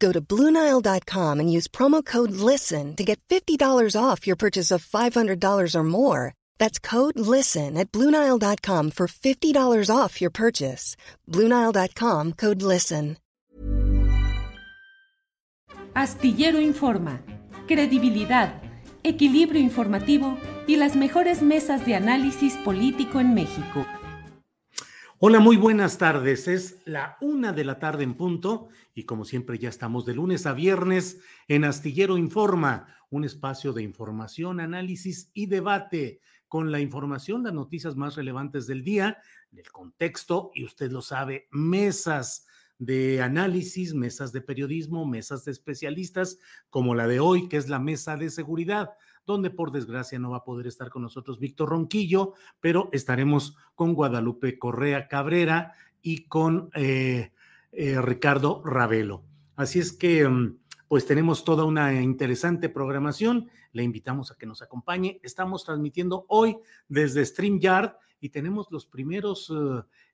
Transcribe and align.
Go 0.00 0.12
to 0.12 0.20
Bluenile.com 0.20 1.40
and 1.40 1.52
use 1.52 1.68
promo 1.68 2.04
code 2.04 2.32
LISTEN 2.32 2.96
to 2.96 3.04
get 3.04 3.20
$50 3.28 3.94
off 3.94 4.26
your 4.26 4.36
purchase 4.36 4.70
of 4.70 4.84
$500 4.84 5.74
or 5.74 5.84
more. 5.84 6.32
That's 6.58 6.78
code 6.78 7.18
LISTEN 7.18 7.76
at 7.76 7.92
Bluenile.com 7.92 8.92
for 8.92 9.06
$50 9.06 9.94
off 9.94 10.20
your 10.22 10.30
purchase. 10.30 10.96
Bluenile.com 11.28 12.32
code 12.32 12.62
LISTEN. 12.62 13.18
Astillero 15.92 16.60
Informa, 16.60 17.20
credibilidad, 17.66 18.62
equilibrio 19.02 19.60
informativo 19.60 20.38
y 20.68 20.76
las 20.76 20.94
mejores 20.94 21.42
mesas 21.42 21.84
de 21.84 21.96
análisis 21.96 22.54
político 22.58 23.18
en 23.18 23.34
México. 23.34 23.84
Hola, 25.22 25.38
muy 25.38 25.58
buenas 25.58 25.98
tardes. 25.98 26.48
Es 26.48 26.78
la 26.86 27.18
una 27.20 27.52
de 27.52 27.62
la 27.62 27.78
tarde 27.78 28.04
en 28.04 28.14
punto 28.14 28.70
y 28.94 29.04
como 29.04 29.26
siempre 29.26 29.58
ya 29.58 29.68
estamos 29.68 30.06
de 30.06 30.14
lunes 30.14 30.46
a 30.46 30.54
viernes 30.54 31.20
en 31.46 31.64
Astillero 31.64 32.16
Informa, 32.16 32.96
un 33.10 33.26
espacio 33.26 33.74
de 33.74 33.82
información, 33.82 34.60
análisis 34.60 35.30
y 35.34 35.44
debate 35.44 36.22
con 36.48 36.72
la 36.72 36.80
información, 36.80 37.42
las 37.42 37.52
noticias 37.52 37.96
más 37.96 38.16
relevantes 38.16 38.66
del 38.66 38.82
día, 38.82 39.18
del 39.50 39.70
contexto 39.70 40.52
y 40.54 40.64
usted 40.64 40.90
lo 40.90 41.02
sabe, 41.02 41.48
mesas 41.50 42.46
de 42.78 43.20
análisis, 43.20 43.92
mesas 43.92 44.32
de 44.32 44.40
periodismo, 44.40 45.04
mesas 45.04 45.44
de 45.44 45.52
especialistas 45.52 46.38
como 46.70 46.94
la 46.94 47.06
de 47.06 47.20
hoy, 47.20 47.46
que 47.46 47.58
es 47.58 47.68
la 47.68 47.78
mesa 47.78 48.16
de 48.16 48.30
seguridad 48.30 48.92
donde 49.26 49.50
por 49.50 49.72
desgracia 49.72 50.18
no 50.18 50.30
va 50.30 50.38
a 50.38 50.44
poder 50.44 50.66
estar 50.66 50.90
con 50.90 51.02
nosotros 51.02 51.38
Víctor 51.38 51.70
Ronquillo, 51.70 52.34
pero 52.60 52.88
estaremos 52.92 53.56
con 53.74 53.94
Guadalupe 53.94 54.58
Correa 54.58 55.08
Cabrera 55.08 55.74
y 56.02 56.24
con 56.24 56.70
eh, 56.74 57.32
eh, 57.72 58.00
Ricardo 58.00 58.62
Ravelo. 58.64 59.22
Así 59.56 59.78
es 59.78 59.92
que, 59.92 60.28
mm, 60.28 60.58
pues 60.88 61.06
tenemos 61.06 61.44
toda 61.44 61.64
una 61.64 62.00
interesante 62.00 62.68
programación. 62.68 63.48
Le 63.72 63.84
invitamos 63.84 64.30
a 64.30 64.36
que 64.36 64.46
nos 64.46 64.62
acompañe. 64.62 65.20
Estamos 65.22 65.64
transmitiendo 65.64 66.24
hoy 66.28 66.56
desde 66.88 67.24
StreamYard 67.24 67.92
y 68.20 68.30
tenemos 68.30 68.68
los 68.70 68.86
primeros 68.86 69.52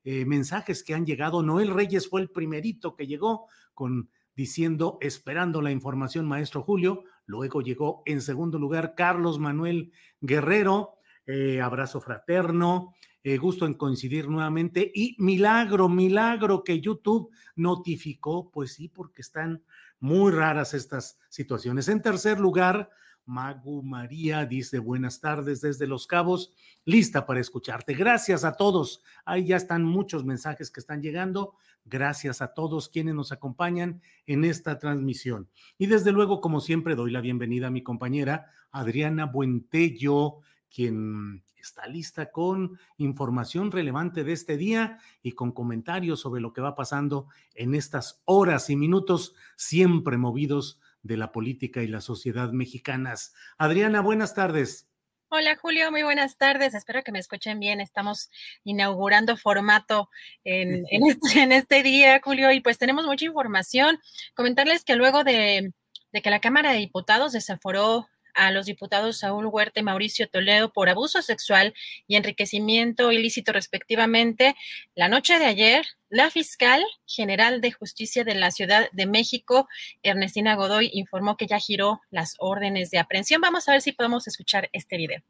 eh, 0.05 0.25
mensajes 0.27 0.85
que 0.85 0.95
han 0.95 1.07
llegado. 1.07 1.43
Noel 1.43 1.73
Reyes 1.73 2.09
fue 2.09 2.21
el 2.21 2.31
primerito 2.31 2.95
que 2.95 3.07
llegó 3.07 3.47
con 3.73 4.11
diciendo, 4.37 4.99
esperando 5.01 5.63
la 5.63 5.71
información, 5.71 6.27
maestro 6.27 6.63
Julio. 6.63 7.05
Luego 7.27 7.61
llegó 7.61 8.03
en 8.07 8.23
segundo 8.23 8.59
lugar 8.59 8.95
Carlos 8.97 9.39
Manuel 9.39 9.93
Guerrero, 10.21 10.95
eh, 11.27 11.61
abrazo 11.61 12.01
fraterno, 12.01 12.95
eh, 13.25 13.37
gusto 13.37 13.67
en 13.67 13.75
coincidir 13.75 14.29
nuevamente 14.29 14.89
y 14.95 15.17
milagro, 15.19 15.89
milagro 15.89 16.63
que 16.63 16.81
YouTube 16.81 17.31
notificó, 17.57 18.53
pues 18.53 18.75
sí, 18.75 18.89
porque 18.89 19.23
están 19.23 19.65
muy 19.99 20.31
raras 20.31 20.75
estas 20.75 21.19
situaciones. 21.29 21.89
En 21.89 22.01
tercer 22.01 22.39
lugar, 22.39 22.89
Magu 23.27 23.83
María 23.83 24.47
dice 24.47 24.79
buenas 24.79 25.21
tardes 25.21 25.61
desde 25.61 25.87
Los 25.87 26.07
Cabos, 26.07 26.53
lista 26.85 27.27
para 27.27 27.41
escucharte. 27.41 27.95
Gracias 27.95 28.45
a 28.45 28.53
todos. 28.53 29.03
Ahí 29.25 29.47
ya 29.47 29.57
están 29.57 29.85
muchos 29.85 30.25
mensajes 30.25 30.71
que 30.71 30.81
están 30.81 31.03
llegando. 31.03 31.55
Gracias 31.85 32.41
a 32.41 32.55
todos 32.55 32.89
quienes 32.89 33.15
nos 33.15 33.33
acompañan 33.33 34.01
en 34.27 34.45
esta 34.45 34.79
transmisión. 34.79 35.49
Y 35.77 35.87
desde 35.87 36.13
luego, 36.13 36.41
como 36.41 36.61
siempre, 36.61 36.95
doy 36.95 37.11
la 37.11 37.21
bienvenida 37.21 37.67
a 37.67 37.71
mi 37.71 37.83
compañera 37.83 38.47
Adriana 38.71 39.27
Buentello, 39.27 40.39
quien 40.73 41.43
está 41.57 41.87
lista 41.89 42.31
con 42.31 42.79
información 42.97 43.73
relevante 43.73 44.23
de 44.23 44.33
este 44.33 44.57
día 44.57 44.99
y 45.23 45.33
con 45.33 45.51
comentarios 45.51 46.21
sobre 46.21 46.41
lo 46.41 46.53
que 46.53 46.61
va 46.61 46.77
pasando 46.77 47.27
en 47.55 47.75
estas 47.75 48.23
horas 48.25 48.71
y 48.71 48.77
minutos 48.77 49.35
siempre 49.57 50.17
movidos 50.17 50.79
de 51.07 51.17
la 51.17 51.33
política 51.33 51.83
y 51.83 51.89
la 51.89 52.01
sociedad 52.01 52.51
mexicanas. 52.53 53.35
Adriana, 53.59 54.01
buenas 54.01 54.35
tardes. 54.35 54.89
Hola 55.29 55.57
Julio, 55.57 55.91
muy 55.91 56.05
buenas 56.05 56.37
tardes. 56.37 56.75
Espero 56.75 57.03
que 57.03 57.11
me 57.11 57.19
escuchen 57.19 57.59
bien. 57.59 57.81
Estamos 57.81 58.31
inaugurando 58.63 59.37
formato 59.37 60.09
en, 60.45 60.85
este, 60.91 61.43
en, 61.43 61.53
este, 61.53 61.83
día, 61.83 62.21
Julio, 62.23 62.53
y 62.53 62.61
pues 62.61 62.79
tenemos 62.79 63.07
mucha 63.07 63.25
información. 63.25 63.99
Comentarles 64.35 64.85
que 64.85 64.95
luego 64.95 65.25
de, 65.25 65.73
de 66.13 66.23
que 66.23 66.31
la 66.31 66.41
Cámara 66.41 66.73
de 66.73 66.79
Diputados 66.79 67.33
desaforó 67.33 68.09
a 68.37 68.51
los 68.53 68.67
diputados 68.67 69.19
Saúl 69.19 69.47
Huerta 69.47 69.81
y 69.81 69.83
Mauricio 69.83 70.29
Toledo 70.29 70.73
por 70.73 70.89
abuso 70.89 71.23
sexual 71.23 71.75
y 72.07 72.17
enriquecimiento 72.17 73.11
ilícito 73.11 73.53
respectivamente. 73.53 74.55
La 74.95 75.09
noche 75.09 75.39
de 75.39 75.47
ayer, 75.47 75.87
la 76.09 76.31
fiscal 76.31 76.85
general 77.07 77.61
de 77.61 77.73
justicia 77.73 78.23
de 78.23 78.35
la 78.35 78.51
Ciudad 78.51 78.89
de 78.93 79.07
México, 79.07 79.69
Ernestina 80.03 80.55
Godoy, 80.55 80.91
informó 80.93 81.37
que 81.37 81.47
ya 81.47 81.59
giró 81.59 82.01
las 82.11 82.37
órdenes 82.39 82.91
de 82.91 82.99
aprehensión. 82.99 83.41
Vamos 83.41 83.69
a 83.69 83.73
ver 83.73 83.83
si 83.83 83.93
podemos 83.93 84.29
escuchar 84.29 84.69
este 84.73 84.97
video. 84.97 85.23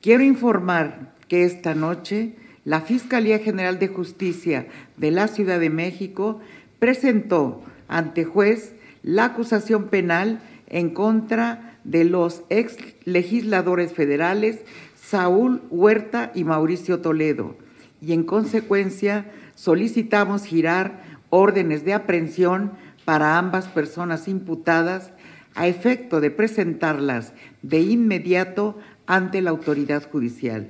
Quiero 0.00 0.22
informar 0.22 1.14
que 1.28 1.44
esta 1.44 1.74
noche 1.74 2.36
la 2.64 2.80
Fiscalía 2.80 3.38
General 3.38 3.78
de 3.78 3.88
Justicia 3.88 4.68
de 4.96 5.10
la 5.10 5.28
Ciudad 5.28 5.58
de 5.58 5.70
México 5.70 6.40
presentó 6.78 7.64
ante 7.88 8.24
juez 8.24 8.75
la 9.06 9.26
acusación 9.26 9.84
penal 9.84 10.40
en 10.66 10.90
contra 10.90 11.78
de 11.84 12.04
los 12.04 12.42
ex 12.50 12.76
legisladores 13.04 13.92
federales 13.92 14.64
Saúl 15.00 15.62
Huerta 15.70 16.32
y 16.34 16.42
Mauricio 16.42 16.98
Toledo 17.00 17.56
y 18.02 18.12
en 18.12 18.24
consecuencia 18.24 19.30
solicitamos 19.54 20.44
girar 20.44 21.04
órdenes 21.30 21.84
de 21.84 21.94
aprehensión 21.94 22.72
para 23.04 23.38
ambas 23.38 23.68
personas 23.68 24.26
imputadas 24.26 25.12
a 25.54 25.68
efecto 25.68 26.20
de 26.20 26.32
presentarlas 26.32 27.32
de 27.62 27.82
inmediato 27.82 28.76
ante 29.06 29.40
la 29.40 29.50
autoridad 29.50 30.10
judicial. 30.10 30.68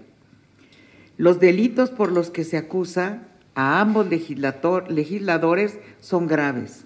Los 1.17 1.41
delitos 1.41 1.89
por 1.89 2.13
los 2.13 2.29
que 2.29 2.45
se 2.45 2.59
acusa 2.59 3.23
a 3.55 3.81
ambos 3.81 4.07
legisladores 4.09 5.79
son 6.01 6.27
graves 6.27 6.86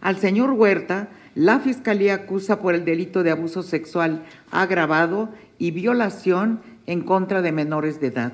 al 0.00 0.16
señor 0.16 0.50
Huerta, 0.50 1.08
la 1.34 1.60
Fiscalía 1.60 2.14
acusa 2.14 2.60
por 2.60 2.74
el 2.74 2.84
delito 2.84 3.22
de 3.22 3.30
abuso 3.30 3.62
sexual 3.62 4.24
agravado 4.50 5.30
y 5.58 5.70
violación 5.70 6.60
en 6.86 7.02
contra 7.02 7.42
de 7.42 7.52
menores 7.52 8.00
de 8.00 8.08
edad. 8.08 8.32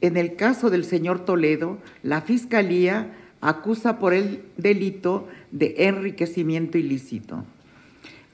En 0.00 0.16
el 0.16 0.36
caso 0.36 0.70
del 0.70 0.84
señor 0.84 1.24
Toledo, 1.24 1.78
la 2.02 2.22
Fiscalía 2.22 3.12
acusa 3.40 3.98
por 3.98 4.14
el 4.14 4.42
delito 4.56 5.28
de 5.50 5.74
enriquecimiento 5.78 6.78
ilícito. 6.78 7.44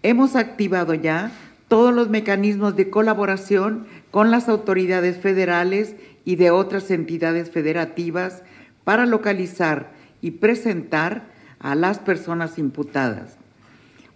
Hemos 0.03 0.37
activado 0.37 0.95
ya 0.95 1.33
todos 1.67 1.95
los 1.95 2.09
mecanismos 2.09 2.77
de 2.77 2.91
colaboración 2.91 3.87
con 4.11 4.31
las 4.31 4.49
autoridades 4.49 5.19
federales 5.19 5.97
y 6.25 6.37
de 6.37 6.51
otras 6.51 6.91
entidades 6.91 7.51
federativas 7.51 8.43
para 8.85 9.05
localizar 9.05 9.91
y 10.23 10.33
presentar 10.33 11.38
a 11.61 11.75
las 11.75 11.99
personas 11.99 12.59
imputadas. 12.59 13.37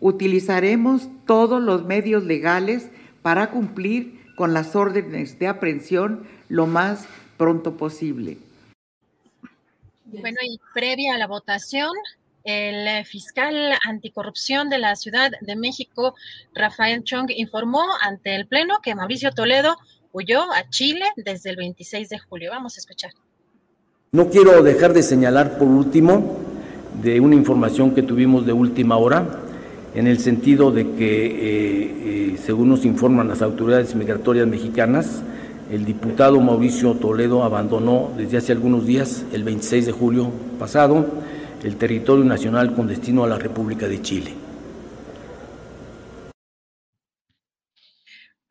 Utilizaremos 0.01 1.09
todos 1.27 1.63
los 1.63 1.85
medios 1.85 2.25
legales 2.25 2.89
para 3.23 3.51
cumplir 3.51 4.21
con 4.37 4.53
las 4.55 4.75
órdenes 4.75 5.39
de 5.39 5.47
aprehensión 5.47 6.27
lo 6.49 6.67
más 6.67 7.07
pronto 7.37 7.77
posible. 7.77 8.39
Bueno, 10.05 10.39
y 10.43 10.59
previa 10.75 11.15
a 11.15 11.19
la 11.19 11.27
votación, 11.27 11.93
El 12.45 13.05
fiscal 13.05 13.79
anticorrupción 13.89 14.69
de 14.69 14.79
la 14.79 14.97
Ciudad 14.97 15.31
de 15.41 15.55
México, 15.55 16.17
Rafael 16.53 17.05
Chong, 17.05 17.31
informó 17.31 17.85
ante 18.01 18.35
el 18.35 18.49
Pleno 18.49 18.81
que 18.83 18.97
Mauricio 18.97 19.31
Toledo 19.31 19.77
huyó 20.13 20.53
a 20.53 20.69
Chile 20.69 21.05
desde 21.17 21.51
el 21.51 21.57
26 21.57 22.09
de 22.09 22.19
julio. 22.19 22.51
Vamos 22.51 22.77
a 22.77 22.81
escuchar. 22.81 23.13
No 24.11 24.29
quiero 24.29 24.63
dejar 24.63 24.93
de 24.93 25.05
señalar 25.05 25.57
por 25.57 25.69
último 25.69 26.37
de 27.03 27.21
una 27.21 27.35
información 27.35 27.95
que 27.95 28.03
tuvimos 28.03 28.47
de 28.47 28.53
última 28.53 28.97
hora, 28.97 29.27
en 29.95 30.07
el 30.07 30.19
sentido 30.19 30.71
de 30.71 30.93
que, 30.93 31.27
eh, 31.27 32.33
eh, 32.33 32.37
según 32.43 32.69
nos 32.71 32.85
informan 32.85 33.29
las 33.29 33.43
autoridades 33.43 33.95
migratorias 33.95 34.47
mexicanas, 34.47 35.23
el 35.71 35.85
diputado 35.85 36.41
Mauricio 36.41 36.95
Toledo 36.95 37.43
abandonó 37.43 38.11
desde 38.17 38.39
hace 38.39 38.53
algunos 38.53 38.87
días, 38.87 39.25
el 39.33 39.43
26 39.43 39.87
de 39.87 39.93
julio 39.93 40.31
pasado, 40.59 41.07
el 41.65 41.77
territorio 41.77 42.25
nacional 42.25 42.75
con 42.75 42.87
destino 42.87 43.25
a 43.25 43.27
la 43.27 43.39
República 43.39 43.89
de 43.89 44.01
Chile. 44.01 44.42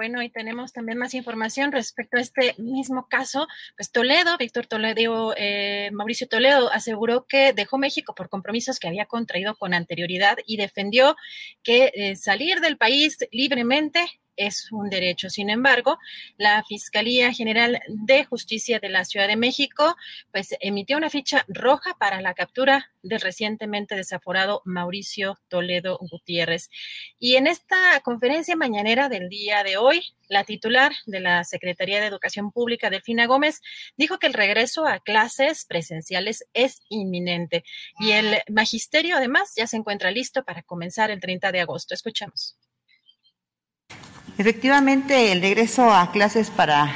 Bueno, 0.02 0.24
y 0.24 0.32
tenemos 0.32 0.74
también 0.74 0.98
más 0.98 1.14
información 1.14 1.72
respecto 1.72 2.18
a 2.18 2.22
este 2.22 2.56
mismo 2.58 3.08
caso. 3.08 3.46
Pues 3.78 3.92
Toledo, 3.92 4.36
Víctor 4.36 4.66
Toledo, 4.66 5.36
eh, 5.38 5.92
Mauricio 5.94 6.28
Toledo 6.28 6.72
aseguró 6.74 7.28
que 7.28 7.54
dejó 7.54 7.78
México 7.78 8.16
por 8.16 8.28
compromisos 8.28 8.80
que 8.80 8.88
había 8.88 9.06
contraído 9.06 9.54
con 9.56 9.76
anterioridad 9.76 10.40
y 10.44 10.58
defendió 10.58 11.16
que 11.62 11.92
eh, 11.94 12.16
salir 12.16 12.62
del 12.62 12.78
país 12.78 13.20
libremente 13.32 14.21
es 14.36 14.72
un 14.72 14.90
derecho. 14.90 15.30
Sin 15.30 15.50
embargo, 15.50 15.98
la 16.38 16.64
Fiscalía 16.64 17.34
General 17.34 17.80
de 17.88 18.26
Justicia 18.26 18.80
de 18.80 18.90
la 18.90 19.06
Ciudad 19.06 19.28
de 19.28 19.36
México 19.36 19.96
pues 20.32 20.56
emitió 20.60 20.98
una 20.98 21.10
ficha 21.10 21.46
roja 21.48 21.96
para 22.00 22.22
la 22.22 22.34
captura 22.34 22.92
del 23.04 23.22
recientemente 23.22 23.96
desaforado 23.96 24.62
Mauricio 24.66 25.40
Toledo 25.48 25.98
Gutiérrez. 26.00 26.70
Y 27.20 27.36
en 27.36 27.48
esta 27.48 28.00
conferencia 28.04 28.56
mañanera 28.56 29.10
del 29.10 29.30
día 29.30 29.64
de 29.64 29.78
hoy, 29.78 30.04
la 30.28 30.44
titular 30.44 30.94
de 31.06 31.20
la 31.20 31.44
Secretaría 31.44 32.00
de 32.00 32.08
Educación 32.08 32.52
Pública, 32.52 32.90
Delfina 32.90 33.26
Gómez, 33.26 33.62
dijo 33.98 34.18
que 34.18 34.28
el 34.28 34.34
regreso 34.34 34.88
a 34.88 35.00
clases 35.00 35.66
presenciales 35.66 36.46
es 36.54 36.82
inminente 36.90 37.64
y 38.00 38.12
el 38.12 38.38
magisterio 38.50 39.18
además 39.18 39.54
ya 39.56 39.68
se 39.68 39.78
encuentra 39.78 40.12
listo 40.12 40.44
para 40.44 40.64
comenzar 40.64 41.12
el 41.12 41.20
30 41.20 41.52
de 41.52 41.62
agosto. 41.62 41.94
Escuchemos. 41.94 42.56
Efectivamente, 44.42 45.32
el 45.32 45.40
regreso 45.40 45.94
a 45.94 46.12
clases 46.12 46.50
para 46.50 46.92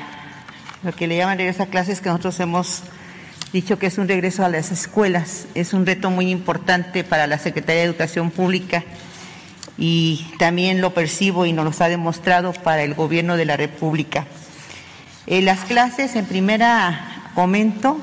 lo 0.81 0.95
que 0.95 1.06
le 1.06 1.15
llaman 1.15 1.38
regreso 1.38 1.62
a 1.62 1.68
clases, 1.68 2.01
que 2.01 2.09
nosotros 2.09 2.39
hemos 2.39 2.81
dicho 3.53 3.77
que 3.77 3.86
es 3.86 4.00
un 4.00 4.07
regreso 4.07 4.44
a 4.44 4.50
las 4.50 4.71
escuelas, 4.71 5.45
es 5.53 5.71
un 5.71 5.86
reto 5.86 6.09
muy 6.09 6.31
importante 6.31 7.03
para 7.03 7.27
la 7.27 7.38
Secretaría 7.38 7.81
de 7.81 7.88
Educación 7.88 8.31
Pública 8.31 8.83
y 9.77 10.25
también 10.39 10.81
lo 10.81 10.95
percibo 10.95 11.45
y 11.45 11.53
nos 11.53 11.65
lo 11.65 11.86
ha 11.86 11.88
demostrado 11.88 12.51
para 12.51 12.81
el 12.81 12.95
Gobierno 12.95 13.38
de 13.38 13.45
la 13.45 13.57
República. 13.57 14.25
Eh, 15.27 15.44
las 15.44 15.65
clases, 15.65 16.15
en 16.15 16.25
primera 16.25 17.31
momento, 17.36 18.00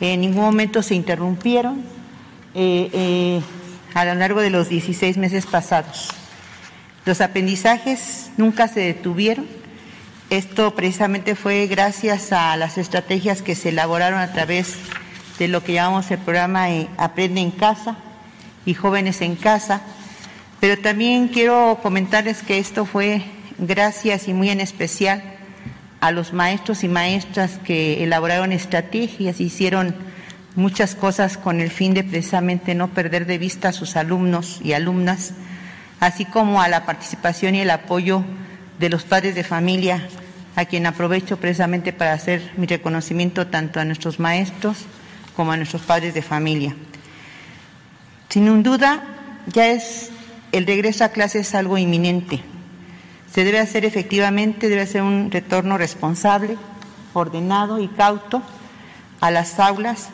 en 0.00 0.20
ningún 0.20 0.44
momento 0.44 0.84
se 0.84 0.94
interrumpieron 0.94 1.82
eh, 2.54 2.90
eh, 2.92 3.40
a 3.94 4.04
lo 4.04 4.14
largo 4.14 4.40
de 4.40 4.50
los 4.50 4.68
16 4.68 5.16
meses 5.16 5.46
pasados. 5.46 6.14
Los 7.04 7.20
aprendizajes 7.20 8.30
nunca 8.36 8.68
se 8.68 8.80
detuvieron. 8.80 9.46
Esto 10.30 10.74
precisamente 10.74 11.34
fue 11.34 11.66
gracias 11.66 12.32
a 12.32 12.56
las 12.56 12.76
estrategias 12.76 13.40
que 13.40 13.54
se 13.54 13.70
elaboraron 13.70 14.20
a 14.20 14.32
través 14.32 14.76
de 15.38 15.48
lo 15.48 15.62
que 15.62 15.72
llamamos 15.72 16.10
el 16.10 16.18
programa 16.18 16.66
Aprende 16.96 17.40
en 17.40 17.50
Casa 17.50 17.96
y 18.66 18.74
Jóvenes 18.74 19.22
en 19.22 19.36
Casa. 19.36 19.80
Pero 20.60 20.80
también 20.80 21.28
quiero 21.28 21.78
comentarles 21.82 22.42
que 22.42 22.58
esto 22.58 22.84
fue 22.84 23.22
gracias 23.58 24.28
y 24.28 24.34
muy 24.34 24.50
en 24.50 24.60
especial 24.60 25.22
a 26.00 26.10
los 26.10 26.32
maestros 26.32 26.84
y 26.84 26.88
maestras 26.88 27.58
que 27.64 28.04
elaboraron 28.04 28.52
estrategias, 28.52 29.40
hicieron 29.40 29.94
muchas 30.54 30.94
cosas 30.94 31.36
con 31.36 31.60
el 31.60 31.70
fin 31.70 31.94
de 31.94 32.04
precisamente 32.04 32.74
no 32.74 32.88
perder 32.88 33.26
de 33.26 33.38
vista 33.38 33.68
a 33.68 33.72
sus 33.72 33.96
alumnos 33.96 34.60
y 34.62 34.72
alumnas 34.72 35.32
así 36.00 36.24
como 36.24 36.60
a 36.60 36.68
la 36.68 36.86
participación 36.86 37.54
y 37.54 37.60
el 37.60 37.70
apoyo 37.70 38.24
de 38.78 38.88
los 38.88 39.04
padres 39.04 39.34
de 39.34 39.44
familia, 39.44 40.08
a 40.56 40.64
quien 40.64 40.86
aprovecho 40.86 41.36
precisamente 41.36 41.92
para 41.92 42.12
hacer 42.12 42.52
mi 42.56 42.66
reconocimiento 42.66 43.46
tanto 43.46 43.80
a 43.80 43.84
nuestros 43.84 44.18
maestros 44.18 44.86
como 45.36 45.52
a 45.52 45.56
nuestros 45.56 45.82
padres 45.82 46.14
de 46.14 46.22
familia. 46.22 46.74
Sin 48.28 48.62
duda, 48.62 49.02
ya 49.46 49.68
es 49.68 50.10
el 50.52 50.66
regreso 50.66 51.04
a 51.04 51.10
clases 51.10 51.54
algo 51.54 51.78
inminente. 51.78 52.40
Se 53.32 53.44
debe 53.44 53.58
hacer 53.60 53.84
efectivamente, 53.84 54.68
debe 54.68 54.86
ser 54.86 55.02
un 55.02 55.30
retorno 55.30 55.78
responsable, 55.78 56.56
ordenado 57.14 57.78
y 57.78 57.88
cauto 57.88 58.42
a 59.20 59.30
las 59.30 59.58
aulas 59.60 60.08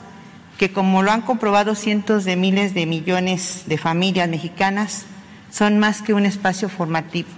que, 0.58 0.72
como 0.72 1.02
lo 1.02 1.10
han 1.10 1.22
comprobado 1.22 1.74
cientos 1.74 2.24
de 2.24 2.36
miles 2.36 2.74
de 2.74 2.86
millones 2.86 3.64
de 3.66 3.78
familias 3.78 4.28
mexicanas, 4.28 5.06
son 5.54 5.78
más 5.78 6.02
que 6.02 6.12
un 6.12 6.26
espacio 6.26 6.68
formativo. 6.68 7.28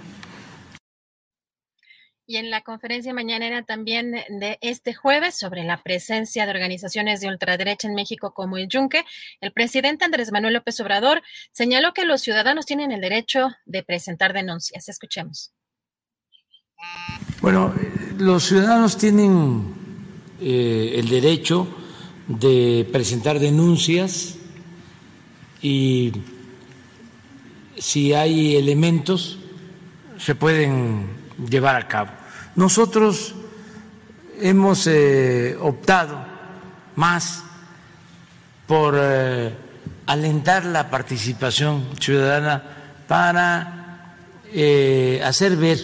Y 2.25 2.37
en 2.37 2.49
la 2.49 2.61
conferencia 2.61 3.13
mañanera 3.13 3.61
también 3.61 4.11
de 4.11 4.57
este 4.61 4.95
jueves 4.95 5.35
sobre 5.35 5.63
la 5.63 5.81
presencia 5.83 6.45
de 6.45 6.51
organizaciones 6.51 7.21
de 7.21 7.29
ultraderecha 7.29 7.87
en 7.87 7.93
México 7.93 8.33
como 8.33 8.57
el 8.57 8.67
Yunque, 8.67 9.05
el 9.39 9.53
presidente 9.53 10.03
Andrés 10.03 10.31
Manuel 10.31 10.55
López 10.55 10.79
Obrador 10.81 11.21
señaló 11.51 11.93
que 11.93 12.05
los 12.05 12.21
ciudadanos 12.21 12.65
tienen 12.65 12.91
el 12.91 13.01
derecho 13.01 13.51
de 13.65 13.83
presentar 13.83 14.33
denuncias. 14.33 14.89
Escuchemos. 14.89 15.53
Bueno, 17.39 17.73
los 18.17 18.43
ciudadanos 18.43 18.97
tienen 18.97 19.75
eh, 20.41 20.95
el 20.95 21.07
derecho 21.07 21.67
de 22.27 22.89
presentar 22.91 23.39
denuncias 23.39 24.37
y 25.61 26.11
si 27.77 28.13
hay 28.13 28.55
elementos, 28.55 29.37
se 30.17 30.35
pueden 30.35 31.07
llevar 31.49 31.75
a 31.75 31.87
cabo. 31.87 32.11
Nosotros 32.55 33.35
hemos 34.39 34.87
eh, 34.87 35.57
optado 35.59 36.19
más 36.95 37.43
por 38.65 38.95
eh, 38.97 39.53
alentar 40.05 40.65
la 40.65 40.89
participación 40.89 41.87
ciudadana 41.99 42.63
para 43.07 44.15
eh, 44.51 45.21
hacer 45.23 45.55
ver 45.55 45.77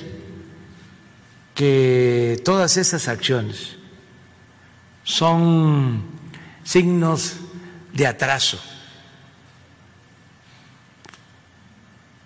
que 1.53 2.41
todas 2.43 2.77
esas 2.77 3.07
acciones 3.07 3.77
son 5.03 6.03
signos 6.63 7.35
de 7.93 8.07
atraso 8.07 8.59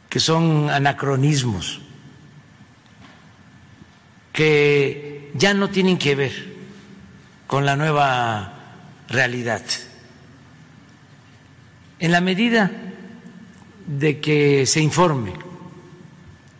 que 0.10 0.20
son 0.20 0.70
anacronismos, 0.70 1.82
que 4.32 5.32
ya 5.34 5.54
no 5.54 5.70
tienen 5.70 5.98
que 5.98 6.16
ver 6.16 6.56
con 7.48 7.66
la 7.66 7.76
nueva 7.76 8.54
realidad. 9.08 9.64
En 12.00 12.12
la 12.12 12.22
medida 12.22 12.72
de 13.88 14.20
que 14.20 14.66
se 14.66 14.82
informe 14.82 15.34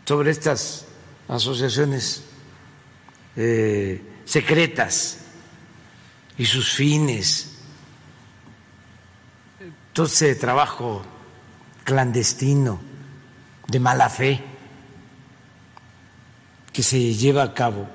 sobre 0.06 0.32
estas 0.32 0.86
asociaciones 1.28 2.24
eh, 3.36 4.02
secretas 4.26 5.20
y 6.38 6.46
sus 6.46 6.74
fines, 6.74 7.58
todo 9.94 10.06
ese 10.06 10.36
trabajo 10.36 11.04
clandestino, 11.84 12.80
de 13.68 13.80
mala 13.80 14.10
fe 14.10 14.44
que 16.72 16.84
se 16.84 17.14
lleva 17.14 17.44
a 17.44 17.54
cabo, 17.54 17.88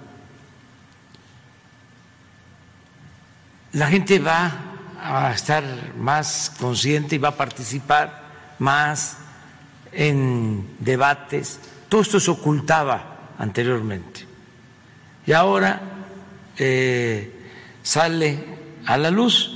la 3.72 3.88
gente 3.88 4.18
va 4.18 4.52
a 5.00 5.32
estar 5.32 5.64
más 5.96 6.52
consciente 6.60 7.16
y 7.16 7.18
va 7.18 7.28
a 7.28 7.36
participar 7.36 8.22
más 8.58 9.16
en 9.92 10.76
debates. 10.78 11.60
Todo 11.88 12.02
esto 12.02 12.20
se 12.20 12.30
ocultaba 12.30 13.32
anteriormente. 13.38 14.26
Y 15.26 15.32
ahora 15.32 15.80
eh, 16.56 17.32
sale 17.82 18.44
a 18.86 18.96
la 18.96 19.10
luz 19.10 19.51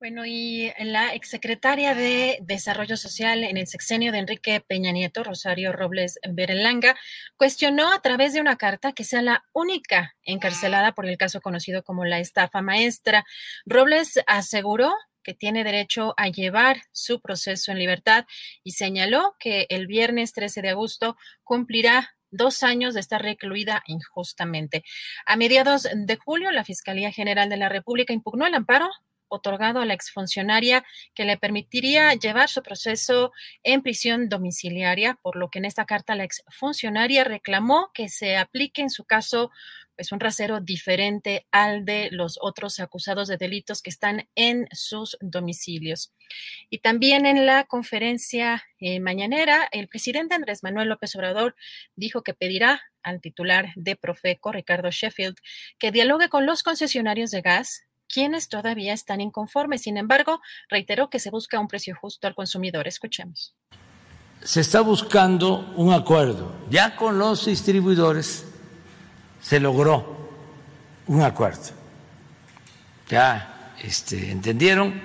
bueno, 0.00 0.24
y 0.26 0.72
la 0.78 1.12
exsecretaria 1.14 1.94
de 1.94 2.38
Desarrollo 2.42 2.96
Social 2.96 3.42
en 3.42 3.56
el 3.56 3.66
sexenio 3.66 4.12
de 4.12 4.18
Enrique 4.18 4.60
Peña 4.60 4.92
Nieto, 4.92 5.24
Rosario 5.24 5.72
Robles 5.72 6.20
Berelanga, 6.28 6.96
cuestionó 7.36 7.92
a 7.92 8.00
través 8.00 8.32
de 8.32 8.40
una 8.40 8.56
carta 8.56 8.92
que 8.92 9.02
sea 9.02 9.22
la 9.22 9.44
única 9.52 10.14
encarcelada 10.22 10.92
por 10.92 11.06
el 11.06 11.16
caso 11.16 11.40
conocido 11.40 11.82
como 11.82 12.04
la 12.04 12.20
estafa 12.20 12.62
maestra. 12.62 13.24
Robles 13.66 14.20
aseguró 14.28 14.94
que 15.24 15.34
tiene 15.34 15.64
derecho 15.64 16.14
a 16.16 16.28
llevar 16.28 16.82
su 16.92 17.20
proceso 17.20 17.72
en 17.72 17.80
libertad 17.80 18.24
y 18.62 18.72
señaló 18.72 19.34
que 19.40 19.66
el 19.68 19.88
viernes 19.88 20.32
13 20.32 20.62
de 20.62 20.70
agosto 20.70 21.16
cumplirá 21.42 22.14
dos 22.30 22.62
años 22.62 22.94
de 22.94 23.00
estar 23.00 23.20
recluida 23.20 23.82
injustamente. 23.86 24.84
A 25.26 25.34
mediados 25.36 25.88
de 25.92 26.16
julio, 26.16 26.52
la 26.52 26.64
Fiscalía 26.64 27.10
General 27.10 27.48
de 27.48 27.56
la 27.56 27.68
República 27.68 28.12
impugnó 28.12 28.46
el 28.46 28.54
amparo 28.54 28.88
otorgado 29.28 29.80
a 29.80 29.84
la 29.84 29.94
exfuncionaria 29.94 30.84
que 31.14 31.24
le 31.24 31.36
permitiría 31.36 32.14
llevar 32.14 32.48
su 32.48 32.62
proceso 32.62 33.32
en 33.62 33.82
prisión 33.82 34.28
domiciliaria, 34.28 35.18
por 35.22 35.36
lo 35.36 35.48
que 35.50 35.58
en 35.58 35.64
esta 35.64 35.84
carta 35.84 36.14
la 36.14 36.24
exfuncionaria 36.24 37.24
reclamó 37.24 37.90
que 37.94 38.08
se 38.08 38.36
aplique 38.36 38.82
en 38.82 38.90
su 38.90 39.04
caso 39.04 39.50
pues 39.98 40.12
un 40.12 40.20
rasero 40.20 40.60
diferente 40.60 41.44
al 41.50 41.84
de 41.84 42.08
los 42.12 42.38
otros 42.40 42.78
acusados 42.78 43.26
de 43.26 43.36
delitos 43.36 43.82
que 43.82 43.90
están 43.90 44.28
en 44.36 44.68
sus 44.70 45.18
domicilios. 45.20 46.12
Y 46.70 46.78
también 46.78 47.26
en 47.26 47.46
la 47.46 47.64
conferencia 47.64 48.62
eh, 48.78 49.00
mañanera, 49.00 49.68
el 49.72 49.88
presidente 49.88 50.36
Andrés 50.36 50.62
Manuel 50.62 50.88
López 50.88 51.16
Obrador 51.16 51.56
dijo 51.96 52.22
que 52.22 52.32
pedirá 52.32 52.80
al 53.02 53.20
titular 53.20 53.72
de 53.74 53.96
Profeco, 53.96 54.52
Ricardo 54.52 54.88
Sheffield, 54.92 55.34
que 55.80 55.90
dialogue 55.90 56.28
con 56.28 56.46
los 56.46 56.62
concesionarios 56.62 57.32
de 57.32 57.40
gas 57.40 57.87
quienes 58.08 58.48
todavía 58.48 58.92
están 58.92 59.20
inconformes. 59.20 59.82
Sin 59.82 59.96
embargo, 59.96 60.40
reiteró 60.68 61.10
que 61.10 61.18
se 61.18 61.30
busca 61.30 61.60
un 61.60 61.68
precio 61.68 61.96
justo 62.00 62.26
al 62.26 62.34
consumidor. 62.34 62.88
Escuchemos. 62.88 63.54
Se 64.42 64.60
está 64.60 64.80
buscando 64.80 65.72
un 65.76 65.92
acuerdo. 65.92 66.52
Ya 66.70 66.96
con 66.96 67.18
los 67.18 67.46
distribuidores 67.46 68.46
se 69.40 69.60
logró 69.60 70.30
un 71.06 71.22
acuerdo. 71.22 71.70
Ya 73.08 73.74
este, 73.82 74.30
entendieron 74.30 75.00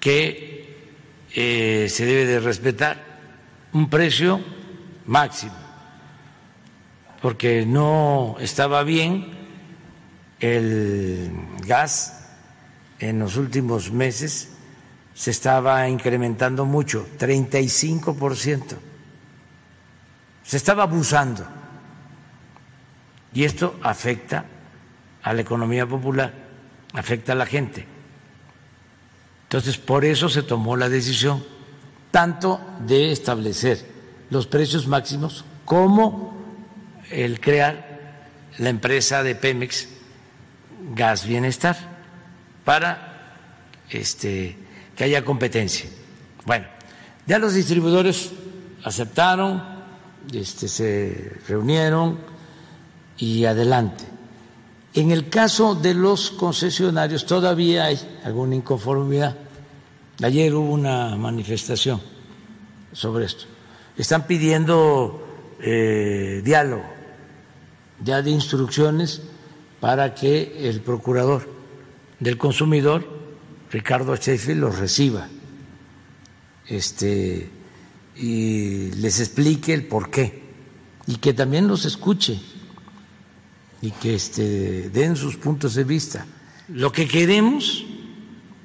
que 0.00 0.92
eh, 1.34 1.86
se 1.88 2.04
debe 2.04 2.26
de 2.26 2.40
respetar 2.40 3.12
un 3.72 3.88
precio 3.88 4.40
máximo, 5.06 5.54
porque 7.20 7.64
no 7.64 8.36
estaba 8.40 8.82
bien 8.82 9.41
el 10.42 11.30
gas 11.64 12.26
en 12.98 13.20
los 13.20 13.36
últimos 13.36 13.92
meses 13.92 14.48
se 15.14 15.30
estaba 15.30 15.88
incrementando 15.88 16.64
mucho, 16.64 17.06
35%. 17.18 18.76
Se 20.42 20.56
estaba 20.56 20.82
abusando. 20.82 21.46
Y 23.32 23.44
esto 23.44 23.78
afecta 23.82 24.44
a 25.22 25.32
la 25.32 25.40
economía 25.40 25.86
popular, 25.86 26.34
afecta 26.92 27.32
a 27.32 27.36
la 27.36 27.46
gente. 27.46 27.86
Entonces, 29.44 29.78
por 29.78 30.04
eso 30.04 30.28
se 30.28 30.42
tomó 30.42 30.76
la 30.76 30.88
decisión 30.88 31.44
tanto 32.10 32.60
de 32.80 33.12
establecer 33.12 33.86
los 34.28 34.48
precios 34.48 34.88
máximos 34.88 35.44
como 35.64 36.36
el 37.10 37.40
crear 37.40 37.92
la 38.58 38.70
empresa 38.70 39.22
de 39.22 39.34
Pemex 39.34 39.91
Gas 40.94 41.26
Bienestar 41.26 41.76
para 42.64 43.36
este, 43.90 44.56
que 44.94 45.04
haya 45.04 45.24
competencia. 45.24 45.88
Bueno, 46.44 46.66
ya 47.26 47.38
los 47.38 47.54
distribuidores 47.54 48.30
aceptaron, 48.84 49.62
este, 50.32 50.68
se 50.68 51.32
reunieron 51.48 52.18
y 53.18 53.44
adelante. 53.44 54.04
En 54.94 55.10
el 55.10 55.28
caso 55.30 55.74
de 55.74 55.94
los 55.94 56.30
concesionarios 56.30 57.24
todavía 57.24 57.84
hay 57.84 57.98
alguna 58.24 58.56
inconformidad. 58.56 59.36
Ayer 60.22 60.54
hubo 60.54 60.72
una 60.72 61.16
manifestación 61.16 62.00
sobre 62.92 63.24
esto. 63.24 63.44
Están 63.96 64.26
pidiendo 64.26 65.26
eh, 65.60 66.42
diálogo, 66.44 66.84
ya 68.04 68.20
de 68.20 68.30
instrucciones 68.30 69.22
para 69.82 70.14
que 70.14 70.68
el 70.68 70.80
procurador 70.80 71.44
del 72.20 72.38
consumidor, 72.38 73.04
Ricardo 73.68 74.14
Sheffield, 74.14 74.60
los 74.60 74.78
reciba 74.78 75.28
este, 76.68 77.50
y 78.14 78.92
les 78.92 79.18
explique 79.18 79.74
el 79.74 79.88
por 79.88 80.08
qué 80.08 80.40
y 81.08 81.16
que 81.16 81.34
también 81.34 81.66
los 81.66 81.84
escuche 81.84 82.40
y 83.80 83.90
que 83.90 84.14
este, 84.14 84.88
den 84.90 85.16
sus 85.16 85.36
puntos 85.36 85.74
de 85.74 85.82
vista. 85.82 86.26
Lo 86.68 86.92
que 86.92 87.08
queremos 87.08 87.84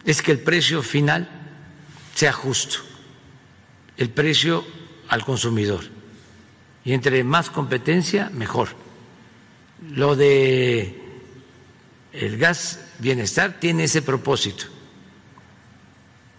es 0.06 0.22
que 0.22 0.32
el 0.32 0.40
precio 0.42 0.84
final 0.84 1.28
sea 2.14 2.32
justo, 2.32 2.78
el 3.98 4.12
precio 4.12 4.64
al 5.10 5.26
consumidor. 5.26 5.84
Y 6.86 6.94
entre 6.94 7.24
más 7.24 7.50
competencia, 7.50 8.30
mejor. 8.30 8.70
Lo 9.90 10.16
de 10.16 11.07
el 12.20 12.38
gas 12.38 12.80
bienestar 13.00 13.60
tiene 13.60 13.86
ese 13.86 14.02
propósito, 14.02 14.66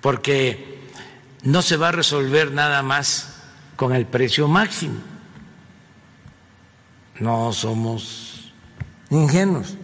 porque 0.00 0.78
no 1.42 1.62
se 1.62 1.76
va 1.76 1.88
a 1.88 1.92
resolver 1.92 2.52
nada 2.52 2.82
más 2.82 3.35
con 3.76 3.94
el 3.94 4.06
precio 4.06 4.49
máximo. 4.49 5.00
No 7.20 7.52
somos 7.52 8.52
ingenuos. 9.11 9.76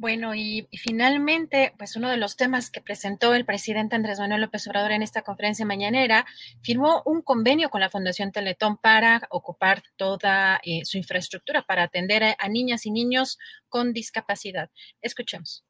Bueno, 0.00 0.34
y, 0.34 0.66
finalmente, 0.72 1.74
pues 1.76 1.94
uno 1.94 2.08
de 2.08 2.16
los 2.16 2.34
temas 2.34 2.70
que 2.70 2.80
presentó 2.80 3.34
el 3.34 3.44
presidente 3.44 3.96
Andrés 3.96 4.18
Manuel 4.18 4.40
López 4.40 4.66
Obrador 4.66 4.92
en 4.92 5.02
esta 5.02 5.20
conferencia 5.20 5.66
mañanera, 5.66 6.24
firmó 6.62 7.02
un 7.04 7.20
convenio 7.20 7.68
con 7.68 7.82
la 7.82 7.90
Fundación 7.90 8.32
Teletón 8.32 8.78
para 8.78 9.20
ocupar 9.28 9.82
toda 9.96 10.58
eh, 10.64 10.86
su 10.86 10.96
infraestructura 10.96 11.66
para 11.66 11.82
atender 11.82 12.24
a, 12.24 12.48
niñas 12.48 12.86
y 12.86 12.92
niños 12.92 13.38
con 13.68 13.92
discapacidad. 13.92 14.70
Escuchemos. 15.02 15.66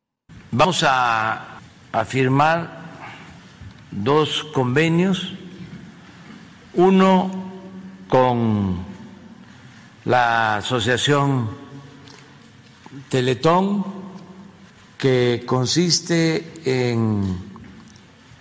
Vamos 0.52 0.84
a, 0.84 1.58
a 1.90 2.04
firmar 2.04 2.70
dos 3.90 4.44
convenios, 4.44 5.32
uno 6.74 7.50
con 8.06 8.78
la 10.04 10.58
Asociación 10.58 11.50
Teletón, 13.08 13.99
que 15.00 15.44
consiste 15.46 16.44
en 16.66 17.38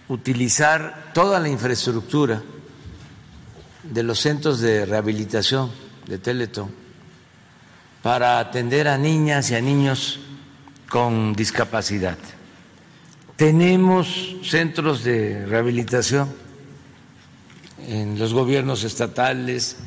utilizar 0.10 1.12
toda 1.14 1.40
la 1.40 1.48
infraestructura 1.48 2.44
de 3.84 4.04
los 4.04 4.20
centros 4.20 4.60
de 4.60 4.86
rehabilitación 4.86 5.72
de 6.06 6.18
Teletón 6.18 6.70
para 8.04 8.40
atender 8.40 8.90
a 8.90 8.98
niñas 8.98 9.50
y 9.52 9.56
a 9.56 9.62
niños 9.62 10.20
con 10.90 11.32
discapacidad. 11.34 12.18
Tenemos 13.38 14.36
centros 14.44 15.06
de 15.06 15.46
rehabilitación 15.46 16.28
en 17.88 18.20
los 18.20 18.34
gobiernos 18.34 18.84
estatales, 18.84 19.78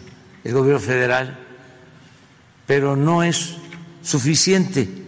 el 0.42 0.54
gobierno 0.54 0.80
federal, 0.80 1.38
pero 2.66 2.96
no 2.96 3.22
es 3.22 3.56
suficiente 4.02 5.01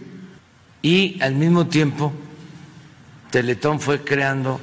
y 0.85 1.19
al 1.19 1.33
mismo 1.33 1.65
tiempo 1.65 2.13
Teletón 3.31 3.79
fue 3.79 4.03
creando 4.03 4.61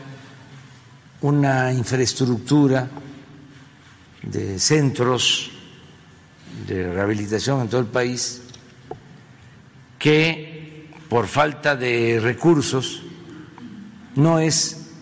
una 1.21 1.73
infraestructura 1.73 2.88
de 4.23 4.61
centros 4.61 5.50
de 6.69 6.93
rehabilitación 6.93 7.62
en 7.62 7.69
todo 7.69 7.81
el 7.81 7.88
país 7.88 8.41
que 9.99 10.93
por 11.09 11.26
falta 11.26 11.75
de 11.75 12.21
recursos 12.23 13.02
no 14.14 14.38
es 14.38 14.93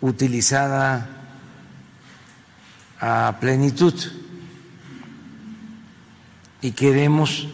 utilizada 0.00 1.10
a 2.98 3.36
plenitud. 3.38 3.94
Y 6.60 6.72
queremos 6.72 7.46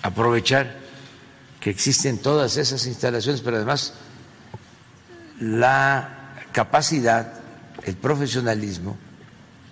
aprovechar 0.00 0.81
que 1.62 1.70
existen 1.70 2.18
todas 2.18 2.56
esas 2.56 2.86
instalaciones, 2.86 3.40
pero 3.40 3.56
además 3.56 3.94
la 5.38 6.34
capacidad, 6.50 7.40
el 7.84 7.96
profesionalismo 7.96 8.98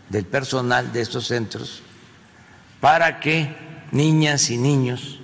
del 0.08 0.24
personal 0.24 0.92
de 0.92 1.00
estos 1.00 1.26
centros 1.26 1.82
para 2.80 3.18
que 3.18 3.56
niñas 3.90 4.50
y 4.50 4.56
niños 4.56 5.18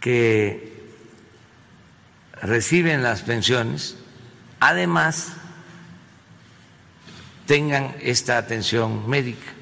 que 0.00 0.90
reciben 2.42 3.04
las 3.04 3.22
pensiones, 3.22 3.96
además 4.58 5.34
tengan 7.46 7.94
esta 8.00 8.38
atención 8.38 9.08
médica. 9.08 9.52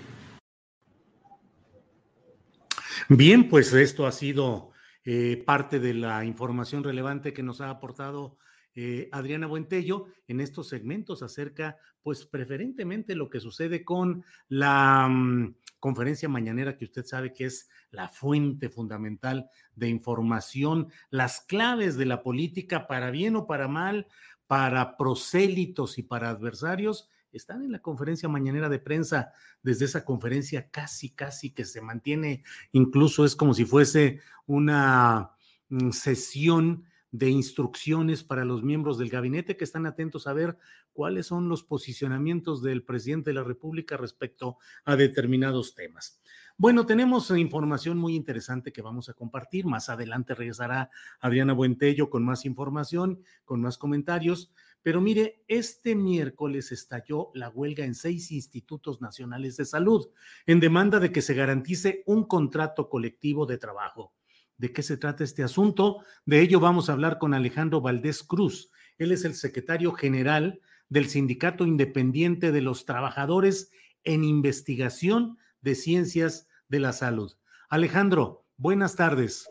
Bien, 3.10 3.50
pues 3.50 3.74
esto 3.74 4.06
ha 4.06 4.12
sido 4.12 4.73
eh, 5.04 5.42
parte 5.44 5.80
de 5.80 5.94
la 5.94 6.24
información 6.24 6.82
relevante 6.82 7.32
que 7.32 7.42
nos 7.42 7.60
ha 7.60 7.70
aportado 7.70 8.38
eh, 8.76 9.08
Adriana 9.12 9.46
Buentello 9.46 10.06
en 10.26 10.40
estos 10.40 10.68
segmentos 10.68 11.22
acerca, 11.22 11.76
pues 12.02 12.24
preferentemente 12.24 13.14
lo 13.14 13.30
que 13.30 13.38
sucede 13.38 13.84
con 13.84 14.24
la 14.48 15.08
mm, 15.08 15.54
conferencia 15.78 16.28
mañanera 16.28 16.76
que 16.76 16.86
usted 16.86 17.04
sabe 17.04 17.32
que 17.32 17.44
es 17.44 17.68
la 17.90 18.08
fuente 18.08 18.68
fundamental 18.70 19.48
de 19.76 19.88
información, 19.88 20.88
las 21.10 21.40
claves 21.40 21.96
de 21.96 22.06
la 22.06 22.22
política 22.22 22.88
para 22.88 23.10
bien 23.10 23.36
o 23.36 23.46
para 23.46 23.68
mal, 23.68 24.08
para 24.48 24.96
prosélitos 24.96 25.98
y 25.98 26.02
para 26.02 26.30
adversarios, 26.30 27.10
están 27.38 27.62
en 27.64 27.72
la 27.72 27.80
conferencia 27.80 28.28
mañanera 28.28 28.68
de 28.68 28.78
prensa, 28.78 29.32
desde 29.62 29.84
esa 29.84 30.04
conferencia 30.04 30.68
casi, 30.70 31.10
casi 31.10 31.50
que 31.50 31.64
se 31.64 31.80
mantiene, 31.80 32.44
incluso 32.72 33.24
es 33.24 33.36
como 33.36 33.54
si 33.54 33.64
fuese 33.64 34.20
una 34.46 35.30
mm, 35.68 35.90
sesión 35.90 36.84
de 37.14 37.30
instrucciones 37.30 38.24
para 38.24 38.44
los 38.44 38.64
miembros 38.64 38.98
del 38.98 39.08
gabinete 39.08 39.56
que 39.56 39.62
están 39.62 39.86
atentos 39.86 40.26
a 40.26 40.32
ver 40.32 40.58
cuáles 40.92 41.26
son 41.26 41.48
los 41.48 41.62
posicionamientos 41.62 42.60
del 42.60 42.82
presidente 42.82 43.30
de 43.30 43.34
la 43.34 43.44
República 43.44 43.96
respecto 43.96 44.58
a 44.84 44.96
determinados 44.96 45.76
temas. 45.76 46.20
Bueno, 46.56 46.86
tenemos 46.86 47.30
información 47.30 47.98
muy 47.98 48.16
interesante 48.16 48.72
que 48.72 48.82
vamos 48.82 49.08
a 49.08 49.14
compartir. 49.14 49.64
Más 49.64 49.88
adelante 49.88 50.34
regresará 50.34 50.90
Adriana 51.20 51.52
Buentello 51.52 52.10
con 52.10 52.24
más 52.24 52.44
información, 52.44 53.22
con 53.44 53.60
más 53.60 53.78
comentarios. 53.78 54.52
Pero 54.84 55.00
mire, 55.00 55.42
este 55.48 55.94
miércoles 55.94 56.70
estalló 56.70 57.30
la 57.32 57.48
huelga 57.48 57.86
en 57.86 57.94
seis 57.94 58.30
institutos 58.30 59.00
nacionales 59.00 59.56
de 59.56 59.64
salud 59.64 60.10
en 60.44 60.60
demanda 60.60 61.00
de 61.00 61.10
que 61.10 61.22
se 61.22 61.32
garantice 61.32 62.02
un 62.04 62.24
contrato 62.24 62.90
colectivo 62.90 63.46
de 63.46 63.56
trabajo 63.56 64.12
de 64.58 64.72
qué 64.72 64.82
se 64.82 64.96
trata 64.96 65.24
este 65.24 65.42
asunto. 65.42 66.04
De 66.26 66.40
ello 66.40 66.60
vamos 66.60 66.88
a 66.88 66.92
hablar 66.92 67.18
con 67.18 67.34
Alejandro 67.34 67.80
Valdés 67.80 68.22
Cruz. 68.22 68.70
Él 68.98 69.10
es 69.10 69.24
el 69.24 69.34
secretario 69.34 69.92
general 69.92 70.60
del 70.88 71.08
Sindicato 71.08 71.64
Independiente 71.64 72.52
de 72.52 72.60
los 72.60 72.84
Trabajadores 72.84 73.72
en 74.04 74.22
Investigación 74.22 75.38
de 75.62 75.74
Ciencias 75.74 76.46
de 76.68 76.80
la 76.80 76.92
Salud. 76.92 77.32
Alejandro, 77.70 78.44
buenas 78.58 78.96
tardes. 78.96 79.48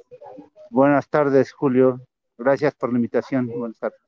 Buenas 0.70 1.10
tardes, 1.10 1.52
Julio. 1.52 2.06
Gracias 2.38 2.76
por 2.76 2.92
la 2.92 2.98
invitación. 2.98 3.48
Buenas 3.48 3.80
tardes. 3.80 4.03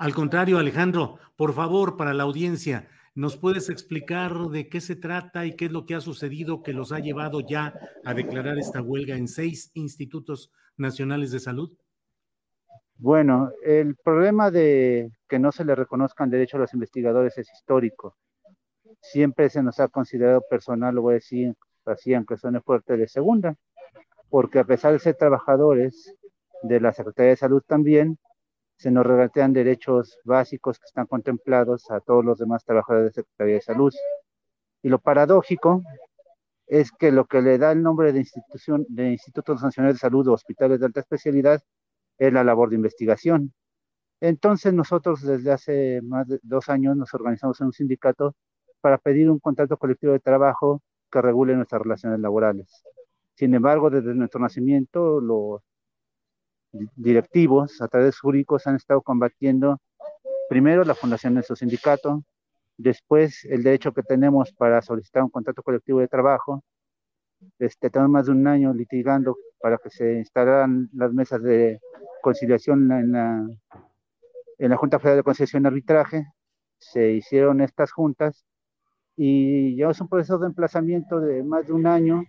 Al 0.00 0.14
contrario, 0.14 0.58
Alejandro, 0.58 1.18
por 1.36 1.52
favor, 1.52 1.96
para 1.96 2.14
la 2.14 2.24
audiencia, 2.24 2.88
¿Nos 3.16 3.36
puedes 3.36 3.68
explicar 3.68 4.32
de 4.50 4.68
qué 4.68 4.80
se 4.80 4.94
trata 4.94 5.44
y 5.44 5.56
qué 5.56 5.64
es 5.64 5.72
lo 5.72 5.84
que 5.84 5.96
ha 5.96 6.00
sucedido 6.00 6.62
que 6.62 6.72
los 6.72 6.92
ha 6.92 7.00
llevado 7.00 7.40
ya 7.40 7.74
a 8.04 8.14
declarar 8.14 8.56
esta 8.56 8.80
huelga 8.80 9.16
en 9.16 9.26
seis 9.26 9.72
institutos 9.74 10.52
nacionales 10.76 11.32
de 11.32 11.40
salud? 11.40 11.76
Bueno, 12.96 13.50
el 13.64 13.96
problema 13.96 14.52
de 14.52 15.10
que 15.28 15.40
no 15.40 15.50
se 15.50 15.64
le 15.64 15.74
reconozcan 15.74 16.30
derechos 16.30 16.58
a 16.58 16.60
los 16.60 16.72
investigadores 16.72 17.36
es 17.36 17.50
histórico. 17.52 18.16
Siempre 19.00 19.50
se 19.50 19.62
nos 19.62 19.80
ha 19.80 19.88
considerado 19.88 20.42
personal, 20.48 20.94
lo 20.94 21.02
voy 21.02 21.12
a 21.12 21.14
decir 21.14 21.54
así, 21.86 22.14
aunque 22.14 22.36
suene 22.36 22.60
fuerte, 22.60 22.96
de 22.96 23.08
segunda, 23.08 23.56
porque 24.28 24.60
a 24.60 24.64
pesar 24.64 24.92
de 24.92 25.00
ser 25.00 25.16
trabajadores 25.16 26.14
de 26.62 26.80
la 26.80 26.92
Secretaría 26.92 27.30
de 27.30 27.36
Salud 27.36 27.62
también, 27.66 28.18
se 28.80 28.90
nos 28.90 29.04
regatean 29.04 29.52
derechos 29.52 30.18
básicos 30.24 30.78
que 30.78 30.86
están 30.86 31.06
contemplados 31.06 31.90
a 31.90 32.00
todos 32.00 32.24
los 32.24 32.38
demás 32.38 32.64
trabajadores 32.64 33.08
de 33.08 33.20
Secretaría 33.20 33.54
de 33.56 33.60
Salud. 33.60 33.92
Y 34.82 34.88
lo 34.88 34.98
paradójico 34.98 35.82
es 36.66 36.90
que 36.90 37.12
lo 37.12 37.26
que 37.26 37.42
le 37.42 37.58
da 37.58 37.72
el 37.72 37.82
nombre 37.82 38.10
de 38.10 38.20
institución 38.20 38.86
de 38.88 39.10
Institutos 39.10 39.60
de 39.60 39.94
Salud 39.96 40.28
o 40.28 40.32
hospitales 40.32 40.80
de 40.80 40.86
alta 40.86 41.00
especialidad 41.00 41.62
es 42.16 42.32
la 42.32 42.42
labor 42.42 42.70
de 42.70 42.76
investigación. 42.76 43.52
Entonces 44.18 44.72
nosotros 44.72 45.20
desde 45.20 45.52
hace 45.52 46.00
más 46.02 46.26
de 46.26 46.40
dos 46.42 46.70
años 46.70 46.96
nos 46.96 47.12
organizamos 47.12 47.60
en 47.60 47.66
un 47.66 47.72
sindicato 47.74 48.34
para 48.80 48.96
pedir 48.96 49.30
un 49.30 49.40
contrato 49.40 49.76
colectivo 49.76 50.14
de 50.14 50.20
trabajo 50.20 50.80
que 51.12 51.20
regule 51.20 51.54
nuestras 51.54 51.82
relaciones 51.82 52.18
laborales. 52.18 52.82
Sin 53.34 53.52
embargo, 53.54 53.90
desde 53.90 54.14
nuestro 54.14 54.40
nacimiento, 54.40 55.20
los 55.20 55.60
directivos, 56.96 57.80
a 57.80 57.88
través 57.88 58.18
jurídicos, 58.18 58.66
han 58.66 58.76
estado 58.76 59.02
combatiendo 59.02 59.78
primero 60.48 60.84
la 60.84 60.94
fundación 60.94 61.34
de 61.34 61.42
su 61.42 61.54
sindicato, 61.56 62.24
después 62.76 63.44
el 63.44 63.62
derecho 63.62 63.92
que 63.92 64.02
tenemos 64.02 64.52
para 64.52 64.82
solicitar 64.82 65.22
un 65.22 65.30
contrato 65.30 65.62
colectivo 65.62 66.00
de 66.00 66.08
trabajo. 66.08 66.64
Este, 67.58 67.90
tenemos 67.90 68.10
más 68.10 68.26
de 68.26 68.32
un 68.32 68.46
año 68.46 68.74
litigando 68.74 69.36
para 69.60 69.78
que 69.78 69.90
se 69.90 70.14
instalaran 70.14 70.88
las 70.92 71.12
mesas 71.12 71.42
de 71.42 71.80
conciliación 72.22 72.90
en 72.92 73.12
la, 73.12 73.46
en 74.58 74.70
la 74.70 74.76
Junta 74.76 74.98
Federal 74.98 75.18
de 75.18 75.22
Conciliación 75.22 75.64
y 75.64 75.66
Arbitraje. 75.66 76.26
Se 76.78 77.12
hicieron 77.12 77.60
estas 77.60 77.92
juntas 77.92 78.44
y 79.16 79.74
llevamos 79.76 80.00
un 80.00 80.08
proceso 80.08 80.38
de 80.38 80.46
emplazamiento 80.46 81.20
de 81.20 81.42
más 81.42 81.66
de 81.66 81.72
un 81.72 81.86
año 81.86 82.24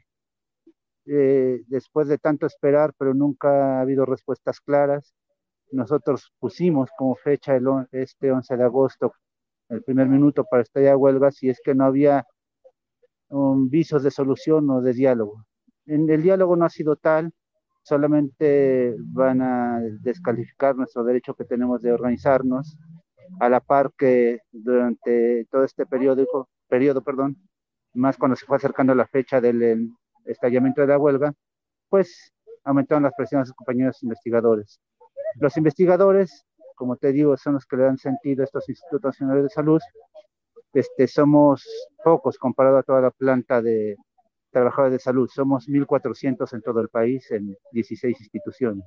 eh, 1.05 1.61
después 1.67 2.07
de 2.07 2.17
tanto 2.17 2.45
esperar, 2.45 2.93
pero 2.97 3.13
nunca 3.13 3.77
ha 3.77 3.81
habido 3.81 4.05
respuestas 4.05 4.59
claras. 4.61 5.13
Nosotros 5.71 6.31
pusimos 6.39 6.89
como 6.97 7.15
fecha 7.15 7.57
este 7.91 8.31
11 8.31 8.57
de 8.57 8.63
agosto, 8.63 9.13
el 9.69 9.83
primer 9.83 10.07
minuto 10.07 10.45
para 10.49 10.63
estallar 10.63 10.97
huelga, 10.97 11.31
si 11.31 11.49
es 11.49 11.59
que 11.63 11.73
no 11.73 11.85
había 11.85 12.25
un 13.29 13.69
visos 13.69 14.03
de 14.03 14.11
solución 14.11 14.69
o 14.69 14.81
de 14.81 14.93
diálogo. 14.93 15.45
En 15.85 16.09
el 16.09 16.21
diálogo 16.21 16.55
no 16.55 16.65
ha 16.65 16.69
sido 16.69 16.95
tal, 16.97 17.31
solamente 17.83 18.95
van 18.99 19.41
a 19.41 19.79
descalificar 20.01 20.75
nuestro 20.75 21.03
derecho 21.03 21.33
que 21.33 21.45
tenemos 21.45 21.81
de 21.81 21.93
organizarnos, 21.93 22.77
a 23.39 23.49
la 23.49 23.61
par 23.61 23.91
que 23.97 24.39
durante 24.51 25.45
todo 25.49 25.63
este 25.63 25.85
periodo, 25.85 26.49
periodo 26.67 27.01
perdón, 27.01 27.37
más 27.93 28.17
cuando 28.17 28.35
se 28.35 28.45
fue 28.45 28.57
acercando 28.57 28.93
la 28.93 29.07
fecha 29.07 29.41
del 29.41 29.89
estallamiento 30.25 30.81
de 30.81 30.87
la 30.87 30.97
huelga, 30.97 31.33
pues 31.89 32.33
aumentaron 32.63 33.03
las 33.03 33.13
presiones 33.15 33.45
a 33.45 33.47
sus 33.47 33.55
compañeros 33.55 34.01
investigadores. 34.03 34.79
Los 35.39 35.57
investigadores, 35.57 36.45
como 36.75 36.97
te 36.97 37.11
digo, 37.11 37.35
son 37.37 37.53
los 37.53 37.65
que 37.65 37.77
le 37.77 37.83
dan 37.83 37.97
sentido 37.97 38.43
a 38.43 38.45
estos 38.45 38.67
institutos 38.69 39.03
nacionales 39.03 39.43
de 39.43 39.49
salud. 39.49 39.81
Este, 40.73 41.07
somos 41.07 41.65
pocos 42.03 42.37
comparado 42.37 42.77
a 42.77 42.83
toda 42.83 43.01
la 43.01 43.11
planta 43.11 43.61
de 43.61 43.97
trabajadores 44.51 44.93
de 44.93 44.99
salud. 44.99 45.29
Somos 45.33 45.67
1.400 45.67 46.53
en 46.53 46.61
todo 46.61 46.81
el 46.81 46.89
país, 46.89 47.29
en 47.31 47.55
16 47.71 48.19
instituciones. 48.19 48.85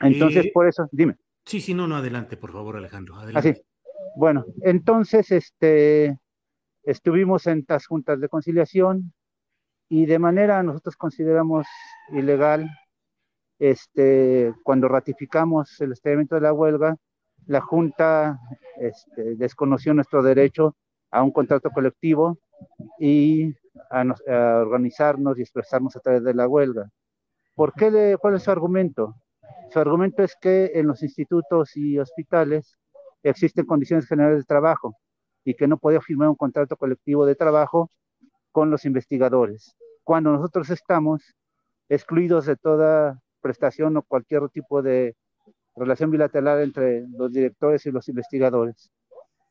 Entonces, 0.00 0.50
por 0.52 0.66
eso, 0.66 0.88
dime. 0.90 1.16
Sí, 1.44 1.60
sí, 1.60 1.74
no, 1.74 1.86
no, 1.86 1.96
adelante, 1.96 2.36
por 2.36 2.52
favor, 2.52 2.76
Alejandro. 2.76 3.16
Así. 3.34 3.50
Ah, 3.50 3.60
bueno, 4.16 4.44
entonces, 4.62 5.30
este, 5.30 6.18
estuvimos 6.82 7.46
en 7.46 7.60
estas 7.60 7.86
juntas 7.86 8.20
de 8.20 8.28
conciliación, 8.28 9.12
y 9.92 10.06
de 10.06 10.18
manera 10.18 10.62
nosotros 10.62 10.96
consideramos 10.96 11.66
ilegal 12.12 12.66
este, 13.58 14.54
cuando 14.64 14.88
ratificamos 14.88 15.78
el 15.82 15.92
establecimiento 15.92 16.34
de 16.34 16.40
la 16.40 16.54
huelga, 16.54 16.96
la 17.44 17.60
Junta 17.60 18.40
este, 18.78 19.34
desconoció 19.36 19.92
nuestro 19.92 20.22
derecho 20.22 20.76
a 21.10 21.22
un 21.22 21.30
contrato 21.30 21.68
colectivo 21.68 22.38
y 22.98 23.54
a, 23.90 24.06
organizarnos 24.62 25.38
y 25.38 25.42
expresarnos 25.42 25.94
a 25.94 26.00
través 26.00 26.24
de 26.24 26.32
la 26.32 26.48
huelga. 26.48 26.88
¿Por 27.54 27.74
qué 27.74 28.16
¿Cuál 28.18 28.36
es 28.36 28.44
su 28.44 28.50
argumento? 28.50 29.14
Su 29.68 29.78
argumento 29.78 30.22
es 30.22 30.34
que 30.40 30.70
en 30.72 30.86
los 30.86 31.02
institutos 31.02 31.76
y 31.76 31.98
hospitales 31.98 32.78
existen 33.22 33.66
condiciones 33.66 34.06
generales 34.06 34.38
de 34.38 34.44
trabajo 34.44 34.96
y 35.44 35.52
que 35.52 35.68
no 35.68 35.76
podía 35.76 36.00
firmar 36.00 36.30
un 36.30 36.36
contrato 36.36 36.78
colectivo 36.78 37.26
de 37.26 37.34
trabajo 37.34 37.90
con 38.52 38.70
los 38.70 38.86
investigadores 38.86 39.76
cuando 40.04 40.32
nosotros 40.32 40.70
estamos 40.70 41.34
excluidos 41.88 42.46
de 42.46 42.56
toda 42.56 43.20
prestación 43.40 43.96
o 43.96 44.02
cualquier 44.02 44.48
tipo 44.48 44.82
de 44.82 45.16
relación 45.76 46.10
bilateral 46.10 46.62
entre 46.62 47.06
los 47.08 47.32
directores 47.32 47.84
y 47.86 47.90
los 47.90 48.08
investigadores. 48.08 48.90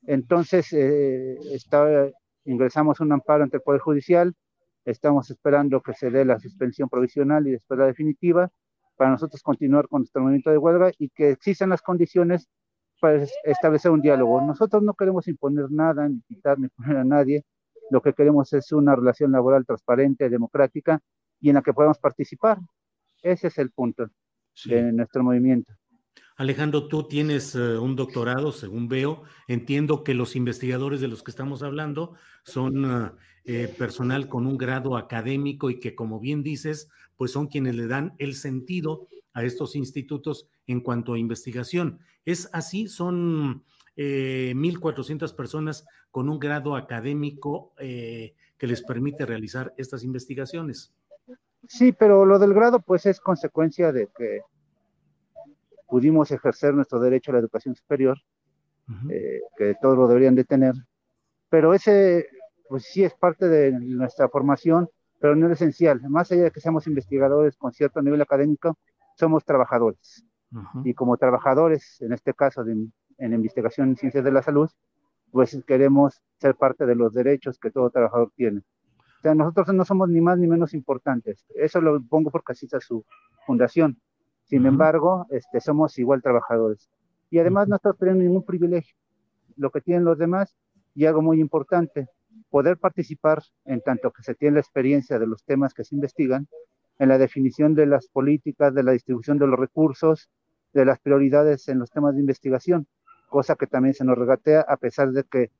Entonces, 0.07 0.71
eh, 0.73 1.37
ingresamos 2.45 2.99
un 2.99 3.11
amparo 3.11 3.43
ante 3.43 3.57
el 3.57 3.63
Poder 3.63 3.81
Judicial, 3.81 4.33
estamos 4.85 5.29
esperando 5.29 5.81
que 5.81 5.93
se 5.93 6.09
dé 6.09 6.25
la 6.25 6.39
suspensión 6.39 6.89
provisional 6.89 7.47
y 7.47 7.51
después 7.51 7.79
la 7.79 7.85
definitiva 7.85 8.49
para 8.95 9.11
nosotros 9.11 9.41
continuar 9.43 9.87
con 9.87 10.01
nuestro 10.01 10.21
movimiento 10.21 10.49
de 10.51 10.57
huelga 10.57 10.91
y 10.97 11.09
que 11.09 11.31
existan 11.31 11.69
las 11.69 11.81
condiciones 11.81 12.47
para 12.99 13.23
establecer 13.43 13.91
un 13.91 14.01
diálogo. 14.01 14.41
Nosotros 14.41 14.83
no 14.83 14.93
queremos 14.93 15.27
imponer 15.27 15.71
nada, 15.71 16.07
ni 16.07 16.21
quitar 16.21 16.59
ni 16.59 16.67
poner 16.69 16.97
a 16.97 17.03
nadie, 17.03 17.43
lo 17.91 18.01
que 18.01 18.13
queremos 18.13 18.53
es 18.53 18.71
una 18.71 18.95
relación 18.95 19.33
laboral 19.33 19.65
transparente, 19.65 20.29
democrática 20.29 21.01
y 21.39 21.49
en 21.49 21.55
la 21.55 21.61
que 21.61 21.73
podamos 21.73 21.99
participar. 21.99 22.57
Ese 23.21 23.47
es 23.47 23.57
el 23.57 23.71
punto 23.71 24.07
de 24.65 24.91
nuestro 24.93 25.23
movimiento. 25.23 25.73
Alejandro, 26.37 26.87
tú 26.87 27.07
tienes 27.07 27.53
eh, 27.53 27.77
un 27.77 27.95
doctorado, 27.95 28.51
según 28.53 28.87
veo. 28.87 29.23
Entiendo 29.47 30.03
que 30.03 30.13
los 30.13 30.35
investigadores 30.35 31.01
de 31.01 31.09
los 31.09 31.21
que 31.21 31.31
estamos 31.31 31.63
hablando 31.63 32.13
son 32.45 33.13
eh, 33.43 33.73
personal 33.77 34.29
con 34.29 34.47
un 34.47 34.57
grado 34.57 34.95
académico 34.95 35.69
y 35.69 35.79
que, 35.79 35.93
como 35.93 36.19
bien 36.19 36.43
dices, 36.43 36.89
pues 37.17 37.31
son 37.31 37.47
quienes 37.47 37.75
le 37.75 37.87
dan 37.87 38.15
el 38.19 38.35
sentido 38.35 39.07
a 39.33 39.43
estos 39.43 39.75
institutos 39.75 40.47
en 40.65 40.79
cuanto 40.79 41.13
a 41.13 41.19
investigación. 41.19 41.99
¿Es 42.23 42.49
así? 42.53 42.87
¿Son 42.87 43.63
1.400 43.97 45.35
personas 45.35 45.85
con 46.09 46.29
un 46.29 46.39
grado 46.39 46.75
académico 46.75 47.73
que 47.77 48.67
les 48.67 48.81
permite 48.83 49.25
realizar 49.25 49.73
estas 49.77 50.03
investigaciones? 50.03 50.93
Sí, 51.67 51.91
pero 51.91 52.25
lo 52.25 52.39
del 52.39 52.53
grado 52.53 52.79
pues 52.79 53.05
es 53.05 53.19
consecuencia 53.19 53.91
de 53.91 54.07
que 54.17 54.41
pudimos 55.87 56.31
ejercer 56.31 56.73
nuestro 56.73 56.99
derecho 56.99 57.31
a 57.31 57.33
la 57.33 57.39
educación 57.39 57.75
superior, 57.75 58.17
eh, 59.09 59.41
que 59.57 59.75
todos 59.81 59.97
lo 59.97 60.07
deberían 60.07 60.35
de 60.35 60.43
tener, 60.43 60.73
pero 61.49 61.73
ese 61.73 62.27
pues 62.67 62.85
sí 62.85 63.03
es 63.03 63.13
parte 63.13 63.47
de 63.47 63.71
nuestra 63.71 64.29
formación, 64.29 64.89
pero 65.19 65.35
no 65.35 65.47
es 65.47 65.53
esencial. 65.53 66.01
Más 66.09 66.31
allá 66.31 66.43
de 66.43 66.51
que 66.51 66.61
seamos 66.61 66.87
investigadores 66.87 67.57
con 67.57 67.73
cierto 67.73 68.01
nivel 68.01 68.21
académico, 68.21 68.77
somos 69.17 69.43
trabajadores. 69.43 70.25
Y 70.83 70.93
como 70.93 71.17
trabajadores, 71.17 72.01
en 72.01 72.13
este 72.13 72.33
caso 72.33 72.63
de, 72.63 72.87
en 73.21 73.33
investigación 73.33 73.89
en 73.89 73.95
ciencias 73.97 74.23
de 74.23 74.31
la 74.31 74.41
salud, 74.41 74.69
pues 75.31 75.57
queremos 75.65 76.21
ser 76.39 76.55
parte 76.55 76.85
de 76.85 76.95
los 76.95 77.13
derechos 77.13 77.57
que 77.59 77.71
todo 77.71 77.89
trabajador 77.89 78.31
tiene. 78.35 78.59
O 78.59 79.21
sea, 79.21 79.35
nosotros 79.35 79.73
no 79.73 79.85
somos 79.85 80.09
ni 80.09 80.19
más 80.19 80.39
ni 80.39 80.47
menos 80.47 80.73
importantes. 80.73 81.45
Eso 81.55 81.79
lo 81.79 82.01
pongo 82.01 82.31
porque 82.31 82.53
así 82.53 82.65
está 82.65 82.81
su 82.81 83.05
fundación. 83.45 84.01
Sin 84.45 84.65
embargo, 84.65 85.27
este, 85.29 85.61
somos 85.61 85.97
igual 85.99 86.21
trabajadores. 86.21 86.89
Y 87.29 87.39
además 87.39 87.67
no 87.67 87.75
estamos 87.75 87.99
teniendo 87.99 88.23
ningún 88.23 88.43
privilegio. 88.43 88.95
Lo 89.55 89.69
que 89.69 89.79
tienen 89.79 90.03
los 90.03 90.17
demás, 90.17 90.57
y 90.95 91.05
algo 91.05 91.21
muy 91.21 91.39
importante, 91.39 92.07
poder 92.49 92.77
participar 92.77 93.43
en 93.65 93.81
tanto 93.81 94.11
que 94.11 94.23
se 94.23 94.33
tiene 94.33 94.55
la 94.55 94.61
experiencia 94.61 95.19
de 95.19 95.27
los 95.27 95.43
temas 95.43 95.73
que 95.73 95.83
se 95.83 95.95
investigan, 95.95 96.47
en 96.97 97.09
la 97.09 97.17
definición 97.17 97.75
de 97.75 97.85
las 97.85 98.07
políticas, 98.07 98.73
de 98.73 98.83
la 98.83 98.91
distribución 98.91 99.37
de 99.37 99.47
los 99.47 99.59
recursos, 99.59 100.29
de 100.73 100.85
las 100.85 100.99
prioridades 100.99 101.67
en 101.67 101.79
los 101.79 101.91
temas 101.91 102.15
de 102.15 102.21
investigación, 102.21 102.87
cosa 103.31 103.55
que 103.55 103.65
también 103.65 103.95
se 103.95 104.03
nos 104.03 104.17
regatea 104.17 104.61
a 104.61 104.75
pesar 104.75 105.11
de 105.11 105.23
que 105.23 105.51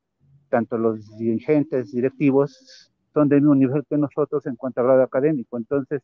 tanto 0.50 0.76
los 0.76 1.16
dirigentes, 1.16 1.90
directivos, 1.90 2.92
son 3.14 3.28
del 3.30 3.40
mismo 3.40 3.54
nivel 3.54 3.84
que 3.88 3.96
nosotros 3.96 4.46
en 4.46 4.56
cuanto 4.56 4.80
a 4.80 4.84
grado 4.84 5.02
académico. 5.02 5.56
Entonces, 5.56 6.02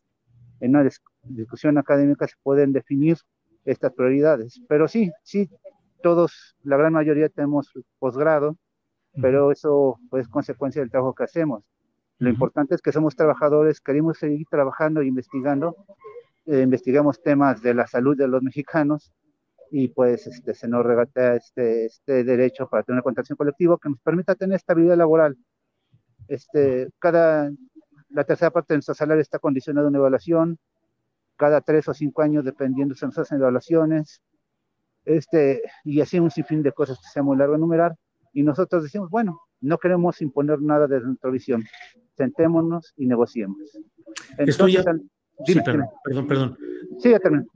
en 0.61 0.70
una 0.70 0.88
discusión 1.22 1.76
académica 1.76 2.26
se 2.26 2.35
pueden 2.42 2.72
definir 2.72 3.18
estas 3.66 3.92
prioridades. 3.92 4.62
Pero 4.66 4.88
sí, 4.88 5.12
sí, 5.22 5.50
todos, 6.02 6.57
la 6.62 6.78
gran 6.78 6.94
mayoría 6.94 7.28
tenemos 7.28 7.70
posgrado, 7.98 8.57
pero 9.20 9.52
eso 9.52 9.98
es 10.12 10.26
consecuencia 10.28 10.81
del 10.81 10.90
trabajo 10.90 11.14
que 11.14 11.24
hacemos. 11.24 11.62
Lo 12.18 12.31
importante 12.31 12.74
es 12.74 12.81
que 12.81 12.92
somos 12.92 13.14
trabajadores, 13.14 13.81
queremos 13.81 14.18
seguir 14.18 14.46
trabajando 14.50 15.02
e 15.02 15.07
investigando. 15.07 15.76
Eh, 16.46 16.62
investigamos 16.62 17.22
temas 17.22 17.61
de 17.61 17.74
la 17.74 17.87
salud 17.87 18.16
de 18.16 18.26
los 18.26 18.42
mexicanos 18.42 19.12
y 19.70 19.88
pues 19.88 20.26
este, 20.26 20.54
se 20.54 20.68
nos 20.68 20.85
regatea 20.85 21.37
este, 21.37 21.87
este 21.87 22.24
derecho 22.24 22.68
para 22.68 22.83
tener 22.83 22.96
una 22.96 23.02
contratación 23.02 23.37
colectiva 23.37 23.78
que 23.81 23.88
nos 23.90 24.00
permita 24.00 24.35
tener 24.35 24.57
estabilidad 24.57 24.96
laboral 24.96 25.37
este, 26.28 26.90
cada, 26.98 27.50
la 28.11 28.24
tercera 28.24 28.50
parte 28.50 28.74
de 28.74 28.78
nuestro 28.78 28.94
salario 28.94 29.22
está 29.22 29.38
condicionada 29.38 29.87
a 29.87 29.88
una 29.88 29.98
evaluación, 29.98 30.59
cada 31.37 31.61
tres 31.62 31.88
o 31.88 31.94
cinco 31.94 32.22
años, 32.22 32.44
dependiendo 32.44 32.94
se 32.94 33.07
nos 33.07 33.18
hacen 33.18 33.38
evaluaciones, 33.38 34.20
este, 35.04 35.62
y 35.85 36.00
así 36.00 36.20
un 36.20 36.31
sinfín 36.31 36.62
de 36.62 36.72
cosas 36.72 36.98
que 36.98 37.09
sea 37.12 37.22
muy 37.22 37.37
largo 37.37 37.54
enumerar, 37.54 37.96
y 38.33 38.42
nosotros 38.42 38.83
decimos, 38.83 39.09
bueno, 39.11 39.40
no 39.61 39.78
queremos 39.78 40.20
imponer 40.20 40.61
nada 40.61 40.87
desde 40.87 41.07
nuestra 41.07 41.31
visión, 41.31 41.64
sentémonos 42.16 42.92
y 42.96 43.07
negociemos. 43.07 43.57
Estoy 44.37 44.76
perdón, 45.64 45.88
perdón, 46.04 46.26
perdón. 46.26 46.59
Sí, 46.98 47.11
ya 47.11 47.20
terminé. 47.20 47.46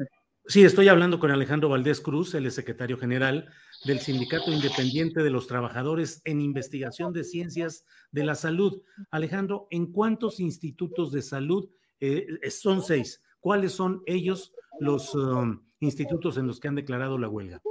Sí, 0.46 0.64
estoy 0.64 0.88
hablando 0.88 1.20
con 1.20 1.30
Alejandro 1.30 1.68
Valdés 1.68 2.00
Cruz, 2.00 2.34
el 2.34 2.50
secretario 2.50 2.98
general 2.98 3.48
del 3.84 4.00
Sindicato 4.00 4.50
Independiente 4.50 5.22
de 5.22 5.30
los 5.30 5.46
Trabajadores 5.46 6.20
en 6.24 6.40
Investigación 6.40 7.12
de 7.12 7.22
Ciencias 7.22 7.86
de 8.10 8.24
la 8.24 8.34
Salud. 8.34 8.82
Alejandro, 9.12 9.68
¿en 9.70 9.92
cuántos 9.92 10.40
institutos 10.40 11.12
de 11.12 11.22
salud? 11.22 11.70
Eh, 12.00 12.26
son 12.50 12.82
seis. 12.82 13.22
¿Cuáles 13.38 13.72
son 13.72 14.02
ellos 14.04 14.52
los 14.80 15.14
um, 15.14 15.62
institutos 15.78 16.36
en 16.36 16.48
los 16.48 16.58
que 16.58 16.66
han 16.66 16.74
declarado 16.74 17.18
la 17.18 17.28
huelga? 17.28 17.62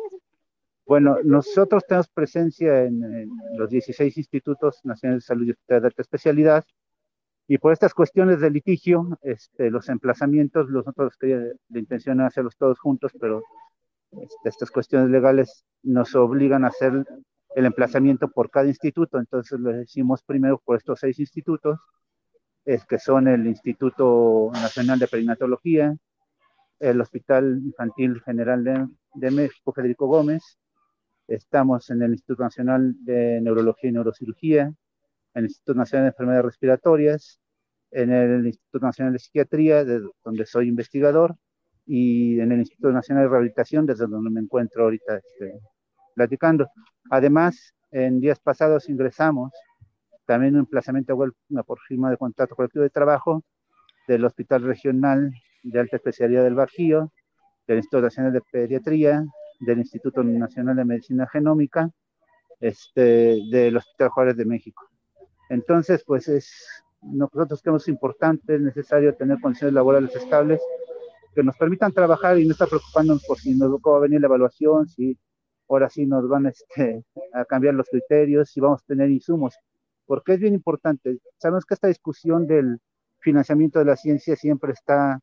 Bueno, 0.86 1.18
nosotros 1.26 1.84
tenemos 1.86 2.08
presencia 2.08 2.86
en, 2.86 3.30
los 3.58 3.70
16 3.70 4.18
institutos 4.18 4.80
nacionales 4.86 5.24
de 5.24 5.28
salud 5.28 5.48
y 5.48 5.54
de 5.68 5.76
alta 5.76 6.02
especialidad 6.02 6.66
y 7.52 7.58
por 7.58 7.74
estas 7.74 7.94
cuestiones 7.94 8.40
de 8.40 8.50
litigio, 8.50 9.20
este, 9.24 9.70
los 9.70 9.90
emplazamientos, 9.90 10.70
nosotros 10.70 11.18
que 11.18 11.52
la 11.68 11.80
intención 11.80 12.22
es 12.22 12.28
hacerlos 12.28 12.56
todos 12.56 12.80
juntos, 12.80 13.12
pero 13.20 13.44
este, 14.14 14.48
estas 14.48 14.72
cuestiones 14.72 15.10
legales 15.10 15.66
nos 15.84 16.16
obligan 16.16 16.64
a 16.64 16.70
hacer 16.70 17.06
el 17.54 17.66
emplazamiento 17.66 18.30
por 18.30 18.50
cada 18.50 18.68
instituto, 18.68 19.20
entonces 19.20 19.60
lo 19.60 19.74
decimos 19.74 20.24
primero 20.24 20.62
por 20.64 20.78
estos 20.78 21.02
seis 21.02 21.20
institutos, 21.20 21.78
es 22.64 22.86
que 22.86 22.98
son 22.98 23.28
el 23.28 23.46
Instituto 23.46 24.50
Nacional 24.54 24.98
de 25.00 25.10
Perinatología, 25.10 25.94
el 26.80 27.02
Hospital 27.02 27.60
Infantil 27.66 28.22
General 28.22 28.64
de, 28.64 29.30
México, 29.30 29.74
Federico 29.74 30.08
Gómez, 30.08 30.58
estamos 31.28 31.90
en 31.90 32.02
el 32.02 32.12
Instituto 32.12 32.44
Nacional 32.44 32.96
de 33.04 33.42
Neurología 33.42 33.90
y 33.90 33.94
Neurocirugía, 33.94 34.74
el 35.34 35.44
Instituto 35.44 35.78
Nacional 35.78 36.06
de 36.06 36.10
Enfermedades 36.12 36.46
Respiratorias, 36.46 37.41
en 37.92 38.12
el 38.12 38.46
Instituto 38.48 38.86
Nacional 38.86 39.14
de 39.14 39.20
Psiquiatría, 39.20 39.84
de 39.84 40.02
donde 40.24 40.46
soy 40.46 40.68
investigador, 40.68 41.36
y 41.86 42.40
en 42.40 42.52
el 42.52 42.60
Instituto 42.60 42.92
Nacional 42.92 43.26
de 43.26 43.30
Rehabilitación, 43.30 43.86
desde 43.86 44.08
donde 44.08 44.30
me 44.30 44.40
encuentro 44.40 44.84
ahorita 44.84 45.18
este, 45.18 45.60
platicando. 46.16 46.68
Además, 47.10 47.74
en 47.92 48.20
días 48.20 48.40
pasados 48.40 48.88
ingresamos 48.90 49.52
también 50.26 50.54
un 50.54 50.62
emplazamiento 50.62 51.18
por 51.66 51.80
firma 51.88 52.10
de 52.10 52.18
contrato 52.18 52.56
colectivo 52.56 52.84
de 52.84 52.90
trabajo 52.90 53.44
del 54.08 54.24
Hospital 54.24 54.64
Regional 54.64 55.32
de 55.64 55.80
Alta 55.80 55.98
Especialidad 55.98 56.44
del 56.44 56.56
Bajío, 56.56 57.12
del 57.68 57.78
Instituto 57.78 58.04
Nacional 58.04 58.34
de 58.34 58.42
Pediatría, 58.52 59.26
del 59.60 59.80
Instituto 59.80 60.24
Nacional 60.24 60.76
de 60.76 60.86
Medicina 60.86 61.28
Genómica, 61.28 61.90
este, 62.60 63.40
del 63.52 63.78
Hospital 63.78 64.10
Juárez 64.10 64.38
de 64.38 64.46
México. 64.46 64.88
Entonces, 65.50 66.04
pues 66.06 66.28
es, 66.30 66.81
nosotros 67.02 67.62
creemos 67.62 67.88
importante, 67.88 68.56
es 68.56 68.62
necesario 68.62 69.16
tener 69.16 69.40
condiciones 69.42 69.74
laborales 69.74 70.16
estables 70.16 70.62
que 71.34 71.44
nos 71.44 71.58
permitan 71.58 71.92
trabajar 71.92 72.38
y 72.40 72.46
no 72.46 72.52
estar 72.52 72.68
preocupándonos 72.68 73.24
por 73.26 73.38
si 73.40 73.56
nos 73.56 73.72
va 73.72 73.98
a 73.98 74.00
venir 74.00 74.22
la 74.22 74.28
evaluación, 74.28 74.88
si 74.88 75.18
ahora 75.70 75.90
sí 75.90 76.06
nos 76.06 76.28
van 76.28 76.48
este, 76.48 77.04
a 77.34 77.46
cambiar 77.46 77.74
los 77.74 77.88
criterios, 77.90 78.50
si 78.50 78.60
vamos 78.60 78.82
a 78.82 78.86
tener 78.86 79.10
insumos, 79.10 79.56
porque 80.06 80.34
es 80.34 80.40
bien 80.40 80.54
importante. 80.54 81.20
Sabemos 81.38 81.66
que 81.66 81.74
esta 81.74 81.88
discusión 81.88 82.46
del 82.48 82.80
financiamiento 83.20 83.80
de 83.80 83.86
la 83.86 83.96
ciencia 83.96 84.36
siempre 84.36 84.74
está 84.74 85.20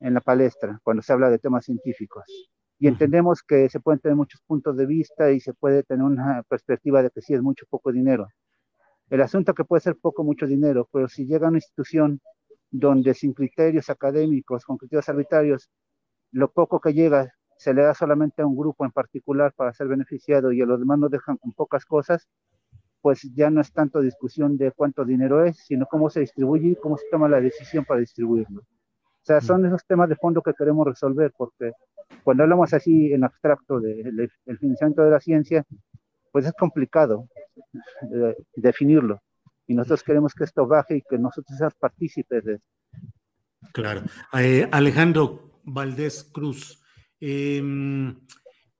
en 0.00 0.14
la 0.14 0.20
palestra 0.20 0.78
cuando 0.82 1.02
se 1.02 1.12
habla 1.12 1.30
de 1.30 1.38
temas 1.38 1.64
científicos. 1.64 2.24
Y 2.78 2.88
entendemos 2.88 3.42
que 3.42 3.68
se 3.68 3.80
pueden 3.80 4.00
tener 4.00 4.16
muchos 4.16 4.40
puntos 4.42 4.76
de 4.76 4.86
vista 4.86 5.30
y 5.30 5.40
se 5.40 5.54
puede 5.54 5.84
tener 5.84 6.04
una 6.04 6.42
perspectiva 6.48 7.02
de 7.02 7.10
que 7.10 7.22
sí 7.22 7.32
es 7.32 7.40
mucho 7.40 7.64
poco 7.70 7.92
dinero. 7.92 8.26
El 9.12 9.20
asunto 9.20 9.52
que 9.52 9.64
puede 9.66 9.82
ser 9.82 9.96
poco, 10.00 10.24
mucho 10.24 10.46
dinero, 10.46 10.88
pero 10.90 11.06
si 11.06 11.26
llega 11.26 11.44
a 11.46 11.50
una 11.50 11.58
institución 11.58 12.18
donde 12.70 13.12
sin 13.12 13.34
criterios 13.34 13.90
académicos, 13.90 14.64
con 14.64 14.78
criterios 14.78 15.06
arbitrarios, 15.06 15.68
lo 16.30 16.50
poco 16.50 16.80
que 16.80 16.94
llega 16.94 17.30
se 17.58 17.74
le 17.74 17.82
da 17.82 17.92
solamente 17.92 18.40
a 18.40 18.46
un 18.46 18.56
grupo 18.56 18.86
en 18.86 18.90
particular 18.90 19.52
para 19.54 19.74
ser 19.74 19.88
beneficiado 19.88 20.50
y 20.50 20.62
a 20.62 20.64
los 20.64 20.80
demás 20.80 20.98
nos 20.98 21.10
dejan 21.10 21.36
con 21.36 21.52
pocas 21.52 21.84
cosas, 21.84 22.26
pues 23.02 23.20
ya 23.34 23.50
no 23.50 23.60
es 23.60 23.70
tanto 23.70 24.00
discusión 24.00 24.56
de 24.56 24.72
cuánto 24.72 25.04
dinero 25.04 25.44
es, 25.44 25.58
sino 25.58 25.84
cómo 25.84 26.08
se 26.08 26.20
distribuye 26.20 26.68
y 26.68 26.76
cómo 26.76 26.96
se 26.96 27.04
toma 27.10 27.28
la 27.28 27.42
decisión 27.42 27.84
para 27.84 28.00
distribuirlo. 28.00 28.62
O 28.62 29.24
sea, 29.24 29.42
son 29.42 29.66
esos 29.66 29.84
temas 29.84 30.08
de 30.08 30.16
fondo 30.16 30.40
que 30.40 30.54
queremos 30.54 30.86
resolver, 30.86 31.34
porque 31.36 31.72
cuando 32.24 32.44
hablamos 32.44 32.72
así 32.72 33.12
en 33.12 33.24
abstracto 33.24 33.78
del 33.78 34.30
financiamiento 34.58 35.02
de 35.02 35.10
la 35.10 35.20
ciencia, 35.20 35.66
pues 36.32 36.46
es 36.46 36.54
complicado 36.54 37.28
eh, 37.54 38.36
definirlo. 38.54 39.22
Y 39.66 39.74
nosotros 39.74 40.02
queremos 40.02 40.34
que 40.34 40.44
esto 40.44 40.66
baje 40.66 40.96
y 40.96 41.02
que 41.02 41.18
nosotros 41.18 41.56
seamos 41.56 41.74
partícipes 41.74 42.44
de 42.44 42.54
esto. 42.54 42.66
Claro. 43.72 44.02
Eh, 44.34 44.68
Alejandro 44.70 45.60
Valdés 45.64 46.24
Cruz, 46.24 46.82
em, 47.20 48.18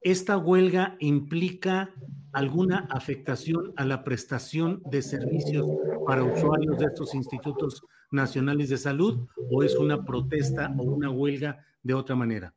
¿esta 0.00 0.36
huelga 0.36 0.96
implica 0.98 1.90
alguna 2.32 2.88
afectación 2.90 3.72
a 3.76 3.84
la 3.84 4.02
prestación 4.04 4.82
de 4.90 5.02
servicios 5.02 5.66
para 6.06 6.24
usuarios 6.24 6.78
de 6.78 6.86
estos 6.86 7.14
institutos 7.14 7.82
nacionales 8.10 8.68
de 8.68 8.78
salud 8.78 9.28
o 9.50 9.62
es 9.62 9.76
una 9.76 10.04
protesta 10.04 10.74
o 10.76 10.82
una 10.82 11.10
huelga 11.10 11.64
de 11.82 11.94
otra 11.94 12.16
manera? 12.16 12.54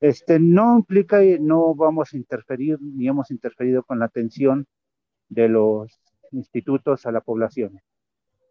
Este 0.00 0.40
no 0.40 0.78
implica 0.78 1.24
y 1.24 1.38
no 1.38 1.74
vamos 1.74 2.12
a 2.12 2.16
interferir 2.16 2.78
ni 2.80 3.06
hemos 3.06 3.30
interferido 3.30 3.84
con 3.84 4.00
la 4.00 4.06
atención 4.06 4.66
de 5.32 5.48
los 5.48 5.90
institutos 6.32 7.06
a 7.06 7.12
la 7.12 7.20
población. 7.20 7.80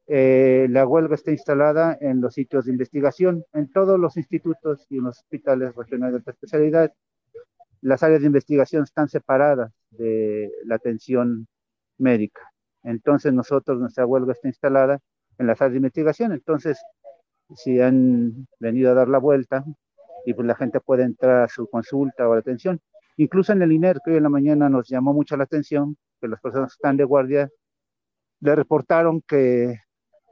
Eh, 0.07 0.67
la 0.69 0.85
huelga 0.85 1.15
está 1.15 1.31
instalada 1.31 1.97
en 2.01 2.21
los 2.21 2.33
sitios 2.33 2.65
de 2.65 2.71
investigación, 2.71 3.45
en 3.53 3.71
todos 3.71 3.99
los 3.99 4.17
institutos 4.17 4.85
y 4.89 4.97
en 4.97 5.05
los 5.05 5.19
hospitales 5.19 5.75
regionales 5.75 6.25
de 6.25 6.31
especialidad. 6.31 6.91
Las 7.81 8.03
áreas 8.03 8.21
de 8.21 8.27
investigación 8.27 8.83
están 8.83 9.07
separadas 9.09 9.71
de 9.91 10.51
la 10.65 10.75
atención 10.75 11.47
médica. 11.97 12.41
Entonces 12.83 13.31
nosotros, 13.31 13.79
nuestra 13.79 14.05
huelga 14.05 14.33
está 14.33 14.47
instalada 14.47 14.99
en 15.37 15.47
las 15.47 15.61
áreas 15.61 15.73
de 15.73 15.77
investigación. 15.77 16.31
Entonces, 16.31 16.79
si 17.55 17.79
han 17.79 18.47
venido 18.59 18.91
a 18.91 18.95
dar 18.95 19.07
la 19.07 19.19
vuelta 19.19 19.63
y 20.25 20.33
pues 20.33 20.47
la 20.47 20.55
gente 20.55 20.79
puede 20.79 21.03
entrar 21.03 21.43
a 21.43 21.47
su 21.47 21.67
consulta 21.67 22.27
o 22.27 22.33
la 22.33 22.39
atención. 22.39 22.79
Incluso 23.17 23.53
en 23.53 23.61
el 23.61 23.71
INER, 23.71 23.99
que 24.03 24.11
hoy 24.11 24.17
en 24.17 24.23
la 24.23 24.29
mañana 24.29 24.67
nos 24.69 24.87
llamó 24.89 25.13
mucho 25.13 25.37
la 25.37 25.43
atención, 25.43 25.95
que 26.21 26.27
las 26.27 26.39
personas 26.39 26.71
que 26.71 26.77
están 26.77 26.97
de 26.97 27.03
guardia 27.03 27.49
le 28.39 28.55
reportaron 28.55 29.21
que, 29.21 29.79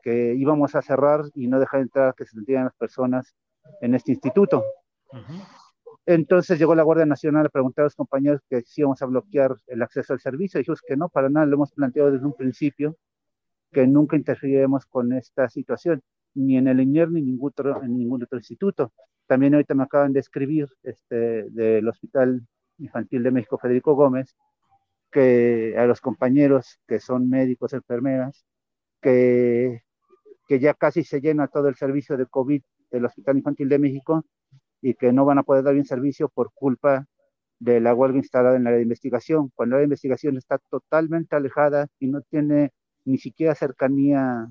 que 0.02 0.36
íbamos 0.36 0.76
a 0.76 0.82
cerrar 0.82 1.24
y 1.36 1.48
no 1.48 1.60
dejar 1.60 1.82
entrar 1.82 2.16
que 2.16 2.26
se 2.26 2.32
sintieran 2.32 2.66
las 2.66 2.76
personas 2.76 3.36
en 3.82 3.96
este 3.96 4.12
instituto. 4.12 4.64
Entonces 6.06 6.58
llegó 6.58 6.74
la 6.74 6.84
Guardia 6.84 7.06
Nacional 7.06 7.46
a 7.46 7.50
preguntar 7.50 7.84
a 7.84 7.86
los 7.86 7.96
compañeros 7.96 8.42
que 8.50 8.62
si 8.62 8.82
íbamos 8.82 9.02
a 9.02 9.06
bloquear 9.06 9.56
el 9.68 9.82
acceso 9.82 10.14
al 10.14 10.20
servicio. 10.20 10.58
Dijimos 10.58 10.82
que 10.82 10.98
no, 10.98 11.10
para 11.10 11.30
nada, 11.30 11.46
lo 11.46 11.56
hemos 11.56 11.72
planteado 11.72 12.12
desde 12.12 12.26
un 12.26 12.34
principio, 12.34 12.96
que 13.72 13.86
nunca 13.86 14.16
interferiremos 14.16 14.86
con 14.88 15.14
esta 15.14 15.50
situación, 15.50 16.02
ni 16.34 16.58
en 16.58 16.68
el 16.68 16.80
INER 16.80 17.12
ni 17.12 17.22
ningún 17.22 17.50
otro, 17.50 17.84
en 17.84 17.98
ningún 17.98 18.24
otro 18.24 18.40
instituto. 18.40 18.92
También 19.28 19.54
ahorita 19.54 19.76
me 19.76 19.84
acaban 19.84 20.12
de 20.12 20.22
escribir 20.22 20.68
este, 20.82 21.44
del 21.52 21.88
Hospital 21.88 22.42
Infantil 22.80 23.22
de 23.22 23.32
México 23.32 23.60
Federico 23.60 23.94
Gómez, 23.94 24.36
que 25.12 25.76
a 25.78 25.86
los 25.86 26.02
compañeros 26.02 26.80
que 26.88 27.00
son 27.00 27.30
médicos, 27.30 27.74
enfermeras, 27.74 28.46
que, 29.02 29.82
que 30.48 30.60
ya 30.60 30.74
casi 30.74 31.04
se 31.04 31.22
llena 31.22 31.48
todo 31.48 31.68
el 31.68 31.76
servicio 31.76 32.18
de 32.18 32.26
COVID 32.28 32.62
del 32.92 33.06
Hospital 33.06 33.38
Infantil 33.38 33.70
de 33.70 33.80
México 33.80 34.26
y 34.82 34.94
que 34.96 35.12
no 35.12 35.26
van 35.26 35.40
a 35.40 35.44
poder 35.44 35.64
dar 35.64 35.74
bien 35.74 35.86
servicio 35.86 36.30
por 36.30 36.52
culpa 36.54 37.06
de 37.60 37.80
la 37.82 37.94
huelga 37.94 38.18
instalada 38.18 38.56
en 38.56 38.64
la 38.64 38.70
área 38.70 38.78
de 38.78 38.84
investigación, 38.84 39.52
cuando 39.54 39.78
la 39.78 39.84
investigación 39.84 40.38
está 40.38 40.58
totalmente 40.70 41.36
alejada 41.36 41.88
y 42.00 42.08
no 42.08 42.22
tiene 42.22 42.72
ni 43.06 43.18
siquiera 43.18 43.54
cercanía 43.56 44.48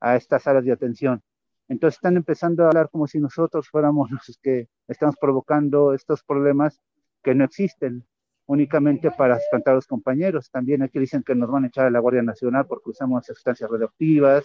a 0.00 0.16
estas 0.16 0.46
áreas 0.46 0.64
de 0.64 0.72
atención. 0.72 1.22
Entonces 1.68 1.96
están 1.96 2.16
empezando 2.16 2.64
a 2.64 2.68
hablar 2.68 2.88
como 2.90 3.06
si 3.06 3.18
nosotros 3.18 3.68
fuéramos 3.68 4.10
los 4.10 4.38
que 4.42 4.68
estamos 4.88 5.16
provocando 5.20 5.94
estos 5.94 6.22
problemas 6.22 6.80
que 7.22 7.34
no 7.34 7.44
existen 7.44 8.06
únicamente 8.48 9.10
para 9.10 9.36
espantar 9.36 9.72
a 9.72 9.74
los 9.76 9.86
compañeros. 9.86 10.50
También 10.50 10.82
aquí 10.82 10.98
dicen 10.98 11.22
que 11.22 11.34
nos 11.34 11.50
van 11.50 11.64
a 11.64 11.66
echar 11.68 11.86
a 11.86 11.90
la 11.90 12.00
Guardia 12.00 12.22
Nacional 12.22 12.66
porque 12.66 12.90
usamos 12.90 13.26
sustancias 13.26 13.70
radioactivas. 13.70 14.44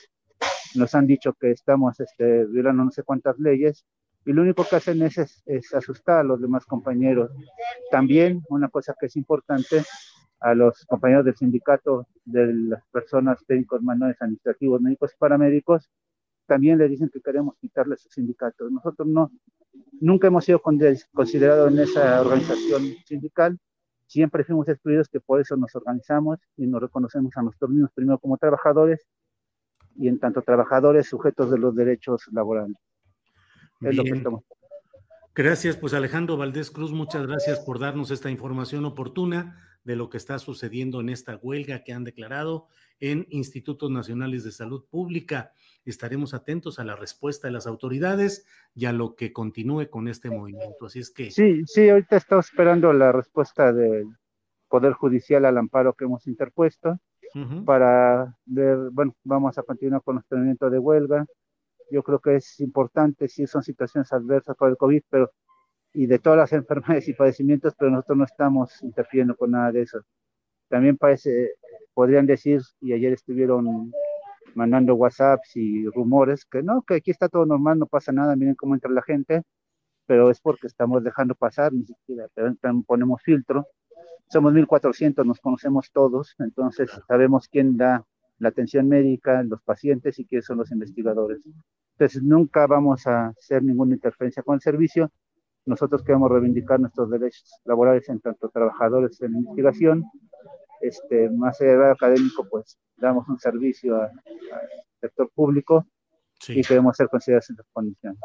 Nos 0.76 0.94
han 0.94 1.08
dicho 1.08 1.34
que 1.34 1.52
estamos 1.52 2.00
este, 2.00 2.46
violando 2.46 2.84
no 2.84 2.92
sé 2.92 3.04
cuántas 3.04 3.40
leyes 3.40 3.86
y 4.26 4.34
lo 4.34 4.42
único 4.42 4.66
que 4.66 4.76
hacen 4.76 5.02
es, 5.04 5.44
es, 5.46 5.74
asustar 5.74 6.20
a 6.20 6.24
los 6.24 6.42
demás 6.42 6.66
compañeros. 6.66 7.32
También 7.92 8.42
una 8.50 8.68
cosa 8.70 8.94
que 9.00 9.06
es 9.06 9.16
importante 9.16 9.84
a 10.42 10.54
los 10.54 10.86
compañeros 10.86 11.24
del 11.24 11.36
sindicato 11.36 12.08
de 12.26 12.54
las 12.54 12.86
personas 12.88 13.40
técnicos 13.46 13.82
manuales 13.82 14.22
administrativos, 14.22 14.82
médicos 14.82 15.14
y 15.14 15.18
paramédicos, 15.18 15.90
también 16.46 16.78
le 16.78 16.90
dicen 16.90 17.10
que 17.10 17.22
queremos 17.22 17.56
quitarles 17.58 18.02
su 18.02 18.10
sindicato. 18.10 18.70
Nosotros 18.70 19.08
no, 19.08 19.32
nunca 20.02 20.28
hemos 20.28 20.44
sido 20.44 20.62
considerados 20.62 21.72
en 21.72 21.80
esa 21.80 22.20
organización 22.20 22.84
sindical, 23.06 23.58
siempre 24.08 24.44
fuimos 24.44 24.68
excluidos, 24.68 25.10
que 25.10 25.20
por 25.20 25.40
eso 25.40 25.56
nos 25.58 25.76
organizamos 25.76 26.40
y 26.58 26.68
nos 26.68 26.82
reconocemos 26.82 27.36
a 27.36 27.42
nosotros 27.42 27.72
mismos 27.72 27.92
primero 27.94 28.20
como 28.20 28.38
trabajadores 28.38 29.08
y 29.96 30.08
en 30.08 30.20
tanto 30.20 30.42
trabajadores 30.42 31.08
sujetos 31.08 31.52
de 31.52 31.58
los 31.58 31.76
derechos 31.76 32.28
laborales. 32.32 32.78
Es 33.82 33.96
lo 33.96 34.04
que 34.04 34.12
estamos. 34.12 34.44
Gracias, 35.36 35.78
pues 35.78 35.94
Alejandro 35.94 36.38
Valdés 36.38 36.70
Cruz, 36.70 36.92
muchas 36.92 37.26
gracias 37.26 37.60
por 37.60 37.80
darnos 37.80 38.12
esta 38.12 38.30
información 38.30 38.86
oportuna 38.86 39.58
de 39.84 39.96
lo 39.96 40.10
que 40.10 40.18
está 40.18 40.38
sucediendo 40.40 41.02
en 41.02 41.10
esta 41.10 41.38
huelga 41.38 41.84
que 41.84 41.92
han 41.92 42.04
declarado 42.04 42.68
en 43.04 43.28
institutos 43.32 43.92
nacionales 43.92 44.46
de 44.46 44.54
salud 44.54 44.86
pública. 44.90 45.52
Estaremos 45.84 46.34
atentos 46.34 46.80
a 46.80 46.86
la 46.86 46.96
respuesta 46.96 47.50
de 47.50 47.52
las 47.52 47.68
autoridades 47.68 48.46
y 48.74 48.86
a 48.86 48.94
lo 48.94 49.16
que 49.16 49.34
continúe 49.34 49.90
con 49.90 50.08
este 50.08 50.30
movimiento. 50.30 50.86
Así 50.86 51.00
es 51.00 51.12
que. 51.12 51.30
Sí, 51.30 51.64
sí, 51.66 51.90
ahorita 51.90 52.16
estamos 52.16 52.46
esperando 52.46 52.94
la 52.94 53.12
respuesta 53.12 53.74
del 53.74 54.06
Poder 54.70 54.94
Judicial 54.94 55.44
al 55.44 55.58
amparo 55.58 55.94
que 55.94 56.06
hemos 56.06 56.26
interpuesto 56.28 56.98
para 57.66 58.38
ver, 58.46 58.78
bueno, 58.92 59.16
vamos 59.24 59.58
a 59.58 59.64
continuar 59.64 60.02
con 60.04 60.16
nuestro 60.16 60.38
movimiento 60.38 60.70
de 60.70 60.80
huelga. 60.80 61.26
Yo 61.92 62.04
creo 62.04 62.20
que 62.20 62.36
es 62.38 62.60
importante, 62.62 63.28
si 63.28 63.48
son 63.48 63.64
situaciones 63.64 64.14
adversas 64.14 64.56
por 64.56 64.70
el 64.70 64.78
COVID, 64.78 65.02
pero 65.10 65.32
y 65.94 66.06
de 66.08 66.20
todas 66.20 66.38
las 66.38 66.54
enfermedades 66.54 67.10
y 67.10 67.14
padecimientos, 67.14 67.74
pero 67.78 67.92
nosotros 67.92 68.18
no 68.18 68.24
estamos 68.24 68.82
interfiriendo 68.82 69.36
con 69.36 69.52
nada 69.52 69.74
de 69.74 69.82
eso. 69.82 70.00
También 70.74 70.98
parece, 70.98 71.52
podrían 71.94 72.26
decir, 72.26 72.60
y 72.82 72.94
ayer 72.94 73.14
estuvieron 73.14 73.92
mandando 74.56 74.96
WhatsApps 74.96 75.56
y 75.56 75.86
rumores, 75.90 76.46
que 76.46 76.64
no, 76.64 76.82
que 76.82 76.96
aquí 76.96 77.12
está 77.12 77.30
todo 77.30 77.46
normal, 77.46 77.78
no 77.78 77.86
pasa 77.86 78.12
nada, 78.12 78.36
miren 78.36 78.56
cómo 78.56 78.74
entra 78.74 78.90
la 78.90 79.04
gente, 79.04 79.44
pero 80.08 80.32
es 80.32 80.42
porque 80.42 80.66
estamos 80.66 81.04
dejando 81.04 81.36
pasar, 81.36 81.74
ni 81.74 81.86
siquiera 81.86 82.28
ponemos 82.88 83.22
filtro. 83.22 83.68
Somos 84.30 84.52
1.400, 84.52 85.24
nos 85.24 85.40
conocemos 85.40 85.92
todos, 85.92 86.34
entonces 86.40 86.90
sabemos 87.08 87.48
quién 87.48 87.78
da 87.78 88.04
la 88.40 88.50
atención 88.50 88.88
médica, 88.90 89.44
los 89.44 89.62
pacientes 89.62 90.18
y 90.18 90.26
quiénes 90.26 90.48
son 90.48 90.58
los 90.58 90.72
investigadores. 90.72 91.40
Entonces 92.00 92.24
nunca 92.24 92.66
vamos 92.66 93.06
a 93.06 93.28
hacer 93.28 93.62
ninguna 93.62 93.94
interferencia 93.94 94.42
con 94.42 94.56
el 94.56 94.62
servicio. 94.62 95.12
Nosotros 95.68 96.04
queremos 96.04 96.32
reivindicar 96.32 96.80
nuestros 96.80 97.12
derechos 97.12 97.62
laborales 97.64 98.10
en 98.10 98.20
tanto 98.22 98.50
trabajadores 98.50 99.22
en 99.22 99.36
investigación 99.36 100.04
este, 100.82 101.30
más 101.30 101.60
allá 101.62 101.72
del 101.72 101.92
académico, 101.92 102.48
pues 102.50 102.78
damos 102.98 103.28
un 103.28 103.40
servicio 103.40 104.02
al 104.02 104.12
sector 105.00 105.30
público 105.34 105.86
y 106.48 106.62
queremos 106.62 106.96
ser 106.98 107.08
considerados 107.10 107.50
en 107.50 107.58
las 107.58 107.68
condiciones. 107.72 108.20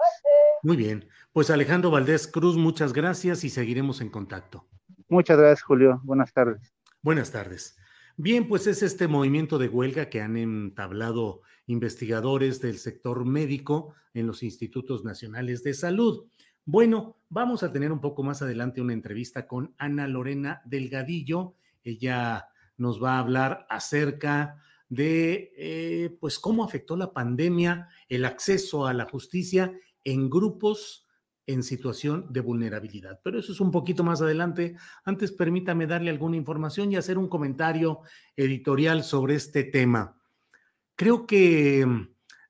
Muy 0.63 0.77
bien, 0.77 1.09
pues 1.33 1.51
Alejandro 1.51 1.91
Valdés 1.91 2.27
Cruz, 2.27 2.57
muchas 2.57 2.93
gracias 2.93 3.45
y 3.45 3.51
seguiremos 3.51 4.01
en 4.01 4.11
contacto. 4.11 4.67
Muchas 5.09 5.39
gracias, 5.39 5.63
Julio. 5.63 6.01
Buenas 6.05 6.33
tardes. 6.33 6.75
Buenas 7.01 7.31
tardes. 7.31 7.77
Bien, 8.17 8.49
pues 8.49 8.67
es 8.67 8.83
este 8.83 9.07
movimiento 9.07 9.59
de 9.59 9.69
huelga 9.69 10.11
que 10.11 10.21
han 10.21 10.37
entablado 10.37 11.43
investigadores 11.67 12.61
del 12.61 12.79
sector 12.79 13.25
médico 13.25 13.95
en 14.13 14.27
los 14.27 14.43
institutos 14.43 15.05
nacionales 15.05 15.63
de 15.63 15.75
salud. 15.75 16.27
Bueno, 16.65 17.17
vamos 17.29 17.63
a 17.63 17.73
tener 17.73 17.93
un 17.93 18.01
poco 18.01 18.23
más 18.23 18.43
adelante 18.43 18.81
una 18.81 18.93
entrevista 18.93 19.47
con 19.47 19.75
Ana 19.79 20.09
Lorena 20.09 20.61
Delgadillo. 20.65 21.55
Ella 21.89 22.49
nos 22.77 23.03
va 23.03 23.17
a 23.17 23.21
hablar 23.21 23.67
acerca 23.69 24.63
de 24.89 25.53
eh, 25.57 26.17
pues 26.21 26.39
cómo 26.39 26.65
afectó 26.65 26.97
la 26.97 27.13
pandemia 27.13 27.89
el 28.09 28.25
acceso 28.25 28.87
a 28.87 28.95
la 28.95 29.05
justicia 29.05 29.73
en 30.05 30.31
grupos 30.31 31.07
en 31.47 31.63
situación 31.63 32.27
de 32.31 32.41
vulnerabilidad. 32.41 33.21
Pero 33.25 33.39
eso 33.39 33.53
es 33.53 33.61
un 33.61 33.71
poquito 33.71 34.05
más 34.05 34.21
adelante. 34.21 34.77
Antes 35.05 35.33
permítame 35.33 35.87
darle 35.87 36.11
alguna 36.11 36.37
información 36.37 36.93
y 36.93 36.97
hacer 36.97 37.17
un 37.17 37.29
comentario 37.29 38.01
editorial 38.37 39.03
sobre 39.03 39.35
este 39.35 39.65
tema. 39.65 40.21
Creo 40.95 41.27
que 41.27 41.87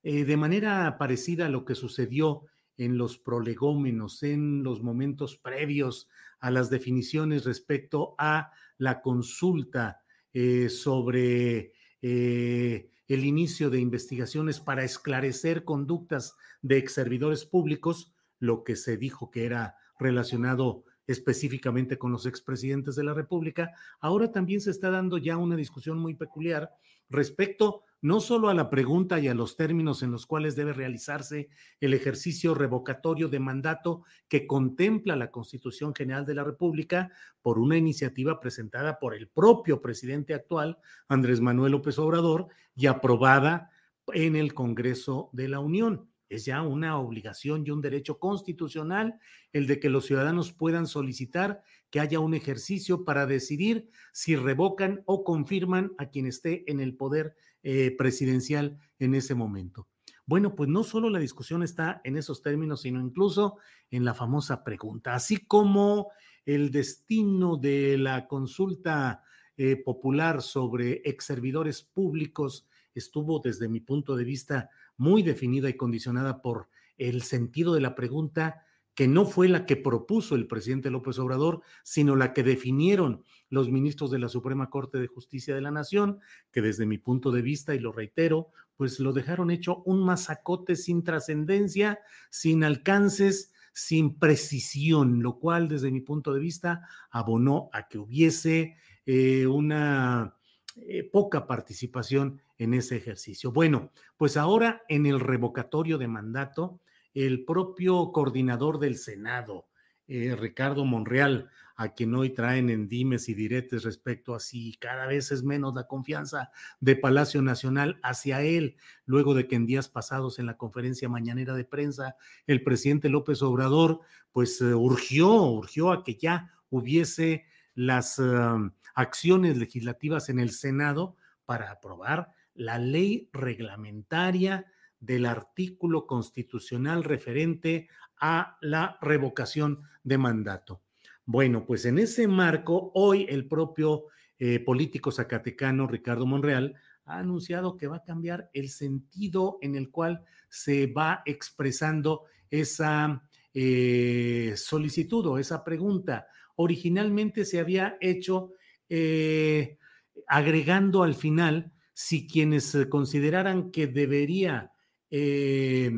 eh, 0.02 0.24
de 0.24 0.36
manera 0.36 0.98
parecida 0.98 1.46
a 1.46 1.48
lo 1.48 1.64
que 1.64 1.76
sucedió 1.76 2.42
en 2.76 2.98
los 2.98 3.18
prolegómenos, 3.18 4.22
en 4.22 4.62
los 4.62 4.82
momentos 4.82 5.36
previos 5.36 6.08
a 6.40 6.50
las 6.50 6.70
definiciones 6.70 7.44
respecto 7.44 8.14
a 8.18 8.52
la 8.78 9.00
consulta 9.02 10.00
eh, 10.32 10.68
sobre 10.68 11.72
eh, 12.00 12.90
el 13.08 13.24
inicio 13.24 13.70
de 13.70 13.80
investigaciones 13.80 14.60
para 14.60 14.84
esclarecer 14.84 15.64
conductas 15.64 16.36
de 16.62 16.78
ex 16.78 16.92
servidores 16.92 17.44
públicos, 17.44 18.14
lo 18.38 18.64
que 18.64 18.76
se 18.76 18.96
dijo 18.96 19.30
que 19.30 19.44
era 19.44 19.76
relacionado 19.98 20.84
específicamente 21.06 21.98
con 21.98 22.12
los 22.12 22.26
expresidentes 22.26 22.94
de 22.94 23.04
la 23.04 23.14
República, 23.14 23.72
ahora 24.00 24.30
también 24.30 24.60
se 24.60 24.70
está 24.70 24.90
dando 24.90 25.18
ya 25.18 25.36
una 25.38 25.56
discusión 25.56 25.98
muy 25.98 26.14
peculiar 26.14 26.70
respecto 27.08 27.82
no 28.00 28.20
solo 28.20 28.48
a 28.48 28.54
la 28.54 28.70
pregunta 28.70 29.18
y 29.18 29.28
a 29.28 29.34
los 29.34 29.56
términos 29.56 30.02
en 30.02 30.12
los 30.12 30.26
cuales 30.26 30.54
debe 30.54 30.72
realizarse 30.72 31.48
el 31.80 31.94
ejercicio 31.94 32.54
revocatorio 32.54 33.28
de 33.28 33.40
mandato 33.40 34.04
que 34.28 34.46
contempla 34.46 35.16
la 35.16 35.30
Constitución 35.30 35.94
General 35.94 36.24
de 36.24 36.34
la 36.34 36.44
República 36.44 37.10
por 37.42 37.58
una 37.58 37.76
iniciativa 37.76 38.38
presentada 38.40 38.98
por 38.98 39.14
el 39.14 39.28
propio 39.28 39.80
presidente 39.80 40.34
actual, 40.34 40.78
Andrés 41.08 41.40
Manuel 41.40 41.72
López 41.72 41.98
Obrador, 41.98 42.48
y 42.76 42.86
aprobada 42.86 43.70
en 44.12 44.36
el 44.36 44.54
Congreso 44.54 45.30
de 45.32 45.48
la 45.48 45.60
Unión. 45.60 46.08
Es 46.28 46.44
ya 46.44 46.62
una 46.62 46.98
obligación 46.98 47.64
y 47.66 47.70
un 47.70 47.80
derecho 47.80 48.18
constitucional 48.18 49.18
el 49.52 49.66
de 49.66 49.80
que 49.80 49.90
los 49.90 50.06
ciudadanos 50.06 50.52
puedan 50.52 50.86
solicitar 50.86 51.62
que 51.90 52.00
haya 52.00 52.20
un 52.20 52.34
ejercicio 52.34 53.04
para 53.04 53.26
decidir 53.26 53.88
si 54.12 54.36
revocan 54.36 55.02
o 55.06 55.24
confirman 55.24 55.92
a 55.98 56.10
quien 56.10 56.26
esté 56.26 56.70
en 56.70 56.80
el 56.80 56.96
poder 56.96 57.34
eh, 57.62 57.94
presidencial 57.96 58.78
en 58.98 59.14
ese 59.14 59.34
momento. 59.34 59.88
Bueno, 60.26 60.54
pues 60.54 60.68
no 60.68 60.84
solo 60.84 61.08
la 61.08 61.18
discusión 61.18 61.62
está 61.62 62.02
en 62.04 62.18
esos 62.18 62.42
términos, 62.42 62.82
sino 62.82 63.00
incluso 63.00 63.56
en 63.90 64.04
la 64.04 64.12
famosa 64.12 64.62
pregunta, 64.62 65.14
así 65.14 65.38
como 65.38 66.10
el 66.44 66.70
destino 66.70 67.56
de 67.56 67.96
la 67.96 68.26
consulta 68.26 69.22
eh, 69.56 69.76
popular 69.76 70.42
sobre 70.42 71.00
ex 71.04 71.24
servidores 71.24 71.82
públicos 71.82 72.68
estuvo 72.94 73.40
desde 73.40 73.68
mi 73.68 73.80
punto 73.80 74.16
de 74.16 74.24
vista 74.24 74.70
muy 74.98 75.22
definida 75.22 75.68
y 75.70 75.76
condicionada 75.76 76.42
por 76.42 76.68
el 76.98 77.22
sentido 77.22 77.74
de 77.74 77.80
la 77.80 77.94
pregunta 77.94 78.64
que 78.98 79.06
no 79.06 79.26
fue 79.26 79.48
la 79.48 79.64
que 79.64 79.76
propuso 79.76 80.34
el 80.34 80.48
presidente 80.48 80.90
López 80.90 81.20
Obrador, 81.20 81.62
sino 81.84 82.16
la 82.16 82.32
que 82.32 82.42
definieron 82.42 83.22
los 83.48 83.70
ministros 83.70 84.10
de 84.10 84.18
la 84.18 84.28
Suprema 84.28 84.70
Corte 84.70 84.98
de 84.98 85.06
Justicia 85.06 85.54
de 85.54 85.60
la 85.60 85.70
Nación, 85.70 86.18
que 86.50 86.62
desde 86.62 86.84
mi 86.84 86.98
punto 86.98 87.30
de 87.30 87.40
vista, 87.40 87.76
y 87.76 87.78
lo 87.78 87.92
reitero, 87.92 88.48
pues 88.76 88.98
lo 88.98 89.12
dejaron 89.12 89.52
hecho 89.52 89.84
un 89.84 90.04
masacote 90.04 90.74
sin 90.74 91.04
trascendencia, 91.04 92.00
sin 92.30 92.64
alcances, 92.64 93.52
sin 93.72 94.18
precisión, 94.18 95.22
lo 95.22 95.38
cual 95.38 95.68
desde 95.68 95.92
mi 95.92 96.00
punto 96.00 96.34
de 96.34 96.40
vista 96.40 96.82
abonó 97.08 97.70
a 97.72 97.86
que 97.86 97.98
hubiese 97.98 98.74
eh, 99.06 99.46
una 99.46 100.37
eh, 100.86 101.08
poca 101.10 101.46
participación 101.46 102.40
en 102.58 102.74
ese 102.74 102.96
ejercicio. 102.96 103.52
Bueno, 103.52 103.90
pues 104.16 104.36
ahora 104.36 104.82
en 104.88 105.06
el 105.06 105.20
revocatorio 105.20 105.98
de 105.98 106.08
mandato, 106.08 106.80
el 107.14 107.44
propio 107.44 108.12
coordinador 108.12 108.78
del 108.78 108.96
Senado, 108.96 109.68
eh, 110.06 110.34
Ricardo 110.36 110.84
Monreal, 110.84 111.50
a 111.76 111.94
quien 111.94 112.14
hoy 112.14 112.30
traen 112.30 112.70
en 112.70 112.88
dimes 112.88 113.28
y 113.28 113.34
diretes 113.34 113.84
respecto 113.84 114.34
a 114.34 114.40
si 114.40 114.74
cada 114.80 115.06
vez 115.06 115.30
es 115.30 115.44
menos 115.44 115.74
la 115.74 115.86
confianza 115.86 116.50
de 116.80 116.96
Palacio 116.96 117.40
Nacional 117.40 118.00
hacia 118.02 118.42
él, 118.42 118.76
luego 119.06 119.34
de 119.34 119.46
que 119.46 119.54
en 119.54 119.66
días 119.66 119.88
pasados 119.88 120.38
en 120.38 120.46
la 120.46 120.56
conferencia 120.56 121.08
mañanera 121.08 121.54
de 121.54 121.64
prensa 121.64 122.16
el 122.46 122.64
presidente 122.64 123.08
López 123.08 123.42
Obrador 123.42 124.00
pues 124.32 124.60
eh, 124.60 124.74
urgió, 124.74 125.30
urgió 125.30 125.92
a 125.92 126.02
que 126.02 126.16
ya 126.16 126.52
hubiese 126.68 127.44
las 127.78 128.18
um, 128.18 128.72
acciones 128.96 129.56
legislativas 129.56 130.28
en 130.30 130.40
el 130.40 130.50
Senado 130.50 131.14
para 131.44 131.70
aprobar 131.70 132.32
la 132.54 132.76
ley 132.76 133.30
reglamentaria 133.32 134.66
del 134.98 135.26
artículo 135.26 136.04
constitucional 136.04 137.04
referente 137.04 137.88
a 138.20 138.58
la 138.62 138.98
revocación 139.00 139.82
de 140.02 140.18
mandato. 140.18 140.82
Bueno, 141.24 141.64
pues 141.66 141.84
en 141.84 142.00
ese 142.00 142.26
marco, 142.26 142.90
hoy 142.94 143.26
el 143.28 143.46
propio 143.46 144.06
eh, 144.40 144.58
político 144.58 145.12
zacatecano 145.12 145.86
Ricardo 145.86 146.26
Monreal 146.26 146.74
ha 147.04 147.18
anunciado 147.18 147.76
que 147.76 147.86
va 147.86 147.98
a 147.98 148.04
cambiar 148.04 148.50
el 148.54 148.70
sentido 148.70 149.58
en 149.62 149.76
el 149.76 149.92
cual 149.92 150.24
se 150.48 150.88
va 150.88 151.22
expresando 151.24 152.24
esa 152.50 153.22
eh, 153.54 154.54
solicitud 154.56 155.24
o 155.26 155.38
esa 155.38 155.62
pregunta. 155.62 156.26
Originalmente 156.60 157.44
se 157.44 157.60
había 157.60 157.96
hecho 158.00 158.52
eh, 158.88 159.78
agregando 160.26 161.02
al 161.02 161.14
final 161.14 161.72
si 161.94 162.26
quienes 162.26 162.76
consideraran 162.90 163.70
que 163.70 163.86
debería 163.86 164.72
eh, 165.10 165.90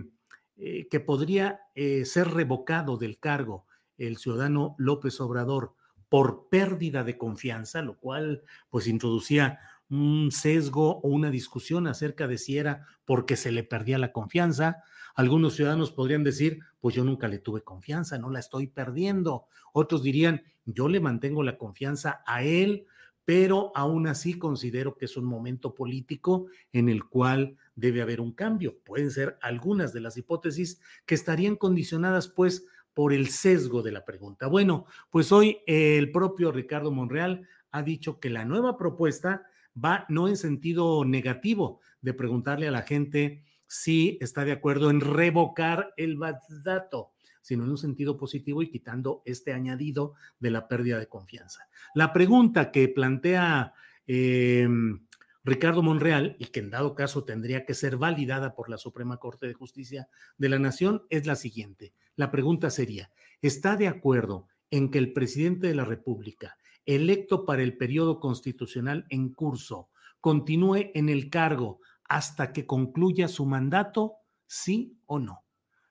eh, 0.62 0.88
que 0.90 1.00
podría 1.00 1.60
eh, 1.74 2.04
ser 2.04 2.28
revocado 2.28 2.98
del 2.98 3.18
cargo 3.18 3.66
el 3.96 4.18
ciudadano 4.18 4.74
López 4.76 5.18
Obrador 5.22 5.74
por 6.10 6.50
pérdida 6.50 7.02
de 7.02 7.16
confianza, 7.16 7.80
lo 7.80 7.98
cual 7.98 8.42
pues 8.68 8.86
introducía 8.86 9.58
un 9.88 10.30
sesgo 10.30 10.98
o 11.00 11.08
una 11.08 11.30
discusión 11.30 11.86
acerca 11.86 12.28
de 12.28 12.36
si 12.36 12.58
era 12.58 12.86
porque 13.06 13.36
se 13.36 13.52
le 13.52 13.64
perdía 13.64 13.96
la 13.96 14.12
confianza. 14.12 14.82
Algunos 15.20 15.54
ciudadanos 15.54 15.92
podrían 15.92 16.24
decir, 16.24 16.61
pues 16.80 16.94
yo 16.94 17.04
nunca 17.04 17.28
le 17.28 17.38
tuve 17.38 17.62
confianza, 17.62 18.16
no 18.16 18.30
la 18.30 18.38
estoy 18.38 18.68
perdiendo. 18.68 19.48
Otros 19.74 20.02
dirían, 20.02 20.42
yo 20.64 20.88
le 20.88 20.98
mantengo 20.98 21.42
la 21.42 21.59
confianza 21.59 22.22
a 22.26 22.42
él 22.42 22.87
pero 23.26 23.70
aún 23.76 24.06
así 24.09 24.38
considero 24.38 24.96
que 24.96 25.04
es 25.04 25.16
un 25.16 25.26
momento 25.26 25.72
político 25.74 26.46
en 26.72 26.88
el 26.88 27.04
cual 27.04 27.59
debe 27.76 28.02
haber 28.02 28.20
un 28.20 28.33
cambio. 28.33 28.78
Pueden 28.83 29.12
ser 29.12 29.38
algunas 29.40 29.92
de 29.92 30.00
las 30.00 30.16
hipótesis 30.16 30.80
que 31.06 31.14
estarían 31.14 31.54
condicionadas 31.54 32.26
pues 32.26 32.66
por 32.94 33.12
el 33.12 33.28
sesgo 33.28 33.83
de 33.83 33.92
la 33.92 34.04
pregunta. 34.04 34.48
Bueno, 34.48 34.87
pues 35.11 35.30
hoy 35.30 35.59
el 35.66 36.11
propio 36.11 36.50
Ricardo 36.50 36.90
Monreal 36.90 37.46
ha 37.70 37.83
dicho 37.83 38.18
que 38.18 38.30
la 38.30 38.44
nueva 38.44 38.76
propuesta 38.76 39.46
va 39.76 40.06
no 40.09 40.26
en 40.26 40.37
sentido 40.37 41.04
negativo 41.04 41.80
de 42.00 42.14
preguntarle 42.14 42.66
a 42.66 42.72
la 42.72 42.83
gente 42.83 43.44
si 43.70 44.18
está 44.20 44.44
de 44.44 44.50
acuerdo 44.50 44.90
en 44.90 45.00
revocar 45.00 45.94
el 45.96 46.18
dato 46.64 47.12
sino 47.40 47.64
en 47.64 47.70
un 47.70 47.78
sentido 47.78 48.16
positivo 48.16 48.62
y 48.62 48.68
quitando 48.68 49.22
este 49.24 49.52
añadido 49.52 50.14
de 50.40 50.50
la 50.50 50.68
pérdida 50.68 50.98
de 50.98 51.06
confianza. 51.06 51.68
La 51.94 52.12
pregunta 52.12 52.70
que 52.70 52.88
plantea 52.88 53.72
em, 54.06 55.06
Ricardo 55.42 55.83
Monreal, 55.83 56.37
y 56.38 56.46
que 56.46 56.61
en 56.61 56.68
dado 56.70 56.94
caso 56.94 57.24
tendría 57.24 57.64
que 57.64 57.74
ser 57.74 57.96
validada 57.96 58.54
por 58.54 58.68
la 58.68 58.76
Suprema 58.76 59.16
Corte 59.16 59.46
de 59.46 59.54
Justicia 59.54 60.09
de 60.37 60.48
la 60.48 60.59
Nación, 60.59 61.04
es 61.09 61.26
la 61.26 61.37
siguiente. 61.37 61.94
La 62.16 62.30
pregunta 62.30 62.70
sería, 62.70 63.11
¿está 63.40 63.76
de 63.76 63.88
acuerdo 63.88 64.46
en 64.70 64.90
que 64.90 64.98
el 64.98 65.12
presidente 65.12 65.68
de 65.68 65.74
la 65.74 65.85
República, 65.85 66.59
electo 66.85 67.46
para 67.46 67.62
el 67.62 67.76
periodo 67.76 68.20
constitucional 68.20 69.06
en 69.09 69.30
curso, 69.30 69.88
continúe 70.20 70.90
en 70.94 71.09
el 71.09 71.30
cargo 71.30 71.80
hasta 72.10 72.52
que 72.52 72.66
concluya 72.66 73.28
su 73.28 73.46
mandato, 73.46 74.16
sí 74.44 75.00
o 75.06 75.20
no? 75.20 75.44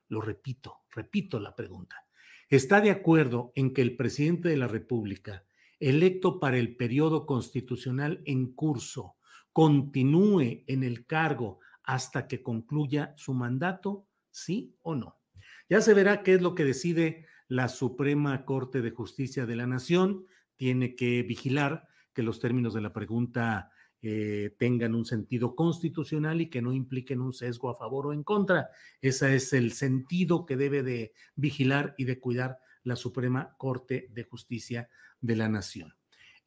Lo 0.09 0.19
repito, 0.19 0.81
repito 0.91 1.39
la 1.39 1.55
pregunta. 1.55 2.05
¿Está 2.49 2.81
de 2.81 2.91
acuerdo 2.91 3.53
en 3.55 3.73
que 3.73 3.81
el 3.81 3.95
presidente 3.95 4.49
de 4.49 4.57
la 4.57 4.67
República, 4.67 5.45
electo 5.79 6.41
para 6.41 6.57
el 6.57 6.75
periodo 6.75 7.25
constitucional 7.25 8.21
en 8.25 8.51
curso, 8.53 9.15
continúe 9.53 10.65
en 10.67 10.83
el 10.83 11.05
cargo 11.05 11.61
hasta 11.83 12.27
que 12.27 12.43
concluya 12.43 13.13
su 13.15 13.33
mandato? 13.33 14.05
¿Sí 14.29 14.75
o 14.81 14.95
no? 14.95 15.21
Ya 15.69 15.79
se 15.79 15.93
verá 15.93 16.21
qué 16.21 16.33
es 16.33 16.41
lo 16.41 16.53
que 16.53 16.65
decide 16.65 17.27
la 17.47 17.69
Suprema 17.69 18.43
Corte 18.43 18.81
de 18.81 18.91
Justicia 18.91 19.45
de 19.45 19.55
la 19.55 19.67
Nación. 19.67 20.25
Tiene 20.57 20.95
que 20.95 21.23
vigilar 21.23 21.87
que 22.11 22.23
los 22.23 22.41
términos 22.41 22.73
de 22.73 22.81
la 22.81 22.91
pregunta 22.91 23.71
eh, 24.01 24.55
tengan 24.57 24.95
un 24.95 25.03
sentido 25.03 25.55
constitucional 25.55 26.39
y 26.39 26.49
que 26.49 26.61
no 26.61 26.71
impliquen 26.71 27.19
un 27.19 27.33
sesgo 27.33 27.69
a 27.69 27.75
favor 27.75 28.07
o 28.07 28.13
en 28.13 28.23
contra. 28.23 28.69
Ese 29.01 29.35
es 29.35 29.51
el 29.51 29.73
sentido 29.73 30.45
que 30.45 30.55
debe 30.55 30.83
de 30.83 31.13
vigilar 31.35 31.95
y 31.97 32.05
de 32.05 32.19
cuidar 32.19 32.59
la 32.83 32.95
Suprema 32.95 33.55
Corte 33.57 34.07
de 34.11 34.23
Justicia 34.23 34.89
de 35.19 35.35
la 35.35 35.49
Nación. 35.49 35.93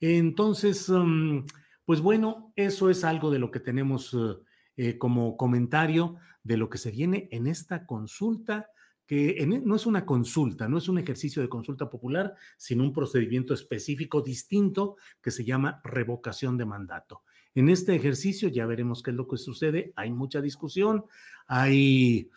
Entonces, 0.01 0.89
um, 0.89 1.45
pues 1.85 2.01
bueno, 2.01 2.53
eso 2.57 2.89
es 2.89 3.05
algo 3.05 3.31
de 3.31 3.39
lo 3.39 3.51
que 3.51 3.61
tenemos 3.61 4.15
uh, 4.15 4.43
eh, 4.77 4.97
como 4.97 5.37
comentario 5.37 6.17
de 6.43 6.57
lo 6.57 6.71
que 6.71 6.79
se 6.79 6.91
viene 6.91 7.29
en 7.31 7.47
esta 7.47 7.87
consulta 7.87 8.71
que 9.07 9.47
no 9.47 9.77
es 9.77 9.85
una 9.85 10.07
consulta, 10.07 10.69
no 10.69 10.79
es 10.79 10.89
un 10.89 10.97
ejercicio 10.97 11.43
de 11.43 11.49
consulta 11.49 11.91
popular, 11.91 12.35
sino 12.57 12.83
un 12.83 12.95
procedimiento 12.95 13.53
específico 13.53 14.23
distinto 14.23 14.97
que 15.21 15.31
se 15.31 15.45
llama 15.45 15.83
revocación 15.85 16.57
de 16.57 16.65
mandato. 16.65 17.23
En 17.55 17.69
este 17.69 17.95
ejercicio 17.95 18.49
ya 18.49 18.67
veremos 18.67 19.03
qué 19.03 19.11
es 19.11 19.17
lo 19.17 19.29
que 19.29 19.37
sucede. 19.37 19.93
Hay 19.97 20.11
mucha 20.11 20.41
discusión, 20.41 21.05
hay, 21.47 22.31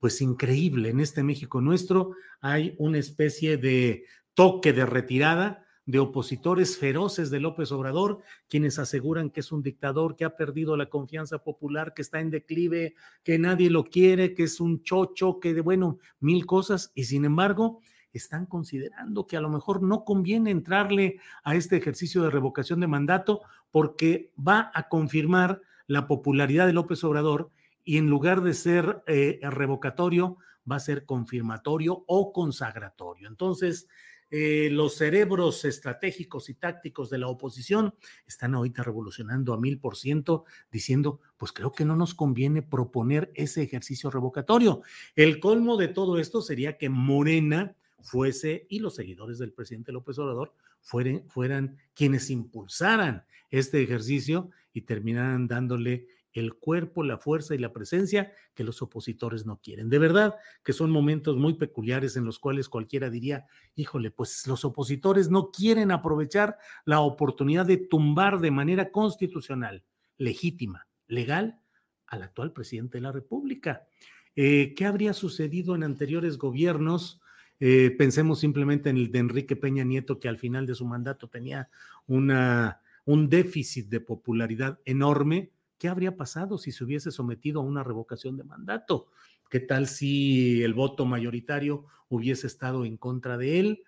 pues 0.00 0.20
increíble, 0.20 0.90
en 0.90 1.00
este 1.00 1.22
México 1.22 1.60
nuestro 1.60 2.12
hay 2.40 2.74
una 2.78 2.98
especie 2.98 3.56
de 3.56 4.04
toque 4.34 4.72
de 4.72 4.86
retirada 4.86 5.64
de 5.88 5.98
opositores 6.00 6.76
feroces 6.76 7.30
de 7.30 7.40
López 7.40 7.72
Obrador, 7.72 8.20
quienes 8.46 8.78
aseguran 8.78 9.30
que 9.30 9.40
es 9.40 9.52
un 9.52 9.62
dictador 9.62 10.16
que 10.16 10.26
ha 10.26 10.36
perdido 10.36 10.76
la 10.76 10.90
confianza 10.90 11.38
popular, 11.38 11.94
que 11.94 12.02
está 12.02 12.20
en 12.20 12.28
declive, 12.28 12.94
que 13.24 13.38
nadie 13.38 13.70
lo 13.70 13.84
quiere, 13.84 14.34
que 14.34 14.42
es 14.42 14.60
un 14.60 14.82
chocho, 14.82 15.40
que 15.40 15.54
de 15.54 15.62
bueno, 15.62 15.98
mil 16.20 16.44
cosas, 16.44 16.92
y 16.94 17.04
sin 17.04 17.24
embargo, 17.24 17.80
están 18.12 18.46
considerando 18.46 19.26
que 19.26 19.36
a 19.36 19.40
lo 19.40 19.48
mejor 19.48 19.82
no 19.82 20.04
conviene 20.04 20.50
entrarle 20.50 21.20
a 21.44 21.54
este 21.54 21.76
ejercicio 21.76 22.22
de 22.22 22.30
revocación 22.30 22.80
de 22.80 22.86
mandato 22.86 23.42
porque 23.70 24.32
va 24.36 24.70
a 24.74 24.88
confirmar 24.88 25.60
la 25.86 26.06
popularidad 26.06 26.66
de 26.66 26.72
López 26.72 27.02
Obrador 27.04 27.50
y 27.84 27.96
en 27.96 28.08
lugar 28.08 28.42
de 28.42 28.54
ser 28.54 29.02
eh, 29.06 29.40
revocatorio, 29.42 30.38
va 30.70 30.76
a 30.76 30.80
ser 30.80 31.06
confirmatorio 31.06 32.04
o 32.06 32.32
consagratorio. 32.32 33.28
Entonces, 33.28 33.88
eh, 34.30 34.68
los 34.70 34.96
cerebros 34.96 35.64
estratégicos 35.64 36.50
y 36.50 36.54
tácticos 36.54 37.08
de 37.08 37.16
la 37.16 37.28
oposición 37.28 37.94
están 38.26 38.54
ahorita 38.54 38.82
revolucionando 38.82 39.54
a 39.54 39.58
mil 39.58 39.80
por 39.80 39.96
ciento, 39.96 40.44
diciendo, 40.70 41.20
pues 41.38 41.52
creo 41.52 41.72
que 41.72 41.86
no 41.86 41.96
nos 41.96 42.14
conviene 42.14 42.60
proponer 42.60 43.32
ese 43.34 43.62
ejercicio 43.62 44.10
revocatorio. 44.10 44.82
El 45.16 45.40
colmo 45.40 45.78
de 45.78 45.88
todo 45.88 46.18
esto 46.18 46.42
sería 46.42 46.76
que 46.76 46.90
Morena 46.90 47.74
fuese 48.00 48.66
y 48.68 48.78
los 48.78 48.94
seguidores 48.94 49.38
del 49.38 49.52
presidente 49.52 49.92
López 49.92 50.18
Obrador 50.18 50.54
fueran, 50.80 51.28
fueran 51.28 51.76
quienes 51.94 52.30
impulsaran 52.30 53.24
este 53.50 53.82
ejercicio 53.82 54.50
y 54.72 54.82
terminaran 54.82 55.48
dándole 55.48 56.06
el 56.32 56.54
cuerpo, 56.54 57.02
la 57.02 57.18
fuerza 57.18 57.54
y 57.54 57.58
la 57.58 57.72
presencia 57.72 58.32
que 58.54 58.64
los 58.64 58.82
opositores 58.82 59.46
no 59.46 59.60
quieren. 59.60 59.88
De 59.88 59.98
verdad 59.98 60.36
que 60.62 60.72
son 60.72 60.90
momentos 60.90 61.36
muy 61.36 61.54
peculiares 61.54 62.16
en 62.16 62.24
los 62.24 62.38
cuales 62.38 62.68
cualquiera 62.68 63.10
diría, 63.10 63.46
híjole, 63.74 64.10
pues 64.10 64.46
los 64.46 64.64
opositores 64.64 65.30
no 65.30 65.50
quieren 65.50 65.90
aprovechar 65.90 66.58
la 66.84 67.00
oportunidad 67.00 67.66
de 67.66 67.78
tumbar 67.78 68.40
de 68.40 68.50
manera 68.50 68.90
constitucional, 68.90 69.84
legítima, 70.16 70.86
legal, 71.06 71.60
al 72.06 72.22
actual 72.22 72.52
presidente 72.52 72.98
de 72.98 73.02
la 73.02 73.12
República. 73.12 73.86
Eh, 74.34 74.74
¿Qué 74.76 74.86
habría 74.86 75.12
sucedido 75.12 75.74
en 75.74 75.82
anteriores 75.82 76.38
gobiernos? 76.38 77.20
Eh, 77.60 77.94
pensemos 77.96 78.40
simplemente 78.40 78.90
en 78.90 78.96
el 78.96 79.10
de 79.10 79.18
Enrique 79.18 79.56
Peña 79.56 79.84
Nieto, 79.84 80.20
que 80.20 80.28
al 80.28 80.38
final 80.38 80.66
de 80.66 80.74
su 80.74 80.86
mandato 80.86 81.28
tenía 81.28 81.68
una, 82.06 82.80
un 83.04 83.28
déficit 83.28 83.88
de 83.88 84.00
popularidad 84.00 84.78
enorme 84.84 85.50
¿Qué 85.78 85.88
habría 85.88 86.16
pasado 86.16 86.58
si 86.58 86.72
se 86.72 86.84
hubiese 86.84 87.12
sometido 87.12 87.60
a 87.60 87.64
una 87.64 87.84
revocación 87.84 88.36
de 88.36 88.42
mandato? 88.42 89.06
¿Qué 89.48 89.60
tal 89.60 89.86
si 89.86 90.62
el 90.62 90.74
voto 90.74 91.06
mayoritario 91.06 91.86
hubiese 92.08 92.48
estado 92.48 92.84
en 92.84 92.96
contra 92.96 93.38
de 93.38 93.60
él? 93.60 93.84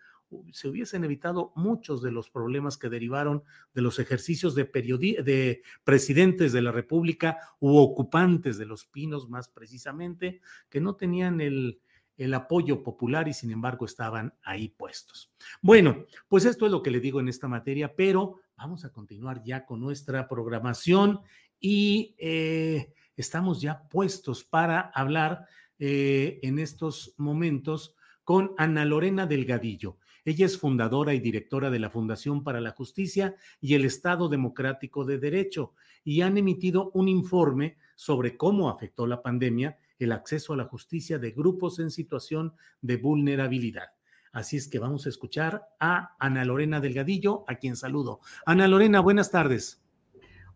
Se 0.53 0.68
hubiesen 0.68 1.03
evitado 1.03 1.53
muchos 1.57 2.01
de 2.01 2.12
los 2.12 2.31
problemas 2.31 2.79
que 2.79 2.89
derivaron 2.89 3.43
de 3.75 3.83
los 3.83 3.99
ejercicios 3.99 4.55
de, 4.55 4.64
de 4.64 5.62
presidentes 5.83 6.53
de 6.53 6.62
la 6.62 6.71
República 6.71 7.39
u 7.59 7.77
ocupantes 7.77 8.57
de 8.57 8.66
los 8.66 8.87
pinos, 8.87 9.29
más 9.29 9.49
precisamente, 9.49 10.41
que 10.68 10.81
no 10.81 10.95
tenían 10.95 11.41
el, 11.41 11.81
el 12.21 12.35
apoyo 12.35 12.83
popular 12.83 13.29
y 13.29 13.33
sin 13.33 13.51
embargo 13.51 13.87
estaban 13.87 14.35
ahí 14.43 14.68
puestos. 14.68 15.33
Bueno, 15.62 16.05
pues 16.29 16.45
esto 16.45 16.66
es 16.66 16.73
lo 16.73 16.83
que 16.83 16.91
le 16.91 17.01
digo 17.01 17.18
en 17.18 17.29
esta 17.29 17.49
materia, 17.49 17.97
pero 17.97 18.41
vamos 18.59 18.85
a 18.85 18.93
continuar 18.93 19.43
ya 19.43 19.64
con 19.64 19.81
nuestra 19.81 20.29
programación 20.29 21.21
y 21.59 22.14
eh, 22.18 22.93
estamos 23.16 23.62
ya 23.62 23.89
puestos 23.89 24.45
para 24.45 24.81
hablar 24.95 25.47
eh, 25.79 26.41
en 26.43 26.59
estos 26.59 27.14
momentos 27.16 27.97
con 28.23 28.53
Ana 28.59 28.85
Lorena 28.85 29.27
Delgadillo. 29.27 29.97
Ella 30.27 30.45
es 30.45 30.59
fundadora 30.59 31.14
y 31.14 31.21
directora 31.21 31.71
de 31.71 31.79
la 31.79 31.89
Fundación 31.89 32.45
para 32.45 32.61
la 32.61 32.73
Justicia 32.73 33.35
y 33.62 33.73
el 33.73 33.87
Estado 33.87 34.29
Democrático 34.29 35.07
de 35.07 35.18
Derecho 35.18 35.73
y 36.05 36.21
han 36.21 36.37
emitido 36.37 36.91
un 36.93 37.09
informe 37.09 37.79
sobre 37.95 38.37
cómo 38.37 38.68
afectó 38.68 39.07
la 39.07 39.23
pandemia 39.23 39.79
el 40.01 40.12
acceso 40.12 40.53
a 40.53 40.57
la 40.57 40.64
justicia 40.64 41.18
de 41.18 41.30
grupos 41.30 41.78
en 41.78 41.90
situación 41.90 42.55
de 42.82 42.96
vulnerabilidad. 42.96 43.90
Así 44.32 44.57
es 44.57 44.68
que 44.68 44.78
vamos 44.78 45.07
a 45.07 45.09
escuchar 45.09 45.62
a 45.78 46.16
Ana 46.18 46.44
Lorena 46.44 46.80
Delgadillo, 46.80 47.44
a 47.46 47.57
quien 47.57 47.76
saludo. 47.76 48.20
Ana 48.46 48.66
Lorena, 48.66 49.01
buenas 49.01 49.30
tardes. 49.30 49.82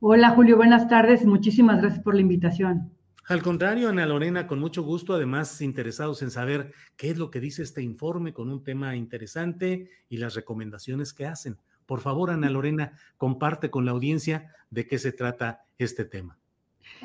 Hola 0.00 0.30
Julio, 0.30 0.56
buenas 0.56 0.88
tardes. 0.88 1.24
Muchísimas 1.24 1.80
gracias 1.80 2.02
por 2.02 2.14
la 2.14 2.20
invitación. 2.20 2.90
Al 3.26 3.42
contrario, 3.42 3.88
Ana 3.88 4.04
Lorena, 4.04 4.46
con 4.46 4.58
mucho 4.58 4.82
gusto, 4.82 5.14
además 5.14 5.62
interesados 5.62 6.20
en 6.20 6.30
saber 6.30 6.72
qué 6.96 7.10
es 7.10 7.18
lo 7.18 7.30
que 7.30 7.40
dice 7.40 7.62
este 7.62 7.82
informe 7.82 8.34
con 8.34 8.50
un 8.50 8.62
tema 8.62 8.96
interesante 8.96 9.88
y 10.10 10.18
las 10.18 10.34
recomendaciones 10.34 11.14
que 11.14 11.26
hacen. 11.26 11.58
Por 11.86 12.00
favor, 12.00 12.30
Ana 12.30 12.50
Lorena, 12.50 12.92
comparte 13.16 13.70
con 13.70 13.86
la 13.86 13.92
audiencia 13.92 14.54
de 14.70 14.86
qué 14.86 14.98
se 14.98 15.12
trata 15.12 15.64
este 15.78 16.04
tema. 16.04 16.38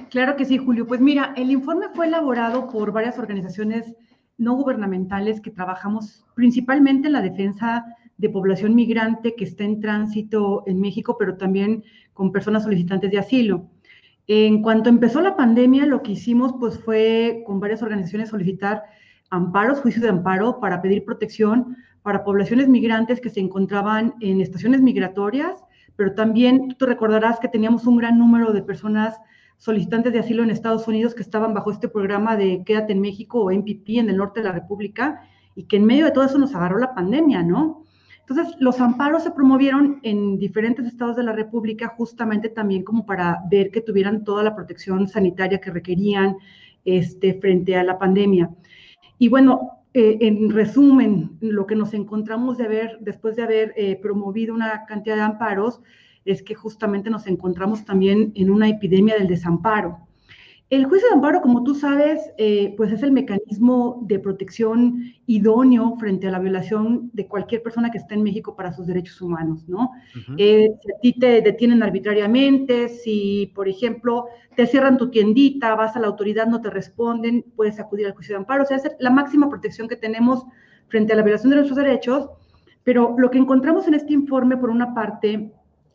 Claro 0.09 0.35
que 0.35 0.45
sí, 0.45 0.57
Julio. 0.57 0.87
Pues 0.87 1.01
mira, 1.01 1.33
el 1.35 1.51
informe 1.51 1.87
fue 1.93 2.07
elaborado 2.07 2.69
por 2.69 2.91
varias 2.91 3.19
organizaciones 3.19 3.93
no 4.37 4.53
gubernamentales 4.55 5.41
que 5.41 5.51
trabajamos 5.51 6.25
principalmente 6.33 7.07
en 7.07 7.13
la 7.13 7.21
defensa 7.21 7.85
de 8.17 8.29
población 8.29 8.75
migrante 8.75 9.35
que 9.35 9.43
está 9.43 9.63
en 9.63 9.81
tránsito 9.81 10.63
en 10.65 10.79
México, 10.79 11.17
pero 11.17 11.37
también 11.37 11.83
con 12.13 12.31
personas 12.31 12.63
solicitantes 12.63 13.11
de 13.11 13.19
asilo. 13.19 13.69
En 14.27 14.61
cuanto 14.61 14.89
empezó 14.89 15.21
la 15.21 15.35
pandemia, 15.35 15.85
lo 15.85 16.03
que 16.03 16.11
hicimos 16.11 16.53
pues 16.59 16.79
fue 16.79 17.43
con 17.45 17.59
varias 17.59 17.81
organizaciones 17.81 18.29
solicitar 18.29 18.83
amparos, 19.29 19.79
juicios 19.79 20.03
de 20.03 20.09
amparo 20.09 20.59
para 20.59 20.81
pedir 20.81 21.03
protección 21.03 21.77
para 22.01 22.23
poblaciones 22.23 22.67
migrantes 22.67 23.19
que 23.19 23.29
se 23.29 23.39
encontraban 23.39 24.15
en 24.21 24.41
estaciones 24.41 24.81
migratorias, 24.81 25.63
pero 25.95 26.13
también 26.13 26.75
tú 26.77 26.85
recordarás 26.85 27.39
que 27.39 27.49
teníamos 27.49 27.85
un 27.85 27.97
gran 27.97 28.17
número 28.17 28.53
de 28.53 28.61
personas 28.61 29.19
solicitantes 29.59 30.13
de 30.13 30.19
asilo 30.19 30.41
en 30.41 30.49
Estados 30.49 30.87
Unidos 30.87 31.13
que 31.13 31.21
estaban 31.21 31.53
bajo 31.53 31.69
este 31.69 31.89
programa 31.89 32.35
de 32.35 32.63
Quédate 32.65 32.93
en 32.93 33.01
México 33.01 33.41
o 33.41 33.51
MPP 33.51 33.89
en 33.99 34.09
el 34.09 34.17
norte 34.17 34.39
de 34.39 34.47
la 34.47 34.53
República 34.53 35.21
y 35.53 35.65
que 35.65 35.77
en 35.77 35.85
medio 35.85 36.05
de 36.05 36.11
todo 36.11 36.23
eso 36.23 36.39
nos 36.39 36.55
agarró 36.55 36.79
la 36.79 36.95
pandemia, 36.95 37.43
¿no? 37.43 37.83
Entonces, 38.21 38.55
los 38.59 38.79
amparos 38.79 39.23
se 39.23 39.31
promovieron 39.31 39.99
en 40.03 40.37
diferentes 40.37 40.85
estados 40.85 41.15
de 41.15 41.23
la 41.23 41.33
República 41.33 41.89
justamente 41.97 42.49
también 42.49 42.83
como 42.83 43.05
para 43.05 43.39
ver 43.49 43.69
que 43.71 43.81
tuvieran 43.81 44.23
toda 44.23 44.43
la 44.43 44.55
protección 44.55 45.07
sanitaria 45.07 45.59
que 45.59 45.71
requerían 45.71 46.37
este, 46.85 47.33
frente 47.39 47.75
a 47.75 47.83
la 47.83 47.97
pandemia. 47.97 48.51
Y 49.17 49.27
bueno, 49.27 49.83
eh, 49.93 50.19
en 50.21 50.51
resumen, 50.51 51.37
lo 51.41 51.65
que 51.65 51.75
nos 51.75 51.93
encontramos 51.93 52.57
de 52.57 52.67
ver, 52.67 52.97
después 53.01 53.35
de 53.35 53.43
haber 53.43 53.73
eh, 53.75 53.99
promovido 54.01 54.53
una 54.53 54.85
cantidad 54.85 55.15
de 55.15 55.23
amparos, 55.23 55.81
es 56.25 56.43
que 56.43 56.55
justamente 56.55 57.09
nos 57.09 57.27
encontramos 57.27 57.85
también 57.85 58.31
en 58.35 58.49
una 58.49 58.69
epidemia 58.69 59.15
del 59.15 59.27
desamparo. 59.27 60.09
El 60.69 60.85
juicio 60.85 61.07
de 61.07 61.15
amparo, 61.15 61.41
como 61.41 61.63
tú 61.63 61.73
sabes, 61.73 62.31
eh, 62.37 62.75
pues 62.77 62.91
es 62.91 63.01
el 63.01 63.11
mecanismo 63.11 64.03
de 64.05 64.19
protección 64.19 65.01
idóneo 65.25 65.95
frente 65.97 66.27
a 66.27 66.31
la 66.31 66.37
violación 66.37 67.09
de 67.11 67.27
cualquier 67.27 67.63
persona 67.63 67.89
que 67.89 67.97
esté 67.97 68.13
en 68.13 68.21
México 68.21 68.55
para 68.55 68.71
sus 68.71 68.85
derechos 68.85 69.19
humanos, 69.19 69.67
¿no? 69.67 69.89
Eh, 70.37 70.69
si 70.79 70.91
a 70.91 70.99
ti 71.01 71.13
te 71.13 71.41
detienen 71.41 71.81
arbitrariamente, 71.81 72.87
si, 72.87 73.51
por 73.55 73.67
ejemplo, 73.67 74.27
te 74.55 74.67
cierran 74.67 74.99
tu 74.99 75.09
tiendita, 75.09 75.73
vas 75.73 75.95
a 75.95 75.99
la 75.99 76.05
autoridad, 76.05 76.45
no 76.45 76.61
te 76.61 76.69
responden, 76.69 77.43
puedes 77.55 77.79
acudir 77.79 78.05
al 78.05 78.13
juicio 78.13 78.35
de 78.35 78.41
amparo. 78.41 78.61
O 78.61 78.65
sea, 78.67 78.77
es 78.77 78.91
la 78.99 79.09
máxima 79.09 79.49
protección 79.49 79.87
que 79.87 79.95
tenemos 79.95 80.45
frente 80.87 81.13
a 81.13 81.15
la 81.15 81.23
violación 81.23 81.49
de 81.49 81.55
nuestros 81.55 81.77
derechos. 81.77 82.29
Pero 82.83 83.15
lo 83.17 83.31
que 83.31 83.39
encontramos 83.39 83.87
en 83.87 83.95
este 83.95 84.13
informe, 84.13 84.55
por 84.55 84.69
una 84.69 84.93
parte, 84.93 85.51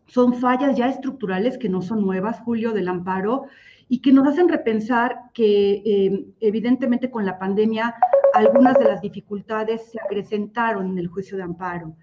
son 0.06 0.34
fallas 0.34 0.76
ya 0.76 0.88
estructurales 0.88 1.58
que 1.58 1.68
no 1.68 1.82
son 1.82 2.02
nuevas, 2.02 2.40
Julio, 2.40 2.72
del 2.72 2.88
amparo 2.88 3.44
y 3.88 4.00
que 4.00 4.12
nos 4.12 4.26
hacen 4.26 4.48
repensar 4.48 5.30
que 5.32 5.82
eh, 5.84 6.26
evidentemente 6.40 7.10
con 7.10 7.26
la 7.26 7.38
pandemia 7.38 7.94
algunas 8.34 8.78
de 8.78 8.84
las 8.84 9.00
dificultades 9.00 9.90
se 9.90 10.00
acrecentaron 10.00 10.90
en 10.90 10.98
el 10.98 11.08
juicio 11.08 11.36
de 11.36 11.44
amparo, 11.44 11.94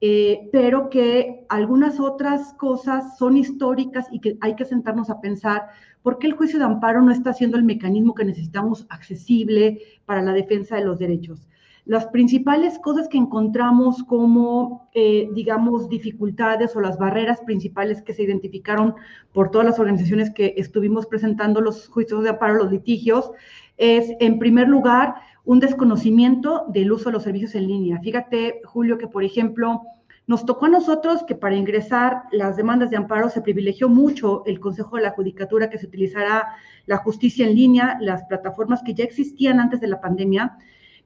eh, 0.00 0.48
pero 0.52 0.90
que 0.90 1.44
algunas 1.48 2.00
otras 2.00 2.52
cosas 2.54 3.16
son 3.18 3.36
históricas 3.36 4.06
y 4.10 4.20
que 4.20 4.36
hay 4.40 4.56
que 4.56 4.64
sentarnos 4.64 5.10
a 5.10 5.20
pensar 5.20 5.68
por 6.02 6.18
qué 6.18 6.26
el 6.26 6.34
juicio 6.34 6.58
de 6.58 6.64
amparo 6.64 7.02
no 7.02 7.12
está 7.12 7.32
siendo 7.32 7.56
el 7.56 7.64
mecanismo 7.64 8.14
que 8.14 8.24
necesitamos 8.24 8.86
accesible 8.90 9.80
para 10.04 10.22
la 10.22 10.32
defensa 10.32 10.76
de 10.76 10.84
los 10.84 10.98
derechos. 10.98 11.48
Las 11.86 12.06
principales 12.08 12.80
cosas 12.80 13.08
que 13.08 13.16
encontramos 13.16 14.02
como, 14.02 14.90
eh, 14.92 15.28
digamos, 15.34 15.88
dificultades 15.88 16.74
o 16.74 16.80
las 16.80 16.98
barreras 16.98 17.40
principales 17.42 18.02
que 18.02 18.12
se 18.12 18.24
identificaron 18.24 18.96
por 19.32 19.52
todas 19.52 19.68
las 19.68 19.78
organizaciones 19.78 20.30
que 20.32 20.54
estuvimos 20.56 21.06
presentando 21.06 21.60
los 21.60 21.86
juicios 21.86 22.24
de 22.24 22.30
amparo, 22.30 22.54
los 22.54 22.72
litigios, 22.72 23.30
es, 23.76 24.10
en 24.18 24.40
primer 24.40 24.68
lugar, 24.68 25.14
un 25.44 25.60
desconocimiento 25.60 26.64
del 26.68 26.90
uso 26.90 27.04
de 27.04 27.12
los 27.12 27.22
servicios 27.22 27.54
en 27.54 27.68
línea. 27.68 28.00
Fíjate, 28.00 28.62
Julio, 28.64 28.98
que, 28.98 29.06
por 29.06 29.22
ejemplo, 29.22 29.82
nos 30.26 30.44
tocó 30.44 30.66
a 30.66 30.70
nosotros 30.70 31.22
que 31.22 31.36
para 31.36 31.54
ingresar 31.54 32.24
las 32.32 32.56
demandas 32.56 32.90
de 32.90 32.96
amparo 32.96 33.30
se 33.30 33.42
privilegió 33.42 33.88
mucho 33.88 34.42
el 34.46 34.58
Consejo 34.58 34.96
de 34.96 35.02
la 35.02 35.12
Judicatura 35.12 35.70
que 35.70 35.78
se 35.78 35.86
utilizara 35.86 36.48
la 36.86 36.96
justicia 36.96 37.46
en 37.46 37.54
línea, 37.54 37.96
las 38.00 38.24
plataformas 38.24 38.82
que 38.82 38.94
ya 38.94 39.04
existían 39.04 39.60
antes 39.60 39.80
de 39.80 39.86
la 39.86 40.00
pandemia, 40.00 40.58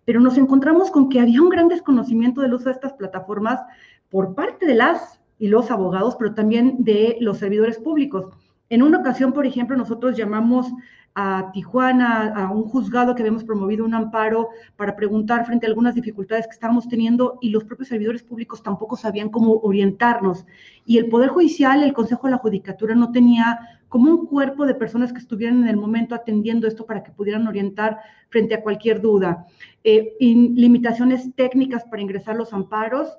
pero 0.04 0.20
nos 0.20 0.36
encontramos 0.38 0.90
con 0.90 1.08
que 1.08 1.20
había 1.20 1.42
un 1.42 1.48
gran 1.48 1.68
desconocimiento 1.68 2.40
del 2.40 2.54
uso 2.54 2.66
de 2.66 2.72
estas 2.72 2.92
plataformas 2.94 3.60
por 4.08 4.34
parte 4.34 4.66
de 4.66 4.74
las 4.74 5.20
y 5.38 5.48
los 5.48 5.70
abogados, 5.70 6.16
pero 6.18 6.34
también 6.34 6.76
de 6.84 7.16
los 7.20 7.38
servidores 7.38 7.78
públicos. 7.78 8.26
En 8.68 8.82
una 8.82 8.98
ocasión, 8.98 9.32
por 9.32 9.46
ejemplo, 9.46 9.76
nosotros 9.76 10.16
llamamos 10.16 10.72
a 11.14 11.50
Tijuana, 11.52 12.32
a 12.34 12.50
un 12.50 12.64
juzgado 12.64 13.14
que 13.14 13.22
habíamos 13.22 13.44
promovido 13.44 13.84
un 13.84 13.94
amparo 13.94 14.50
para 14.76 14.94
preguntar 14.94 15.44
frente 15.44 15.66
a 15.66 15.68
algunas 15.68 15.94
dificultades 15.94 16.46
que 16.46 16.52
estábamos 16.52 16.88
teniendo 16.88 17.38
y 17.40 17.50
los 17.50 17.64
propios 17.64 17.88
servidores 17.88 18.22
públicos 18.22 18.62
tampoco 18.62 18.96
sabían 18.96 19.28
cómo 19.28 19.54
orientarnos. 19.62 20.46
Y 20.86 20.98
el 20.98 21.08
Poder 21.08 21.30
Judicial, 21.30 21.82
el 21.82 21.92
Consejo 21.92 22.26
de 22.26 22.32
la 22.32 22.38
Judicatura 22.38 22.94
no 22.94 23.10
tenía 23.10 23.58
como 23.88 24.10
un 24.10 24.26
cuerpo 24.26 24.66
de 24.66 24.74
personas 24.74 25.12
que 25.12 25.18
estuvieran 25.18 25.62
en 25.62 25.68
el 25.68 25.76
momento 25.76 26.14
atendiendo 26.14 26.68
esto 26.68 26.86
para 26.86 27.02
que 27.02 27.10
pudieran 27.10 27.46
orientar 27.48 27.98
frente 28.28 28.54
a 28.54 28.62
cualquier 28.62 29.00
duda. 29.00 29.46
Eh, 29.82 30.16
limitaciones 30.20 31.34
técnicas 31.34 31.84
para 31.84 32.00
ingresar 32.00 32.36
los 32.36 32.52
amparos, 32.52 33.18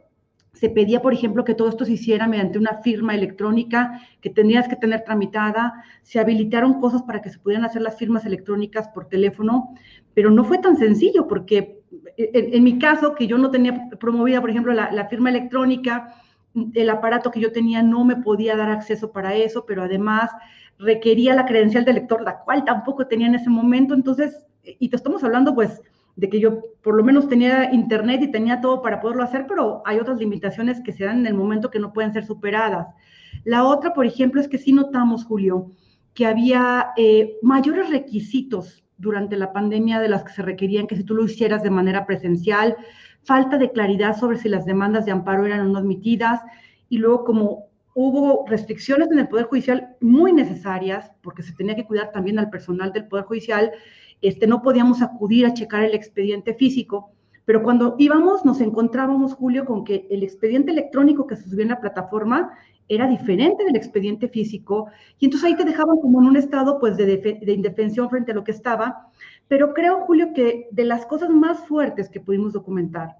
se 0.53 0.69
pedía, 0.69 1.01
por 1.01 1.13
ejemplo, 1.13 1.43
que 1.43 1.55
todo 1.55 1.69
esto 1.69 1.85
se 1.85 1.93
hiciera 1.93 2.27
mediante 2.27 2.59
una 2.59 2.81
firma 2.83 3.15
electrónica 3.15 4.01
que 4.19 4.29
tendrías 4.29 4.67
que 4.67 4.75
tener 4.75 5.03
tramitada. 5.03 5.83
Se 6.03 6.19
habilitaron 6.19 6.79
cosas 6.79 7.03
para 7.03 7.21
que 7.21 7.29
se 7.29 7.39
pudieran 7.39 7.65
hacer 7.65 7.81
las 7.81 7.97
firmas 7.97 8.25
electrónicas 8.25 8.87
por 8.89 9.07
teléfono, 9.07 9.73
pero 10.13 10.29
no 10.29 10.43
fue 10.43 10.59
tan 10.59 10.77
sencillo 10.77 11.27
porque 11.27 11.81
en, 12.17 12.63
mi 12.63 12.79
caso, 12.79 13.15
que 13.15 13.27
yo 13.27 13.37
no 13.37 13.51
tenía 13.51 13.89
promovida, 13.99 14.41
por 14.41 14.49
ejemplo, 14.49 14.73
la, 14.73 15.07
firma 15.07 15.29
electrónica, 15.29 16.15
el 16.73 16.89
aparato 16.89 17.31
que 17.31 17.39
yo 17.39 17.51
tenía 17.51 17.81
no 17.81 18.03
me 18.03 18.17
podía 18.17 18.55
dar 18.55 18.69
acceso 18.69 19.11
para 19.11 19.35
eso, 19.35 19.65
pero 19.65 19.83
además 19.83 20.31
requería 20.77 21.35
la 21.35 21.45
credencial 21.45 21.85
de 21.85 21.93
lector, 21.93 22.21
la 22.21 22.39
cual 22.39 22.65
tampoco 22.65 23.07
tenía 23.07 23.27
en 23.27 23.35
ese 23.35 23.49
momento. 23.49 23.93
Entonces, 23.93 24.45
y 24.63 24.89
te 24.89 24.95
estamos 24.95 25.23
hablando, 25.23 25.53
pues, 25.53 25.81
de 26.15 26.29
que 26.29 26.39
yo 26.39 26.61
por 26.81 26.95
lo 26.95 27.03
menos 27.03 27.27
tenía 27.27 27.73
internet 27.73 28.21
y 28.21 28.31
tenía 28.31 28.61
todo 28.61 28.81
para 28.81 28.99
poderlo 28.99 29.23
hacer, 29.23 29.45
pero 29.47 29.81
hay 29.85 29.99
otras 29.99 30.19
limitaciones 30.19 30.81
que 30.81 30.91
se 30.91 31.05
dan 31.05 31.19
en 31.19 31.27
el 31.27 31.33
momento 31.33 31.69
que 31.69 31.79
no 31.79 31.93
pueden 31.93 32.13
ser 32.13 32.25
superadas. 32.25 32.87
La 33.43 33.63
otra, 33.63 33.93
por 33.93 34.05
ejemplo, 34.05 34.41
es 34.41 34.47
que 34.47 34.57
sí 34.57 34.73
notamos, 34.73 35.25
Julio, 35.25 35.71
que 36.13 36.25
había 36.25 36.89
eh, 36.97 37.37
mayores 37.41 37.89
requisitos 37.89 38.83
durante 38.97 39.35
la 39.35 39.53
pandemia 39.53 39.99
de 39.99 40.09
las 40.09 40.23
que 40.23 40.33
se 40.33 40.41
requerían 40.41 40.87
que 40.87 40.95
si 40.95 41.03
tú 41.03 41.15
lo 41.15 41.25
hicieras 41.25 41.63
de 41.63 41.69
manera 41.69 42.05
presencial, 42.05 42.75
falta 43.23 43.57
de 43.57 43.71
claridad 43.71 44.17
sobre 44.17 44.37
si 44.37 44.49
las 44.49 44.65
demandas 44.65 45.05
de 45.05 45.11
amparo 45.11 45.45
eran 45.45 45.61
o 45.61 45.69
no 45.69 45.79
admitidas, 45.79 46.41
y 46.89 46.97
luego 46.97 47.23
como 47.23 47.71
hubo 47.93 48.45
restricciones 48.47 49.09
en 49.11 49.19
el 49.19 49.27
Poder 49.27 49.45
Judicial 49.45 49.95
muy 50.01 50.31
necesarias, 50.33 51.11
porque 51.21 51.43
se 51.43 51.53
tenía 51.53 51.75
que 51.75 51.85
cuidar 51.85 52.11
también 52.11 52.39
al 52.39 52.49
personal 52.49 52.91
del 52.93 53.07
Poder 53.07 53.25
Judicial, 53.25 53.71
este, 54.21 54.47
no 54.47 54.61
podíamos 54.61 55.01
acudir 55.01 55.45
a 55.45 55.53
checar 55.53 55.83
el 55.83 55.95
expediente 55.95 56.53
físico, 56.53 57.11
pero 57.45 57.63
cuando 57.63 57.95
íbamos 57.97 58.45
nos 58.45 58.61
encontrábamos, 58.61 59.33
Julio, 59.33 59.65
con 59.65 59.83
que 59.83 60.07
el 60.09 60.23
expediente 60.23 60.71
electrónico 60.71 61.27
que 61.27 61.35
se 61.35 61.49
subía 61.49 61.63
en 61.63 61.69
la 61.69 61.81
plataforma 61.81 62.51
era 62.87 63.07
diferente 63.07 63.63
del 63.63 63.75
expediente 63.75 64.27
físico, 64.27 64.87
y 65.17 65.25
entonces 65.25 65.47
ahí 65.47 65.55
te 65.55 65.65
dejaban 65.65 65.97
como 65.97 66.21
en 66.21 66.27
un 66.27 66.35
estado 66.35 66.79
pues 66.79 66.97
de, 66.97 67.05
de 67.41 67.53
indefensión 67.53 68.09
frente 68.09 68.31
a 68.31 68.35
lo 68.35 68.43
que 68.43 68.51
estaba, 68.51 69.07
pero 69.47 69.73
creo, 69.73 70.01
Julio, 70.01 70.33
que 70.33 70.67
de 70.71 70.85
las 70.85 71.05
cosas 71.05 71.29
más 71.29 71.59
fuertes 71.67 72.09
que 72.09 72.19
pudimos 72.19 72.53
documentar 72.53 73.17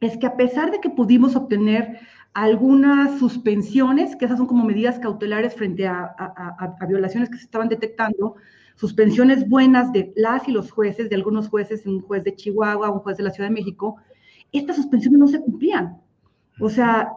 es 0.00 0.16
que 0.16 0.26
a 0.26 0.36
pesar 0.36 0.70
de 0.70 0.80
que 0.80 0.90
pudimos 0.90 1.36
obtener 1.36 2.00
algunas 2.32 3.18
suspensiones, 3.18 4.16
que 4.16 4.24
esas 4.24 4.38
son 4.38 4.46
como 4.46 4.64
medidas 4.64 4.98
cautelares 4.98 5.54
frente 5.54 5.86
a, 5.86 6.14
a 6.16 6.86
violaciones 6.86 7.28
que 7.28 7.36
se 7.36 7.44
estaban 7.44 7.68
detectando, 7.68 8.36
suspensiones 8.80 9.46
buenas 9.46 9.92
de 9.92 10.10
las 10.16 10.48
y 10.48 10.52
los 10.52 10.70
jueces, 10.70 11.10
de 11.10 11.16
algunos 11.16 11.50
jueces, 11.50 11.84
un 11.84 12.00
juez 12.00 12.24
de 12.24 12.34
Chihuahua, 12.34 12.90
un 12.90 13.00
juez 13.00 13.18
de 13.18 13.24
la 13.24 13.30
Ciudad 13.30 13.50
de 13.50 13.54
México, 13.54 13.96
estas 14.52 14.76
suspensiones 14.76 15.20
no 15.20 15.28
se 15.28 15.38
cumplían. 15.38 15.98
O 16.58 16.70
sea, 16.70 17.12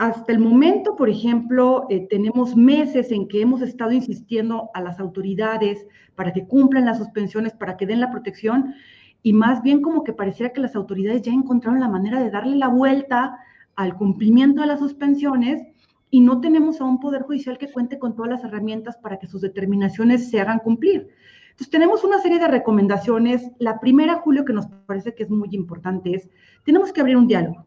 hasta 0.00 0.32
el 0.32 0.40
momento, 0.40 0.96
por 0.96 1.08
ejemplo, 1.08 1.86
eh, 1.90 2.08
tenemos 2.10 2.56
meses 2.56 3.12
en 3.12 3.28
que 3.28 3.40
hemos 3.40 3.62
estado 3.62 3.92
insistiendo 3.92 4.68
a 4.74 4.80
las 4.80 4.98
autoridades 4.98 5.86
para 6.16 6.32
que 6.32 6.44
cumplan 6.44 6.84
las 6.84 6.98
suspensiones, 6.98 7.52
para 7.52 7.76
que 7.76 7.86
den 7.86 8.00
la 8.00 8.10
protección, 8.10 8.74
y 9.22 9.32
más 9.32 9.62
bien 9.62 9.82
como 9.82 10.02
que 10.02 10.12
pareciera 10.12 10.52
que 10.52 10.60
las 10.60 10.74
autoridades 10.74 11.22
ya 11.22 11.32
encontraron 11.32 11.78
la 11.78 11.88
manera 11.88 12.20
de 12.20 12.30
darle 12.30 12.56
la 12.56 12.68
vuelta 12.68 13.38
al 13.76 13.96
cumplimiento 13.96 14.60
de 14.60 14.66
las 14.66 14.80
suspensiones 14.80 15.62
y 16.10 16.20
no 16.20 16.40
tenemos 16.40 16.80
a 16.80 16.84
un 16.84 17.00
poder 17.00 17.22
judicial 17.22 17.58
que 17.58 17.70
cuente 17.70 17.98
con 17.98 18.14
todas 18.14 18.30
las 18.30 18.44
herramientas 18.44 18.96
para 18.96 19.18
que 19.18 19.26
sus 19.26 19.40
determinaciones 19.40 20.30
se 20.30 20.40
hagan 20.40 20.60
cumplir. 20.60 21.08
Entonces, 21.50 21.70
tenemos 21.70 22.04
una 22.04 22.20
serie 22.20 22.38
de 22.38 22.48
recomendaciones. 22.48 23.50
La 23.58 23.80
primera, 23.80 24.16
Julio, 24.16 24.44
que 24.44 24.52
nos 24.52 24.66
parece 24.86 25.14
que 25.14 25.22
es 25.22 25.30
muy 25.30 25.48
importante 25.52 26.14
es, 26.14 26.28
tenemos 26.64 26.92
que 26.92 27.00
abrir 27.00 27.16
un 27.16 27.26
diálogo. 27.26 27.66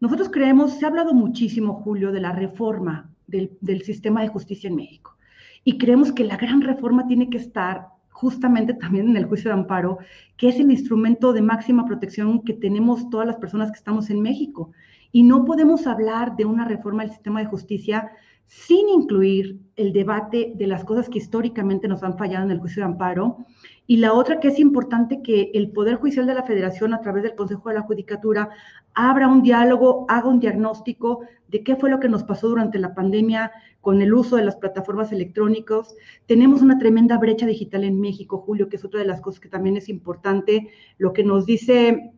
Nosotros 0.00 0.28
creemos, 0.30 0.72
se 0.72 0.84
ha 0.84 0.88
hablado 0.88 1.14
muchísimo, 1.14 1.74
Julio, 1.74 2.12
de 2.12 2.20
la 2.20 2.32
reforma 2.32 3.10
del, 3.26 3.56
del 3.60 3.82
sistema 3.82 4.22
de 4.22 4.28
justicia 4.28 4.68
en 4.68 4.76
México. 4.76 5.16
Y 5.64 5.78
creemos 5.78 6.12
que 6.12 6.24
la 6.24 6.36
gran 6.36 6.60
reforma 6.60 7.06
tiene 7.06 7.30
que 7.30 7.38
estar 7.38 7.88
justamente 8.10 8.74
también 8.74 9.08
en 9.08 9.16
el 9.16 9.24
juicio 9.24 9.50
de 9.50 9.58
amparo, 9.58 9.98
que 10.36 10.48
es 10.48 10.56
el 10.60 10.70
instrumento 10.70 11.32
de 11.32 11.42
máxima 11.42 11.86
protección 11.86 12.42
que 12.42 12.52
tenemos 12.52 13.10
todas 13.10 13.26
las 13.26 13.36
personas 13.36 13.70
que 13.70 13.78
estamos 13.78 14.10
en 14.10 14.20
México. 14.20 14.72
Y 15.12 15.22
no 15.22 15.44
podemos 15.44 15.86
hablar 15.86 16.36
de 16.36 16.46
una 16.46 16.64
reforma 16.64 17.02
del 17.02 17.12
sistema 17.12 17.40
de 17.40 17.46
justicia 17.46 18.10
sin 18.52 18.88
incluir 18.90 19.60
el 19.76 19.94
debate 19.94 20.52
de 20.56 20.66
las 20.66 20.84
cosas 20.84 21.08
que 21.08 21.18
históricamente 21.18 21.88
nos 21.88 22.02
han 22.02 22.18
fallado 22.18 22.44
en 22.44 22.50
el 22.50 22.58
juicio 22.58 22.82
de 22.82 22.90
amparo. 22.90 23.38
Y 23.86 23.96
la 23.96 24.12
otra 24.12 24.40
que 24.40 24.48
es 24.48 24.58
importante 24.58 25.22
que 25.22 25.50
el 25.54 25.70
Poder 25.70 25.96
Judicial 25.96 26.26
de 26.26 26.34
la 26.34 26.42
Federación, 26.42 26.92
a 26.92 27.00
través 27.00 27.22
del 27.22 27.34
Consejo 27.34 27.70
de 27.70 27.76
la 27.76 27.82
Judicatura, 27.82 28.50
abra 28.94 29.28
un 29.28 29.42
diálogo, 29.42 30.04
haga 30.08 30.28
un 30.28 30.38
diagnóstico 30.38 31.20
de 31.48 31.62
qué 31.62 31.76
fue 31.76 31.88
lo 31.88 31.98
que 31.98 32.10
nos 32.10 32.24
pasó 32.24 32.48
durante 32.48 32.78
la 32.78 32.94
pandemia 32.94 33.52
con 33.80 34.02
el 34.02 34.12
uso 34.12 34.36
de 34.36 34.44
las 34.44 34.56
plataformas 34.56 35.12
electrónicas. 35.12 35.94
Tenemos 36.26 36.60
una 36.60 36.78
tremenda 36.78 37.16
brecha 37.18 37.46
digital 37.46 37.84
en 37.84 38.00
México, 38.00 38.38
Julio, 38.38 38.68
que 38.68 38.76
es 38.76 38.84
otra 38.84 39.00
de 39.00 39.06
las 39.06 39.22
cosas 39.22 39.40
que 39.40 39.48
también 39.48 39.78
es 39.78 39.88
importante. 39.88 40.68
Lo 40.98 41.14
que 41.14 41.24
nos 41.24 41.46
dice 41.46 42.12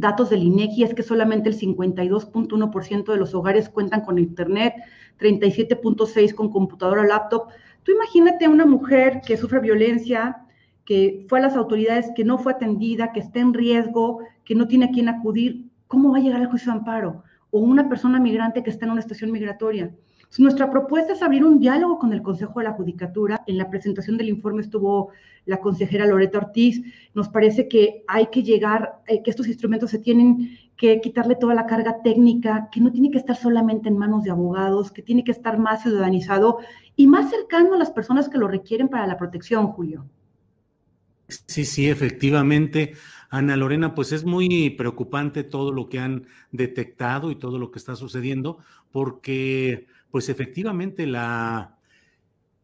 datos 0.00 0.30
del 0.30 0.42
INEGI 0.42 0.84
es 0.84 0.94
que 0.94 1.02
solamente 1.02 1.48
el 1.48 1.58
52.1% 1.58 3.12
de 3.12 3.18
los 3.18 3.34
hogares 3.34 3.68
cuentan 3.68 4.00
con 4.00 4.18
internet, 4.18 4.74
37.6 5.18 6.34
con 6.34 6.50
computadora 6.50 7.06
laptop. 7.06 7.48
Tú 7.82 7.92
imagínate 7.92 8.46
a 8.46 8.50
una 8.50 8.66
mujer 8.66 9.20
que 9.26 9.36
sufre 9.36 9.60
violencia, 9.60 10.44
que 10.84 11.26
fue 11.28 11.38
a 11.38 11.42
las 11.42 11.56
autoridades, 11.56 12.10
que 12.16 12.24
no 12.24 12.38
fue 12.38 12.52
atendida, 12.52 13.12
que 13.12 13.20
está 13.20 13.40
en 13.40 13.54
riesgo, 13.54 14.20
que 14.44 14.54
no 14.54 14.66
tiene 14.66 14.86
a 14.86 14.90
quién 14.90 15.08
acudir, 15.08 15.66
¿cómo 15.86 16.10
va 16.10 16.18
a 16.18 16.20
llegar 16.20 16.40
al 16.40 16.48
juicio 16.48 16.72
de 16.72 16.78
amparo? 16.78 17.22
O 17.50 17.60
una 17.60 17.88
persona 17.88 18.18
migrante 18.18 18.62
que 18.62 18.70
está 18.70 18.86
en 18.86 18.92
una 18.92 19.00
estación 19.00 19.30
migratoria. 19.30 19.94
Nuestra 20.38 20.70
propuesta 20.70 21.12
es 21.12 21.22
abrir 21.22 21.44
un 21.44 21.58
diálogo 21.58 21.98
con 21.98 22.12
el 22.12 22.22
Consejo 22.22 22.60
de 22.60 22.66
la 22.66 22.72
Judicatura. 22.72 23.42
En 23.46 23.58
la 23.58 23.68
presentación 23.68 24.16
del 24.16 24.28
informe 24.28 24.62
estuvo 24.62 25.10
la 25.44 25.58
consejera 25.58 26.06
Loreta 26.06 26.38
Ortiz. 26.38 26.82
Nos 27.14 27.28
parece 27.28 27.66
que 27.66 28.04
hay 28.06 28.28
que 28.28 28.44
llegar, 28.44 29.02
eh, 29.08 29.22
que 29.22 29.30
estos 29.30 29.48
instrumentos 29.48 29.90
se 29.90 29.98
tienen 29.98 30.56
que 30.76 31.00
quitarle 31.00 31.34
toda 31.34 31.54
la 31.54 31.66
carga 31.66 32.00
técnica, 32.02 32.68
que 32.70 32.80
no 32.80 32.92
tiene 32.92 33.10
que 33.10 33.18
estar 33.18 33.36
solamente 33.36 33.88
en 33.88 33.98
manos 33.98 34.22
de 34.22 34.30
abogados, 34.30 34.92
que 34.92 35.02
tiene 35.02 35.24
que 35.24 35.32
estar 35.32 35.58
más 35.58 35.82
ciudadanizado 35.82 36.58
y 36.94 37.08
más 37.08 37.28
cercano 37.28 37.74
a 37.74 37.78
las 37.78 37.90
personas 37.90 38.28
que 38.28 38.38
lo 38.38 38.46
requieren 38.46 38.88
para 38.88 39.06
la 39.06 39.18
protección, 39.18 39.66
Julio. 39.66 40.06
Sí, 41.28 41.64
sí, 41.64 41.88
efectivamente. 41.88 42.94
Ana 43.30 43.56
Lorena, 43.56 43.94
pues 43.94 44.12
es 44.12 44.24
muy 44.24 44.70
preocupante 44.70 45.44
todo 45.44 45.72
lo 45.72 45.88
que 45.88 45.98
han 45.98 46.26
detectado 46.50 47.30
y 47.30 47.36
todo 47.36 47.58
lo 47.58 47.70
que 47.70 47.78
está 47.78 47.94
sucediendo, 47.94 48.58
porque 48.90 49.86
pues 50.10 50.28
efectivamente 50.28 51.06
la, 51.06 51.78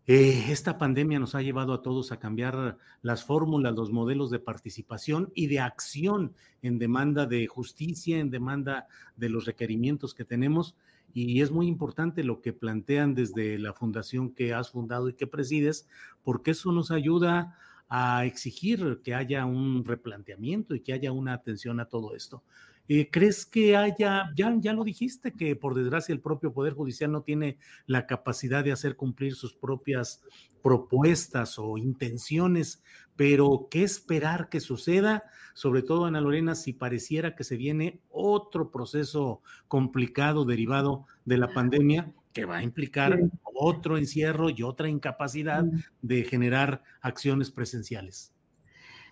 eh, 0.09 0.53
esta 0.53 0.79
pandemia 0.79 1.19
nos 1.19 1.35
ha 1.35 1.43
llevado 1.43 1.73
a 1.73 1.83
todos 1.83 2.13
a 2.13 2.21
cambiar 2.21 2.79
las 3.03 3.25
fórmulas, 3.25 3.75
los 3.75 3.91
modelos 3.91 4.31
de 4.31 4.39
participación 4.39 5.33
y 5.35 5.49
de 5.49 5.59
acción 5.59 6.33
en 6.63 6.79
demanda 6.79 7.27
de 7.27 7.49
justicia, 7.49 8.19
en 8.19 8.31
demanda 8.31 8.87
de 9.17 9.31
los 9.31 9.47
requerimientos 9.47 10.15
que 10.15 10.25
tenemos. 10.25 10.77
Y 11.13 11.41
es 11.41 11.51
muy 11.51 11.67
importante 11.67 12.23
lo 12.23 12.41
que 12.41 12.53
plantean 12.53 13.15
desde 13.15 13.59
la 13.59 13.73
fundación 13.73 14.31
que 14.33 14.55
has 14.55 14.71
fundado 14.71 15.09
y 15.09 15.15
que 15.15 15.27
presides, 15.27 15.89
porque 16.23 16.53
eso 16.53 16.71
nos 16.71 16.93
ayuda 16.93 17.59
a 17.89 18.25
exigir 18.27 19.01
que 19.03 19.15
haya 19.15 19.45
un 19.45 19.85
replanteamiento 19.85 20.75
y 20.77 20.81
que 20.81 20.93
haya 20.93 21.11
una 21.11 21.33
atención 21.33 21.81
a 21.81 21.87
todo 21.87 22.15
esto. 22.15 22.45
Eh, 22.89 23.09
¿Crees 23.11 23.47
que 23.47 23.77
haya, 23.77 24.31
ya, 24.37 24.57
ya 24.59 24.73
lo 24.73 24.85
dijiste, 24.85 25.33
que 25.33 25.57
por 25.57 25.75
desgracia 25.75 26.13
el 26.13 26.21
propio 26.21 26.53
Poder 26.53 26.75
Judicial 26.75 27.11
no 27.11 27.23
tiene 27.23 27.59
la 27.87 28.07
capacidad 28.07 28.63
de 28.63 28.73
hacer 28.73 28.97
cumplir 28.97 29.35
sus 29.35 29.55
propias 29.55 30.23
propuestas 30.63 31.59
o 31.59 31.79
intenciones, 31.79 32.83
pero 33.17 33.69
qué 33.71 33.83
esperar 33.83 34.49
que 34.49 34.61
suceda, 34.61 35.25
sobre 35.55 35.83
todo 35.83 36.05
Ana 36.05 36.21
Lorena, 36.21 36.55
si 36.55 36.73
pareciera 36.73 37.35
que 37.35 37.45
se 37.45 37.57
viene 37.57 38.01
otro 38.11 38.71
proceso 38.71 39.43
complicado 39.69 40.45
derivado 40.45 41.07
de 41.25 41.39
la 41.39 41.49
pandemia 41.49 42.13
que 42.33 42.45
va 42.45 42.59
a 42.59 42.63
implicar 42.63 43.19
otro 43.55 43.97
encierro 43.97 44.51
y 44.51 44.63
otra 44.63 44.89
incapacidad 44.89 45.65
de 46.03 46.25
generar 46.25 46.83
acciones 47.01 47.51
presenciales? 47.51 48.33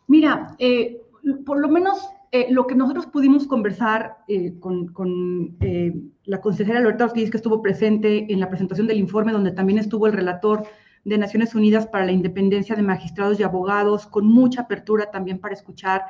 Mira, 0.06 0.54
eh, 0.58 1.00
por 1.46 1.58
lo 1.58 1.68
menos 1.68 2.06
eh, 2.34 2.48
lo 2.50 2.66
que 2.66 2.74
nosotros 2.74 3.06
pudimos 3.06 3.46
conversar 3.46 4.18
eh, 4.26 4.58
con, 4.58 5.56
eh, 5.60 5.92
la 6.24 6.40
consejera 6.40 6.80
Loretta 6.80 7.04
Ortiz, 7.04 7.30
que 7.30 7.36
estuvo 7.36 7.62
presente 7.62 8.26
en 8.32 8.40
la 8.40 8.48
presentación 8.48 8.88
del 8.88 8.98
informe, 8.98 9.30
donde 9.30 9.52
también 9.52 9.78
estuvo 9.78 10.08
el 10.08 10.12
relator 10.12 10.64
de 11.04 11.16
Naciones 11.16 11.54
Unidas 11.54 11.86
para 11.86 12.06
la 12.06 12.10
Independencia 12.10 12.74
de 12.74 12.82
Magistrados 12.82 13.38
y 13.38 13.44
Abogados, 13.44 14.08
con 14.08 14.26
mucha 14.26 14.62
apertura 14.62 15.12
también 15.12 15.38
para 15.38 15.54
escuchar. 15.54 16.02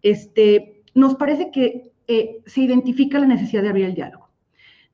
Este, 0.00 0.82
nos 0.94 1.16
parece 1.16 1.50
que 1.50 1.92
eh, 2.08 2.40
se 2.46 2.62
identifica 2.62 3.18
la 3.18 3.26
necesidad 3.26 3.60
de 3.60 3.68
abrir 3.68 3.84
el 3.84 3.94
diálogo. 3.94 4.30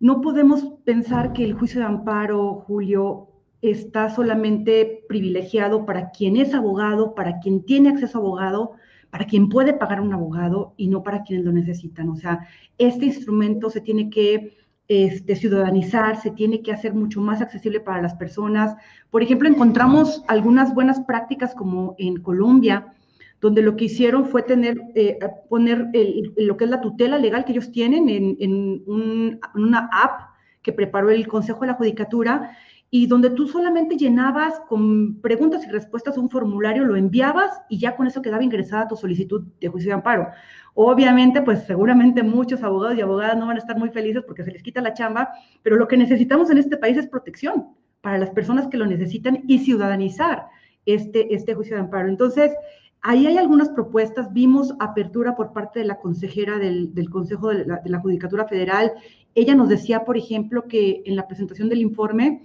No 0.00 0.20
podemos 0.20 0.64
pensar 0.84 1.32
que 1.32 1.44
el 1.44 1.54
juicio 1.54 1.78
de 1.78 1.86
amparo, 1.86 2.64
Julio, 2.66 3.28
está 3.62 4.10
solamente 4.10 5.04
privilegiado 5.08 5.86
para 5.86 6.10
quien 6.10 6.36
es 6.36 6.54
abogado, 6.54 7.14
para 7.14 7.38
quien 7.38 7.64
tiene 7.64 7.90
acceso 7.90 8.18
a 8.18 8.20
abogado, 8.20 8.72
para 9.16 9.28
quien 9.28 9.48
puede 9.48 9.72
pagar 9.72 10.02
un 10.02 10.12
abogado 10.12 10.74
y 10.76 10.88
no 10.88 11.02
para 11.02 11.22
quienes 11.22 11.46
lo 11.46 11.50
necesitan. 11.50 12.10
O 12.10 12.16
sea, 12.16 12.46
este 12.76 13.06
instrumento 13.06 13.70
se 13.70 13.80
tiene 13.80 14.10
que 14.10 14.54
este, 14.88 15.36
ciudadanizar, 15.36 16.20
se 16.20 16.32
tiene 16.32 16.60
que 16.60 16.70
hacer 16.70 16.92
mucho 16.92 17.22
más 17.22 17.40
accesible 17.40 17.80
para 17.80 18.02
las 18.02 18.14
personas. 18.14 18.76
Por 19.10 19.22
ejemplo, 19.22 19.48
encontramos 19.48 20.22
algunas 20.28 20.74
buenas 20.74 21.00
prácticas 21.00 21.54
como 21.54 21.94
en 21.96 22.20
Colombia, 22.20 22.92
donde 23.40 23.62
lo 23.62 23.74
que 23.74 23.86
hicieron 23.86 24.26
fue 24.26 24.42
tener, 24.42 24.82
eh, 24.94 25.18
poner 25.48 25.88
lo 26.36 26.58
que 26.58 26.64
es 26.64 26.70
la 26.70 26.82
tutela 26.82 27.16
legal 27.16 27.46
que 27.46 27.52
ellos 27.52 27.72
tienen 27.72 28.10
en, 28.10 28.82
una 28.86 29.88
app 29.92 30.28
que 30.60 30.74
preparó 30.74 31.08
el 31.08 31.26
Consejo 31.26 31.60
de 31.60 31.68
la 31.68 31.74
Judicatura 31.74 32.54
y 32.90 33.06
donde 33.06 33.30
tú 33.30 33.48
solamente 33.48 33.96
llenabas 33.96 34.60
con 34.68 35.20
preguntas 35.20 35.64
y 35.66 35.70
respuestas 35.70 36.16
un 36.16 36.30
formulario, 36.30 36.84
lo 36.84 36.96
enviabas 36.96 37.50
y 37.68 37.78
ya 37.78 37.96
con 37.96 38.06
eso 38.06 38.22
quedaba 38.22 38.44
ingresada 38.44 38.88
tu 38.88 38.96
solicitud 38.96 39.44
de 39.60 39.68
juicio 39.68 39.90
de 39.90 39.94
amparo. 39.94 40.28
Obviamente, 40.74 41.42
pues 41.42 41.64
seguramente 41.64 42.22
muchos 42.22 42.62
abogados 42.62 42.96
y 42.96 43.00
abogadas 43.00 43.36
no 43.36 43.46
van 43.46 43.56
a 43.56 43.60
estar 43.60 43.76
muy 43.78 43.90
felices 43.90 44.22
porque 44.26 44.44
se 44.44 44.52
les 44.52 44.62
quita 44.62 44.80
la 44.80 44.94
chamba, 44.94 45.30
pero 45.62 45.76
lo 45.76 45.88
que 45.88 45.96
necesitamos 45.96 46.50
en 46.50 46.58
este 46.58 46.76
país 46.76 46.96
es 46.96 47.06
protección 47.08 47.68
para 48.02 48.18
las 48.18 48.30
personas 48.30 48.68
que 48.68 48.76
lo 48.76 48.86
necesitan 48.86 49.42
y 49.46 49.58
ciudadanizar 49.58 50.46
este, 50.84 51.34
este 51.34 51.54
juicio 51.54 51.74
de 51.74 51.82
amparo. 51.82 52.08
Entonces, 52.08 52.52
Ahí 53.08 53.24
hay 53.24 53.38
algunas 53.38 53.68
propuestas, 53.68 54.32
vimos 54.32 54.74
apertura 54.80 55.36
por 55.36 55.52
parte 55.52 55.78
de 55.78 55.84
la 55.84 56.00
consejera 56.00 56.58
del, 56.58 57.08
Consejo 57.08 57.50
de 57.50 57.64
la, 57.64 58.00
Judicatura 58.00 58.48
Federal. 58.48 58.94
Ella 59.36 59.54
nos 59.54 59.68
decía, 59.68 60.04
por 60.04 60.16
ejemplo, 60.16 60.66
que 60.66 61.04
en 61.06 61.14
la 61.14 61.28
presentación 61.28 61.68
del 61.68 61.82
informe, 61.82 62.42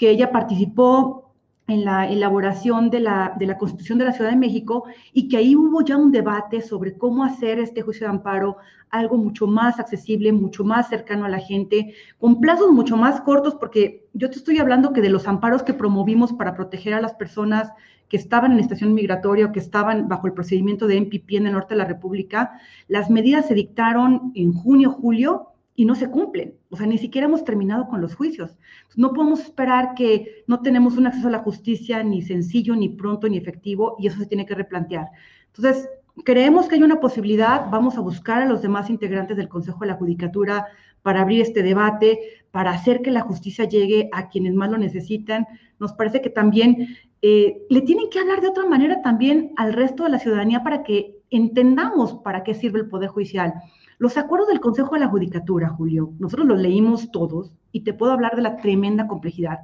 que 0.00 0.08
ella 0.08 0.32
participó 0.32 1.34
en 1.66 1.84
la 1.84 2.08
elaboración 2.08 2.88
de 2.88 3.00
la, 3.00 3.34
de 3.38 3.44
la 3.44 3.58
Constitución 3.58 3.98
de 3.98 4.06
la 4.06 4.12
Ciudad 4.12 4.30
de 4.30 4.36
México 4.36 4.84
y 5.12 5.28
que 5.28 5.36
ahí 5.36 5.54
hubo 5.54 5.82
ya 5.82 5.98
un 5.98 6.10
debate 6.10 6.62
sobre 6.62 6.96
cómo 6.96 7.22
hacer 7.22 7.58
este 7.58 7.82
juicio 7.82 8.06
de 8.06 8.14
amparo 8.14 8.56
algo 8.88 9.18
mucho 9.18 9.46
más 9.46 9.78
accesible, 9.78 10.32
mucho 10.32 10.64
más 10.64 10.88
cercano 10.88 11.26
a 11.26 11.28
la 11.28 11.38
gente, 11.38 11.92
con 12.18 12.40
plazos 12.40 12.72
mucho 12.72 12.96
más 12.96 13.20
cortos, 13.20 13.56
porque 13.56 14.08
yo 14.14 14.30
te 14.30 14.38
estoy 14.38 14.56
hablando 14.56 14.94
que 14.94 15.02
de 15.02 15.10
los 15.10 15.28
amparos 15.28 15.62
que 15.62 15.74
promovimos 15.74 16.32
para 16.32 16.54
proteger 16.54 16.94
a 16.94 17.02
las 17.02 17.12
personas 17.12 17.70
que 18.08 18.16
estaban 18.16 18.52
en 18.52 18.60
estación 18.60 18.94
migratoria 18.94 19.44
o 19.44 19.52
que 19.52 19.60
estaban 19.60 20.08
bajo 20.08 20.26
el 20.26 20.32
procedimiento 20.32 20.86
de 20.86 20.96
MPP 20.96 21.32
en 21.32 21.46
el 21.48 21.52
norte 21.52 21.74
de 21.74 21.78
la 21.78 21.84
República, 21.84 22.58
las 22.88 23.10
medidas 23.10 23.48
se 23.48 23.54
dictaron 23.54 24.32
en 24.34 24.54
junio, 24.54 24.92
julio 24.92 25.48
y 25.76 25.84
no 25.84 25.94
se 25.94 26.10
cumplen. 26.10 26.54
O 26.70 26.76
sea, 26.76 26.86
ni 26.86 26.98
siquiera 26.98 27.26
hemos 27.26 27.44
terminado 27.44 27.88
con 27.88 28.00
los 28.00 28.14
juicios. 28.14 28.56
No 28.96 29.12
podemos 29.12 29.40
esperar 29.40 29.94
que 29.94 30.44
no 30.46 30.60
tenemos 30.60 30.96
un 30.96 31.06
acceso 31.06 31.28
a 31.28 31.32
la 31.32 31.40
justicia 31.40 32.02
ni 32.04 32.22
sencillo, 32.22 32.76
ni 32.76 32.88
pronto, 32.88 33.28
ni 33.28 33.36
efectivo, 33.36 33.96
y 33.98 34.06
eso 34.06 34.18
se 34.18 34.26
tiene 34.26 34.46
que 34.46 34.54
replantear. 34.54 35.08
Entonces, 35.46 35.88
creemos 36.24 36.68
que 36.68 36.76
hay 36.76 36.82
una 36.82 37.00
posibilidad, 37.00 37.68
vamos 37.70 37.96
a 37.96 38.00
buscar 38.00 38.42
a 38.42 38.46
los 38.46 38.62
demás 38.62 38.88
integrantes 38.88 39.36
del 39.36 39.48
Consejo 39.48 39.80
de 39.80 39.88
la 39.88 39.94
Judicatura 39.94 40.66
para 41.02 41.22
abrir 41.22 41.40
este 41.40 41.62
debate, 41.62 42.20
para 42.50 42.70
hacer 42.70 43.02
que 43.02 43.10
la 43.10 43.22
justicia 43.22 43.64
llegue 43.64 44.08
a 44.12 44.28
quienes 44.28 44.54
más 44.54 44.70
lo 44.70 44.78
necesitan. 44.78 45.46
Nos 45.78 45.92
parece 45.94 46.20
que 46.20 46.30
también 46.30 46.96
eh, 47.22 47.62
le 47.68 47.80
tienen 47.82 48.10
que 48.10 48.18
hablar 48.18 48.40
de 48.40 48.48
otra 48.48 48.66
manera 48.66 49.02
también 49.02 49.52
al 49.56 49.72
resto 49.72 50.04
de 50.04 50.10
la 50.10 50.18
ciudadanía 50.18 50.62
para 50.62 50.82
que 50.82 51.16
entendamos 51.30 52.14
para 52.22 52.42
qué 52.42 52.54
sirve 52.54 52.80
el 52.80 52.88
Poder 52.88 53.08
Judicial. 53.08 53.54
Los 54.00 54.16
acuerdos 54.16 54.48
del 54.48 54.60
Consejo 54.60 54.94
de 54.94 55.00
la 55.00 55.08
Judicatura, 55.08 55.68
Julio, 55.68 56.14
nosotros 56.18 56.48
los 56.48 56.58
leímos 56.58 57.10
todos 57.10 57.52
y 57.70 57.80
te 57.82 57.92
puedo 57.92 58.12
hablar 58.12 58.34
de 58.34 58.40
la 58.40 58.56
tremenda 58.56 59.06
complejidad. 59.06 59.58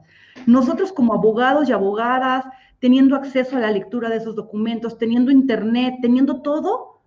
Nosotros 0.45 0.93
como 0.93 1.15
abogados 1.15 1.71
y 1.71 1.73
abogadas, 1.73 2.45
teniendo 2.79 3.17
acceso 3.17 3.57
a 3.57 3.61
la 3.61 3.71
lectura 3.71 4.11
de 4.11 4.19
esos 4.19 4.37
documentos, 4.37 4.99
teniendo 4.99 5.31
internet, 5.31 5.95
teniendo 6.03 6.43
todo, 6.43 7.01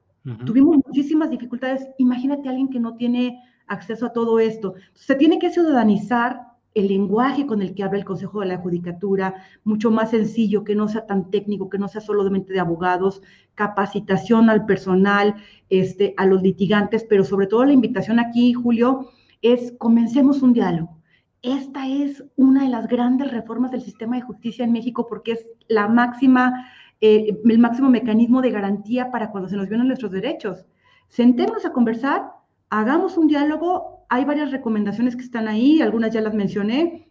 tuvimos 0.44 0.78
muchísimas 0.84 1.30
dificultades. 1.30 1.88
Imagínate 2.00 2.48
a 2.48 2.52
alguien 2.52 2.70
que 2.70 2.80
no 2.80 2.96
tiene 2.96 3.44
acceso 3.68 4.08
a 4.08 4.12
todo 4.12 4.40
esto. 4.40 4.74
Se 4.96 5.14
tiene 5.14 5.38
que 5.38 5.52
ciudadanizar 5.52 6.48
el 6.76 6.88
lenguaje 6.88 7.46
con 7.46 7.62
el 7.62 7.74
que 7.74 7.84
habla 7.84 8.00
el 8.00 8.06
Consejo 8.06 8.42
de 8.42 8.48
la 8.48 8.58
Judicatura, 8.58 9.36
mucho 9.64 9.92
más 9.92 10.12
sencillo, 10.12 10.64
que 10.64 10.76
no 10.76 10.88
sea 10.88 11.06
tan 11.06 11.32
técnico, 11.32 11.70
que 11.70 11.78
no 11.80 11.88
sea 11.88 12.02
solamente 12.02 12.54
de 12.54 12.60
abogados, 12.60 13.22
capacitación 13.56 14.50
al 14.50 14.66
personal, 14.66 15.36
este, 15.70 16.14
a 16.18 16.26
los 16.26 16.42
litigantes, 16.42 17.04
pero 17.04 17.24
sobre 17.24 17.48
todo 17.48 17.66
la 17.66 17.74
invitación 17.74 18.20
aquí, 18.20 18.54
Julio, 18.54 19.10
es 19.42 19.74
comencemos 19.78 20.42
un 20.42 20.54
diálogo. 20.54 20.98
Esta 21.42 21.88
es 21.88 22.24
una 22.36 22.64
de 22.64 22.70
las 22.70 22.88
grandes 22.88 23.32
reformas 23.32 23.72
del 23.72 23.82
sistema 23.82 24.18
de 24.18 24.24
justicia 24.24 24.66
en 24.66 24.74
México 24.74 25.08
porque 25.08 25.34
es 25.34 25.48
la 25.70 25.88
máxima, 25.88 26.70
eh, 27.00 27.40
el 27.46 27.60
máximo 27.60 27.90
mecanismo 27.90 28.42
de 28.42 28.52
garantía 28.52 29.10
para 29.10 29.32
cuando 29.32 29.48
se 29.48 29.56
nos 29.56 29.70
violan 29.70 29.88
nuestros 29.88 30.12
derechos. 30.12 30.66
Sentémonos 31.08 31.66
a 31.66 31.72
conversar, 31.72 32.32
hagamos 32.70 33.18
un 33.18 33.28
diálogo 33.28 33.99
hay 34.10 34.26
varias 34.26 34.52
recomendaciones 34.52 35.16
que 35.16 35.24
están 35.24 35.48
ahí, 35.48 35.82
algunas 35.82 36.12
ya 36.12 36.22
las 36.22 36.34
mencioné, 36.34 37.10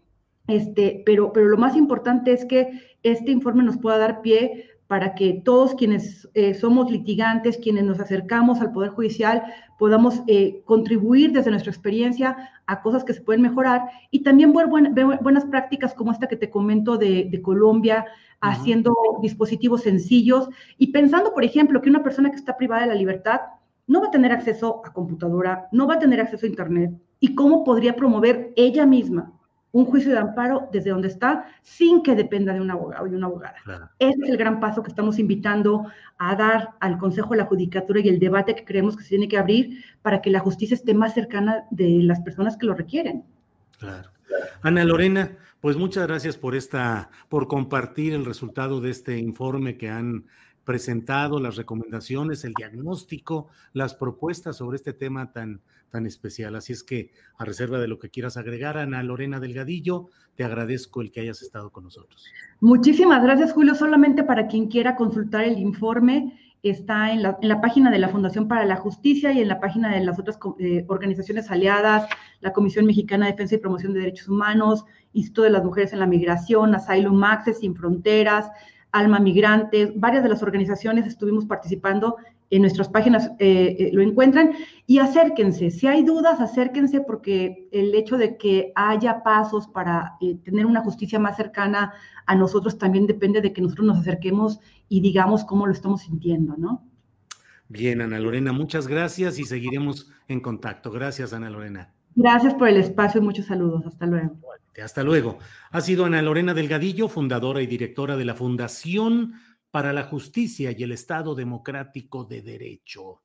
este, 0.49 1.03
pero, 1.07 1.33
pero 1.33 1.47
lo 1.47 1.57
más 1.57 1.77
importante 1.77 2.33
es 2.33 2.45
que 2.45 2.97
este 3.03 3.31
informe 3.31 3.63
nos 3.63 3.79
pueda 3.79 3.99
dar 3.99 4.21
pie 4.21 4.69
para 4.89 5.15
que 5.15 5.35
todos 5.45 5.75
quienes 5.75 6.29
eh, 6.33 6.55
somos 6.55 6.91
litigantes, 6.91 7.59
quienes 7.59 7.85
nos 7.85 8.01
acercamos 8.01 8.61
al 8.61 8.73
Poder 8.73 8.91
Judicial, 8.91 9.43
podamos 9.79 10.23
eh, 10.27 10.63
contribuir 10.65 11.31
desde 11.33 11.51
nuestra 11.51 11.71
experiencia 11.71 12.51
a 12.67 12.81
cosas 12.81 13.05
que 13.05 13.13
se 13.13 13.21
pueden 13.21 13.43
mejorar 13.43 13.83
y 14.11 14.23
también 14.23 14.53
ver, 14.55 14.67
buenas 14.67 15.45
prácticas 15.45 15.93
como 15.93 16.11
esta 16.11 16.27
que 16.27 16.37
te 16.37 16.51
comento 16.51 16.97
de, 16.97 17.41
Colombia, 17.43 18.07
haciendo 18.41 18.95
dispositivos 19.21 19.83
sencillos 19.83 20.49
y 20.79 20.91
pensando, 20.91 21.35
por 21.35 21.45
ejemplo, 21.45 21.83
que 21.83 21.91
una 21.91 22.03
persona 22.03 22.31
que 22.31 22.37
está 22.37 22.57
privada 22.57 22.83
de 22.83 22.89
la 22.89 22.95
libertad 22.95 23.41
no 23.89 24.01
va 24.01 24.09
a 24.09 24.13
tener 24.13 24.31
acceso 24.31 24.83
a 24.85 24.93
computadora, 24.93 25.69
no 25.73 25.89
va 25.89 25.95
a 25.95 25.99
tener 25.99 26.21
acceso 26.21 26.47
a 26.47 26.49
Internet, 26.49 26.93
y 27.19 27.35
cómo 27.35 27.65
podría 27.65 27.97
promover 27.97 28.53
ella 28.55 28.87
misma 28.87 29.33
un 29.73 29.85
juicio 29.85 30.13
de 30.13 30.19
amparo 30.19 30.69
desde 30.73 30.91
donde 30.91 31.09
está 31.09 31.47
sin 31.63 32.03
que 32.03 32.15
dependa 32.15 32.55
de 32.55 32.61
un 32.61 32.71
abogado 32.71 33.07
y 33.07 33.15
una 33.15 33.27
abogada. 33.27 33.57
Ese 33.99 34.23
es 34.23 34.31
el 34.31 34.37
gran 34.37 34.61
paso 34.61 34.83
que 34.83 34.89
estamos 34.89 35.19
invitando 35.19 35.87
a 36.19 36.35
dar 36.37 36.71
al 36.81 36.99
Consejo 36.99 37.31
de 37.31 37.39
la 37.39 37.47
Judicatura 37.47 38.01
y 38.01 38.09
el 38.09 38.19
debate 38.19 38.55
que 38.55 38.65
creemos 38.65 38.97
que 38.97 39.03
se 39.03 39.11
tiene 39.11 39.29
que 39.29 39.37
abrir 39.37 39.85
para 40.03 40.23
que 40.23 40.31
la 40.31 40.41
justicia 40.41 40.75
esté 40.75 40.95
más 40.95 41.15
cercana 41.15 41.65
de 41.71 42.03
las 42.03 42.21
personas 42.21 42.57
que 42.57 42.67
lo 42.67 42.75
requieren. 42.75 43.25
Claro. 43.79 44.11
Ana 44.63 44.85
Lorena, 44.85 45.37
pues 45.61 45.77
muchas 45.77 46.07
gracias 46.07 46.37
por 46.37 46.55
esta, 46.55 47.11
por 47.29 47.47
compartir 47.47 48.15
el 48.15 48.25
resultado 48.25 48.81
de 48.81 48.91
este 48.91 49.19
informe 49.19 49.77
que 49.77 49.91
han 49.91 50.27
presentado 50.69 51.41
las 51.41 51.57
recomendaciones, 51.57 52.45
el 52.45 52.53
diagnóstico, 52.53 53.49
las 53.73 53.95
propuestas 53.95 54.59
sobre 54.59 54.77
este 54.77 54.93
tema 54.93 55.33
tan, 55.33 55.63
tan 55.89 56.05
especial. 56.05 56.57
Así 56.57 56.75
es 56.75 56.83
que, 56.83 57.11
a 57.39 57.47
reserva 57.47 57.79
de 57.79 57.89
lo 57.89 57.99
que 57.99 58.11
quieras 58.11 58.37
agregar, 58.37 58.77
Ana 58.77 59.03
Lorena 59.03 59.41
Delgadillo, 59.41 60.11
te 60.35 60.45
agradezco 60.45 61.01
el 61.01 61.11
que 61.11 61.21
hayas 61.21 61.41
estado 61.41 61.71
con 61.71 61.85
nosotros. 61.85 62.27
Muchísimas 62.61 63.23
gracias, 63.23 63.55
Julio. 63.55 63.75
Solamente 63.75 64.25
para 64.25 64.47
quien 64.47 64.69
quiera 64.69 64.95
consultar 64.95 65.45
el 65.45 65.59
informe, 65.59 66.39
está 66.63 67.13
en 67.13 67.23
la, 67.23 67.61
página 67.63 67.91
de 67.91 68.01
la 68.01 68.11
Fundación 68.11 68.47
para 68.47 68.67
la 68.67 68.77
Justicia 68.77 69.33
y 69.33 69.41
en 69.41 69.49
la 69.49 69.61
página 69.61 69.95
de 69.95 70.05
las 70.05 70.19
otras 70.19 70.39
eh, 70.59 70.85
organizaciones 70.89 71.51
aliadas, 71.51 72.07
la 72.41 72.53
Comisión 72.53 72.85
Mexicana 72.85 73.25
de 73.25 73.33
Defensa 73.33 73.55
y 73.55 73.59
Promoción 73.59 73.95
de 73.95 74.01
Derechos 74.01 74.29
Humanos, 74.29 74.85
Instituto 75.15 75.45
de 75.45 75.51
las 75.51 75.65
Mujeres 75.65 75.95
en 75.95 76.01
la 76.01 76.07
Migración, 76.07 76.75
Asylum 76.75 77.25
Access, 77.25 77.61
Sin 77.61 77.75
Fronteras, 77.75 78.51
Alma 78.93 79.19
Migrante, 79.19 79.93
varias 79.97 80.23
de 80.23 80.29
las 80.29 80.43
organizaciones 80.43 81.07
estuvimos 81.07 81.45
participando 81.47 82.17
en 82.51 82.63
nuestras 82.63 82.89
páginas, 82.89 83.31
eh, 83.39 83.77
eh, 83.79 83.91
lo 83.93 84.01
encuentran 84.03 84.53
y 84.87 84.99
acérquense. 84.99 85.71
Si 85.71 85.87
hay 85.87 86.03
dudas, 86.03 86.41
acérquense 86.41 87.01
porque 87.01 87.69
el 87.73 87.95
hecho 87.95 88.17
de 88.17 88.39
que 88.39 88.73
haya 88.75 89.23
pasos 89.23 89.69
para 89.69 90.15
eh, 90.21 90.37
tener 90.37 90.65
una 90.65 90.81
justicia 90.81 91.19
más 91.19 91.37
cercana 91.37 91.93
a 92.27 92.35
nosotros 92.35 92.79
también 92.79 93.07
depende 93.07 93.41
de 93.41 93.53
que 93.53 93.61
nosotros 93.61 93.87
nos 93.87 93.99
acerquemos 93.99 94.61
y 94.89 95.01
digamos 95.01 95.45
cómo 95.45 95.67
lo 95.67 95.73
estamos 95.73 96.03
sintiendo, 96.03 96.57
¿no? 96.57 96.85
Bien, 97.69 98.01
Ana 98.01 98.19
Lorena, 98.19 98.53
muchas 98.53 98.89
gracias 98.89 99.39
y 99.39 99.45
seguiremos 99.45 100.11
en 100.27 100.41
contacto. 100.41 100.91
Gracias, 100.91 101.35
Ana 101.35 101.51
Lorena. 101.51 101.93
Gracias 102.15 102.55
por 102.55 102.69
el 102.69 102.79
espacio 102.79 103.21
y 103.21 103.25
muchos 103.25 103.45
saludos. 103.45 103.85
Hasta 103.87 104.07
luego. 104.07 104.37
Hasta 104.83 105.03
luego. 105.03 105.39
Ha 105.71 105.81
sido 105.81 106.05
Ana 106.05 106.23
Lorena 106.23 106.55
Delgadillo, 106.55 107.09
fundadora 107.09 107.63
y 107.63 107.67
directora 107.67 108.17
de 108.17 108.25
la 108.25 108.35
Fundación 108.35 109.35
para 109.71 109.93
la 109.93 110.05
Justicia 110.05 110.75
y 110.77 110.83
el 110.83 110.93
Estado 110.93 111.35
Democrático 111.35 112.25
de 112.25 112.43
Derecho. 112.43 113.23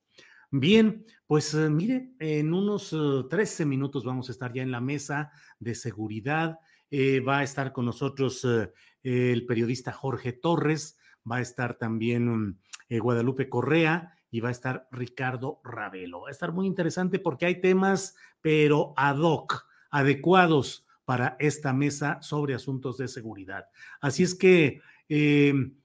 Bien, 0.50 1.04
pues 1.26 1.52
eh, 1.54 1.68
mire, 1.68 2.12
en 2.20 2.54
unos 2.54 2.94
13 3.28 3.62
eh, 3.62 3.66
minutos 3.66 4.04
vamos 4.04 4.28
a 4.28 4.32
estar 4.32 4.52
ya 4.52 4.62
en 4.62 4.70
la 4.70 4.80
mesa 4.80 5.32
de 5.58 5.74
seguridad 5.74 6.58
eh, 6.90 7.18
va 7.20 7.38
a 7.38 7.42
estar 7.42 7.72
con 7.72 7.86
nosotros 7.86 8.46
el 9.02 9.46
periodista 9.46 9.90
Jorge 9.90 10.32
Torres, 10.32 10.96
va 11.28 11.36
a 11.36 11.40
estar 11.40 11.76
también 11.76 12.28
mm, 12.28 12.58
Guadalupe 13.00 13.48
Correa 13.48 14.14
y 14.30 14.40
va 14.40 14.50
a 14.50 14.52
estar 14.52 14.86
Ricardo 14.92 15.60
Ravelo. 15.64 16.20
Va 16.20 16.28
a 16.28 16.30
estar 16.30 16.52
muy 16.52 16.68
interesante 16.68 17.18
porque 17.18 17.46
hay 17.46 17.60
temas, 17.60 18.14
pero 18.40 18.94
ad 18.96 19.18
hoc, 19.18 19.66
adecuados 19.90 20.83
para 21.04 21.36
esta 21.38 21.72
mesa 21.72 22.18
sobre 22.22 22.54
asuntos 22.54 22.98
de 22.98 23.08
seguridad. 23.08 23.66
Así 24.00 24.22
es 24.22 24.34
que, 24.34 24.80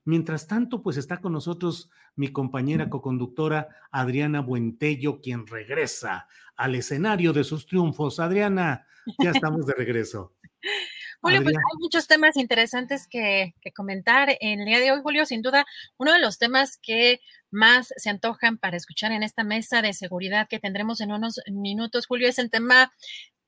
mientras 0.06 0.48
tanto, 0.48 0.82
pues 0.82 0.98
está 0.98 1.18
con 1.18 1.34
nosotros 1.34 1.90
mi 2.16 2.30
compañera 2.30 2.90
coconductora 2.90 3.70
Adriana 3.92 4.42
Buentello, 4.42 5.22
quien 5.22 5.48
regresa 5.48 6.28
al 6.56 6.76
escenario 6.76 7.32
de 7.32 7.44
sus 7.44 7.66
triunfos. 7.66 8.20
Adriana, 8.20 8.86
ya 9.24 9.32
estamos 9.32 9.66
de 9.66 9.74
regreso. 9.74 10.36
Julio, 11.22 11.44
pues 11.44 11.56
hay 11.56 11.80
muchos 11.80 12.08
temas 12.08 12.38
interesantes 12.38 13.08
que, 13.10 13.54
comentar 13.76 14.38
en 14.40 14.62
el 14.62 14.66
día 14.66 14.80
de 14.80 14.92
hoy, 14.92 15.02
Julio. 15.02 15.26
Sin 15.26 15.42
duda, 15.42 15.66
uno 15.98 16.14
de 16.14 16.20
los 16.20 16.38
temas 16.38 16.78
que 16.82 17.20
más 17.52 17.94
se 17.98 18.10
antojan 18.10 18.58
para 18.58 18.78
escuchar 18.78 19.12
en 19.12 19.24
esta 19.24 19.44
mesa 19.44 19.82
de 19.82 19.94
seguridad 19.94 20.48
que 20.48 20.60
tendremos 20.60 21.02
en 21.02 21.12
unos 21.12 21.42
minutos, 21.52 22.08
Julio, 22.08 22.30
es 22.30 22.40
el 22.40 22.50
tema 22.50 22.94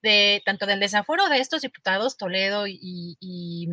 de 0.01 0.41
tanto 0.45 0.65
del 0.65 0.79
desaforo 0.79 1.27
de 1.29 1.39
estos 1.39 1.61
diputados 1.61 2.17
Toledo 2.17 2.65
y, 2.67 3.67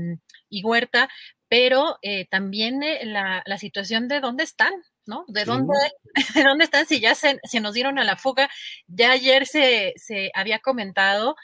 Huerta, 0.62 1.08
pero 1.48 1.98
eh, 2.02 2.26
también 2.30 2.82
eh, 2.82 3.04
la, 3.04 3.42
situación 3.58 4.08
de 4.08 4.20
dónde 4.20 4.44
están, 4.44 4.72
¿no? 5.06 5.24
De 5.28 5.44
dónde, 5.44 5.74
de 6.34 6.42
dónde 6.42 6.64
están, 6.64 6.86
si 6.86 7.00
ya 7.00 7.14
se, 7.14 7.38
se, 7.42 7.60
nos 7.60 7.74
dieron 7.74 7.98
a 7.98 8.04
la 8.04 8.16
fuga. 8.16 8.50
Ya 8.86 9.12
ayer 9.12 9.46
se, 9.46 9.94
se 9.96 10.30
había 10.34 10.58
comentado 10.58 11.36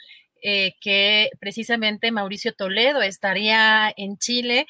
eh, 0.47 0.75
que 0.79 1.31
precisamente 1.39 2.11
Mauricio 2.11 2.53
Toledo 2.53 3.01
estaría 3.01 3.91
en 3.97 4.17
Chile, 4.19 4.67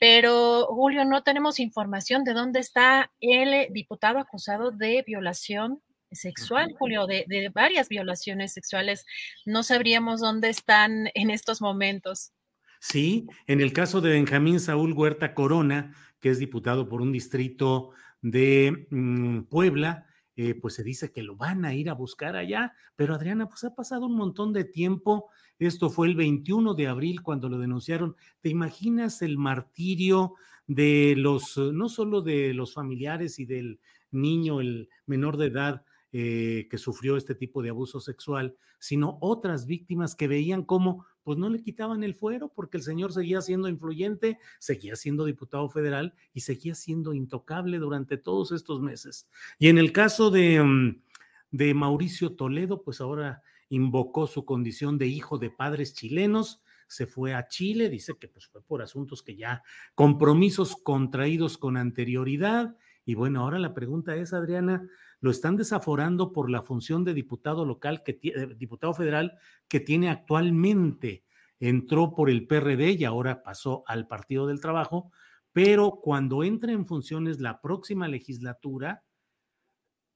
pero 0.00 0.64
Julio, 0.70 1.04
no 1.04 1.22
tenemos 1.22 1.60
información 1.60 2.24
de 2.24 2.32
dónde 2.32 2.60
está 2.60 3.12
el 3.20 3.70
diputado 3.70 4.18
acusado 4.18 4.70
de 4.70 5.04
violación 5.06 5.82
sexual, 6.12 6.74
Julio, 6.78 7.06
de, 7.06 7.24
de, 7.28 7.48
varias 7.48 7.88
violaciones 7.88 8.52
sexuales. 8.52 9.06
No 9.46 9.62
sabríamos 9.62 10.20
dónde 10.20 10.48
están 10.48 11.08
en 11.14 11.30
estos 11.30 11.60
momentos. 11.60 12.32
Sí, 12.80 13.26
en 13.46 13.60
el 13.60 13.72
caso 13.72 14.00
de 14.00 14.10
Benjamín 14.10 14.58
Saúl 14.58 14.92
Huerta 14.92 15.34
Corona, 15.34 15.94
que 16.20 16.30
es 16.30 16.38
diputado 16.38 16.88
por 16.88 17.02
un 17.02 17.12
distrito 17.12 17.90
de 18.22 18.86
mm, 18.90 19.42
Puebla, 19.42 20.06
eh, 20.36 20.54
pues 20.54 20.74
se 20.74 20.82
dice 20.82 21.12
que 21.12 21.22
lo 21.22 21.36
van 21.36 21.64
a 21.64 21.74
ir 21.74 21.90
a 21.90 21.94
buscar 21.94 22.36
allá, 22.36 22.72
pero 22.96 23.14
Adriana, 23.14 23.48
pues 23.48 23.64
ha 23.64 23.74
pasado 23.74 24.06
un 24.06 24.16
montón 24.16 24.52
de 24.54 24.64
tiempo. 24.64 25.28
Esto 25.58 25.90
fue 25.90 26.06
el 26.06 26.16
21 26.16 26.72
de 26.74 26.86
abril 26.86 27.22
cuando 27.22 27.50
lo 27.50 27.58
denunciaron. 27.58 28.16
¿Te 28.40 28.48
imaginas 28.48 29.20
el 29.20 29.36
martirio 29.36 30.34
de 30.66 31.14
los, 31.16 31.58
no 31.58 31.90
solo 31.90 32.22
de 32.22 32.54
los 32.54 32.72
familiares 32.72 33.38
y 33.38 33.44
del 33.44 33.80
niño, 34.10 34.60
el 34.60 34.88
menor 35.04 35.36
de 35.36 35.46
edad, 35.46 35.84
eh, 36.12 36.66
que 36.70 36.78
sufrió 36.78 37.16
este 37.16 37.34
tipo 37.34 37.62
de 37.62 37.70
abuso 37.70 38.00
sexual, 38.00 38.56
sino 38.78 39.18
otras 39.20 39.66
víctimas 39.66 40.14
que 40.14 40.28
veían 40.28 40.64
cómo 40.64 41.06
pues 41.22 41.38
no 41.38 41.50
le 41.50 41.62
quitaban 41.62 42.02
el 42.02 42.14
fuero 42.14 42.52
porque 42.52 42.78
el 42.78 42.82
señor 42.82 43.12
seguía 43.12 43.40
siendo 43.42 43.68
influyente, 43.68 44.38
seguía 44.58 44.96
siendo 44.96 45.24
diputado 45.24 45.68
federal 45.68 46.14
y 46.32 46.40
seguía 46.40 46.74
siendo 46.74 47.14
intocable 47.14 47.78
durante 47.78 48.16
todos 48.16 48.52
estos 48.52 48.80
meses. 48.80 49.28
Y 49.58 49.68
en 49.68 49.78
el 49.78 49.92
caso 49.92 50.30
de, 50.30 50.62
mm, 50.62 51.02
de 51.50 51.74
Mauricio 51.74 52.32
Toledo, 52.34 52.82
pues 52.82 53.00
ahora 53.00 53.42
invocó 53.68 54.26
su 54.26 54.44
condición 54.44 54.98
de 54.98 55.06
hijo 55.06 55.38
de 55.38 55.50
padres 55.50 55.94
chilenos, 55.94 56.62
se 56.88 57.06
fue 57.06 57.34
a 57.34 57.46
Chile, 57.46 57.88
dice 57.88 58.14
que 58.18 58.26
pues 58.26 58.48
fue 58.48 58.62
por 58.62 58.82
asuntos 58.82 59.22
que 59.22 59.36
ya, 59.36 59.62
compromisos 59.94 60.74
contraídos 60.74 61.56
con 61.56 61.76
anterioridad. 61.76 62.76
Y 63.04 63.14
bueno, 63.14 63.42
ahora 63.42 63.60
la 63.60 63.74
pregunta 63.74 64.16
es, 64.16 64.32
Adriana, 64.32 64.88
lo 65.20 65.30
están 65.30 65.56
desaforando 65.56 66.32
por 66.32 66.50
la 66.50 66.62
función 66.62 67.04
de 67.04 67.14
diputado 67.14 67.64
local, 67.64 68.02
que 68.02 68.18
eh, 68.22 68.54
diputado 68.56 68.94
federal 68.94 69.38
que 69.68 69.80
tiene 69.80 70.08
actualmente. 70.08 71.24
Entró 71.58 72.14
por 72.14 72.30
el 72.30 72.46
PRD 72.46 72.92
y 72.92 73.04
ahora 73.04 73.42
pasó 73.42 73.84
al 73.86 74.06
Partido 74.06 74.46
del 74.46 74.60
Trabajo, 74.60 75.12
pero 75.52 76.00
cuando 76.02 76.42
entre 76.42 76.72
en 76.72 76.86
funciones 76.86 77.38
la 77.40 77.60
próxima 77.60 78.08
legislatura, 78.08 79.04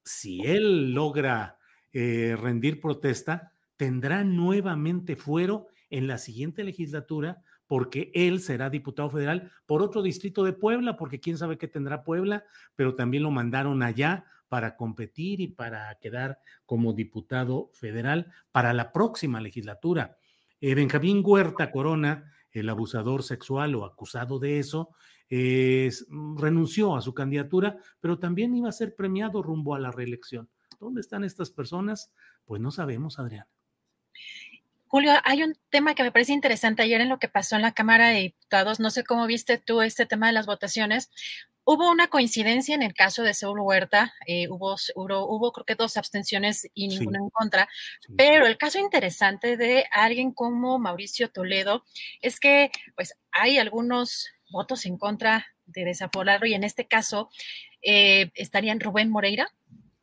si 0.04 0.40
él 0.40 0.92
logra 0.92 1.58
eh, 1.92 2.36
rendir 2.40 2.80
protesta, 2.80 3.52
tendrá 3.76 4.24
nuevamente 4.24 5.16
fuero 5.16 5.66
en 5.90 6.06
la 6.06 6.18
siguiente 6.18 6.64
legislatura 6.64 7.42
porque 7.66 8.10
él 8.14 8.40
será 8.40 8.70
diputado 8.70 9.10
federal 9.10 9.50
por 9.66 9.82
otro 9.82 10.02
distrito 10.02 10.44
de 10.44 10.52
Puebla, 10.52 10.96
porque 10.96 11.20
quién 11.20 11.38
sabe 11.38 11.58
qué 11.58 11.68
tendrá 11.68 12.04
Puebla, 12.04 12.44
pero 12.76 12.94
también 12.94 13.22
lo 13.22 13.30
mandaron 13.30 13.82
allá 13.82 14.26
para 14.54 14.76
competir 14.76 15.40
y 15.40 15.48
para 15.48 15.92
quedar 16.00 16.38
como 16.64 16.92
diputado 16.92 17.72
federal 17.72 18.32
para 18.52 18.72
la 18.72 18.92
próxima 18.92 19.40
legislatura. 19.40 20.16
Eh, 20.60 20.76
Benjamín 20.76 21.22
Huerta 21.24 21.72
Corona, 21.72 22.32
el 22.52 22.68
abusador 22.68 23.24
sexual 23.24 23.74
o 23.74 23.84
acusado 23.84 24.38
de 24.38 24.60
eso, 24.60 24.90
mm, 25.28 26.38
renunció 26.38 26.94
a 26.94 27.00
su 27.00 27.12
candidatura, 27.14 27.78
pero 27.98 28.20
también 28.20 28.54
iba 28.54 28.68
a 28.68 28.72
ser 28.72 28.94
premiado 28.94 29.42
rumbo 29.42 29.74
a 29.74 29.80
la 29.80 29.90
reelección. 29.90 30.48
¿Dónde 30.78 31.00
están 31.00 31.24
estas 31.24 31.50
personas? 31.50 32.12
Pues 32.44 32.62
no 32.62 32.70
sabemos, 32.70 33.18
Adrián. 33.18 33.48
Julio, 34.86 35.14
hay 35.24 35.42
un 35.42 35.58
tema 35.68 35.96
que 35.96 36.04
me 36.04 36.12
parece 36.12 36.32
interesante 36.32 36.82
ayer 36.82 37.00
en 37.00 37.08
lo 37.08 37.18
que 37.18 37.26
pasó 37.26 37.56
en 37.56 37.62
la 37.62 37.74
Cámara 37.74 38.10
de 38.10 38.20
Diputados. 38.20 38.78
No 38.78 38.90
sé 38.90 39.02
cómo 39.02 39.26
viste 39.26 39.58
tú 39.58 39.82
este 39.82 40.06
tema 40.06 40.28
de 40.28 40.32
las 40.34 40.46
votaciones. 40.46 41.10
Hubo 41.66 41.90
una 41.90 42.08
coincidencia 42.08 42.74
en 42.74 42.82
el 42.82 42.92
caso 42.92 43.22
de 43.22 43.32
Saúl 43.32 43.60
Huerta, 43.60 44.12
eh, 44.26 44.48
hubo, 44.48 44.76
hubo, 44.96 45.52
creo 45.52 45.64
que 45.64 45.74
dos 45.74 45.96
abstenciones 45.96 46.68
y 46.74 46.88
ninguna 46.88 47.20
en 47.20 47.30
contra, 47.30 47.68
pero 48.18 48.46
el 48.46 48.58
caso 48.58 48.78
interesante 48.78 49.56
de 49.56 49.86
alguien 49.90 50.32
como 50.32 50.78
Mauricio 50.78 51.30
Toledo 51.30 51.84
es 52.20 52.38
que 52.38 52.70
pues 52.96 53.16
hay 53.32 53.56
algunos 53.56 54.28
votos 54.50 54.84
en 54.84 54.98
contra 54.98 55.46
de 55.64 55.86
desaforarlo 55.86 56.46
y 56.46 56.52
en 56.52 56.64
este 56.64 56.86
caso 56.86 57.30
eh, 57.80 58.30
estarían 58.34 58.80
Rubén 58.80 59.10
Moreira, 59.10 59.48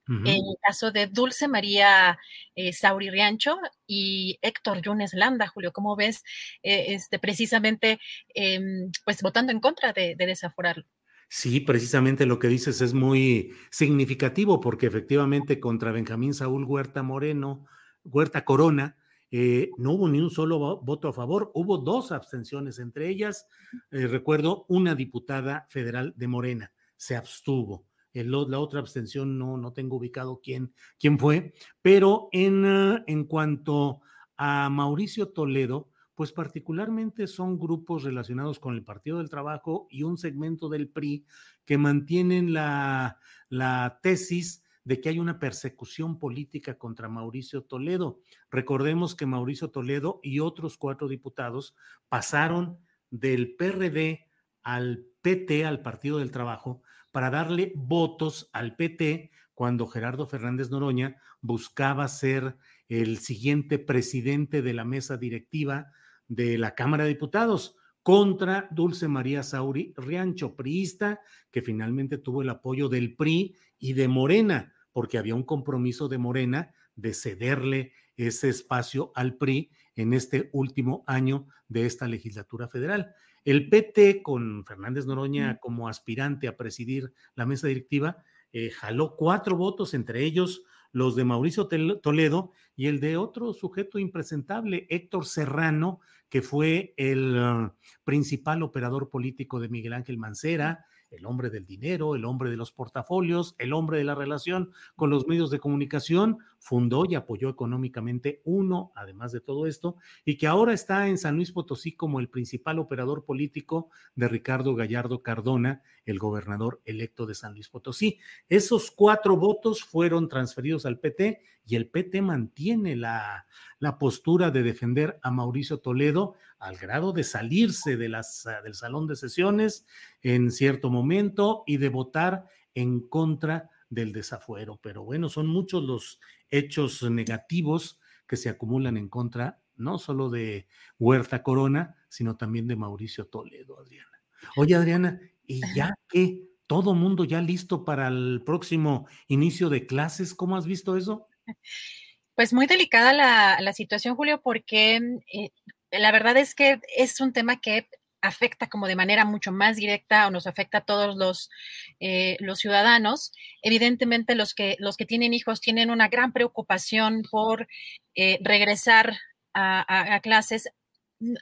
en 0.07 0.27
el 0.27 0.57
caso 0.61 0.91
de 0.91 1.07
Dulce 1.07 1.47
María 1.47 2.19
eh, 2.55 2.73
Sauri 2.73 3.09
Riancho 3.09 3.57
y 3.87 4.39
Héctor 4.41 4.81
Yunes 4.81 5.13
Landa, 5.13 5.47
Julio, 5.47 5.71
¿cómo 5.71 5.95
ves 5.95 6.23
este, 6.63 7.17
precisamente 7.17 7.97
em, 8.33 8.91
pues 9.05 9.21
votando 9.21 9.53
en 9.53 9.61
contra 9.61 9.93
de 9.93 10.15
desaforarlo? 10.17 10.85
Sí, 11.33 11.61
precisamente 11.61 12.25
lo 12.25 12.39
que 12.39 12.49
dices 12.49 12.81
es 12.81 12.93
muy 12.93 13.53
significativo 13.69 14.59
porque 14.59 14.87
efectivamente 14.87 15.61
contra 15.61 15.93
Benjamín 15.93 16.33
Saúl 16.33 16.65
Huerta 16.65 17.03
Moreno, 17.03 17.65
Huerta 18.03 18.43
Corona, 18.43 18.97
eh, 19.31 19.71
no 19.77 19.93
hubo 19.93 20.09
ni 20.09 20.19
un 20.19 20.29
solo 20.29 20.81
voto 20.81 21.07
a 21.07 21.13
favor, 21.13 21.49
hubo 21.53 21.77
dos 21.77 22.11
abstenciones, 22.11 22.79
entre 22.79 23.07
ellas, 23.07 23.47
eh, 23.91 24.07
recuerdo, 24.07 24.65
una 24.67 24.93
diputada 24.93 25.67
federal 25.69 26.13
de 26.17 26.27
Morena 26.27 26.73
se 26.97 27.15
abstuvo. 27.15 27.87
la 28.11 28.59
otra 28.59 28.81
abstención 28.81 29.39
no, 29.39 29.55
no 29.55 29.71
tengo 29.71 29.95
ubicado 29.95 30.41
quién, 30.43 30.73
quién 30.99 31.17
fue, 31.17 31.53
pero 31.81 32.27
en, 32.33 32.65
ah, 32.65 33.05
en 33.07 33.23
cuanto 33.23 34.01
a 34.35 34.69
Mauricio 34.69 35.29
Toledo, 35.29 35.90
pues 36.21 36.33
particularmente 36.33 37.25
son 37.25 37.57
grupos 37.57 38.03
relacionados 38.03 38.59
con 38.59 38.75
el 38.75 38.83
Partido 38.83 39.17
del 39.17 39.31
Trabajo 39.31 39.87
y 39.89 40.03
un 40.03 40.19
segmento 40.19 40.69
del 40.69 40.87
PRI 40.87 41.25
que 41.65 41.79
mantienen 41.79 42.53
la, 42.53 43.17
la 43.49 43.99
tesis 44.03 44.63
de 44.83 45.01
que 45.01 45.09
hay 45.09 45.17
una 45.17 45.39
persecución 45.39 46.19
política 46.19 46.77
contra 46.77 47.09
Mauricio 47.09 47.63
Toledo. 47.63 48.19
Recordemos 48.51 49.15
que 49.15 49.25
Mauricio 49.25 49.71
Toledo 49.71 50.19
y 50.21 50.41
otros 50.41 50.77
cuatro 50.77 51.07
diputados 51.07 51.75
pasaron 52.07 52.77
del 53.09 53.55
PRD 53.55 54.27
al 54.61 55.07
PT, 55.23 55.65
al 55.65 55.81
Partido 55.81 56.19
del 56.19 56.29
Trabajo, 56.29 56.83
para 57.11 57.31
darle 57.31 57.73
votos 57.75 58.47
al 58.53 58.75
PT 58.75 59.31
cuando 59.55 59.87
Gerardo 59.87 60.27
Fernández 60.27 60.69
Noroña 60.69 61.17
buscaba 61.41 62.07
ser 62.07 62.57
el 62.89 63.17
siguiente 63.17 63.79
presidente 63.79 64.61
de 64.61 64.75
la 64.75 64.85
mesa 64.85 65.17
directiva 65.17 65.91
de 66.31 66.57
la 66.57 66.75
Cámara 66.75 67.03
de 67.03 67.09
Diputados 67.09 67.75
contra 68.03 68.69
Dulce 68.71 69.09
María 69.09 69.43
Sauri 69.43 69.93
Riancho, 69.97 70.55
priista, 70.55 71.19
que 71.51 71.61
finalmente 71.61 72.17
tuvo 72.17 72.41
el 72.41 72.49
apoyo 72.49 72.87
del 72.87 73.17
PRI 73.17 73.57
y 73.77 73.93
de 73.93 74.07
Morena, 74.07 74.73
porque 74.93 75.17
había 75.17 75.35
un 75.35 75.43
compromiso 75.43 76.07
de 76.07 76.17
Morena 76.17 76.73
de 76.95 77.13
cederle 77.13 77.91
ese 78.15 78.47
espacio 78.47 79.11
al 79.13 79.35
PRI 79.35 79.71
en 79.95 80.13
este 80.13 80.49
último 80.53 81.03
año 81.05 81.47
de 81.67 81.85
esta 81.85 82.07
legislatura 82.07 82.69
federal. 82.69 83.13
El 83.43 83.67
PT, 83.67 84.23
con 84.23 84.63
Fernández 84.65 85.05
Noroña 85.05 85.59
como 85.59 85.89
aspirante 85.89 86.47
a 86.47 86.55
presidir 86.55 87.11
la 87.35 87.45
mesa 87.45 87.67
directiva, 87.67 88.23
eh, 88.53 88.69
jaló 88.69 89.17
cuatro 89.17 89.57
votos, 89.57 89.93
entre 89.93 90.23
ellos 90.23 90.63
los 90.91 91.15
de 91.15 91.23
Mauricio 91.23 91.67
Toledo 91.67 92.51
y 92.75 92.87
el 92.87 92.99
de 92.99 93.17
otro 93.17 93.53
sujeto 93.53 93.99
impresentable, 93.99 94.87
Héctor 94.89 95.25
Serrano, 95.25 95.99
que 96.31 96.41
fue 96.41 96.93
el 96.95 97.37
uh, 97.37 97.73
principal 98.05 98.63
operador 98.63 99.09
político 99.09 99.59
de 99.59 99.67
Miguel 99.67 99.91
Ángel 99.91 100.17
Mancera, 100.17 100.85
el 101.09 101.25
hombre 101.25 101.49
del 101.49 101.65
dinero, 101.65 102.15
el 102.15 102.23
hombre 102.23 102.49
de 102.49 102.55
los 102.55 102.71
portafolios, 102.71 103.53
el 103.57 103.73
hombre 103.73 103.97
de 103.97 104.05
la 104.05 104.15
relación 104.15 104.71
con 104.95 105.09
los 105.09 105.27
medios 105.27 105.51
de 105.51 105.59
comunicación, 105.59 106.37
fundó 106.57 107.03
y 107.05 107.15
apoyó 107.15 107.49
económicamente 107.49 108.41
uno, 108.45 108.93
además 108.95 109.33
de 109.33 109.41
todo 109.41 109.67
esto, 109.67 109.97
y 110.23 110.37
que 110.37 110.47
ahora 110.47 110.71
está 110.71 111.09
en 111.09 111.17
San 111.17 111.35
Luis 111.35 111.51
Potosí 111.51 111.97
como 111.97 112.21
el 112.21 112.29
principal 112.29 112.79
operador 112.79 113.25
político 113.25 113.89
de 114.15 114.29
Ricardo 114.29 114.73
Gallardo 114.73 115.23
Cardona, 115.23 115.81
el 116.05 116.17
gobernador 116.17 116.81
electo 116.85 117.25
de 117.25 117.35
San 117.35 117.55
Luis 117.55 117.67
Potosí. 117.67 118.19
Esos 118.47 118.89
cuatro 118.89 119.35
votos 119.35 119.83
fueron 119.83 120.29
transferidos 120.29 120.85
al 120.85 120.97
PT 120.97 121.41
y 121.65 121.75
el 121.75 121.89
PT 121.89 122.21
mantiene 122.21 122.95
la, 122.95 123.45
la 123.81 123.97
postura 123.97 124.51
de 124.51 124.61
defender 124.61 125.19
a 125.23 125.31
Mauricio 125.31 125.79
Toledo 125.79 126.35
al 126.59 126.77
grado 126.77 127.13
de 127.13 127.23
salirse 127.23 127.97
de 127.97 128.09
las, 128.09 128.47
del 128.63 128.75
salón 128.75 129.07
de 129.07 129.15
sesiones 129.15 129.87
en 130.21 130.51
cierto 130.51 130.91
momento 130.91 131.63
y 131.65 131.77
de 131.77 131.89
votar 131.89 132.45
en 132.75 133.01
contra 133.01 133.71
del 133.89 134.13
desafuero. 134.13 134.79
Pero 134.83 135.03
bueno, 135.03 135.29
son 135.29 135.47
muchos 135.47 135.83
los 135.83 136.19
hechos 136.51 137.01
negativos 137.09 137.99
que 138.27 138.37
se 138.37 138.49
acumulan 138.49 138.97
en 138.97 139.09
contra 139.09 139.59
no 139.77 139.97
solo 139.97 140.29
de 140.29 140.67
Huerta 140.99 141.41
Corona, 141.41 141.95
sino 142.07 142.37
también 142.37 142.67
de 142.67 142.75
Mauricio 142.75 143.25
Toledo, 143.25 143.79
Adriana. 143.79 144.21
Oye, 144.57 144.75
Adriana, 144.75 145.19
¿y 145.47 145.61
ya 145.75 145.95
que 146.07 146.47
todo 146.67 146.93
mundo 146.93 147.23
ya 147.23 147.41
listo 147.41 147.83
para 147.83 148.09
el 148.09 148.43
próximo 148.45 149.07
inicio 149.27 149.69
de 149.69 149.87
clases? 149.87 150.35
¿Cómo 150.35 150.55
has 150.55 150.67
visto 150.67 150.95
eso? 150.95 151.27
Pues 152.41 152.53
muy 152.53 152.65
delicada 152.65 153.13
la, 153.13 153.71
situación, 153.73 154.15
Julio, 154.15 154.41
porque 154.41 154.99
eh, 155.31 155.51
la 155.91 156.11
verdad 156.11 156.35
es 156.37 156.55
que 156.55 156.79
es 156.97 157.21
un 157.21 157.33
tema 157.33 157.61
que 157.61 157.87
afecta 158.19 158.67
como 158.67 158.87
de 158.87 158.95
manera 158.95 159.25
mucho 159.25 159.51
más 159.51 159.75
directa 159.75 160.25
o 160.25 160.31
nos 160.31 160.47
afecta 160.47 160.79
a 160.79 160.85
todos 160.85 161.15
los, 161.15 161.51
eh, 161.99 162.37
los 162.39 162.57
ciudadanos. 162.57 163.31
Evidentemente 163.61 164.33
los 164.33 164.55
que, 164.55 164.75
los 164.79 164.97
que 164.97 165.05
tienen 165.05 165.35
hijos 165.35 165.61
tienen 165.61 165.91
una 165.91 166.07
gran 166.07 166.33
preocupación 166.33 167.21
por 167.29 167.67
eh, 168.15 168.39
regresar 168.41 169.19
a, 169.53 170.19
clases. 170.23 170.67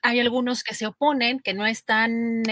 Hay 0.02 0.20
algunos 0.20 0.64
que 0.66 0.76
se 0.76 0.86
oponen, 0.86 1.40
que 1.40 1.54
no 1.54 1.66
están, 1.66 2.44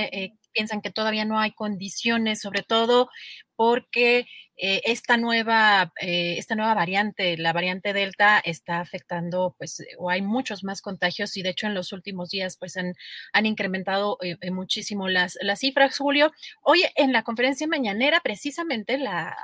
piensan 0.54 0.82
que 0.82 0.90
todavía 0.90 1.26
no 1.26 1.38
hay 1.38 1.52
condiciones, 1.52 2.40
sobre 2.40 2.64
todo 2.64 3.10
porque 3.58 4.28
eh, 4.60 4.82
esta, 4.86 5.18
nueva, 5.18 5.94
eh, 6.02 6.36
esta 6.38 6.56
nueva 6.56 6.74
variante, 6.74 7.38
la 7.38 7.54
variante 7.54 7.94
Delta, 7.94 8.40
está 8.40 8.80
afectando, 8.80 9.56
pues, 9.58 9.84
o 10.00 10.10
hay 10.10 10.22
muchos 10.24 10.64
más 10.64 10.82
contagios 10.82 11.38
y 11.38 11.44
de 11.44 11.50
hecho 11.50 11.68
en 11.68 11.76
los 11.76 11.92
últimos 11.92 12.30
días, 12.30 12.58
pues, 12.58 12.76
han, 12.78 12.94
han 13.34 13.46
incrementado 13.46 14.18
eh, 14.22 14.52
muchísimo 14.52 15.10
las, 15.10 15.38
las 15.42 15.60
cifras, 15.60 15.98
Julio. 15.98 16.32
Hoy 16.64 16.84
en 16.96 17.14
la 17.14 17.24
conferencia 17.24 17.68
mañanera, 17.68 18.22
precisamente 18.22 18.98
la 18.98 19.36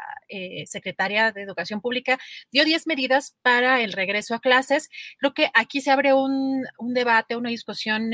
secretaria 0.66 1.32
de 1.32 1.44
Educación 1.44 1.80
Pública 1.80 2.18
dio 2.52 2.66
10 2.66 2.88
medidas 2.88 3.36
para 3.44 3.82
el 3.82 3.94
regreso 3.94 4.34
a 4.34 4.40
clases. 4.40 4.90
Creo 5.20 5.36
que 5.36 5.52
aquí 5.54 5.80
se 5.80 5.92
abre 5.92 6.14
un, 6.14 6.66
un 6.80 6.94
debate, 6.96 7.36
una 7.36 7.50
discusión 7.50 8.10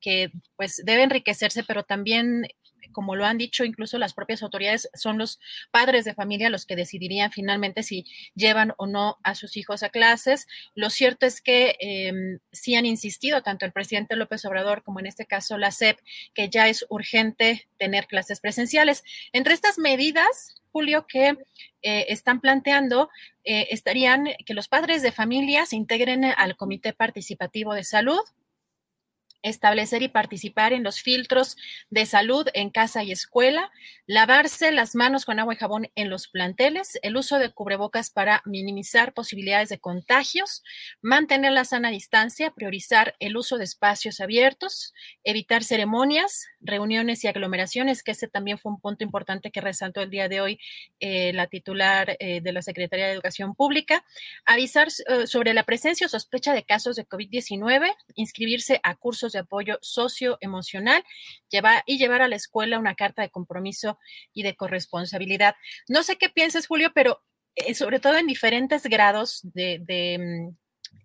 que, 0.00 0.32
pues, 0.56 0.82
debe 0.84 1.04
enriquecerse, 1.04 1.62
pero 1.62 1.84
también 1.84 2.46
como 2.92 3.16
lo 3.16 3.24
han 3.24 3.38
dicho 3.38 3.64
incluso 3.64 3.98
las 3.98 4.14
propias 4.14 4.42
autoridades, 4.42 4.88
son 4.94 5.18
los 5.18 5.40
padres 5.70 6.04
de 6.04 6.14
familia 6.14 6.50
los 6.50 6.66
que 6.66 6.76
decidirían 6.76 7.32
finalmente 7.32 7.82
si 7.82 8.04
llevan 8.34 8.74
o 8.76 8.86
no 8.86 9.18
a 9.22 9.34
sus 9.34 9.56
hijos 9.56 9.82
a 9.82 9.88
clases. 9.88 10.46
Lo 10.74 10.90
cierto 10.90 11.26
es 11.26 11.40
que 11.40 11.76
eh, 11.80 12.38
sí 12.52 12.74
han 12.74 12.86
insistido 12.86 13.42
tanto 13.42 13.66
el 13.66 13.72
presidente 13.72 14.16
López 14.16 14.44
Obrador 14.44 14.82
como 14.82 15.00
en 15.00 15.06
este 15.06 15.26
caso 15.26 15.58
la 15.58 15.70
SEP 15.70 15.98
que 16.34 16.48
ya 16.48 16.68
es 16.68 16.86
urgente 16.88 17.68
tener 17.78 18.06
clases 18.06 18.40
presenciales. 18.40 19.02
Entre 19.32 19.54
estas 19.54 19.78
medidas, 19.78 20.54
Julio, 20.70 21.06
que 21.06 21.36
eh, 21.82 22.06
están 22.08 22.40
planteando, 22.40 23.10
eh, 23.44 23.68
estarían 23.70 24.28
que 24.46 24.54
los 24.54 24.68
padres 24.68 25.02
de 25.02 25.12
familia 25.12 25.66
se 25.66 25.76
integren 25.76 26.24
al 26.24 26.56
Comité 26.56 26.92
Participativo 26.92 27.74
de 27.74 27.84
Salud, 27.84 28.20
establecer 29.42 30.02
y 30.02 30.08
participar 30.08 30.72
en 30.72 30.82
los 30.82 31.00
filtros 31.00 31.56
de 31.90 32.06
salud 32.06 32.46
en 32.54 32.70
casa 32.70 33.02
y 33.02 33.12
escuela, 33.12 33.70
lavarse 34.06 34.72
las 34.72 34.94
manos 34.94 35.24
con 35.24 35.38
agua 35.38 35.54
y 35.54 35.56
jabón 35.56 35.88
en 35.94 36.10
los 36.10 36.28
planteles, 36.28 36.98
el 37.02 37.16
uso 37.16 37.38
de 37.38 37.50
cubrebocas 37.52 38.10
para 38.10 38.42
minimizar 38.44 39.14
posibilidades 39.14 39.68
de 39.68 39.78
contagios, 39.78 40.62
mantener 41.00 41.52
la 41.52 41.64
sana 41.64 41.90
distancia, 41.90 42.50
priorizar 42.50 43.14
el 43.20 43.36
uso 43.36 43.58
de 43.58 43.64
espacios 43.64 44.20
abiertos, 44.20 44.92
evitar 45.24 45.64
ceremonias, 45.64 46.46
reuniones 46.60 47.24
y 47.24 47.28
aglomeraciones, 47.28 48.02
que 48.02 48.12
ese 48.12 48.28
también 48.28 48.58
fue 48.58 48.72
un 48.72 48.80
punto 48.80 49.04
importante 49.04 49.50
que 49.50 49.60
resaltó 49.60 50.02
el 50.02 50.10
día 50.10 50.28
de 50.28 50.40
hoy 50.40 50.60
eh, 51.00 51.32
la 51.32 51.46
titular 51.46 52.16
eh, 52.20 52.40
de 52.40 52.52
la 52.52 52.62
Secretaría 52.62 53.06
de 53.06 53.12
Educación 53.12 53.54
Pública, 53.54 54.04
avisar 54.46 54.88
eh, 54.88 55.26
sobre 55.26 55.54
la 55.54 55.64
presencia 55.64 56.06
o 56.06 56.10
sospecha 56.10 56.54
de 56.54 56.64
casos 56.64 56.96
de 56.96 57.06
COVID-19, 57.06 57.94
inscribirse 58.14 58.80
a 58.82 58.94
cursos 58.94 59.31
de 59.32 59.40
apoyo 59.40 59.78
socioemocional 59.82 61.04
llevar, 61.48 61.82
y 61.86 61.98
llevar 61.98 62.22
a 62.22 62.28
la 62.28 62.36
escuela 62.36 62.78
una 62.78 62.94
carta 62.94 63.22
de 63.22 63.30
compromiso 63.30 63.98
y 64.32 64.42
de 64.42 64.56
corresponsabilidad. 64.56 65.54
No 65.88 66.02
sé 66.02 66.16
qué 66.16 66.28
piensas, 66.28 66.66
Julio, 66.66 66.92
pero 66.94 67.22
eh, 67.54 67.74
sobre 67.74 68.00
todo 68.00 68.16
en 68.16 68.26
diferentes 68.26 68.84
grados 68.84 69.40
de, 69.42 69.78
de 69.80 70.18
mm, 70.50 70.56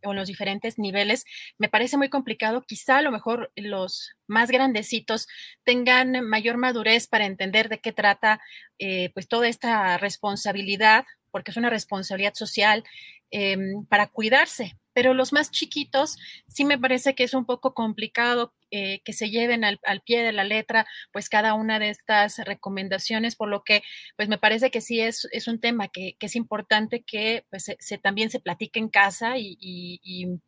o 0.03 0.11
en 0.11 0.17
los 0.17 0.27
diferentes 0.27 0.77
niveles, 0.77 1.25
me 1.57 1.69
parece 1.69 1.97
muy 1.97 2.09
complicado. 2.09 2.63
Quizá 2.63 2.97
a 2.97 3.01
lo 3.01 3.11
mejor 3.11 3.51
los 3.55 4.11
más 4.27 4.51
grandecitos 4.51 5.27
tengan 5.63 6.21
mayor 6.21 6.57
madurez 6.57 7.07
para 7.07 7.25
entender 7.25 7.69
de 7.69 7.79
qué 7.79 7.91
trata 7.91 8.41
eh, 8.79 9.11
pues 9.13 9.27
toda 9.27 9.47
esta 9.47 9.97
responsabilidad, 9.97 11.05
porque 11.31 11.51
es 11.51 11.57
una 11.57 11.69
responsabilidad 11.69 12.33
social 12.33 12.83
em, 13.31 13.85
para 13.85 14.07
cuidarse, 14.07 14.77
pero 14.97 15.13
los 15.13 15.31
más 15.31 15.51
chiquitos 15.51 16.17
sí 16.47 16.65
me 16.65 16.79
parece 16.79 17.13
que 17.13 17.23
es 17.23 17.35
un 17.35 17.45
poco 17.45 17.75
complicado 17.75 18.55
eh, 18.71 19.01
que 19.05 19.13
se 19.13 19.29
lleven 19.29 19.63
al, 19.63 19.79
pie 20.03 20.23
de 20.23 20.31
la 20.31 20.43
letra 20.43 20.87
pues 21.11 21.29
cada 21.29 21.53
una 21.53 21.77
de 21.77 21.91
estas 21.91 22.39
recomendaciones, 22.39 23.35
por 23.35 23.47
lo 23.47 23.63
que 23.63 23.83
pues 24.15 24.27
me 24.27 24.39
parece 24.39 24.71
que 24.71 24.81
sí 24.81 24.99
es, 24.99 25.27
es 25.31 25.47
un 25.47 25.59
tema 25.59 25.87
que, 25.87 26.17
es 26.19 26.35
importante 26.35 27.03
que 27.03 27.45
pues, 27.51 27.71
se, 27.77 27.97
también 27.99 28.31
se 28.31 28.39
platique 28.39 28.79
en 28.79 28.89
casa 28.89 29.35
y, 29.37 30.39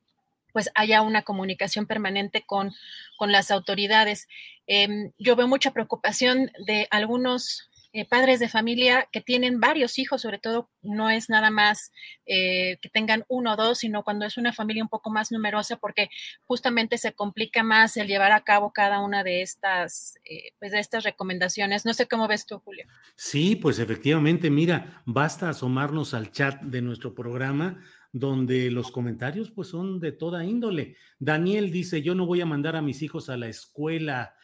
pues 0.52 0.72
haya 0.74 1.04
una 1.04 1.22
comunicación 1.22 1.86
permanente 1.86 2.44
con, 2.44 2.74
con 3.20 3.32
las 3.32 3.52
autoridades. 3.52 4.28
Em, 4.66 5.12
yo 5.20 5.36
veo 5.36 5.48
mucha 5.48 5.74
preocupación 5.74 6.52
de 6.66 6.88
algunos 6.90 7.70
eh, 7.92 8.06
padres 8.06 8.40
de 8.40 8.50
familia 8.50 9.10
que 9.12 9.20
tienen 9.20 9.60
varios 9.60 9.98
hijos, 9.98 10.22
sobre 10.22 10.38
todo 10.38 10.70
no 10.84 11.10
es 11.10 11.28
nada 11.28 11.50
más 11.50 11.92
eh, 12.28 12.78
que 12.84 12.90
tengan 12.90 13.26
uno 13.28 13.54
o 13.54 13.56
dos, 13.56 13.80
sino 13.80 14.04
cuando 14.04 14.28
es 14.28 14.38
una 14.38 14.54
familia 14.54 14.84
un 14.84 14.90
poco 14.90 15.10
más 15.10 15.32
numerosa, 15.32 15.78
porque 15.78 16.10
justamente 16.46 17.00
se 17.00 17.14
complica 17.14 17.64
más 17.64 17.98
el 17.98 18.06
llevar 18.06 18.32
a 18.32 18.42
cabo 18.42 18.74
cada 18.74 19.00
una 19.00 19.24
de 19.24 19.42
estas, 19.42 20.20
eh, 20.26 20.52
pues 20.60 20.72
de 20.72 20.80
estas 20.80 21.04
recomendaciones. 21.04 21.84
No 21.84 21.96
sé 21.96 22.08
cómo 22.08 22.28
ves 22.28 22.46
tú, 22.46 22.60
Julio. 22.60 22.86
Sí, 23.16 23.56
pues 23.56 23.80
efectivamente, 23.80 24.52
mira, 24.52 25.02
basta 25.06 25.50
asomarnos 25.50 26.14
al 26.14 26.32
chat 26.32 26.62
de 26.62 26.84
nuestro 26.84 27.16
programa 27.16 27.84
donde 28.12 28.70
los 28.70 28.92
comentarios 28.92 29.50
pues 29.50 29.70
son 29.70 30.00
de 30.00 30.12
toda 30.12 30.46
índole. 30.46 30.96
Daniel 31.18 31.72
dice, 31.72 32.04
yo 32.04 32.14
no 32.14 32.28
voy 32.28 32.42
a 32.42 32.46
mandar 32.46 32.76
a 32.76 32.84
mis 32.84 33.02
hijos 33.02 33.30
a 33.30 33.38
la 33.38 33.48
escuela. 33.48 34.36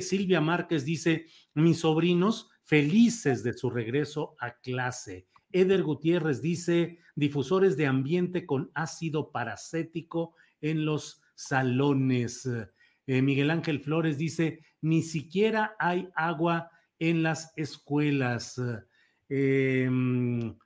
Silvia 0.00 0.42
Márquez 0.42 0.84
dice, 0.84 1.26
mis 1.54 1.80
sobrinos 1.80 2.50
felices 2.62 3.42
de 3.42 3.52
su 3.52 3.70
regreso 3.70 4.36
a 4.38 4.58
clase. 4.60 5.26
Eder 5.50 5.82
Gutiérrez 5.82 6.40
dice, 6.40 6.98
difusores 7.14 7.76
de 7.76 7.86
ambiente 7.86 8.46
con 8.46 8.70
ácido 8.74 9.30
paracético 9.30 10.34
en 10.60 10.84
los 10.84 11.22
salones. 11.34 12.48
Eh, 13.06 13.22
Miguel 13.22 13.50
Ángel 13.50 13.80
Flores 13.80 14.16
dice, 14.16 14.60
ni 14.80 15.02
siquiera 15.02 15.76
hay 15.78 16.08
agua 16.14 16.70
en 16.98 17.22
las 17.22 17.52
escuelas. 17.56 18.60
Em, 19.28 20.56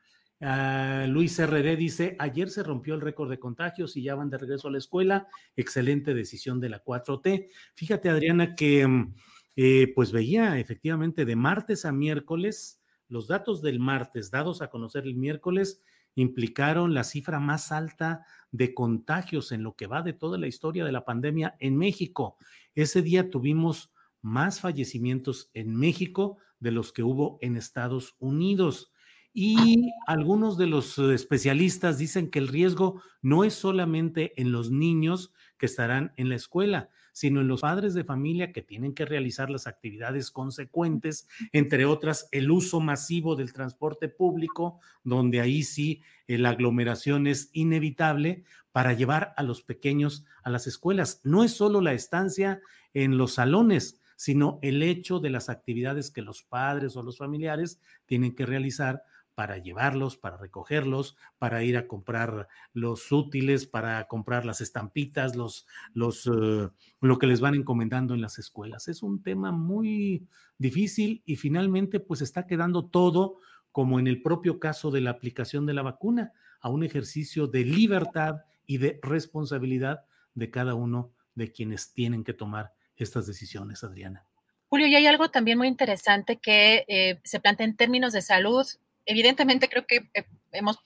ah, 0.41 1.07
Luis 1.09 1.39
RD 1.41 1.77
dice, 1.77 2.17
ayer 2.19 2.51
se 2.51 2.63
rompió 2.63 2.95
el 2.95 3.01
récord 3.01 3.31
de 3.31 3.39
contagios 3.39 3.97
y 3.97 4.03
ya 4.03 4.15
van 4.15 4.31
de 4.31 4.39
regreso 4.39 4.69
a 4.69 4.71
la 4.71 4.79
escuela. 4.79 5.27
Excelente 5.57 6.15
decisión 6.15 6.61
de 6.61 6.69
la 6.69 6.85
4T. 6.85 7.49
Fíjate, 7.75 8.09
Adriana, 8.09 8.55
que 8.55 8.83
em, 8.83 9.15
eh, 9.57 9.93
pues 9.95 10.13
veía 10.13 10.59
efectivamente 10.59 11.25
de 11.25 11.37
martes 11.37 11.85
a 11.85 11.93
miércoles, 11.93 12.81
los 13.09 13.27
datos 13.27 13.63
del 13.63 13.81
martes 13.81 14.31
dados 14.31 14.63
a 14.63 14.69
conocer 14.69 15.05
el 15.05 15.17
miércoles 15.17 15.83
implicaron 16.15 16.95
la 16.95 17.05
cifra 17.05 17.41
más 17.41 17.73
alta 17.73 18.27
de 18.51 18.75
contagios 18.75 19.53
en 19.53 19.63
lo 19.63 19.77
que 19.77 19.87
va 19.87 20.03
de 20.03 20.13
toda 20.13 20.39
la 20.39 20.47
historia 20.47 20.85
de 20.85 20.93
la 20.93 21.05
pandemia 21.05 21.57
en 21.59 21.77
México. 21.77 22.37
Ese 22.75 23.03
día 23.03 23.31
tuvimos 23.31 23.93
más 24.23 24.61
fallecimientos 24.61 25.51
en 25.55 25.77
México 25.77 26.39
de 26.59 26.73
los 26.73 26.93
que 26.93 27.03
hubo 27.03 27.39
en 27.43 27.57
Estados 27.57 28.17
Unidos. 28.19 28.93
Y 29.33 29.93
algunos 30.07 30.57
de 30.57 30.67
los 30.67 30.99
especialistas 30.99 31.99
dicen 31.99 32.31
que 32.31 32.39
el 32.39 32.49
riesgo 32.49 33.03
no 33.21 33.45
es 33.45 33.53
solamente 33.55 34.33
en 34.41 34.51
los 34.51 34.71
niños 34.71 35.33
que 35.59 35.67
estarán 35.67 36.13
en 36.17 36.31
la 36.31 36.37
escuela, 36.37 36.89
sino 37.17 37.41
en 37.41 37.49
los 37.49 37.63
padres 37.63 37.95
de 37.95 38.05
familia 38.05 38.53
que 38.53 38.61
tienen 38.61 38.93
que 38.93 39.07
realizar 39.07 39.49
las 39.49 39.67
actividades 39.67 40.31
consecuentes, 40.31 41.27
entre 41.51 41.87
otras 41.87 42.29
el 42.31 42.51
uso 42.51 42.79
masivo 42.79 43.37
del 43.37 43.55
transporte 43.55 44.11
público, 44.11 44.81
donde 45.03 45.41
ahí 45.41 45.63
sí 45.63 46.03
eh, 46.27 46.37
la 46.37 46.51
aglomeración 46.51 47.27
es 47.27 47.49
inevitable 47.55 48.45
para 48.71 48.93
llevar 48.93 49.33
a 49.39 49.43
los 49.45 49.63
pequeños 49.63 50.27
a 50.43 50.51
las 50.51 50.67
escuelas. 50.67 51.23
No 51.25 51.43
es 51.43 51.53
solo 51.53 51.81
la 51.81 51.95
estancia 51.95 52.61
en 52.93 53.17
los 53.17 53.33
salones, 53.33 53.99
sino 54.17 54.59
el 54.61 54.83
hecho 54.83 55.19
de 55.19 55.31
las 55.31 55.49
actividades 55.49 56.11
que 56.11 56.21
los 56.21 56.43
padres 56.43 56.97
o 56.97 57.03
los 57.03 57.17
familiares 57.17 57.81
tienen 58.05 58.35
que 58.35 58.45
realizar 58.45 59.05
para 59.37 59.59
llevarlos, 59.59 60.17
para 60.17 60.39
recogerlos, 60.39 61.15
para 61.39 61.63
ir 61.63 61.77
a 61.77 61.87
comprar 61.87 62.49
los 62.73 63.13
útiles, 63.13 63.67
para 63.67 64.09
comprar 64.09 64.47
las 64.47 64.63
estampitas, 64.63 65.37
los, 65.37 65.67
los, 65.93 66.27
eh, 66.27 66.71
lo 67.03 67.19
que 67.19 67.27
les 67.27 67.41
van 67.43 67.55
encomendando 67.55 68.15
en 68.15 68.23
las 68.23 68.39
escuelas. 68.39 68.89
Es 68.89 69.03
un 69.03 69.23
tema 69.23 69.53
muy 69.53 70.27
difícil 70.57 71.23
y 71.27 71.37
finalmente 71.37 72.01
pues 72.01 72.23
está 72.23 72.47
quedando 72.47 72.87
todo 72.87 73.37
como 73.73 74.01
en 74.01 74.07
el 74.07 74.23
propio 74.23 74.59
caso 74.59 74.91
de 74.91 75.03
la 75.03 75.11
aplicación 75.11 75.67
de 75.67 75.75
la 75.75 75.83
vacuna, 75.83 76.33
a 76.63 76.71
un 76.71 76.83
ejercicio 76.83 77.47
de 77.47 77.67
libertad 77.67 78.37
y 78.65 78.79
de 78.79 78.99
responsabilidad 79.03 80.07
de 80.33 80.51
cada 80.51 80.75
uno 80.75 81.13
de 81.35 81.53
quienes 81.53 81.93
tienen 81.93 82.25
que 82.25 82.33
tomar 82.33 82.73
estas 82.97 83.27
decisiones, 83.27 83.85
Adriana. 83.85 84.25
Julio, 84.69 84.87
y 84.87 84.95
hay 84.95 85.07
algo 85.07 85.31
también 85.31 85.59
muy 85.59 85.69
interesante 85.69 86.39
que 86.39 86.87
eh, 86.89 87.21
se 87.23 87.39
plantea 87.39 87.67
en 87.67 87.77
términos 87.77 88.15
de 88.15 88.23
salud 88.23 88.67
evidentemente 89.07 89.69
creo 89.69 89.87
que 89.87 90.09
eh, 90.15 90.25
hemos 90.53 90.79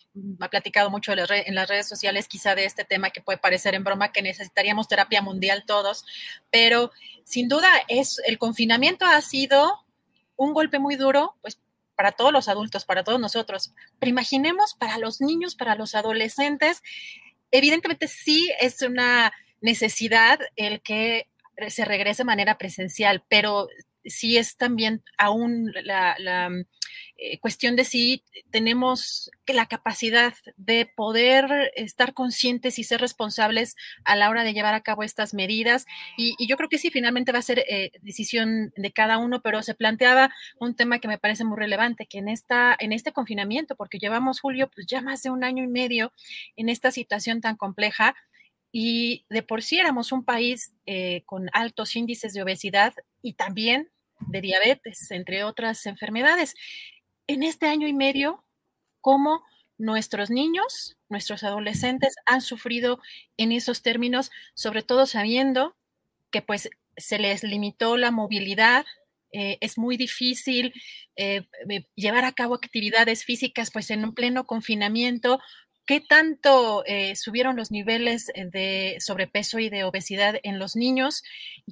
platicado 0.51 0.91
mucho 0.91 1.13
en 1.13 1.55
las 1.55 1.69
redes 1.69 1.89
sociales 1.89 2.29
quizá 2.29 2.55
de 2.55 2.67
este 2.67 2.85
tema 2.85 3.11
que 3.11 3.21
puede 3.21 3.39
parecer 3.39 3.75
en 3.75 3.85
broma 3.85 4.13
que 4.13 4.23
necesitaríamos 4.23 4.89
terapia 4.89 5.23
mundial 5.23 5.65
todos, 5.67 6.05
pero 6.51 6.93
sin 7.25 7.49
duda 7.49 7.69
es 7.89 8.21
el 8.27 8.39
confinamiento 8.39 9.05
ha 9.07 9.21
sido 9.21 9.85
un 10.37 10.53
golpe 10.53 10.79
muy 10.79 10.97
duro, 10.97 11.37
pues 11.43 11.59
para 11.97 12.13
todos 12.13 12.33
los 12.33 12.49
adultos, 12.49 12.87
para 12.87 13.05
todos 13.05 13.21
nosotros. 13.21 13.75
Pero 13.99 14.09
imaginemos 14.09 14.75
para 14.75 14.97
los 14.97 15.21
niños, 15.21 15.55
para 15.55 15.75
los 15.75 15.95
adolescentes, 15.95 16.83
evidentemente 17.51 18.09
sí 18.09 18.51
es 18.59 18.81
una 18.81 19.33
necesidad 19.61 20.39
el 20.57 20.81
que 20.81 21.29
se 21.69 21.85
regrese 21.85 22.23
de 22.23 22.27
manera 22.27 22.57
presencial, 22.57 23.23
pero 23.29 23.69
sí 24.05 24.37
es 24.37 24.57
también 24.57 25.03
aún 25.19 25.73
la, 25.85 26.17
eh, 27.17 27.39
cuestión 27.41 27.77
de 27.77 27.85
si 27.85 28.25
tenemos 28.51 29.31
la 29.47 29.67
capacidad 29.67 30.35
de 30.57 30.87
poder 30.87 31.71
estar 31.77 32.15
conscientes 32.15 32.79
y 32.79 32.85
ser 32.85 33.01
responsables 33.01 33.77
a 34.05 34.17
la 34.17 34.31
hora 34.31 34.43
de 34.43 34.55
llevar 34.55 34.75
a 34.75 34.81
cabo 34.81 35.03
estas 35.03 35.35
medidas. 35.35 35.87
Y, 36.17 36.35
yo 36.47 36.57
creo 36.57 36.69
que 36.69 36.79
sí, 36.79 36.91
finalmente 36.91 37.33
va 37.33 37.39
a 37.41 37.43
ser 37.43 37.61
eh, 37.69 37.93
decisión 38.03 38.73
de 38.77 38.93
cada 38.93 39.19
uno, 39.19 39.43
pero 39.43 39.63
se 39.63 39.75
planteaba 39.75 40.31
un 40.59 40.75
tema 40.75 40.99
que 40.99 41.09
me 41.09 41.19
parece 41.19 41.45
muy 41.45 41.59
relevante, 41.59 42.07
que 42.07 42.19
en, 42.19 42.29
esta, 42.29 42.77
en 42.79 42.93
este 42.93 43.13
confinamiento, 43.13 43.77
porque 43.77 43.99
llevamos, 43.99 44.41
Julio, 44.41 44.71
pues 44.75 44.87
ya 44.87 45.03
más 45.03 45.23
de 45.23 45.31
un 45.31 45.45
año 45.45 45.63
y 45.63 45.69
medio 45.69 46.13
en 46.57 46.69
esta 46.69 46.91
situación 46.91 47.41
tan 47.41 47.57
compleja, 47.57 48.15
y 48.73 49.27
de 49.29 49.43
por 49.43 49.63
sí 49.63 49.79
éramos 49.79 50.13
un 50.13 50.25
país 50.25 50.75
eh, 50.87 51.23
con 51.27 51.49
altos 51.53 51.97
índices 51.97 52.33
de 52.33 52.43
obesidad 52.43 52.95
y 53.23 53.35
también 53.35 53.91
de 54.21 54.41
diabetes, 54.41 55.11
entre 55.11 55.45
otras 55.45 55.87
enfermedades. 55.87 56.55
En 57.27 57.43
este 57.43 57.67
año 57.67 57.89
y 57.89 57.93
medio, 57.93 58.45
¿cómo 59.01 59.43
nuestros 59.79 60.31
niños, 60.31 60.97
nuestros 61.09 61.43
adolescentes 61.43 62.15
han 62.27 62.43
sufrido 62.43 63.01
en 63.39 63.51
esos 63.51 63.83
términos, 63.83 64.31
sobre 64.55 64.83
todo 64.83 65.07
sabiendo 65.07 65.75
que 66.31 66.43
pues 66.43 66.69
se 66.97 67.19
les 67.19 67.43
limitó 67.43 67.97
la 67.97 68.11
movilidad, 68.11 68.85
eh, 69.33 69.59
es 69.61 69.79
muy 69.79 69.97
difícil 69.97 70.75
eh, 71.17 71.47
llevar 71.95 72.25
a 72.25 72.33
cabo 72.33 72.55
actividades 72.55 73.25
físicas 73.25 73.71
pues 73.71 73.91
en 73.91 74.05
un 74.05 74.15
pleno 74.15 74.45
confinamiento 74.45 75.41
¿Qué 75.91 76.01
tanto 76.01 76.85
eh, 76.87 77.17
subieron 77.17 77.57
los 77.57 77.73
niveles 77.73 78.31
eh, 78.37 78.47
de 78.47 78.99
sobrepeso 79.01 79.59
y 79.59 79.71
de 79.71 79.83
obesidad 79.83 80.37
en 80.45 80.61
los 80.61 80.77
niños? 80.77 81.25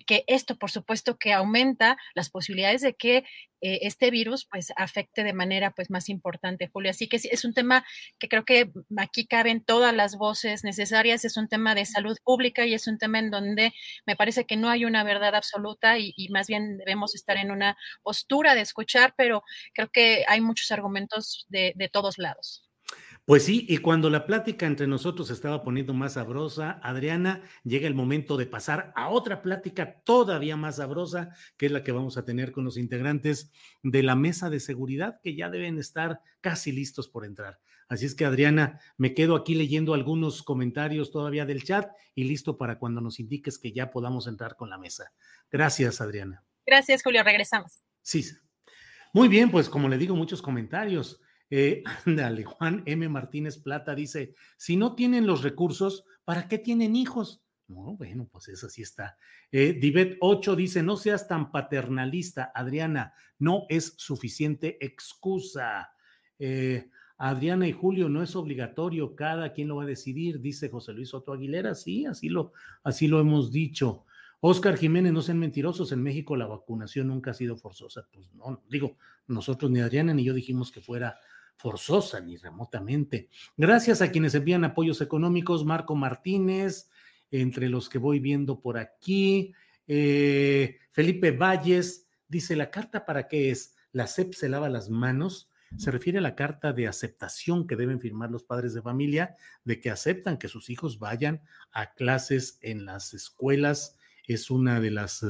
Que 0.09 0.25
esto, 0.27 0.57
por 0.57 0.73
supuesto, 0.73 1.19
que 1.19 1.33
aumenta 1.33 1.97
las 2.17 2.29
posibilidades 2.29 2.81
de 2.81 2.95
que 2.95 3.19
eh, 3.61 3.79
este 3.83 4.11
virus 4.11 4.45
pues 4.45 4.73
afecte 4.77 5.23
de 5.23 5.33
manera 5.33 5.71
pues 5.71 5.89
más 5.89 6.09
importante, 6.09 6.67
Julio. 6.67 6.91
Así 6.91 7.09
que 7.09 7.21
es 7.23 7.45
un 7.45 7.55
tema 7.55 7.87
que 8.19 8.29
creo 8.29 8.45
que 8.45 8.73
aquí 8.97 9.25
caben 9.25 9.63
todas 9.63 9.95
las 9.95 10.17
voces 10.17 10.65
necesarias, 10.65 11.25
es 11.25 11.37
un 11.37 11.47
tema 11.47 11.77
de 11.77 11.87
salud 11.87 12.19
pública 12.25 12.67
y 12.67 12.75
es 12.75 12.89
un 12.89 12.99
tema 12.99 13.21
en 13.21 13.31
donde 13.31 13.73
me 14.05 14.17
parece 14.17 14.47
que 14.47 14.57
no 14.57 14.69
hay 14.69 14.85
una 14.85 15.05
verdad 15.05 15.37
absoluta 15.37 15.97
y, 15.97 16.13
más 16.31 16.49
bien 16.49 16.77
debemos 16.79 17.15
estar 17.15 17.37
en 17.37 17.53
una 17.53 17.77
postura 18.03 18.57
de 18.57 18.63
escuchar, 18.63 19.15
pero 19.17 19.45
creo 19.75 19.91
que 19.93 20.25
hay 20.27 20.41
muchos 20.41 20.73
argumentos 20.73 21.47
de 21.49 21.91
todos 21.93 22.19
lados. 22.19 22.68
Pues 23.29 23.45
sí, 23.45 23.67
y 23.69 23.77
cuando 23.77 24.09
la 24.09 24.25
plática 24.25 24.65
entre 24.65 24.87
nosotros 24.87 25.29
se 25.29 25.35
estaba 25.35 25.63
poniendo 25.63 25.93
más 25.93 26.15
sabrosa, 26.15 26.81
Adriana, 26.83 27.43
llega 27.63 27.87
el 27.87 27.95
momento 27.95 28.39
de 28.39 28.47
pasar 28.47 28.91
a 28.97 29.11
otra 29.11 29.43
plática 29.43 30.01
todavía 30.03 30.57
más 30.57 30.77
sabrosa, 30.77 31.37
que 31.59 31.67
es 31.67 31.73
la 31.73 31.85
que 31.85 31.93
vamos 31.93 32.17
a 32.17 32.25
tener 32.25 32.53
con 32.53 32.65
los 32.65 32.79
integrantes 32.79 33.53
de 33.83 34.03
la 34.03 34.17
mesa 34.17 34.49
de 34.49 34.61
seguridad, 34.61 35.21
que 35.23 35.37
ya 35.37 35.51
deben 35.51 35.79
estar 35.79 36.23
casi 36.41 36.73
listos 36.73 37.07
por 37.07 37.27
entrar. 37.27 37.61
Así 37.91 38.07
es 38.07 38.15
que, 38.15 38.25
Adriana, 38.25 38.81
me 38.97 39.13
quedo 39.13 39.37
aquí 39.37 39.55
leyendo 39.55 39.93
algunos 39.93 40.43
comentarios 40.43 41.11
todavía 41.11 41.45
del 41.45 41.65
chat 41.65 41.91
y 42.15 42.25
listo 42.25 42.57
para 42.57 42.79
cuando 42.79 43.03
nos 43.03 43.21
indiques 43.21 43.59
que 43.59 43.73
ya 43.73 43.91
podamos 43.91 44.27
entrar 44.27 44.57
con 44.57 44.71
la 44.71 44.79
mesa. 44.79 45.13
Gracias, 45.53 46.01
Adriana. 46.01 46.43
Gracias, 46.65 47.03
Julio. 47.03 47.23
Regresamos. 47.23 47.83
Sí. 48.01 48.25
Muy 49.13 49.29
bien, 49.29 49.51
pues 49.51 49.69
como 49.69 49.87
le 49.87 49.99
digo, 49.99 50.17
muchos 50.17 50.41
comentarios. 50.41 51.21
Eh, 51.51 51.83
ándale, 52.07 52.45
Juan 52.45 52.83
M. 52.87 53.09
Martínez 53.09 53.59
Plata 53.59 53.95
dice, 53.95 54.35
si 54.57 54.77
no 54.77 54.95
tienen 54.95 55.27
los 55.27 55.43
recursos, 55.43 56.05
¿para 56.25 56.49
qué 56.49 56.59
tienen 56.59 56.97
hijos? 56.97 57.43
No, 57.69 57.97
bueno, 57.97 58.27
pues 58.31 58.49
eso 58.49 58.69
sí 58.69 58.83
está. 58.83 59.19
Eh, 59.53 59.75
Divet 59.75 60.17
8 60.21 60.57
dice, 60.57 60.83
no 60.83 60.97
seas 60.97 61.29
tan 61.29 61.53
paternalista, 61.53 62.51
Adriana, 62.55 63.13
no 63.39 63.67
es 63.69 63.95
suficiente 63.99 64.79
excusa. 64.85 65.91
Eh, 66.39 66.89
Adriana 67.19 67.67
y 67.69 67.73
Julio, 67.73 68.09
no 68.09 68.23
es 68.23 68.37
obligatorio, 68.37 69.15
cada 69.15 69.53
quien 69.53 69.69
lo 69.69 69.77
va 69.77 69.83
a 69.83 69.87
decidir, 69.87 70.41
dice 70.41 70.69
José 70.71 70.93
Luis 70.93 71.11
Soto 71.11 71.33
Aguilera, 71.33 71.75
sí, 71.75 72.07
así 72.07 72.29
lo, 72.29 72.53
así 72.85 73.07
lo 73.07 73.21
hemos 73.21 73.51
dicho. 73.53 74.05
Oscar 74.41 74.77
Jiménez, 74.77 75.13
no 75.13 75.21
sean 75.21 75.39
mentirosos, 75.39 75.91
en 75.91 76.03
México 76.03 76.37
la 76.37 76.47
vacunación 76.47 77.09
nunca 77.09 77.33
ha 77.33 77.35
sido 77.35 77.57
forzosa. 77.57 78.07
Pues 78.13 78.33
no, 78.35 78.63
digo, 78.71 78.97
nosotros 79.27 79.71
ni 79.71 79.81
Adriana 79.81 80.15
ni 80.15 80.25
yo 80.25 80.33
dijimos 80.33 80.71
que 80.71 80.81
fuera 80.81 81.19
forzosa 81.59 82.21
ni 82.21 82.37
remotamente. 82.37 83.29
Gracias 83.57 84.01
a 84.01 84.11
quienes 84.11 84.35
envían 84.35 84.65
apoyos 84.65 85.01
económicos, 85.01 85.65
Marco 85.65 85.95
Martínez, 85.95 86.89
entre 87.31 87.69
los 87.69 87.89
que 87.89 87.99
voy 87.99 88.21
viendo 88.21 88.61
por 88.61 88.79
aquí, 88.79 89.53
eh, 89.87 90.79
Felipe 90.93 91.33
Valles, 91.33 92.07
dice, 92.29 92.57
¿la 92.57 92.71
carta 92.71 93.05
para 93.05 93.27
qué 93.27 93.51
es? 93.51 93.75
¿La 93.93 94.07
CEP 94.07 94.35
se 94.35 94.49
lava 94.49 94.69
las 94.69 94.89
manos? 94.89 95.51
Se 95.77 95.91
refiere 95.91 96.19
a 96.19 96.23
la 96.23 96.35
carta 96.35 96.73
de 96.73 96.89
aceptación 96.89 97.67
que 97.67 97.77
deben 97.77 98.01
firmar 98.01 98.31
los 98.31 98.43
padres 98.43 98.73
de 98.73 98.81
familia 98.81 99.37
de 99.65 99.81
que 99.81 99.91
aceptan 99.91 100.39
que 100.39 100.49
sus 100.49 100.71
hijos 100.71 100.99
vayan 100.99 101.43
a 101.73 101.93
clases 101.93 102.59
en 102.63 102.87
las 102.87 103.13
escuelas. 103.13 103.99
Es 104.27 104.51
una 104.51 104.81
de 104.81 104.91
las 104.91 105.23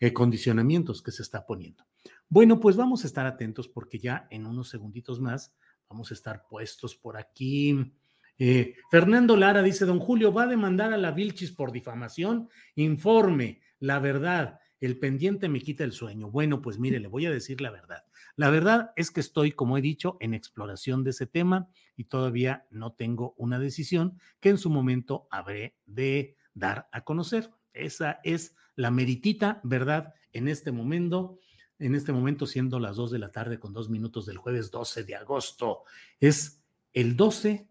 eh, 0.00 0.12
condicionamientos 0.12 1.00
que 1.00 1.12
se 1.12 1.22
está 1.22 1.46
poniendo. 1.46 1.87
Bueno, 2.30 2.60
pues 2.60 2.76
vamos 2.76 3.04
a 3.04 3.06
estar 3.06 3.26
atentos 3.26 3.68
porque 3.68 3.98
ya 3.98 4.26
en 4.30 4.44
unos 4.44 4.68
segunditos 4.68 5.18
más 5.18 5.54
vamos 5.88 6.10
a 6.10 6.14
estar 6.14 6.44
puestos 6.46 6.94
por 6.94 7.16
aquí. 7.16 7.94
Eh, 8.38 8.74
Fernando 8.90 9.34
Lara 9.34 9.62
dice, 9.62 9.86
don 9.86 9.98
Julio, 9.98 10.32
¿va 10.32 10.42
a 10.42 10.46
demandar 10.48 10.92
a 10.92 10.98
la 10.98 11.10
Vilchis 11.10 11.52
por 11.52 11.72
difamación? 11.72 12.50
Informe, 12.74 13.62
la 13.80 13.98
verdad, 13.98 14.60
el 14.78 14.98
pendiente 14.98 15.48
me 15.48 15.60
quita 15.60 15.84
el 15.84 15.92
sueño. 15.92 16.30
Bueno, 16.30 16.60
pues 16.60 16.78
mire, 16.78 17.00
le 17.00 17.08
voy 17.08 17.24
a 17.24 17.30
decir 17.30 17.62
la 17.62 17.70
verdad. 17.70 18.04
La 18.36 18.50
verdad 18.50 18.92
es 18.94 19.10
que 19.10 19.20
estoy, 19.20 19.52
como 19.52 19.78
he 19.78 19.80
dicho, 19.80 20.18
en 20.20 20.34
exploración 20.34 21.04
de 21.04 21.10
ese 21.10 21.26
tema 21.26 21.68
y 21.96 22.04
todavía 22.04 22.66
no 22.70 22.92
tengo 22.92 23.34
una 23.38 23.58
decisión 23.58 24.18
que 24.38 24.50
en 24.50 24.58
su 24.58 24.68
momento 24.68 25.26
habré 25.30 25.76
de 25.86 26.36
dar 26.52 26.88
a 26.92 27.04
conocer. 27.04 27.50
Esa 27.72 28.20
es 28.22 28.54
la 28.76 28.90
meritita 28.90 29.60
verdad 29.64 30.14
en 30.32 30.46
este 30.46 30.70
momento 30.72 31.38
en 31.78 31.94
este 31.94 32.12
momento 32.12 32.46
siendo 32.46 32.80
las 32.80 32.96
2 32.96 33.10
de 33.12 33.18
la 33.18 33.30
tarde 33.30 33.58
con 33.58 33.72
dos 33.72 33.88
minutos 33.88 34.26
del 34.26 34.38
jueves 34.38 34.70
12 34.70 35.04
de 35.04 35.14
agosto. 35.14 35.84
Es 36.20 36.62
el 36.92 37.16
12, 37.16 37.68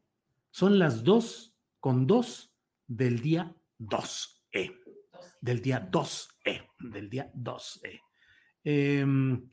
son 0.51 0.79
las 0.79 1.03
2 1.03 1.53
con 1.79 2.07
2 2.07 2.53
del 2.87 3.19
día 3.19 3.55
2E, 3.79 4.75
del 5.41 5.61
día 5.61 5.89
2E, 5.91 6.67
del 6.79 7.09
día 7.09 7.31
2E. 7.33 8.01
Em, 8.63 9.49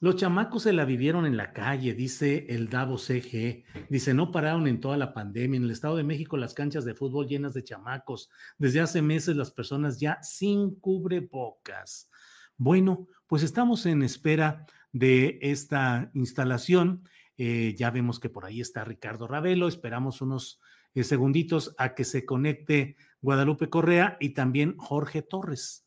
Los 0.00 0.16
chamacos 0.16 0.64
se 0.64 0.74
la 0.74 0.84
vivieron 0.84 1.24
en 1.24 1.38
la 1.38 1.54
calle, 1.54 1.94
dice 1.94 2.44
el 2.50 2.68
Davo 2.68 2.98
CG. 2.98 3.64
Dice, 3.88 4.12
no 4.12 4.32
pararon 4.32 4.66
en 4.66 4.78
toda 4.78 4.98
la 4.98 5.14
pandemia. 5.14 5.56
En 5.56 5.64
el 5.64 5.70
Estado 5.70 5.96
de 5.96 6.04
México 6.04 6.36
las 6.36 6.52
canchas 6.52 6.84
de 6.84 6.94
fútbol 6.94 7.26
llenas 7.26 7.54
de 7.54 7.64
chamacos. 7.64 8.28
Desde 8.58 8.80
hace 8.80 9.00
meses 9.00 9.34
las 9.34 9.50
personas 9.50 9.98
ya 9.98 10.22
sin 10.22 10.74
cubrebocas. 10.74 12.10
Bueno, 12.58 13.08
pues 13.26 13.42
estamos 13.42 13.86
en 13.86 14.02
espera 14.02 14.66
de 14.92 15.38
esta 15.42 16.10
instalación. 16.14 17.08
Eh, 17.36 17.74
ya 17.76 17.90
vemos 17.90 18.20
que 18.20 18.30
por 18.30 18.44
ahí 18.44 18.60
está 18.60 18.84
Ricardo 18.84 19.26
Ravelo. 19.26 19.68
Esperamos 19.68 20.20
unos 20.20 20.60
eh, 20.94 21.04
segunditos 21.04 21.74
a 21.78 21.94
que 21.94 22.04
se 22.04 22.24
conecte 22.24 22.96
Guadalupe 23.20 23.68
Correa 23.68 24.16
y 24.20 24.30
también 24.30 24.76
Jorge 24.76 25.22
Torres. 25.22 25.86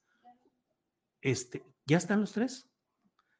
Este, 1.21 1.63
¿Ya 1.85 1.97
están 1.97 2.21
los 2.21 2.33
tres? 2.33 2.69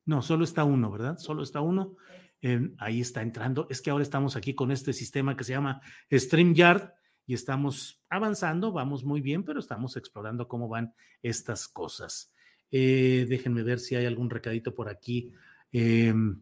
No, 0.06 0.22
solo 0.22 0.46
está 0.46 0.64
uno, 0.64 0.90
¿verdad? 0.90 1.18
Solo 1.18 1.44
está 1.44 1.60
uno. 1.60 1.98
Em, 2.42 2.76
ahí 2.78 3.02
está 3.02 3.22
entrando. 3.22 3.68
Es 3.70 3.82
que 3.82 3.90
ahora 3.90 4.04
estamos 4.04 4.36
aquí 4.36 4.56
con 4.56 4.72
este 4.72 4.94
sistema 4.94 5.36
que 5.36 5.44
se 5.44 5.54
llama 5.54 5.82
StreamYard 6.14 6.94
y 7.26 7.34
estamos 7.34 8.02
avanzando, 8.10 8.72
vamos 8.72 9.04
muy 9.04 9.20
bien, 9.20 9.44
pero 9.44 9.60
estamos 9.60 9.98
explorando 9.98 10.48
cómo 10.48 10.70
van 10.70 10.94
estas 11.22 11.68
cosas. 11.68 12.34
Eh, 12.72 13.26
déjenme 13.30 13.64
ver 13.64 13.80
si 13.80 13.96
hay 13.96 14.06
algún 14.06 14.30
recadito 14.30 14.74
por 14.74 14.90
aquí. 14.90 15.32
Em, 15.72 16.42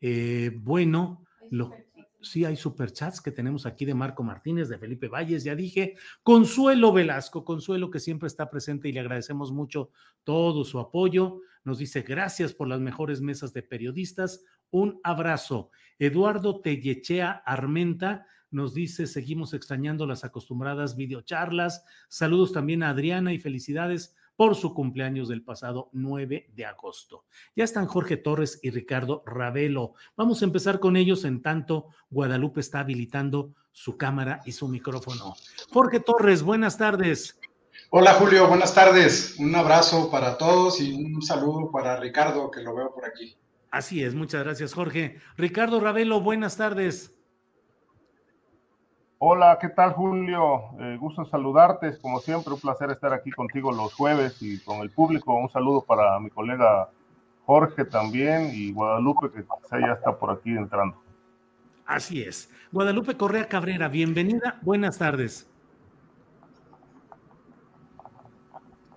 eh, 0.00 0.50
bueno, 0.54 1.24
lo, 1.50 1.72
sí 2.20 2.44
hay 2.44 2.56
superchats 2.56 3.20
que 3.20 3.30
tenemos 3.30 3.66
aquí 3.66 3.84
de 3.84 3.94
Marco 3.94 4.22
Martínez, 4.22 4.68
de 4.68 4.78
Felipe 4.78 5.08
Valles, 5.08 5.44
ya 5.44 5.54
dije, 5.54 5.96
Consuelo 6.22 6.92
Velasco, 6.92 7.44
Consuelo 7.44 7.90
que 7.90 8.00
siempre 8.00 8.26
está 8.26 8.50
presente 8.50 8.88
y 8.88 8.92
le 8.92 9.00
agradecemos 9.00 9.52
mucho 9.52 9.90
todo 10.24 10.64
su 10.64 10.78
apoyo. 10.78 11.40
Nos 11.64 11.78
dice, 11.78 12.02
gracias 12.02 12.52
por 12.52 12.68
las 12.68 12.80
mejores 12.80 13.20
mesas 13.20 13.52
de 13.52 13.62
periodistas, 13.62 14.44
un 14.70 15.00
abrazo. 15.02 15.70
Eduardo 15.98 16.60
Tellechea 16.60 17.30
Armenta 17.30 18.26
nos 18.50 18.74
dice, 18.74 19.06
seguimos 19.06 19.54
extrañando 19.54 20.06
las 20.06 20.24
acostumbradas 20.24 20.96
videocharlas. 20.96 21.84
Saludos 22.08 22.52
también 22.52 22.82
a 22.82 22.90
Adriana 22.90 23.32
y 23.32 23.38
felicidades 23.38 24.14
por 24.36 24.54
su 24.54 24.74
cumpleaños 24.74 25.28
del 25.28 25.42
pasado 25.42 25.88
9 25.92 26.50
de 26.54 26.64
agosto. 26.66 27.24
Ya 27.54 27.64
están 27.64 27.86
Jorge 27.86 28.16
Torres 28.16 28.60
y 28.62 28.70
Ricardo 28.70 29.22
Ravelo. 29.26 29.94
Vamos 30.16 30.42
a 30.42 30.44
empezar 30.44 30.78
con 30.78 30.96
ellos 30.96 31.24
en 31.24 31.42
tanto 31.42 31.86
Guadalupe 32.10 32.60
está 32.60 32.80
habilitando 32.80 33.54
su 33.72 33.96
cámara 33.96 34.40
y 34.44 34.52
su 34.52 34.68
micrófono. 34.68 35.34
Jorge 35.72 36.00
Torres, 36.00 36.42
buenas 36.42 36.78
tardes. 36.78 37.38
Hola 37.90 38.14
Julio, 38.14 38.48
buenas 38.48 38.74
tardes. 38.74 39.36
Un 39.38 39.54
abrazo 39.54 40.10
para 40.10 40.38
todos 40.38 40.80
y 40.80 40.92
un 40.92 41.22
saludo 41.22 41.70
para 41.70 41.98
Ricardo, 41.98 42.50
que 42.50 42.60
lo 42.60 42.74
veo 42.74 42.92
por 42.94 43.06
aquí. 43.06 43.36
Así 43.70 44.02
es, 44.02 44.14
muchas 44.14 44.44
gracias 44.44 44.74
Jorge. 44.74 45.18
Ricardo 45.36 45.80
Ravelo, 45.80 46.20
buenas 46.20 46.56
tardes. 46.56 47.15
Hola, 49.18 49.56
¿qué 49.58 49.70
tal 49.70 49.94
Julio? 49.94 50.72
Eh, 50.78 50.98
gusto 51.00 51.24
saludarte, 51.24 51.98
como 52.00 52.20
siempre, 52.20 52.52
un 52.52 52.60
placer 52.60 52.90
estar 52.90 53.14
aquí 53.14 53.30
contigo 53.30 53.72
los 53.72 53.94
jueves 53.94 54.42
y 54.42 54.60
con 54.60 54.80
el 54.80 54.90
público. 54.90 55.34
Un 55.34 55.48
saludo 55.48 55.82
para 55.82 56.20
mi 56.20 56.28
colega 56.28 56.90
Jorge 57.46 57.86
también 57.86 58.50
y 58.52 58.74
Guadalupe, 58.74 59.30
que 59.32 59.42
ya 59.70 59.92
está 59.94 60.18
por 60.18 60.32
aquí 60.32 60.50
entrando. 60.50 61.00
Así 61.86 62.22
es. 62.22 62.50
Guadalupe 62.70 63.16
Correa 63.16 63.48
Cabrera, 63.48 63.88
bienvenida, 63.88 64.58
buenas 64.60 64.98
tardes. 64.98 65.48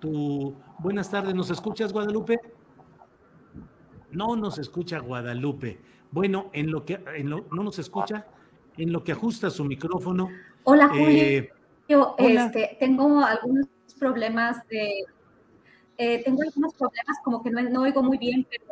Tu... 0.00 0.54
Buenas 0.80 1.10
tardes, 1.10 1.34
¿nos 1.34 1.50
escuchas 1.50 1.94
Guadalupe? 1.94 2.38
No 4.10 4.36
nos 4.36 4.58
escucha 4.58 4.98
Guadalupe. 4.98 5.80
Bueno, 6.10 6.50
en 6.52 6.70
lo 6.70 6.84
que 6.84 7.02
en 7.16 7.30
lo, 7.30 7.46
no 7.50 7.62
nos 7.62 7.78
escucha 7.78 8.26
en 8.80 8.92
lo 8.92 9.04
que 9.04 9.12
ajusta 9.12 9.50
su 9.50 9.64
micrófono. 9.64 10.30
Hola, 10.64 10.88
Julio. 10.88 11.22
Eh, 11.22 11.52
Yo 11.88 12.14
este, 12.18 12.76
tengo 12.80 13.22
algunos 13.22 13.66
problemas 13.98 14.66
de. 14.68 15.04
Eh, 15.98 16.22
tengo 16.24 16.42
algunos 16.42 16.74
problemas 16.74 17.18
como 17.22 17.42
que 17.42 17.50
no, 17.50 17.82
oigo 17.82 18.02
muy 18.02 18.16
bien, 18.16 18.46
pero 18.48 18.64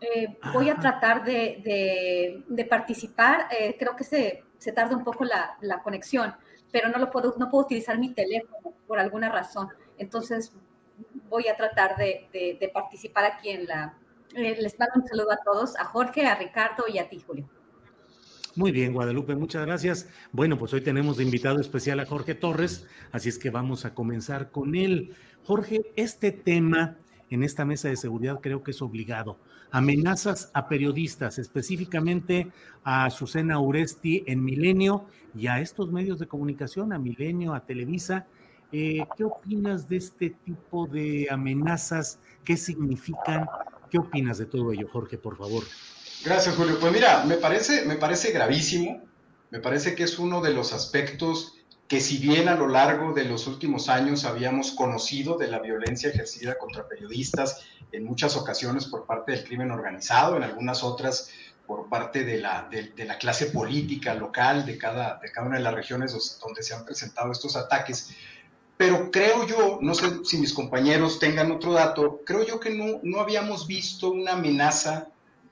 eh, 0.00 0.38
voy 0.52 0.68
a 0.70 0.76
tratar 0.76 1.24
de, 1.24 2.44
de, 2.46 2.64
participar. 2.66 3.48
creo 3.78 3.96
que 3.96 4.04
se, 4.04 4.44
se, 4.58 4.70
tarda 4.70 4.96
un 4.96 5.02
poco 5.02 5.24
la, 5.24 5.56
la, 5.60 5.82
conexión, 5.82 6.32
pero 6.70 6.88
no 6.88 6.98
lo 6.98 7.10
puedo, 7.10 7.34
no 7.36 7.50
puedo 7.50 7.64
utilizar 7.64 7.98
mi 7.98 8.14
teléfono 8.14 8.74
por 8.86 9.00
alguna 9.00 9.28
razón. 9.28 9.68
Entonces 9.96 10.52
voy 11.28 11.48
a 11.48 11.56
tratar 11.56 11.96
de, 11.96 12.28
de 12.32 12.68
participar 12.68 13.24
aquí 13.24 13.50
en 13.50 13.66
la. 13.66 13.98
les 14.34 14.78
mando 14.78 15.00
un 15.00 15.08
saludo 15.08 15.32
a 15.32 15.38
todos, 15.38 15.76
a 15.76 15.84
Jorge, 15.84 16.26
a 16.26 16.36
Ricardo 16.36 16.84
y 16.86 16.98
a 16.98 17.08
ti, 17.08 17.18
Julio. 17.26 17.48
Muy 18.58 18.72
bien, 18.72 18.92
Guadalupe, 18.92 19.36
muchas 19.36 19.64
gracias. 19.64 20.08
Bueno, 20.32 20.58
pues 20.58 20.72
hoy 20.74 20.80
tenemos 20.80 21.16
de 21.16 21.22
invitado 21.22 21.60
especial 21.60 22.00
a 22.00 22.06
Jorge 22.06 22.34
Torres, 22.34 22.88
así 23.12 23.28
es 23.28 23.38
que 23.38 23.50
vamos 23.50 23.84
a 23.84 23.94
comenzar 23.94 24.50
con 24.50 24.74
él. 24.74 25.14
Jorge, 25.44 25.82
este 25.94 26.32
tema 26.32 26.96
en 27.30 27.44
esta 27.44 27.64
mesa 27.64 27.88
de 27.88 27.96
seguridad 27.96 28.40
creo 28.40 28.64
que 28.64 28.72
es 28.72 28.82
obligado. 28.82 29.38
Amenazas 29.70 30.50
a 30.54 30.66
periodistas, 30.66 31.38
específicamente 31.38 32.48
a 32.82 33.04
Azucena 33.04 33.60
Uresti 33.60 34.24
en 34.26 34.44
Milenio 34.44 35.04
y 35.36 35.46
a 35.46 35.60
estos 35.60 35.92
medios 35.92 36.18
de 36.18 36.26
comunicación, 36.26 36.92
a 36.92 36.98
Milenio, 36.98 37.54
a 37.54 37.64
Televisa. 37.64 38.26
Eh, 38.72 39.06
¿Qué 39.16 39.22
opinas 39.22 39.88
de 39.88 39.98
este 39.98 40.30
tipo 40.30 40.88
de 40.88 41.28
amenazas? 41.30 42.18
¿Qué 42.42 42.56
significan? 42.56 43.46
¿Qué 43.88 43.98
opinas 43.98 44.38
de 44.38 44.46
todo 44.46 44.72
ello, 44.72 44.88
Jorge, 44.90 45.16
por 45.16 45.36
favor? 45.36 45.62
Gracias, 46.24 46.56
Julio. 46.56 46.78
Pues 46.80 46.92
mira, 46.92 47.24
me 47.24 47.36
parece, 47.36 47.84
me 47.84 47.94
parece 47.94 48.32
gravísimo, 48.32 49.02
me 49.50 49.60
parece 49.60 49.94
que 49.94 50.02
es 50.02 50.18
uno 50.18 50.40
de 50.40 50.52
los 50.52 50.72
aspectos 50.72 51.54
que 51.86 52.00
si 52.00 52.18
bien 52.18 52.48
a 52.48 52.54
lo 52.54 52.68
largo 52.68 53.14
de 53.14 53.24
los 53.24 53.46
últimos 53.46 53.88
años 53.88 54.24
habíamos 54.24 54.72
conocido 54.72 55.38
de 55.38 55.48
la 55.48 55.58
violencia 55.58 56.10
ejercida 56.10 56.58
contra 56.58 56.86
periodistas, 56.86 57.64
en 57.92 58.04
muchas 58.04 58.36
ocasiones 58.36 58.84
por 58.84 59.06
parte 59.06 59.32
del 59.32 59.44
crimen 59.44 59.70
organizado, 59.70 60.36
en 60.36 60.42
algunas 60.42 60.84
otras 60.84 61.30
por 61.66 61.88
parte 61.88 62.24
de 62.24 62.38
la, 62.38 62.68
de, 62.70 63.04
la 63.04 63.18
clase 63.18 63.46
política 63.46 64.14
local 64.14 64.66
de 64.66 64.76
cada, 64.76 65.18
de 65.18 65.30
cada 65.30 65.46
una 65.46 65.56
de 65.56 65.62
las 65.62 65.74
regiones 65.74 66.38
donde 66.40 66.62
se 66.62 66.74
han 66.74 66.84
presentado 66.84 67.30
estos 67.30 67.56
ataques. 67.56 68.10
Pero 68.76 69.10
creo 69.10 69.46
yo, 69.46 69.78
no 69.80 69.94
sé 69.94 70.24
si 70.24 70.38
mis 70.38 70.52
compañeros 70.52 71.18
tengan 71.18 71.50
otro 71.52 71.72
dato, 71.72 72.20
creo 72.24 72.44
yo 72.44 72.60
que 72.60 72.70
no, 72.70 73.00
no 73.02 73.20
habíamos 73.20 73.66
visto 73.66 74.10
una 74.10 74.32
amenaza 74.32 75.08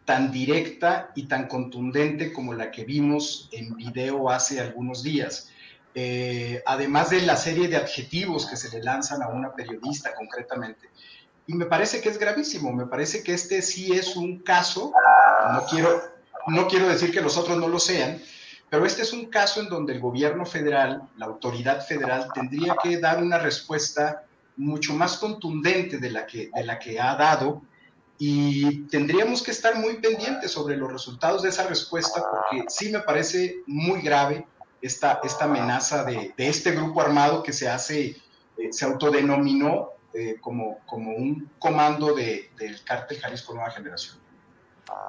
tan 0.06 0.30
directa 0.30 1.10
y 1.16 1.24
tan 1.24 1.48
contundente 1.48 2.32
como 2.32 2.54
la 2.54 2.70
que 2.70 2.84
vimos 2.84 3.50
en 3.52 3.74
video 3.76 4.30
hace 4.30 4.60
algunos 4.60 5.02
días. 5.02 5.50
Eh, 5.94 6.62
además 6.64 7.10
de 7.10 7.22
la 7.22 7.36
serie 7.36 7.68
de 7.68 7.76
adjetivos 7.76 8.46
que 8.46 8.56
se 8.56 8.70
le 8.70 8.82
lanzan 8.82 9.20
a 9.22 9.28
una 9.28 9.52
periodista 9.52 10.14
concretamente. 10.14 10.88
Y 11.48 11.54
me 11.54 11.66
parece 11.66 12.00
que 12.00 12.08
es 12.08 12.18
gravísimo, 12.18 12.72
me 12.72 12.86
parece 12.86 13.22
que 13.22 13.34
este 13.34 13.60
sí 13.62 13.92
es 13.92 14.16
un 14.16 14.40
caso, 14.40 14.92
no 15.52 15.64
quiero, 15.66 16.02
no 16.46 16.68
quiero 16.68 16.88
decir 16.88 17.12
que 17.12 17.20
los 17.20 17.36
otros 17.36 17.58
no 17.58 17.66
lo 17.66 17.78
sean, 17.78 18.20
pero 18.70 18.86
este 18.86 19.02
es 19.02 19.12
un 19.12 19.26
caso 19.26 19.60
en 19.60 19.68
donde 19.68 19.92
el 19.94 20.00
gobierno 20.00 20.46
federal, 20.46 21.02
la 21.16 21.26
autoridad 21.26 21.84
federal, 21.84 22.28
tendría 22.32 22.76
que 22.80 22.98
dar 22.98 23.22
una 23.22 23.38
respuesta 23.38 24.24
mucho 24.56 24.94
más 24.94 25.18
contundente 25.18 25.98
de 25.98 26.10
la 26.10 26.26
que, 26.26 26.50
de 26.54 26.64
la 26.64 26.78
que 26.78 27.00
ha 27.00 27.16
dado 27.16 27.62
y 28.18 28.82
tendríamos 28.84 29.42
que 29.42 29.50
estar 29.50 29.76
muy 29.76 30.00
pendientes 30.00 30.50
sobre 30.50 30.76
los 30.76 30.90
resultados 30.90 31.42
de 31.42 31.50
esa 31.50 31.66
respuesta 31.66 32.22
porque 32.30 32.64
sí 32.68 32.90
me 32.90 33.00
parece 33.00 33.56
muy 33.66 34.00
grave 34.00 34.46
esta, 34.80 35.20
esta 35.22 35.44
amenaza 35.44 36.04
de, 36.04 36.32
de 36.36 36.48
este 36.48 36.72
grupo 36.72 37.00
armado 37.00 37.42
que 37.42 37.52
se 37.52 37.68
hace, 37.68 38.16
eh, 38.58 38.68
se 38.70 38.84
autodenominó 38.84 39.90
eh, 40.14 40.36
como, 40.40 40.78
como 40.86 41.14
un 41.14 41.50
comando 41.58 42.14
de, 42.14 42.50
del 42.58 42.82
cártel 42.84 43.18
Jalisco 43.18 43.52
Nueva 43.52 43.70
Generación. 43.70 44.16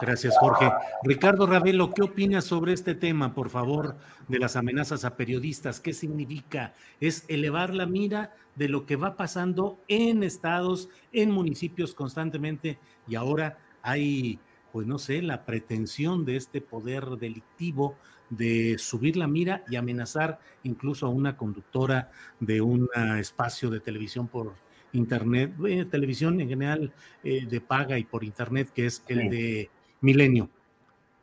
Gracias, 0.02 0.36
Jorge. 0.40 0.70
Ricardo 1.04 1.46
Ravelo, 1.46 1.94
¿qué 1.94 2.02
opinas 2.02 2.46
sobre 2.46 2.74
este 2.74 2.96
tema, 2.96 3.34
por 3.34 3.50
favor, 3.50 3.96
de 4.28 4.40
las 4.40 4.56
amenazas 4.56 5.06
a 5.06 5.16
periodistas? 5.16 5.80
¿Qué 5.80 5.94
significa? 5.94 6.74
¿Es 7.00 7.26
elevar 7.28 7.74
la 7.74 7.86
mira 7.86 8.34
de 8.56 8.70
lo 8.70 8.86
que 8.86 8.96
va 8.96 9.16
pasando 9.16 9.80
en 9.88 10.24
estados, 10.24 10.90
en 11.14 11.32
municipios 11.32 11.94
constantemente 11.94 12.80
y 13.08 13.16
ahora 13.16 13.58
hay, 13.82 14.40
pues 14.72 14.88
no 14.88 14.98
sé, 14.98 15.22
la 15.22 15.46
pretensión 15.46 16.26
de 16.26 16.36
este 16.36 16.62
poder 16.62 17.06
delictivo 17.18 17.96
de 18.30 18.78
subir 18.78 19.16
la 19.16 19.28
mira 19.28 19.64
y 19.70 19.76
amenazar 19.78 20.40
incluso 20.64 21.06
a 21.06 21.10
una 21.10 21.38
conductora 21.38 22.12
de 22.40 22.62
un 22.62 22.90
espacio 23.18 23.70
de 23.70 23.80
televisión 23.80 24.28
por 24.28 24.54
internet, 24.94 25.54
eh, 25.66 25.86
televisión 25.86 26.40
en 26.42 26.50
general 26.50 26.92
eh, 27.24 27.46
de 27.46 27.62
paga 27.62 27.98
y 27.98 28.04
por 28.04 28.24
internet, 28.24 28.70
que 28.74 28.86
es 28.86 29.04
el 29.08 29.30
de 29.30 29.70
Milenio. 30.02 30.50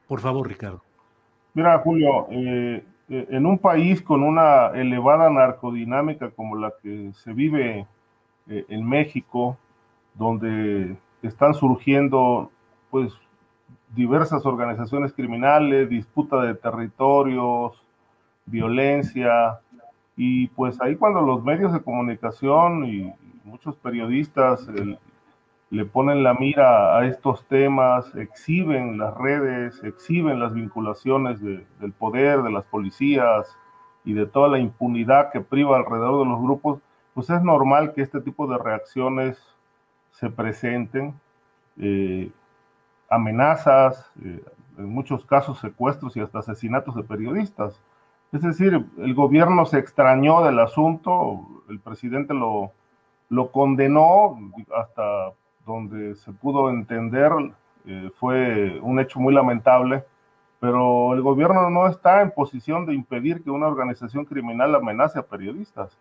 Por 0.06 0.20
favor, 0.20 0.48
Ricardo. 0.48 0.82
Mira, 1.54 1.78
Julio, 1.78 2.26
eh, 2.30 2.84
en 3.08 3.46
un 3.46 3.58
país 3.58 4.02
con 4.02 4.22
una 4.22 4.68
elevada 4.68 5.30
narcodinámica 5.30 6.30
como 6.30 6.56
la 6.56 6.72
que 6.82 7.12
se 7.14 7.32
vive 7.32 7.86
en 8.46 8.86
México, 8.86 9.58
donde 10.14 10.96
están 11.26 11.54
surgiendo 11.54 12.50
pues 12.90 13.12
diversas 13.94 14.44
organizaciones 14.46 15.12
criminales, 15.12 15.88
disputa 15.88 16.42
de 16.42 16.54
territorios, 16.54 17.82
violencia, 18.46 19.60
y 20.16 20.48
pues 20.48 20.80
ahí 20.80 20.96
cuando 20.96 21.20
los 21.20 21.42
medios 21.42 21.72
de 21.72 21.82
comunicación 21.82 22.84
y 22.86 23.12
muchos 23.44 23.76
periodistas 23.76 24.68
le 25.70 25.84
ponen 25.86 26.22
la 26.22 26.34
mira 26.34 26.96
a 26.96 27.06
estos 27.06 27.46
temas, 27.46 28.14
exhiben 28.14 28.98
las 28.98 29.16
redes, 29.16 29.82
exhiben 29.82 30.38
las 30.38 30.54
vinculaciones 30.54 31.40
del 31.40 31.92
poder, 31.98 32.42
de 32.42 32.52
las 32.52 32.64
policías 32.64 33.56
y 34.04 34.12
de 34.12 34.26
toda 34.26 34.48
la 34.48 34.58
impunidad 34.58 35.32
que 35.32 35.40
priva 35.40 35.76
alrededor 35.76 36.24
de 36.24 36.30
los 36.30 36.40
grupos, 36.40 36.80
pues 37.14 37.30
es 37.30 37.42
normal 37.42 37.92
que 37.92 38.02
este 38.02 38.20
tipo 38.20 38.46
de 38.46 38.58
reacciones 38.58 39.38
se 40.14 40.30
presenten. 40.30 41.14
Eh, 41.78 42.30
amenazas, 43.10 44.10
eh, 44.24 44.42
en 44.78 44.88
muchos 44.88 45.24
casos 45.24 45.58
secuestros 45.60 46.16
y 46.16 46.20
hasta 46.20 46.40
asesinatos 46.40 46.94
de 46.96 47.02
periodistas. 47.04 47.80
Es 48.32 48.42
decir, 48.42 48.84
el 48.98 49.14
gobierno 49.14 49.66
se 49.66 49.78
extrañó 49.78 50.42
del 50.44 50.58
asunto, 50.58 51.62
el 51.68 51.78
presidente 51.78 52.34
lo, 52.34 52.72
lo 53.28 53.52
condenó 53.52 54.38
hasta 54.76 55.32
donde 55.64 56.16
se 56.16 56.32
pudo 56.32 56.70
entender, 56.70 57.30
eh, 57.86 58.10
fue 58.16 58.80
un 58.80 58.98
hecho 58.98 59.20
muy 59.20 59.32
lamentable, 59.32 60.04
pero 60.58 61.12
el 61.14 61.22
gobierno 61.22 61.70
no 61.70 61.86
está 61.86 62.22
en 62.22 62.32
posición 62.32 62.86
de 62.86 62.94
impedir 62.94 63.42
que 63.44 63.50
una 63.50 63.68
organización 63.68 64.24
criminal 64.24 64.74
amenace 64.74 65.18
a 65.18 65.26
periodistas. 65.26 65.96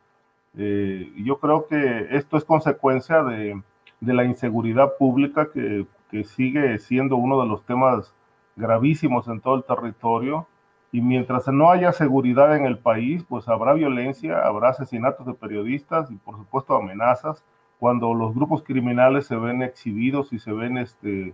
Yo 0.55 1.39
creo 1.39 1.65
que 1.67 2.07
esto 2.11 2.37
es 2.37 2.45
consecuencia 2.45 3.23
de, 3.23 3.59
de 4.05 4.13
la 4.13 4.23
inseguridad 4.23 4.93
pública 4.97 5.49
que, 5.51 5.85
que 6.09 6.23
sigue 6.23 6.77
siendo 6.79 7.15
uno 7.15 7.41
de 7.41 7.47
los 7.47 7.63
temas 7.65 8.13
gravísimos 8.55 9.27
en 9.27 9.41
todo 9.41 9.55
el 9.55 9.63
territorio 9.63 10.47
y 10.91 11.01
mientras 11.01 11.47
no 11.47 11.71
haya 11.71 11.91
seguridad 11.91 12.55
en 12.55 12.65
el 12.65 12.77
país, 12.77 13.25
pues 13.27 13.47
habrá 13.47 13.73
violencia, 13.73 14.39
habrá 14.45 14.69
asesinatos 14.69 15.25
de 15.25 15.33
periodistas 15.33 16.11
y 16.11 16.15
por 16.15 16.37
supuesto 16.37 16.75
amenazas 16.75 17.43
cuando 17.79 18.13
los 18.13 18.35
grupos 18.35 18.63
criminales 18.63 19.25
se 19.25 19.35
ven 19.35 19.63
exhibidos 19.63 20.31
y 20.31 20.39
se 20.39 20.53
ven 20.53 20.77
este, 20.77 21.33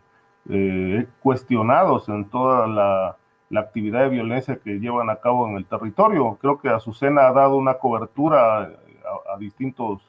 eh, 0.49 1.07
cuestionados 1.21 2.09
en 2.09 2.29
toda 2.29 2.67
la, 2.67 3.17
actividad 3.59 4.01
de 4.01 4.09
violencia 4.09 4.59
que 4.63 4.79
llevan 4.79 5.09
a 5.09 5.17
cabo 5.17 5.47
en 5.47 5.57
el 5.57 5.65
territorio. 5.65 6.37
Creo 6.39 6.59
que 6.59 6.69
Azucena 6.69 7.27
ha 7.27 7.33
dado 7.33 7.57
una 7.57 7.75
cobertura 7.75 8.61
a, 8.61 9.37
distintos 9.39 10.01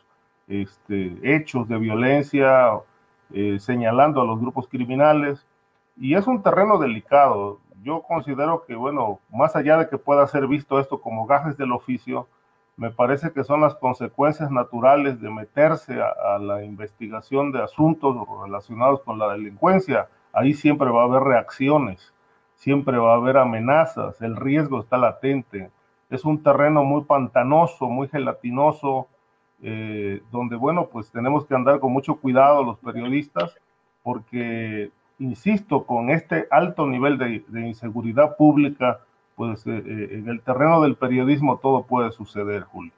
este, 0.50 1.16
hechos 1.22 1.66
de 1.68 1.78
violencia, 1.78 2.72
eh, 3.32 3.58
señalando 3.58 4.20
a 4.20 4.26
los 4.26 4.38
grupos 4.38 4.68
criminales, 4.68 5.46
y 5.96 6.14
es 6.14 6.26
un 6.26 6.42
terreno 6.42 6.78
delicado 6.78 7.60
yo 7.82 8.02
considero 8.02 8.64
que, 8.66 8.74
bueno, 8.74 9.20
más 9.30 9.56
allá 9.56 9.78
de 9.78 9.88
que 9.88 9.98
pueda 9.98 10.26
ser 10.26 10.46
visto 10.46 10.78
esto 10.78 11.00
como 11.00 11.26
gajes 11.26 11.56
del 11.56 11.72
oficio, 11.72 12.28
me 12.76 12.90
parece 12.90 13.32
que 13.32 13.44
son 13.44 13.60
las 13.60 13.74
consecuencias 13.74 14.50
naturales 14.50 15.20
de 15.20 15.30
meterse 15.30 16.00
a, 16.00 16.38
la 16.38 16.62
investigación 16.64 17.52
de 17.52 17.62
asuntos 17.62 18.16
relacionados 18.42 19.02
con 19.02 19.18
la 19.18 19.32
delincuencia. 19.32 20.08
Ahí 20.32 20.54
siempre 20.54 20.90
va 20.90 21.02
a 21.02 21.04
haber 21.04 21.22
reacciones, 21.22 22.14
siempre 22.54 22.96
va 22.98 23.12
a 23.12 23.16
haber 23.16 23.36
amenazas, 23.36 24.20
el 24.22 24.36
riesgo 24.36 24.80
está 24.80 24.96
latente. 24.96 25.70
Es 26.08 26.24
un 26.24 26.42
terreno 26.42 26.84
muy 26.84 27.04
pantanoso, 27.04 27.86
muy 27.86 28.08
gelatinoso, 28.08 29.08
eh, 29.62 30.22
donde, 30.32 30.56
bueno, 30.56 30.88
pues 30.90 31.10
tenemos 31.10 31.46
que 31.46 31.54
andar 31.54 31.80
con 31.80 31.92
mucho 31.92 32.16
cuidado 32.16 32.64
los 32.64 32.78
periodistas, 32.78 33.54
porque 34.02 34.90
insisto, 35.18 35.84
con 35.84 36.10
este 36.10 36.46
alto 36.50 36.86
nivel 36.86 37.18
de, 37.18 37.44
inseguridad 37.66 38.36
pública, 38.36 39.00
pues 39.36 39.66
eh, 39.66 39.82
eh, 39.84 40.08
en 40.12 40.28
el 40.28 40.40
terreno 40.40 40.80
del 40.80 40.96
periodismo 40.96 41.58
todo 41.58 41.84
puede 41.84 42.10
suceder, 42.10 42.62
Julio. 42.62 42.92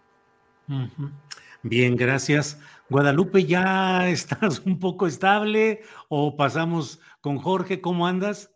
Bien, 1.62 1.96
gracias. 1.96 2.60
Guadalupe, 2.88 3.44
¿ya 3.44 4.08
estás 4.08 4.60
un 4.60 4.78
poco 4.78 5.06
estable 5.06 5.82
o 6.08 6.36
pasamos 6.36 7.00
con 7.20 7.38
Jorge? 7.38 7.80
¿Cómo 7.80 8.06
andas? 8.06 8.50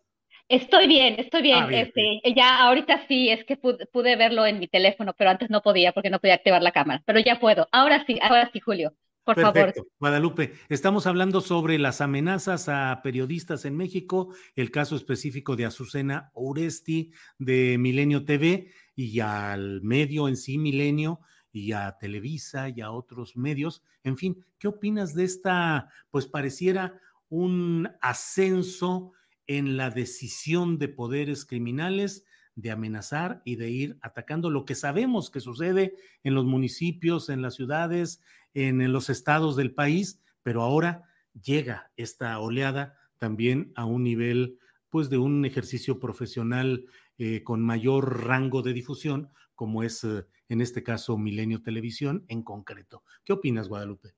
Estoy 0.49 0.87
bien, 0.87 1.15
estoy 1.19 1.41
bien. 1.41 1.63
Ah, 1.63 1.69
este, 1.71 2.21
ya 2.35 2.61
ahorita 2.61 3.05
sí, 3.07 3.29
es 3.29 3.43
que 3.45 3.57
pude, 3.57 4.15
verlo 4.15 4.45
en 4.45 4.59
mi 4.59 4.67
teléfono, 4.67 5.13
pero 5.17 5.29
antes 5.29 5.49
no 5.49 5.61
podía 5.61 5.91
porque 5.91 6.09
no 6.09 6.19
podía 6.19 6.35
activar 6.35 6.61
la 6.61 6.71
cámara. 6.71 7.03
Pero 7.05 7.19
ya 7.19 7.39
puedo. 7.39 7.67
Ahora 7.71 8.03
sí, 8.05 8.17
ahora 8.21 8.49
sí, 8.53 8.59
Julio. 8.59 8.93
Por 9.25 9.35
Perfecto. 9.35 9.81
favor. 9.81 9.91
Guadalupe, 9.99 10.53
estamos 10.69 11.05
hablando 11.05 11.41
sobre 11.41 11.77
las 11.77 11.99
amenazas 11.99 12.69
a 12.69 13.01
periodistas 13.03 13.65
en 13.65 13.75
México, 13.75 14.33
el 14.55 14.71
caso 14.71 14.95
específico 14.95 15.57
de 15.57 15.65
Azucena 15.65 16.31
Oresti 16.33 17.11
de 17.37 17.77
Milenio 17.77 18.23
TV 18.23 18.71
y 18.95 19.19
al 19.19 19.81
medio 19.81 20.29
en 20.29 20.37
sí, 20.37 20.57
Milenio, 20.57 21.19
y 21.51 21.73
a 21.73 21.97
Televisa 21.99 22.69
y 22.69 22.79
a 22.79 22.91
otros 22.91 23.35
medios. 23.35 23.83
En 24.03 24.15
fin, 24.15 24.45
¿qué 24.59 24.69
opinas 24.69 25.13
de 25.13 25.25
esta, 25.25 25.89
pues 26.09 26.27
pareciera 26.27 27.01
un 27.29 27.89
ascenso 27.99 29.11
en 29.47 29.77
la 29.77 29.89
decisión 29.89 30.77
de 30.77 30.89
poderes 30.89 31.45
criminales 31.45 32.25
de 32.55 32.71
amenazar 32.71 33.41
y 33.45 33.55
de 33.55 33.69
ir 33.69 33.97
atacando 34.01 34.49
lo 34.49 34.65
que 34.65 34.75
sabemos 34.75 35.29
que 35.29 35.39
sucede 35.39 35.95
en 36.23 36.33
los 36.33 36.45
municipios, 36.45 37.29
en 37.29 37.41
las 37.41 37.55
ciudades, 37.55 38.21
en 38.53 38.91
los 38.91 39.09
estados 39.09 39.55
del 39.55 39.73
país, 39.73 40.21
pero 40.41 40.63
ahora 40.63 41.03
llega 41.41 41.91
esta 41.95 42.39
oleada 42.39 42.97
también 43.19 43.71
a 43.75 43.85
un 43.85 44.03
nivel 44.03 44.59
pues 44.89 45.09
de 45.09 45.17
un 45.17 45.45
ejercicio 45.45 45.99
profesional 45.99 46.85
eh, 47.17 47.43
con 47.43 47.61
mayor 47.61 48.25
rango 48.25 48.61
de 48.61 48.73
difusión, 48.73 49.29
como 49.53 49.83
es 49.83 50.03
eh, 50.03 50.25
en 50.49 50.61
este 50.61 50.83
caso 50.83 51.17
Milenio 51.17 51.61
Televisión 51.61 52.25
en 52.27 52.41
concreto. 52.41 53.03
¿Qué 53.23 53.33
opinas, 53.33 53.67
Guadalupe? 53.67 54.15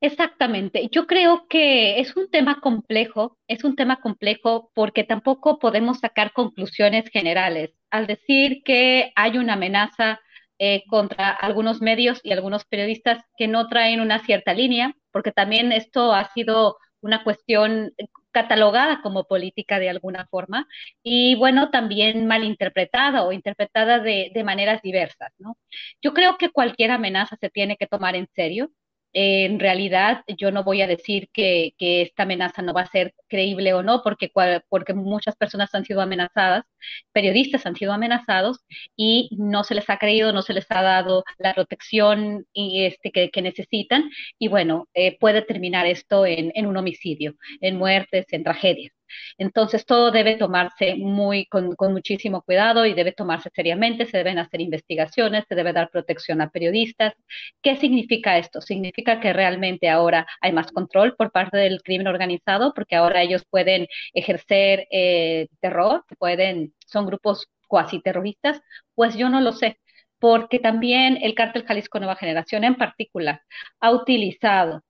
Exactamente. 0.00 0.88
Yo 0.92 1.06
creo 1.06 1.46
que 1.48 2.00
es 2.00 2.16
un 2.16 2.30
tema 2.30 2.60
complejo, 2.60 3.38
es 3.48 3.64
un 3.64 3.76
tema 3.76 4.00
complejo 4.00 4.70
porque 4.74 5.04
tampoco 5.04 5.58
podemos 5.58 6.00
sacar 6.00 6.32
conclusiones 6.32 7.08
generales. 7.10 7.70
Al 7.90 8.06
decir 8.06 8.62
que 8.64 9.12
hay 9.16 9.38
una 9.38 9.54
amenaza 9.54 10.20
eh, 10.58 10.84
contra 10.88 11.30
algunos 11.30 11.80
medios 11.80 12.20
y 12.22 12.32
algunos 12.32 12.64
periodistas 12.66 13.24
que 13.38 13.48
no 13.48 13.68
traen 13.68 14.00
una 14.00 14.18
cierta 14.24 14.52
línea, 14.52 14.94
porque 15.12 15.32
también 15.32 15.72
esto 15.72 16.12
ha 16.12 16.30
sido 16.32 16.76
una 17.00 17.24
cuestión 17.24 17.92
catalogada 18.32 19.00
como 19.02 19.24
política 19.24 19.78
de 19.78 19.88
alguna 19.88 20.26
forma 20.26 20.66
y 21.02 21.36
bueno, 21.36 21.70
también 21.70 22.26
malinterpretada 22.26 23.22
o 23.24 23.32
interpretada 23.32 23.98
de, 24.00 24.30
de 24.34 24.44
maneras 24.44 24.82
diversas, 24.82 25.32
¿no? 25.38 25.56
Yo 26.02 26.12
creo 26.12 26.36
que 26.36 26.50
cualquier 26.50 26.90
amenaza 26.90 27.36
se 27.40 27.48
tiene 27.48 27.76
que 27.78 27.86
tomar 27.86 28.14
en 28.14 28.28
serio 28.34 28.70
en 29.18 29.58
realidad 29.58 30.24
yo 30.36 30.50
no 30.50 30.62
voy 30.62 30.82
a 30.82 30.86
decir 30.86 31.30
que, 31.32 31.72
esta 31.78 32.24
amenaza 32.24 32.60
no 32.60 32.74
va 32.74 32.82
a 32.82 32.90
ser 32.90 33.14
creíble 33.28 33.72
o 33.72 33.82
no, 33.82 34.02
porque, 34.02 34.30
porque 34.68 34.92
muchas 34.92 35.36
personas 35.36 35.74
han 35.74 35.86
sido 35.86 36.02
amenazadas, 36.02 36.64
periodistas 37.12 37.64
han 37.64 37.76
sido 37.76 37.94
amenazados 37.94 38.58
y 38.94 39.30
no 39.38 39.64
se 39.64 39.74
les 39.74 39.88
ha 39.88 39.98
creído, 39.98 40.32
no 40.32 40.42
se 40.42 40.52
les 40.52 40.66
ha 40.70 40.82
dado 40.82 41.24
la 41.38 41.54
protección 41.54 42.46
y 42.52 42.84
este, 42.84 43.10
que, 43.10 43.42
necesitan. 43.42 44.10
Y 44.38 44.48
bueno, 44.48 44.86
eh, 44.92 45.16
puede 45.18 45.40
terminar 45.42 45.86
esto 45.86 46.26
en, 46.26 46.52
en 46.54 46.66
un 46.66 46.76
homicidio, 46.76 47.36
en 47.62 47.76
muertes, 47.78 48.26
en 48.32 48.44
tragedias. 48.44 48.95
Entonces, 49.38 49.84
todo 49.86 50.10
debe 50.10 50.36
tomarse 50.36 50.96
muy, 50.96 51.46
con, 51.46 51.74
muchísimo 51.92 52.42
cuidado 52.42 52.86
y 52.86 52.94
debe 52.94 53.12
tomarse 53.12 53.50
seriamente, 53.54 54.06
se 54.06 54.18
deben 54.18 54.38
hacer 54.38 54.60
investigaciones, 54.60 55.44
se 55.48 55.54
debe 55.54 55.72
dar 55.72 55.90
protección 55.90 56.40
a 56.40 56.50
periodistas. 56.50 57.14
¿Qué 57.62 57.76
significa 57.76 58.38
esto? 58.38 58.60
Significa 58.60 59.20
que 59.20 59.32
realmente 59.32 59.88
ahora 59.88 60.26
hay 60.40 60.52
más 60.52 60.72
control 60.72 61.16
por 61.16 61.30
parte 61.32 61.56
del 61.58 61.82
crimen 61.82 62.06
organizado, 62.08 62.72
porque 62.74 62.96
ahora 62.96 63.22
ellos 63.22 63.44
pueden 63.50 63.86
ejercer 64.14 64.86
eh, 64.90 65.48
terror, 65.60 66.04
pueden, 66.18 66.74
son 66.86 67.06
grupos 67.06 67.48
cuasi 67.68 68.00
terroristas, 68.00 68.60
pues 68.94 69.16
yo 69.16 69.28
no 69.28 69.40
lo 69.40 69.52
sé 69.52 69.78
porque 70.18 70.58
también 70.58 71.18
el 71.22 71.34
cártel 71.34 71.64
Jalisco 71.66 71.98
Nueva 71.98 72.16
Generación 72.16 72.64
en 72.64 72.76
particular 72.76 73.42
ha 73.80 73.90
utilizado 73.90 74.82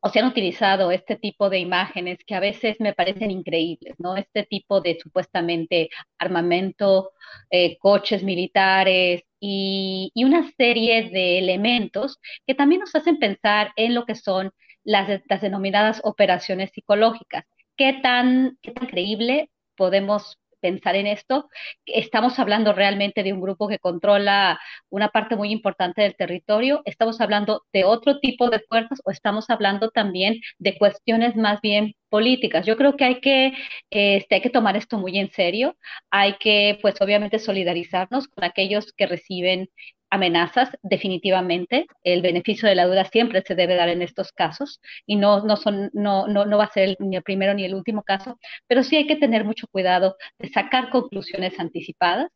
o 0.00 0.08
se 0.08 0.18
han 0.18 0.26
utilizado 0.26 0.90
este 0.90 1.16
tipo 1.16 1.50
de 1.50 1.58
imágenes 1.58 2.18
que 2.26 2.34
a 2.34 2.40
veces 2.40 2.76
me 2.80 2.94
parecen 2.94 3.30
increíbles, 3.30 3.94
¿no? 3.98 4.16
Este 4.16 4.44
tipo 4.44 4.80
de 4.80 4.98
supuestamente 5.00 5.90
armamento, 6.18 7.12
eh, 7.50 7.78
coches 7.78 8.22
militares 8.22 9.22
y, 9.38 10.12
una 10.16 10.50
serie 10.56 11.10
de 11.10 11.38
elementos 11.38 12.18
que 12.46 12.54
también 12.54 12.80
nos 12.80 12.94
hacen 12.94 13.18
pensar 13.18 13.72
en 13.76 13.94
lo 13.94 14.06
que 14.06 14.14
son 14.14 14.50
las, 14.84 15.08
denominadas 15.40 16.00
operaciones 16.04 16.70
psicológicas. 16.74 17.44
¿Qué 17.76 17.94
tan, 18.02 18.58
¿Qué 18.62 18.72
tan 18.72 18.86
creíble 18.88 19.50
podemos 19.76 20.38
pensar 20.60 20.96
en 20.96 21.06
esto. 21.06 21.48
Estamos 21.86 22.38
hablando 22.38 22.72
realmente 22.72 23.22
de 23.22 23.32
un 23.32 23.40
grupo 23.40 23.68
que 23.68 23.78
controla 23.78 24.60
una 24.88 25.08
parte 25.08 25.36
muy 25.36 25.50
importante 25.50 26.02
del 26.02 26.16
territorio, 26.16 26.82
estamos 26.84 27.20
hablando 27.20 27.64
de 27.72 27.84
otro 27.84 28.20
tipo 28.20 28.50
de 28.50 28.60
fuerzas 28.60 29.00
o 29.04 29.10
estamos 29.10 29.50
hablando 29.50 29.90
también 29.90 30.40
de 30.58 30.76
cuestiones 30.78 31.36
más 31.36 31.60
bien 31.60 31.94
políticas. 32.08 32.66
Yo 32.66 32.76
creo 32.76 32.96
que 32.96 33.04
hay 33.04 33.20
que, 33.20 33.52
este, 33.90 34.36
hay 34.36 34.40
que 34.42 34.50
tomar 34.50 34.76
esto 34.76 34.98
muy 34.98 35.18
en 35.18 35.30
serio, 35.32 35.76
hay 36.10 36.34
que 36.38 36.78
pues 36.82 37.00
obviamente 37.00 37.38
solidarizarnos 37.38 38.28
con 38.28 38.44
aquellos 38.44 38.92
que 38.92 39.06
reciben 39.06 39.68
amenazas, 40.10 40.70
definitivamente. 40.82 41.86
El 42.02 42.22
beneficio 42.22 42.68
de 42.68 42.74
la 42.74 42.86
duda 42.86 43.04
siempre 43.04 43.42
se 43.46 43.54
debe 43.54 43.76
dar 43.76 43.88
en 43.88 44.02
estos 44.02 44.32
casos 44.32 44.80
y 45.06 45.16
no, 45.16 45.44
no, 45.44 45.56
son, 45.56 45.90
no, 45.92 46.26
no, 46.26 46.44
no 46.46 46.58
va 46.58 46.64
a 46.64 46.72
ser 46.72 46.96
ni 46.98 47.16
el 47.16 47.22
primero 47.22 47.54
ni 47.54 47.64
el 47.64 47.74
último 47.74 48.02
caso, 48.02 48.38
pero 48.66 48.82
sí 48.82 48.96
hay 48.96 49.06
que 49.06 49.16
tener 49.16 49.44
mucho 49.44 49.66
cuidado 49.68 50.16
de 50.38 50.48
sacar 50.50 50.90
conclusiones 50.90 51.58
anticipadas 51.58 52.28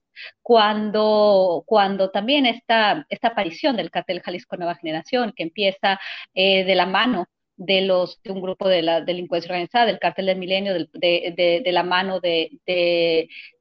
cuando, 0.42 1.64
cuando 1.66 2.10
también 2.10 2.46
esta, 2.46 3.06
esta 3.08 3.28
aparición 3.28 3.76
del 3.76 3.90
cartel 3.90 4.22
Jalisco 4.22 4.56
Nueva 4.56 4.76
Generación, 4.76 5.32
que 5.36 5.42
empieza 5.44 5.98
eh, 6.34 6.64
de 6.64 6.74
la 6.74 6.86
mano 6.86 7.26
de 7.56 7.82
los 7.82 8.20
de 8.22 8.32
un 8.32 8.42
grupo 8.42 8.68
de 8.68 8.82
la 8.82 9.00
delincuencia 9.00 9.48
organizada, 9.50 9.86
del 9.86 9.98
cartel 10.00 10.26
del 10.26 10.38
milenio, 10.38 10.74
de, 10.74 10.88
de, 10.92 11.62
de 11.64 11.72
la 11.72 11.84
mano 11.84 12.20
de, 12.20 12.50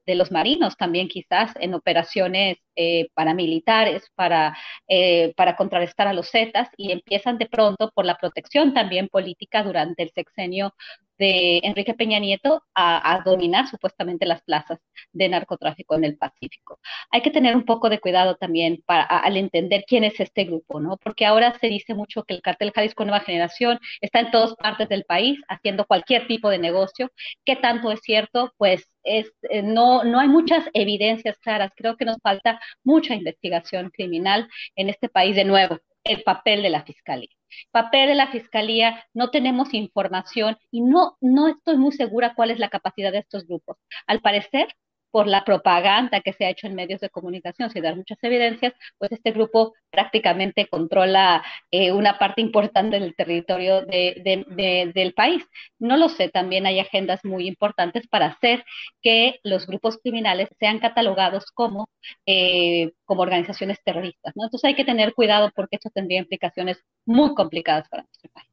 de 0.05 0.15
los 0.15 0.31
marinos 0.31 0.77
también 0.77 1.07
quizás 1.07 1.53
en 1.59 1.73
operaciones 1.73 2.57
eh, 2.75 3.07
paramilitares 3.13 4.09
para, 4.15 4.57
eh, 4.88 5.34
para 5.35 5.55
contrarrestar 5.55 6.07
a 6.07 6.13
los 6.13 6.30
Zetas 6.30 6.69
y 6.77 6.91
empiezan 6.91 7.38
de 7.38 7.47
pronto 7.47 7.91
por 7.93 8.05
la 8.05 8.17
protección 8.17 8.73
también 8.73 9.07
política 9.09 9.63
durante 9.63 10.03
el 10.03 10.11
sexenio 10.11 10.73
de 11.17 11.59
Enrique 11.63 11.93
Peña 11.93 12.19
Nieto 12.19 12.63
a, 12.73 13.21
dominar 13.23 13.67
supuestamente 13.67 14.25
las 14.25 14.41
plazas 14.41 14.80
de 15.11 15.30
narcotráfico 15.30 15.95
en 15.95 16.03
el 16.05 16.17
Pacífico. 16.17 16.80
Hay 17.11 17.21
que 17.21 17.31
tener 17.31 17.55
un 17.55 17.65
poco 17.65 17.89
de 17.89 17.99
cuidado 17.99 18.35
también 18.35 18.84
para, 18.85 19.03
al 19.03 19.38
entender 19.38 19.85
quién 19.88 20.03
es 20.03 20.19
este 20.19 20.45
grupo, 20.45 20.80
¿no? 20.80 20.97
Porque 20.97 21.25
ahora 21.25 21.57
se 21.59 21.67
dice 21.67 21.93
mucho 21.93 22.23
que 22.23 22.34
el 22.34 22.41
cartel 22.41 22.71
Jalisco 22.73 23.05
Nueva 23.05 23.21
Generación 23.23 23.80
está 24.01 24.19
en 24.19 24.31
todas 24.31 24.55
partes 24.55 24.89
del 24.89 25.05
país 25.05 25.39
haciendo 25.47 25.85
cualquier 25.85 26.27
tipo 26.27 26.49
de 26.49 26.57
negocio. 26.59 27.09
¿Qué 27.45 27.55
tanto 27.55 27.91
es 27.91 28.01
cierto? 28.01 28.51
Pues 28.57 28.89
es, 29.03 29.31
eh, 29.49 29.61
no, 29.61 30.03
no 30.03 30.19
hay 30.19 30.27
muchas 30.27 30.65
evidencias 30.73 31.38
claras. 31.39 31.71
Creo 31.75 31.97
que 31.97 32.05
nos 32.05 32.17
falta 32.21 32.59
mucha 32.84 33.15
investigación 33.15 33.89
criminal 33.89 34.47
en 34.75 34.89
este 34.89 35.09
país 35.09 35.35
de 35.35 35.45
nuevo. 35.45 35.80
El 36.03 36.23
papel 36.23 36.61
de 36.63 36.69
la 36.69 36.84
fiscalía. 36.84 37.30
Papel 37.71 38.09
de 38.09 38.15
la 38.15 38.27
fiscalía, 38.27 39.05
no 39.13 39.30
tenemos 39.30 39.73
información 39.73 40.57
y 40.71 40.81
no, 40.81 41.17
no 41.21 41.47
estoy 41.47 41.77
muy 41.77 41.91
segura 41.91 42.34
cuál 42.35 42.51
es 42.51 42.59
la 42.59 42.69
capacidad 42.69 43.11
de 43.11 43.19
estos 43.19 43.45
grupos. 43.45 43.77
Al 44.07 44.21
parecer, 44.21 44.67
por 45.14 45.27
la 45.27 45.45
propaganda 45.45 46.22
que 46.22 46.34
se 46.34 46.44
ha 46.44 46.49
hecho 46.49 46.65
en 46.65 46.73
medios 46.73 46.99
de 46.99 47.11
comunicación, 47.11 47.69
sin 47.69 47.84
dar 47.84 47.95
muchas 47.95 48.18
evidencias, 48.23 48.73
pues 48.98 49.11
este 49.11 49.30
grupo 49.30 49.76
prácticamente 49.91 50.65
controla 50.68 51.44
eh, 51.69 51.91
una 51.91 52.18
parte 52.18 52.41
importante 52.41 52.99
del 52.99 53.15
territorio 53.15 53.84
del 53.85 55.14
país. 55.15 55.45
No 55.77 55.98
lo 55.98 56.10
sé, 56.10 56.30
también 56.30 56.65
hay 56.65 56.80
agendas 56.80 57.23
muy 57.23 57.45
importantes 57.48 58.07
para 58.07 58.26
hacer 58.26 58.65
que 59.03 59.40
los 59.44 59.68
grupos 59.68 59.99
criminales 60.02 60.49
sean 60.60 60.80
catalogados 60.80 61.45
como, 61.53 61.90
eh, 62.26 62.94
como 63.06 63.22
organizaciones 63.22 63.77
terroristas. 63.85 64.34
Entonces 64.35 64.65
hay 64.65 64.73
que 64.73 64.84
tener 64.84 65.14
cuidado 65.14 65.52
porque 65.56 65.76
esto 65.76 65.91
tendría 65.94 66.18
implicaciones 66.18 66.84
muy 67.06 67.35
complicadas 67.35 67.88
para 67.88 68.02
nuestro 68.02 68.31
país. 68.31 68.49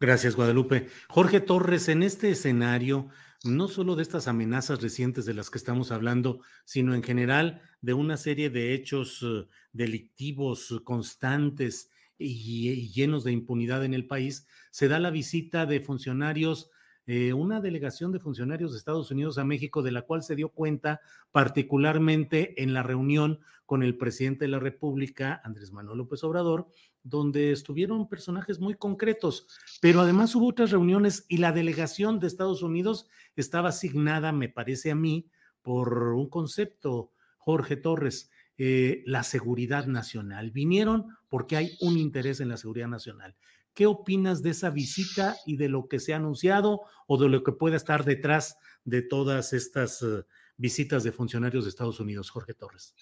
Gracias, 0.00 0.34
Guadalupe. 0.34 0.88
Jorge 1.08 1.38
Torres, 1.38 1.88
en 1.88 2.02
este 2.02 2.30
escenario, 2.30 3.08
no 3.44 3.68
solo 3.68 3.96
de 3.96 4.02
estas 4.02 4.28
amenazas 4.28 4.80
recientes 4.80 5.24
de 5.24 5.34
las 5.34 5.50
que 5.50 5.58
estamos 5.58 5.90
hablando, 5.90 6.40
sino 6.64 6.94
en 6.94 7.02
general 7.02 7.60
de 7.80 7.94
una 7.94 8.16
serie 8.16 8.50
de 8.50 8.74
hechos 8.74 9.22
eh, 9.22 9.46
delictivos 9.72 10.80
constantes 10.84 11.90
y, 12.18 12.90
llenos 12.92 13.24
de 13.24 13.32
impunidad 13.32 13.84
en 13.84 13.94
el 13.94 14.06
país, 14.06 14.46
se 14.70 14.88
da 14.88 14.98
la 14.98 15.10
visita 15.10 15.66
de 15.66 15.80
funcionarios 15.80 16.70
eh, 17.06 17.32
una 17.32 17.60
delegación 17.60 18.12
de 18.12 18.20
funcionarios 18.20 18.70
de 18.70 18.78
Estados 18.78 19.10
Unidos 19.10 19.36
a 19.36 19.44
México, 19.44 19.82
de 19.82 19.90
la 19.90 20.02
cual 20.02 20.22
se 20.22 20.36
dio 20.36 20.50
cuenta 20.50 21.00
particularmente 21.32 22.62
en 22.62 22.74
la 22.74 22.84
reunión 22.84 23.40
con 23.66 23.82
el 23.82 23.96
presidente 23.96 24.44
de 24.44 24.50
la 24.52 24.60
República, 24.60 25.40
Andrés 25.42 25.72
Manuel 25.72 25.98
López 25.98 26.22
Obrador, 26.22 26.68
donde 27.04 27.52
estuvieron 27.52 28.08
personajes 28.08 28.60
muy 28.60 28.74
concretos, 28.74 29.46
pero 29.80 30.00
además 30.00 30.34
hubo 30.34 30.48
otras 30.48 30.70
reuniones 30.70 31.26
y 31.28 31.38
la 31.38 31.52
delegación 31.52 32.20
de 32.20 32.26
Estados 32.26 32.62
Unidos 32.62 33.08
estaba 33.36 33.70
asignada, 33.70 34.32
me 34.32 34.48
parece 34.48 34.90
a 34.90 34.94
mí, 34.94 35.28
por 35.62 36.14
un 36.14 36.28
concepto, 36.28 37.12
Jorge 37.38 37.76
Torres, 37.76 38.30
eh, 38.58 39.02
la 39.06 39.22
seguridad 39.22 39.86
nacional. 39.86 40.50
Vinieron 40.50 41.16
porque 41.28 41.56
hay 41.56 41.76
un 41.80 41.98
interés 41.98 42.40
en 42.40 42.48
la 42.48 42.56
seguridad 42.56 42.88
nacional. 42.88 43.34
¿Qué 43.74 43.86
opinas 43.86 44.42
de 44.42 44.50
esa 44.50 44.70
visita 44.70 45.36
y 45.46 45.56
de 45.56 45.68
lo 45.68 45.88
que 45.88 45.98
se 45.98 46.12
ha 46.12 46.16
anunciado 46.16 46.82
o 47.06 47.16
de 47.16 47.28
lo 47.28 47.42
que 47.42 47.52
pueda 47.52 47.76
estar 47.76 48.04
detrás 48.04 48.58
de 48.84 49.00
todas 49.00 49.54
estas 49.54 50.02
eh, 50.02 50.24
visitas 50.56 51.02
de 51.04 51.12
funcionarios 51.12 51.64
de 51.64 51.70
Estados 51.70 51.98
Unidos, 51.98 52.30
Jorge 52.30 52.52
Torres? 52.52 52.94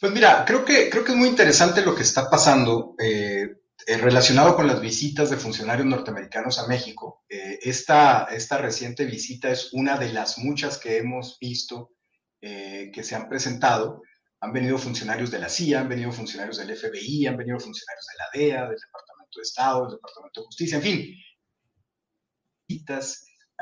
Pues 0.00 0.12
mira, 0.12 0.44
creo 0.46 0.64
que, 0.64 0.88
creo 0.88 1.04
que 1.04 1.12
es 1.12 1.18
muy 1.18 1.28
interesante 1.28 1.82
lo 1.82 1.94
que 1.94 2.02
está 2.02 2.30
pasando 2.30 2.94
eh, 2.98 3.56
eh, 3.86 3.96
relacionado 3.98 4.56
con 4.56 4.66
las 4.66 4.80
visitas 4.80 5.28
de 5.28 5.36
funcionarios 5.36 5.86
norteamericanos 5.86 6.58
a 6.58 6.66
México. 6.66 7.24
esta, 7.28 8.24
esta 8.30 8.58
reciente 8.58 9.04
visita 9.04 9.50
es 9.50 9.72
una 9.72 9.98
de 9.98 10.12
las 10.12 10.38
muchas 10.38 10.78
que 10.78 10.96
hemos 10.98 11.38
visto 11.38 11.92
que 12.40 13.02
se 13.02 13.14
han 13.14 13.28
presentado. 13.28 14.02
Han 14.40 14.54
venido 14.54 14.78
funcionarios 14.78 15.30
de 15.30 15.38
la 15.38 15.50
CIA, 15.50 15.80
han 15.80 15.88
venido 15.90 16.10
funcionarios 16.10 16.56
del 16.56 16.74
FBI, 16.74 17.26
han 17.26 17.36
venido 17.36 17.60
funcionarios 17.60 18.06
de 18.06 18.16
la 18.16 18.28
DEA, 18.32 18.68
del 18.68 18.80
Departamento 18.80 19.36
de 19.36 19.42
Estado, 19.42 19.84
el 19.84 19.96
Departamento 19.96 20.40
de 20.40 20.46
Justicia, 20.46 20.76
en 20.78 20.82
fin, 20.82 21.14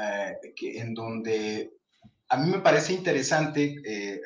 eh, 0.01 0.36
que, 0.55 0.78
en 0.78 0.94
donde 0.94 1.73
a 2.28 2.36
mí 2.36 2.51
me 2.51 2.60
parece 2.60 2.93
interesante, 2.93 3.74
eh, 3.85 4.20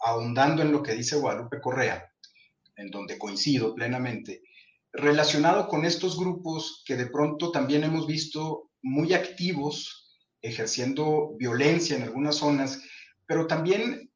ahondando 0.00 0.62
en 0.62 0.72
lo 0.72 0.82
que 0.82 0.94
dice 0.94 1.16
Guadalupe 1.16 1.60
Correa, 1.60 2.12
en 2.76 2.90
donde 2.90 3.18
coincido 3.18 3.74
plenamente, 3.74 4.42
relacionado 4.92 5.68
con 5.68 5.84
estos 5.84 6.18
grupos 6.18 6.82
que 6.86 6.96
de 6.96 7.06
pronto 7.06 7.50
también 7.50 7.84
hemos 7.84 8.06
visto 8.06 8.70
muy 8.82 9.14
activos, 9.14 10.18
ejerciendo 10.40 11.34
violencia 11.38 11.96
en 11.96 12.02
algunas 12.02 12.36
zonas, 12.36 12.82
pero 13.26 13.46
también 13.46 14.10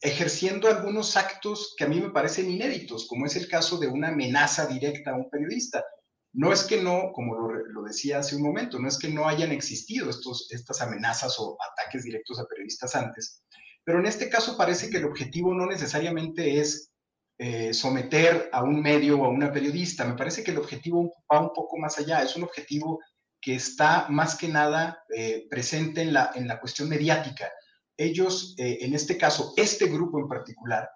ejerciendo 0.00 0.68
algunos 0.68 1.16
actos 1.16 1.74
que 1.76 1.84
a 1.84 1.88
mí 1.88 2.00
me 2.00 2.10
parecen 2.10 2.50
inéditos, 2.50 3.06
como 3.06 3.26
es 3.26 3.36
el 3.36 3.48
caso 3.48 3.78
de 3.78 3.86
una 3.86 4.08
amenaza 4.08 4.66
directa 4.66 5.10
a 5.10 5.16
un 5.16 5.28
periodista. 5.28 5.84
No 6.32 6.52
es 6.52 6.64
que 6.64 6.82
no, 6.82 7.12
como 7.12 7.34
lo, 7.36 7.82
decía 7.82 8.18
hace 8.18 8.36
un 8.36 8.42
momento, 8.42 8.78
no 8.78 8.88
es 8.88 8.98
que 8.98 9.08
no 9.08 9.28
hayan 9.28 9.52
existido 9.52 10.08
estos, 10.08 10.50
estas 10.50 10.80
amenazas 10.80 11.36
o 11.38 11.56
ataques 11.72 12.04
directos 12.04 12.38
a 12.38 12.46
periodistas 12.46 12.94
antes, 12.94 13.42
pero 13.84 13.98
en 13.98 14.06
este 14.06 14.28
caso 14.28 14.56
parece 14.56 14.90
que 14.90 14.98
el 14.98 15.04
objetivo 15.04 15.54
no 15.54 15.66
necesariamente 15.66 16.60
es 16.60 16.90
eh, 17.38 17.72
someter 17.72 18.50
a 18.52 18.62
un 18.62 18.82
medio 18.82 19.20
o 19.20 19.24
a 19.24 19.30
una 19.30 19.52
periodista, 19.52 20.04
me 20.04 20.16
parece 20.16 20.44
que 20.44 20.50
el 20.50 20.58
objetivo 20.58 21.12
va 21.32 21.40
un 21.40 21.52
poco 21.54 21.78
más 21.78 21.98
allá, 21.98 22.22
es 22.22 22.36
un 22.36 22.42
objetivo 22.44 23.00
que 23.40 23.54
está 23.54 24.06
más 24.10 24.36
que 24.36 24.48
nada 24.48 25.02
eh, 25.16 25.46
presente 25.48 26.02
en 26.02 26.12
la, 26.12 26.30
en 26.34 26.46
la 26.46 26.60
cuestión 26.60 26.88
mediática. 26.88 27.50
Ellos, 27.96 28.54
eh, 28.58 28.78
en 28.82 28.94
este 28.94 29.16
caso, 29.16 29.54
este 29.56 29.86
grupo 29.86 30.18
en 30.18 30.28
particular, 30.28 30.88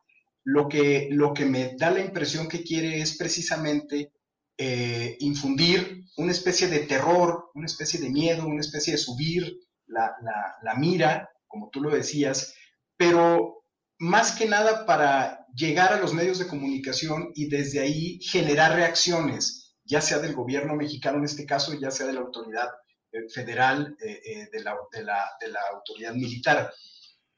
lo 0.45 0.69
que, 0.69 1.09
lo 1.11 1.33
que 1.33 1.47
me 1.47 1.75
da 1.79 1.91
la 1.91 2.01
impresión 2.01 2.49
que 2.49 2.63
quiere 2.63 3.01
es 3.01 3.17
precisamente 3.17 4.13
eh, 4.59 5.17
infundir 5.21 6.05
una 6.19 6.33
especie 6.33 6.69
de 6.69 6.81
terror, 6.81 7.51
una 7.55 7.67
especie 7.67 7.99
de 7.99 8.11
miedo, 8.11 8.47
una 8.47 8.61
especie 8.61 8.93
de 8.93 8.99
subir 8.99 9.57
la, 9.87 10.15
la 10.63 10.75
mira, 10.75 11.31
como 11.47 11.71
tú 11.71 11.81
lo 11.81 11.91
decías, 11.91 12.55
pero 12.97 13.65
más 13.99 14.33
que 14.33 14.47
nada 14.47 14.87
para 14.87 15.47
llegar 15.55 15.93
a 15.93 16.01
los 16.01 16.15
medios 16.15 16.39
de 16.39 16.49
comunicación 16.49 17.31
y 17.35 17.49
desde 17.49 17.81
ahí 17.81 18.21
generar 18.21 18.75
reacciones, 18.75 19.77
ya 19.85 20.01
sea 20.01 20.19
del 20.19 20.35
gobierno 20.35 20.75
mexicano 20.75 21.19
en 21.19 21.25
este 21.25 21.47
caso, 21.47 21.75
ya 21.75 21.91
sea 21.91 22.07
de 22.07 22.15
la 22.15 22.21
autoridad 22.21 22.69
eh, 23.13 23.29
federal, 23.33 23.97
de, 23.99 24.61
la, 24.63 24.77
de, 24.93 25.05
la, 25.05 25.25
de 25.41 25.49
la 25.49 25.61
autoridad 25.73 26.15
militar 26.15 26.73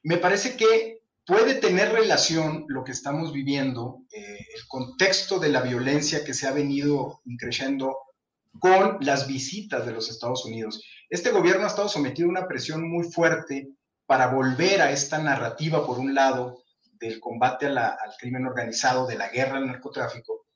me 0.07 0.17
parece 0.17 0.55
que 0.55 1.01
puede 1.25 1.55
tener 1.55 1.91
relación 1.91 2.63
lo 2.69 2.85
que 2.85 2.93
estamos 2.93 3.33
viviendo, 3.33 4.03
eh, 4.09 4.37
el 4.55 4.65
contexto 4.69 5.37
de 5.37 5.49
la 5.49 5.59
violencia 5.59 6.23
que 6.23 6.33
se 6.33 6.47
ha 6.47 6.53
venido 6.53 7.21
creciendo 7.37 7.97
con 8.57 8.99
las 9.01 9.27
visitas 9.27 9.85
de 9.85 9.91
los 9.91 10.09
Estados 10.09 10.45
Unidos. 10.45 10.81
Este 11.09 11.31
gobierno 11.31 11.65
ha 11.65 11.67
estado 11.67 11.89
sometido 11.89 12.29
a 12.29 12.31
una 12.31 12.47
presión 12.47 12.89
muy 12.89 13.11
fuerte 13.11 13.67
para 14.07 14.27
volver 14.27 14.81
a 14.81 14.91
esta 14.91 15.19
narrativa, 15.19 15.85
por 15.85 15.99
un 15.99 16.15
lado, 16.15 16.63
del 16.93 17.19
combate 17.19 17.67
al 17.67 18.15
crimen 18.17 18.47
organizado, 18.47 19.05
de 19.05 19.17
la 19.17 19.29
guerra 19.29 19.57
al 19.57 19.67
narcotráfico, 19.67 20.47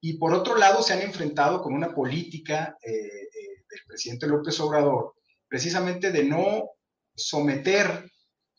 y 0.00 0.14
por 0.16 0.32
otro 0.32 0.56
lado 0.56 0.82
se 0.82 0.94
han 0.94 1.02
enfrentado 1.02 1.60
con 1.60 1.74
una 1.74 1.92
política 1.92 2.78
eh, 2.80 2.90
eh, 2.90 3.64
del 3.68 3.80
presidente 3.86 4.26
López 4.26 4.58
Obrador, 4.60 5.14
precisamente 5.46 6.10
de 6.10 6.24
no 6.24 6.70
someter 7.14 8.10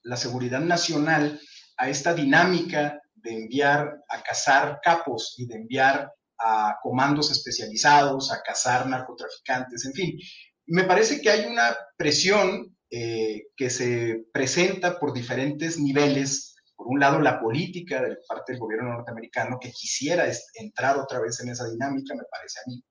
la 0.03 0.17
seguridad 0.17 0.59
nacional 0.59 1.39
a 1.77 1.89
esta 1.89 2.13
dinámica 2.13 3.01
de 3.15 3.33
enviar 3.33 4.03
a 4.09 4.21
cazar 4.21 4.79
capos 4.83 5.35
y 5.37 5.47
de 5.47 5.55
enviar 5.55 6.11
a 6.37 6.77
comandos 6.81 7.31
especializados, 7.31 8.31
a 8.31 8.41
cazar 8.41 8.87
narcotraficantes, 8.87 9.85
en 9.85 9.93
fin. 9.93 10.19
Me 10.67 10.83
parece 10.83 11.21
que 11.21 11.29
hay 11.29 11.45
una 11.45 11.75
presión 11.97 12.75
eh, 12.91 13.47
que 13.55 13.69
se 13.69 14.25
presenta 14.33 14.99
por 14.99 15.13
diferentes 15.13 15.79
niveles. 15.79 16.55
Por 16.75 16.87
un 16.87 16.99
lado, 16.99 17.21
la 17.21 17.39
política 17.39 18.01
de 18.01 18.17
parte 18.27 18.51
del 18.51 18.59
gobierno 18.59 18.89
norteamericano 18.89 19.57
que 19.59 19.71
quisiera 19.71 20.25
entrar 20.55 20.97
otra 20.97 21.21
vez 21.21 21.39
en 21.39 21.49
esa 21.49 21.69
dinámica, 21.69 22.13
me 22.13 22.25
parece 22.29 22.59
a 22.59 22.69
mí. 22.69 22.83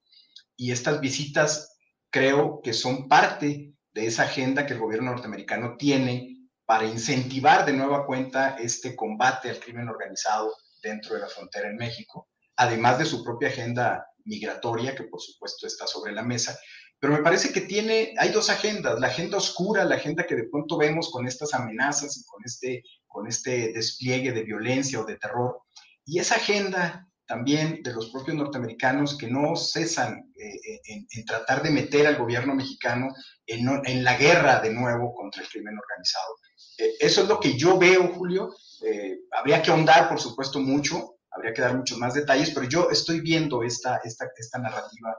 Y 0.57 0.73
estas 0.73 1.01
visitas 1.01 1.77
creo 2.11 2.61
que 2.63 2.73
son 2.73 3.09
parte 3.09 3.75
de 3.93 4.07
esa 4.07 4.23
agenda 4.23 4.67
que 4.67 4.73
el 4.73 4.81
gobierno 4.81 5.11
norteamericano 5.11 5.77
tiene 5.77 6.49
para 6.65 6.87
incentivar 6.87 7.67
de 7.67 7.73
nueva 7.73 8.07
cuenta 8.07 8.57
este 8.59 8.97
combate 8.97 9.51
al 9.51 9.61
crimen 9.61 9.89
organizado 9.89 10.55
dentro 10.83 11.15
de 11.15 11.21
la 11.21 11.29
frontera 11.29 11.69
en 11.69 11.77
México, 11.77 12.29
además 12.57 12.99
de 12.99 13.05
su 13.05 13.23
propia 13.23 13.49
agenda 13.49 14.07
migratoria, 14.25 14.95
que 14.95 15.05
por 15.05 15.21
supuesto 15.21 15.67
está 15.67 15.87
sobre 15.87 16.13
la 16.13 16.23
mesa. 16.23 16.59
Pero 17.01 17.15
me 17.15 17.23
parece 17.23 17.51
que 17.53 17.63
tiene, 17.63 18.15
hay 18.19 18.29
dos 18.29 18.51
agendas, 18.51 19.01
la 19.01 19.07
agenda 19.07 19.39
oscura, 19.39 19.85
la 19.85 19.97
agenda 19.97 20.27
que 20.27 20.37
de 20.37 20.49
pronto 20.49 20.77
vemos 20.77 21.11
con 21.11 21.27
estas 21.27 21.55
amenazas 21.55 22.17
y 22.19 22.25
con 22.25 22.43
este, 22.45 22.83
con 23.07 23.27
este 23.27 23.73
despliegue 23.73 24.33
de 24.33 24.43
violencia 24.43 25.01
o 25.01 25.07
de 25.07 25.17
terror, 25.17 25.63
y 26.05 26.19
esa 26.19 26.37
agenda 26.37 27.07
también 27.31 27.81
de 27.85 27.95
los 27.95 28.11
propios 28.11 28.37
norteamericanos 28.37 29.17
que 29.17 29.29
no 29.29 29.55
cesan 29.55 30.33
eh, 30.37 30.81
en, 30.85 31.25
tratar 31.25 31.63
de 31.63 31.71
meter 31.71 32.09
al 32.09 32.17
gobierno 32.17 32.57
mexicano 32.57 33.15
en, 33.47 33.69
en, 33.85 34.03
la 34.03 34.17
guerra 34.17 34.59
de 34.59 34.73
nuevo 34.73 35.15
contra 35.15 35.43
el 35.43 35.49
crimen 35.49 35.79
organizado. 35.79 36.35
Eh, 36.79 36.95
eso 36.99 37.23
es 37.23 37.29
lo 37.29 37.39
que 37.39 37.57
yo 37.57 37.79
veo, 37.79 38.09
Julio. 38.09 38.53
Eh, 38.85 39.21
habría 39.31 39.63
que 39.63 39.71
ahondar, 39.71 40.09
por 40.09 40.19
supuesto, 40.19 40.59
mucho, 40.59 41.19
habría 41.31 41.55
que 41.55 41.63
dar 41.63 41.77
muchos 41.77 41.99
más 41.99 42.15
detalles, 42.15 42.51
pero 42.51 42.69
yo 42.69 42.91
estoy 42.91 43.21
viendo 43.21 43.63
esta, 43.63 44.01
esta, 44.03 44.29
esta 44.37 44.59
narrativa, 44.59 45.15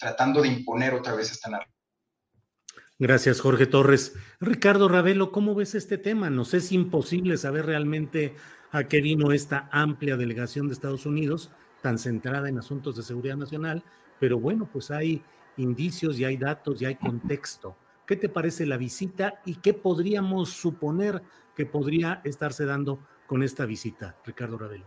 tratando 0.00 0.42
de 0.42 0.48
imponer 0.48 0.94
otra 0.94 1.14
vez 1.14 1.30
esta 1.30 1.50
narrativa. 1.50 1.76
Gracias, 2.98 3.40
Jorge 3.40 3.66
Torres. 3.66 4.14
Ricardo 4.40 4.88
Ravelo, 4.88 5.30
¿cómo 5.30 5.54
ves 5.54 5.74
este 5.74 5.96
tema? 5.96 6.28
Nos 6.28 6.54
es 6.54 6.72
imposible 6.72 7.36
saber 7.36 7.66
realmente 7.66 8.34
a 8.72 8.84
qué 8.84 9.00
vino 9.00 9.32
esta 9.32 9.68
amplia 9.72 10.16
delegación 10.16 10.68
de 10.68 10.74
Estados 10.74 11.06
Unidos, 11.06 11.50
tan 11.82 11.98
centrada 11.98 12.48
en 12.48 12.58
asuntos 12.58 12.96
de 12.96 13.02
seguridad 13.02 13.36
nacional, 13.36 13.84
pero 14.18 14.38
bueno, 14.38 14.68
pues 14.70 14.90
hay 14.90 15.22
indicios 15.56 16.18
y 16.18 16.24
hay 16.24 16.36
datos 16.36 16.80
y 16.80 16.86
hay 16.86 16.96
contexto. 16.96 17.76
¿Qué 18.06 18.16
te 18.16 18.28
parece 18.28 18.66
la 18.66 18.76
visita 18.76 19.40
y 19.44 19.56
qué 19.56 19.72
podríamos 19.72 20.50
suponer 20.50 21.22
que 21.56 21.64
podría 21.64 22.20
estarse 22.24 22.64
dando 22.64 23.06
con 23.26 23.42
esta 23.42 23.64
visita, 23.64 24.16
Ricardo 24.24 24.58
Ravelo? 24.58 24.86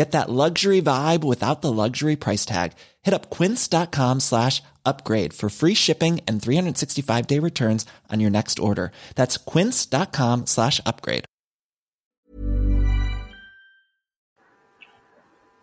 Get 0.00 0.12
that 0.12 0.30
luxury 0.30 0.80
vibe 0.80 1.24
without 1.24 1.60
the 1.60 1.70
luxury 1.70 2.16
price 2.16 2.46
tag. 2.46 2.72
Hit 3.04 3.12
up 3.12 3.28
quince.com 3.28 4.20
slash 4.20 4.62
upgrade 4.82 5.34
for 5.34 5.50
free 5.50 5.74
shipping 5.74 6.20
and 6.26 6.40
365 6.40 7.26
day 7.26 7.38
returns 7.38 7.84
on 8.08 8.18
your 8.18 8.30
next 8.30 8.58
order. 8.58 8.92
That's 9.14 9.36
quince.com 9.36 10.46
slash 10.46 10.80
upgrade. 10.86 11.26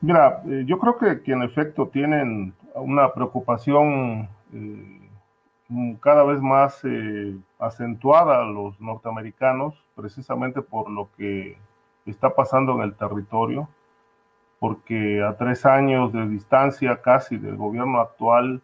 Mira, 0.03 0.43
eh, 0.45 0.65
yo 0.67 0.77
creo 0.77 0.99
que, 0.99 1.23
que, 1.23 1.33
en 1.33 1.41
efecto 1.41 1.87
tienen 1.87 2.53
una 2.75 3.11
preocupación 3.15 4.29
eh, 4.53 5.09
cada 5.99 6.23
vez 6.25 6.39
más 6.41 6.79
eh, 6.83 7.35
acentuada 7.57 8.45
los 8.45 8.79
norteamericanos, 8.79 9.73
precisamente 9.95 10.61
por 10.61 10.91
lo 10.91 11.09
que 11.17 11.57
está 12.05 12.35
pasando 12.35 12.75
en 12.75 12.81
el 12.81 12.93
territorio 12.93 13.67
porque 14.59 15.23
a 15.23 15.37
tres 15.37 15.65
años 15.65 16.11
de 16.13 16.27
distancia 16.27 17.01
casi 17.01 17.37
del 17.37 17.55
gobierno 17.55 17.99
actual 17.99 18.61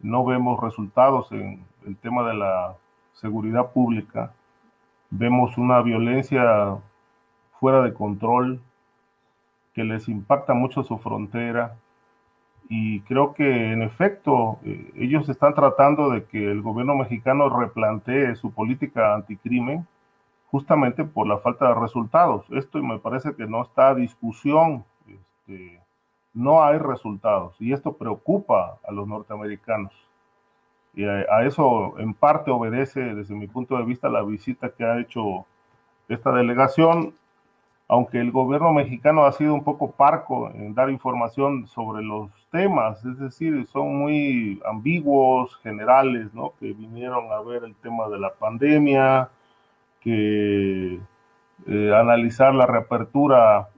no 0.00 0.24
vemos 0.24 0.60
resultados 0.60 1.30
en 1.32 1.64
el 1.86 1.96
tema 1.96 2.26
de 2.28 2.34
la 2.34 2.76
seguridad 3.12 3.72
pública. 3.72 4.32
Vemos 5.10 5.58
una 5.58 5.82
violencia 5.82 6.76
fuera 7.58 7.82
de 7.82 7.92
control 7.92 8.60
que 9.74 9.84
les 9.84 10.08
impacta 10.08 10.54
mucho 10.54 10.82
su 10.82 10.98
frontera 10.98 11.76
y 12.68 13.00
creo 13.00 13.32
que 13.34 13.72
en 13.72 13.82
efecto 13.82 14.58
eh, 14.64 14.92
ellos 14.96 15.28
están 15.28 15.54
tratando 15.54 16.10
de 16.10 16.24
que 16.24 16.50
el 16.50 16.62
gobierno 16.62 16.94
mexicano 16.94 17.48
replantee 17.48 18.34
su 18.34 18.52
política 18.52 19.14
anticrimen 19.14 19.86
justamente 20.50 21.04
por 21.04 21.26
la 21.26 21.38
falta 21.38 21.68
de 21.68 21.74
resultados. 21.74 22.44
Esto 22.50 22.82
me 22.82 22.98
parece 22.98 23.34
que 23.34 23.46
no 23.46 23.62
está 23.62 23.88
a 23.88 23.94
discusión 23.94 24.84
no 26.34 26.62
hay 26.62 26.78
resultados 26.78 27.56
y 27.58 27.72
esto 27.72 27.96
preocupa 27.96 28.78
a 28.86 28.92
los 28.92 29.06
norteamericanos. 29.08 29.92
Y 30.94 31.04
a, 31.04 31.44
eso 31.44 31.98
en 31.98 32.14
parte 32.14 32.50
obedece, 32.50 33.00
desde 33.00 33.34
mi 33.34 33.46
punto 33.46 33.76
de 33.76 33.84
vista, 33.84 34.08
la 34.08 34.22
visita 34.22 34.70
que 34.70 34.84
ha 34.84 34.98
hecho 34.98 35.46
esta 36.08 36.32
delegación, 36.32 37.14
aunque 37.86 38.20
el 38.20 38.32
gobierno 38.32 38.72
mexicano 38.72 39.24
ha 39.24 39.32
sido 39.32 39.54
un 39.54 39.64
poco 39.64 39.92
parco 39.92 40.50
en 40.50 40.74
dar 40.74 40.90
información 40.90 41.66
sobre 41.66 42.02
los 42.02 42.30
temas, 42.50 43.04
es 43.04 43.18
decir, 43.18 43.66
son 43.66 43.96
muy 43.96 44.60
ambiguos, 44.66 45.56
generales, 45.62 46.32
¿no? 46.34 46.52
Que 46.58 46.72
vinieron 46.72 47.30
a 47.32 47.40
ver 47.40 47.64
el 47.64 47.74
tema 47.76 48.08
de 48.08 48.18
la 48.18 48.32
pandemia, 48.34 49.30
que 50.00 51.00
eh, 51.66 51.94
analizar 51.94 52.54
la 52.54 52.66
reapertura 52.66 53.68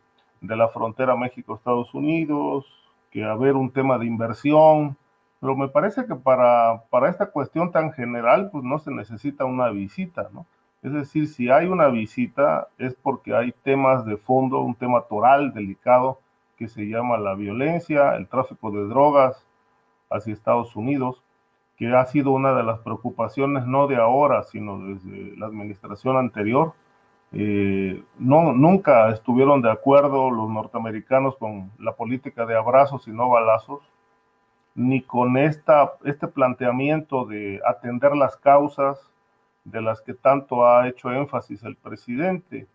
de 0.41 0.57
la 0.57 0.69
frontera 0.69 1.17
México-Estados 1.17 1.93
Unidos, 1.95 2.67
que 3.11 3.25
haber 3.25 3.57
un 3.57 3.71
tema 3.71 3.99
de 3.99 4.07
inversión, 4.07 4.97
pero 5.41 5.57
me 5.57 5.69
parece 5.69 6.07
que 6.07 6.15
para, 6.15 6.85
para 6.91 7.09
esta 7.09 7.31
cuestión 7.31 7.73
tan 7.73 7.93
general, 7.93 8.51
pues 8.53 8.63
no 8.65 8.79
se 8.79 8.91
necesita 8.91 9.45
una 9.45 9.71
visita, 9.71 10.29
¿no? 10.33 10.47
Es 10.83 10.93
decir, 10.93 11.29
si 11.29 11.51
hay 11.51 11.67
una 11.67 11.89
visita 11.89 12.69
es 12.79 12.95
porque 12.95 13.35
hay 13.35 13.53
temas 13.63 14.07
de 14.07 14.17
fondo, 14.17 14.61
un 14.61 14.75
tema 14.75 15.03
toral 15.03 15.53
delicado 15.53 16.21
que 16.57 16.69
se 16.69 16.89
llama 16.89 17.19
la 17.19 17.35
violencia, 17.35 18.17
el 18.17 18.29
tráfico 18.29 18.71
de 18.71 18.85
drogas 18.85 19.47
hacia 20.11 20.33
Estados 20.33 20.77
Unidos, 20.77 21.23
que 21.77 21.89
ha 21.95 22.05
sido 22.07 22.33
una 22.33 22.55
de 22.55 22.63
las 22.63 22.81
preocupaciones 22.81 23.67
no 23.67 23.87
de 23.87 23.97
ahora, 23.97 24.43
sino 24.43 24.79
desde 24.79 25.37
la 25.37 25.47
administración 25.47 26.17
anterior, 26.17 26.75
eh, 27.33 28.03
no, 28.19 28.53
nunca 28.53 29.11
estuvieron 29.11 29.63
de 29.63 29.71
acuerdo 29.71 30.31
los 30.31 30.49
norteamericanos 30.49 31.37
con 31.37 31.71
la 31.79 31.93
política 31.93 32.45
de 32.45 32.57
abrazos 32.57 33.07
y 33.07 33.13
no 33.13 33.29
balazos, 33.29 33.81
ni 34.75 35.03
con 35.03 35.37
esta, 35.37 35.93
este 36.05 36.27
planteamiento 36.27 37.25
de 37.27 37.61
atender 37.65 38.17
las 38.17 38.37
causas 38.37 38.99
de 39.65 39.81
las 39.83 40.01
que 40.01 40.15
tanto 40.15 40.67
ha 40.67 40.89
hecho 40.89 41.13
énfasis 41.13 41.63
el 41.63 41.77
presidente. 41.77 42.67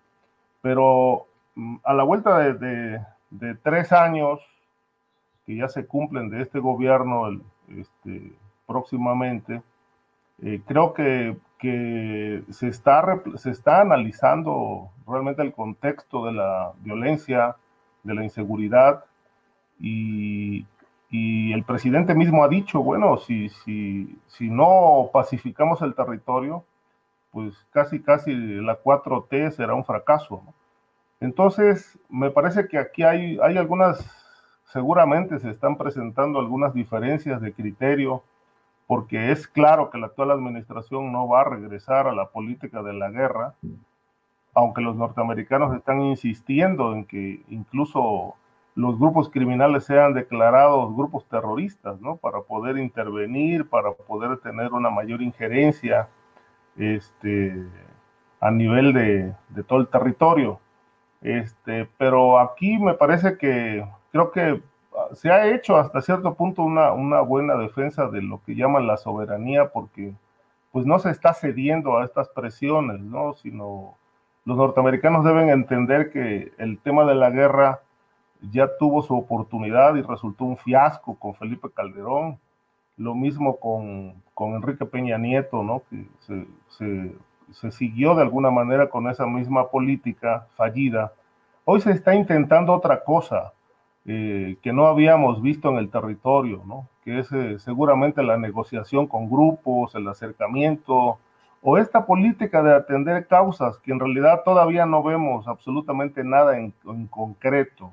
Pero 0.61 1.27
mm, 1.55 1.77
a 1.83 1.93
la 1.93 2.03
vuelta 2.03 2.39
de, 2.39 3.01
de, 3.29 3.55
tres 3.55 3.91
años 3.91 4.39
que 5.45 5.57
ya 5.57 5.67
se 5.67 5.85
cumplen 5.85 6.29
de 6.29 6.41
este 6.41 6.59
gobierno 6.59 7.29
este, 7.69 8.33
próximamente, 8.65 9.61
eh, 10.41 10.61
creo 10.65 10.93
que 10.93 11.37
que 11.57 12.43
se 12.49 12.67
está, 12.67 13.21
se 13.37 13.49
está 13.49 13.81
analizando 13.81 14.91
realmente 15.07 15.41
el 15.41 15.53
contexto 15.53 16.25
de 16.25 16.33
la 16.33 16.73
violencia, 16.81 17.55
de 18.03 18.13
la 18.13 18.23
inseguridad 18.23 19.05
y, 19.79 20.65
y 21.09 21.53
el 21.53 21.63
presidente 21.63 22.13
mismo 22.13 22.43
ha 22.43 22.47
dicho, 22.49 22.83
bueno, 22.83 23.17
si, 23.17 23.49
si, 23.49 24.17
si 24.27 24.49
no 24.49 25.09
pacificamos 25.11 25.81
el 25.81 25.95
territorio, 25.95 26.63
pues 27.31 27.55
casi, 27.71 28.01
casi 28.01 28.33
la 28.33 28.81
4T 28.81 29.51
será 29.51 29.73
un 29.73 29.85
fracaso. 29.85 30.43
Entonces, 31.19 31.97
me 32.09 32.29
parece 32.29 32.67
que 32.67 32.77
aquí 32.77 33.03
hay, 33.03 33.39
hay 33.41 33.57
algunas, 33.57 34.05
seguramente 34.65 35.39
se 35.39 35.49
están 35.49 35.77
presentando 35.77 36.39
algunas 36.39 36.73
diferencias 36.73 37.41
de 37.41 37.53
criterio, 37.53 38.23
porque 38.87 39.31
es 39.31 39.47
claro 39.47 39.89
que 39.89 39.97
la 39.97 40.07
actual 40.07 40.31
administración 40.31 41.11
no 41.11 41.27
va 41.27 41.41
a 41.41 41.49
regresar 41.49 42.07
a 42.07 42.13
la 42.13 42.29
política 42.29 42.83
de 42.83 42.93
la 42.93 43.09
guerra, 43.09 43.55
aunque 44.53 44.81
los 44.81 44.95
norteamericanos 44.95 45.75
están 45.75 46.01
insistiendo 46.01 46.93
en 46.93 47.05
que 47.05 47.43
incluso 47.49 48.35
los 48.75 48.99
grupos 48.99 49.29
criminales 49.29 49.85
sean 49.85 50.13
declarados 50.13 50.95
grupos 50.95 51.27
terroristas, 51.29 51.99
¿no? 52.01 52.17
Para 52.17 52.41
poder 52.41 52.77
intervenir, 52.77 53.69
para 53.69 53.93
poder 53.93 54.37
tener 54.39 54.73
una 54.73 54.89
mayor 54.89 55.21
injerencia 55.21 56.09
este, 56.77 57.65
a 58.41 58.51
nivel 58.51 58.93
de, 58.93 59.33
todo 59.63 59.79
el 59.79 59.87
territorio. 59.87 60.59
Este, 61.21 61.89
pero 61.97 62.37
aquí 62.37 62.77
me 62.77 62.93
parece 62.93 63.37
que 63.37 63.87
creo 64.11 64.31
que 64.31 64.61
se 65.13 65.31
ha 65.31 65.47
hecho 65.47 65.77
hasta 65.77 66.01
cierto 66.01 66.35
punto 66.35 66.63
una, 66.63 66.91
una 66.91 67.21
buena 67.21 67.55
defensa 67.55 68.07
de 68.07 68.21
lo 68.21 68.41
que 68.43 68.55
llaman 68.55 68.87
la 68.87 68.97
soberanía, 68.97 69.69
porque 69.69 70.13
pues 70.71 70.85
no 70.85 70.99
se 70.99 71.09
está 71.09 71.33
cediendo 71.33 71.97
a 71.97 72.03
estas 72.03 72.29
presiones, 72.29 72.99
¿no? 72.99 73.33
Sino 73.33 73.95
los 74.45 74.57
norteamericanos 74.57 75.25
deben 75.25 75.49
entender 75.49 76.11
que 76.11 76.51
el 76.59 76.77
tema 76.79 77.03
de 77.05 77.15
la 77.15 77.31
guerra 77.31 77.81
ya 78.51 78.69
tuvo 78.77 79.01
su 79.01 79.15
oportunidad 79.15 79.95
y 79.95 80.03
resultó 80.03 80.45
un 80.45 80.57
fiasco 80.57 81.15
con 81.15 81.33
Felipe 81.33 81.69
Calderón. 81.73 82.39
Lo 82.97 83.15
mismo 83.15 83.57
con, 83.57 84.21
Enrique 84.53 84.85
Peña 84.85 85.17
Nieto, 85.17 85.63
¿no? 85.63 85.81
que 85.89 86.05
se, 86.69 87.71
siguió 87.71 88.13
de 88.13 88.21
alguna 88.21 88.51
manera 88.51 88.89
con 88.89 89.09
esa 89.09 89.25
misma 89.25 89.69
política 89.69 90.47
fallida. 90.55 91.11
Hoy 91.65 91.81
se 91.81 91.91
está 91.91 92.13
intentando 92.13 92.71
otra 92.73 93.03
cosa 93.03 93.53
eh, 94.05 94.57
que 94.61 94.73
no 94.73 94.87
habíamos 94.87 95.41
visto 95.41 95.69
en 95.69 95.77
el 95.77 95.89
territorio, 95.89 96.61
que 97.03 97.19
es 97.19 97.31
eh, 97.31 97.59
seguramente 97.59 98.23
la 98.23 98.37
negociación 98.37 99.07
con 99.07 99.29
grupos, 99.29 99.95
el 99.95 100.07
acercamiento, 100.07 101.17
o 101.61 101.77
esta 101.77 102.05
política 102.05 102.61
de 102.61 102.75
atender 102.75 103.27
causas 103.27 103.79
que 103.79 103.91
en 103.91 103.99
realidad 103.99 104.43
todavía 104.45 104.85
no 104.85 105.01
vemos 105.03 105.47
absolutamente 105.47 106.23
nada 106.23 106.57
en 106.57 106.73
concreto. 107.09 107.91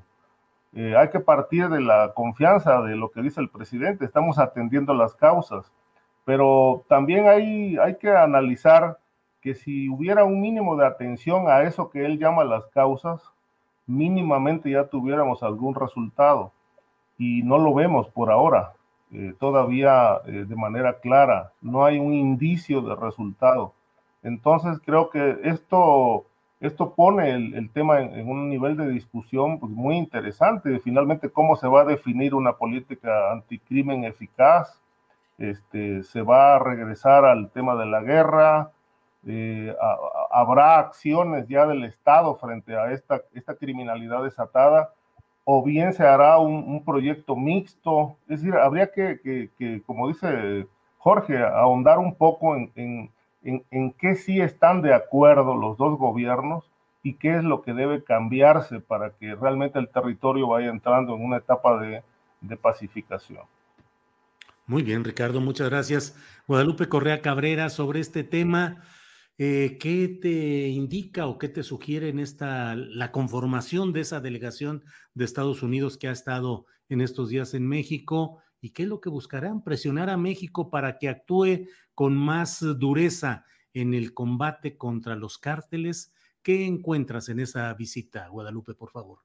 Eh, 0.75 0.97
hay 0.97 1.11
que 1.11 1.21
partir 1.21 1.69
de 1.69 1.81
la 1.81 2.13
confianza 2.15 2.81
de 2.81 2.97
lo 2.97 3.11
que 3.11 3.21
dice 3.21 3.41
el 3.41 3.51
presidente, 3.51 4.07
estamos 4.07 4.39
atendiendo 4.39 4.95
las 4.95 5.15
causas, 5.15 5.71
pero 6.25 6.85
también 6.89 7.29
hay, 7.29 7.77
hay 7.77 7.97
que 7.99 8.11
analizar 8.11 8.99
que 9.43 9.55
si 9.55 9.89
hubiera 9.91 10.25
un 10.25 10.41
mínimo 10.41 10.77
de 10.77 10.87
atención 10.87 11.49
a 11.49 11.63
eso 11.63 11.91
que 11.91 12.07
él 12.07 12.19
llama 12.19 12.45
las 12.45 12.67
causas, 12.69 13.21
mínimamente 13.87 14.71
ya 14.71 14.87
tuviéramos 14.87 15.43
algún 15.43 15.75
resultado. 15.75 16.53
Y 17.19 17.43
no 17.43 17.59
lo 17.59 17.75
vemos 17.75 18.09
por 18.09 18.31
ahora, 18.31 18.73
eh, 19.13 19.35
todavía 19.39 20.21
eh, 20.27 20.45
de 20.49 20.57
manera 20.57 20.99
clara, 21.01 21.53
no 21.61 21.85
hay 21.85 21.99
un 21.99 22.15
indicio 22.15 22.81
de 22.83 22.97
resultado. 22.97 23.75
Entonces 24.23 24.81
creo 24.85 25.11
que 25.11 25.39
esto 25.45 26.27
esto 26.63 26.95
pone 26.95 27.31
el, 27.31 27.71
tema 27.71 28.01
en, 28.01 28.29
un 28.29 28.49
nivel 28.49 28.77
de 28.77 28.89
discusión 28.89 29.59
pues, 29.59 29.73
muy 29.73 29.97
interesante, 29.97 30.79
finalmente 30.79 31.29
cómo 31.29 31.57
se 31.57 31.67
va 31.67 31.81
a 31.81 31.85
definir 31.85 32.37
una 32.37 32.53
política 32.53 33.33
anticrimen 33.33 34.05
eficaz, 34.05 34.81
este, 35.39 36.05
se 36.05 36.23
va 36.23 36.55
a 36.55 36.59
regresar 36.61 37.25
al 37.25 37.51
tema 37.51 37.75
de 37.75 37.87
la 37.87 38.01
guerra, 38.01 38.71
eh, 39.27 39.75
habrá 40.31 40.79
acciones 40.79 41.47
ya 41.49 41.67
del 41.67 41.85
Estado 41.85 42.37
frente 42.37 42.77
a 42.77 42.93
esta, 42.93 43.23
esta 43.35 43.55
criminalidad 43.55 44.25
desatada, 44.25 44.93
o 45.45 45.63
bien 45.63 45.93
se 45.93 46.05
hará 46.05 46.39
un, 46.39 46.85
proyecto 46.85 47.35
mixto, 47.35 48.17
es 48.29 48.43
decir, 48.43 48.55
habría 48.55 48.93
que, 48.93 49.83
como 49.87 50.09
dice 50.09 50.67
Jorge, 50.99 51.43
ahondar 51.43 51.99
un 51.99 52.15
poco 52.15 52.55
en 52.57 53.11
en, 53.45 53.93
qué 53.93 54.15
sí 54.15 54.41
están 54.41 54.83
de 54.83 54.95
acuerdo 54.95 55.57
los 55.57 55.77
dos 55.77 55.99
gobiernos 55.99 56.65
y 57.03 57.15
qué 57.15 57.37
es 57.37 57.45
lo 57.45 57.63
que 57.63 57.73
debe 57.73 58.05
cambiarse 58.05 58.81
para 58.81 59.11
que 59.11 59.35
realmente 59.35 59.79
el 59.79 59.89
territorio 59.89 60.49
vaya 60.49 60.71
entrando 60.71 61.15
en 61.17 61.25
una 61.25 61.39
etapa 61.39 61.81
de, 61.81 62.03
pacificación. 62.61 63.43
Muy 64.67 64.83
bien, 64.83 65.05
Ricardo, 65.05 65.41
muchas 65.41 65.71
gracias. 65.71 66.17
Guadalupe 66.49 66.89
Correa 66.89 67.23
Cabrera, 67.23 67.71
sobre 67.71 68.01
este 68.01 68.25
tema, 68.25 68.83
eh, 69.45 69.77
¿qué 69.77 70.07
te 70.23 70.69
indica 70.69 71.27
o 71.27 71.37
qué 71.37 71.49
te 71.49 71.65
sugiere 71.65 72.11
en 72.11 72.21
esta, 72.21 72.77
la 72.77 73.11
conformación 73.11 73.93
de 73.93 74.03
esa 74.03 74.21
delegación 74.21 74.85
de 75.15 75.25
Estados 75.25 75.65
Unidos 75.65 75.99
que 75.99 76.07
ha 76.07 76.13
estado 76.13 76.67
en 76.89 77.01
estos 77.01 77.29
días 77.29 77.53
en 77.53 77.67
México? 77.67 78.41
¿Y 78.61 78.71
qué 78.71 78.85
es 78.85 78.89
lo 78.89 79.01
que 79.01 79.11
buscarán? 79.11 79.65
Presionar 79.65 80.11
a 80.11 80.17
México 80.17 80.71
para 80.71 80.97
que 80.97 81.09
actúe 81.09 81.67
con 81.93 82.17
más 82.17 82.61
dureza 82.79 83.45
en 83.75 83.95
el 83.95 84.15
combate 84.15 84.77
contra 84.77 85.17
los 85.17 85.39
cárteles. 85.39 86.15
¿Qué 86.41 86.65
encuentras 86.65 87.29
en 87.29 87.41
esa 87.41 87.75
visita, 87.75 88.29
Guadalupe, 88.29 88.75
por 88.75 88.93
favor? 88.93 89.23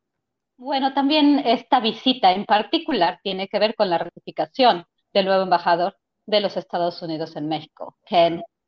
Bueno, 0.57 0.95
también 0.95 1.43
esta 1.45 1.79
visita 1.79 2.31
en 2.31 2.45
particular 2.45 3.19
tiene 3.21 3.47
que 3.47 3.59
ver 3.59 3.75
con 3.75 3.91
la 3.91 3.99
ratificación 3.99 4.83
del 5.13 5.25
nuevo 5.27 5.43
embajador 5.43 5.95
de 6.25 6.41
los 6.41 6.57
Estados 6.57 7.03
Unidos 7.03 7.35
en 7.35 7.47
México, 7.47 7.99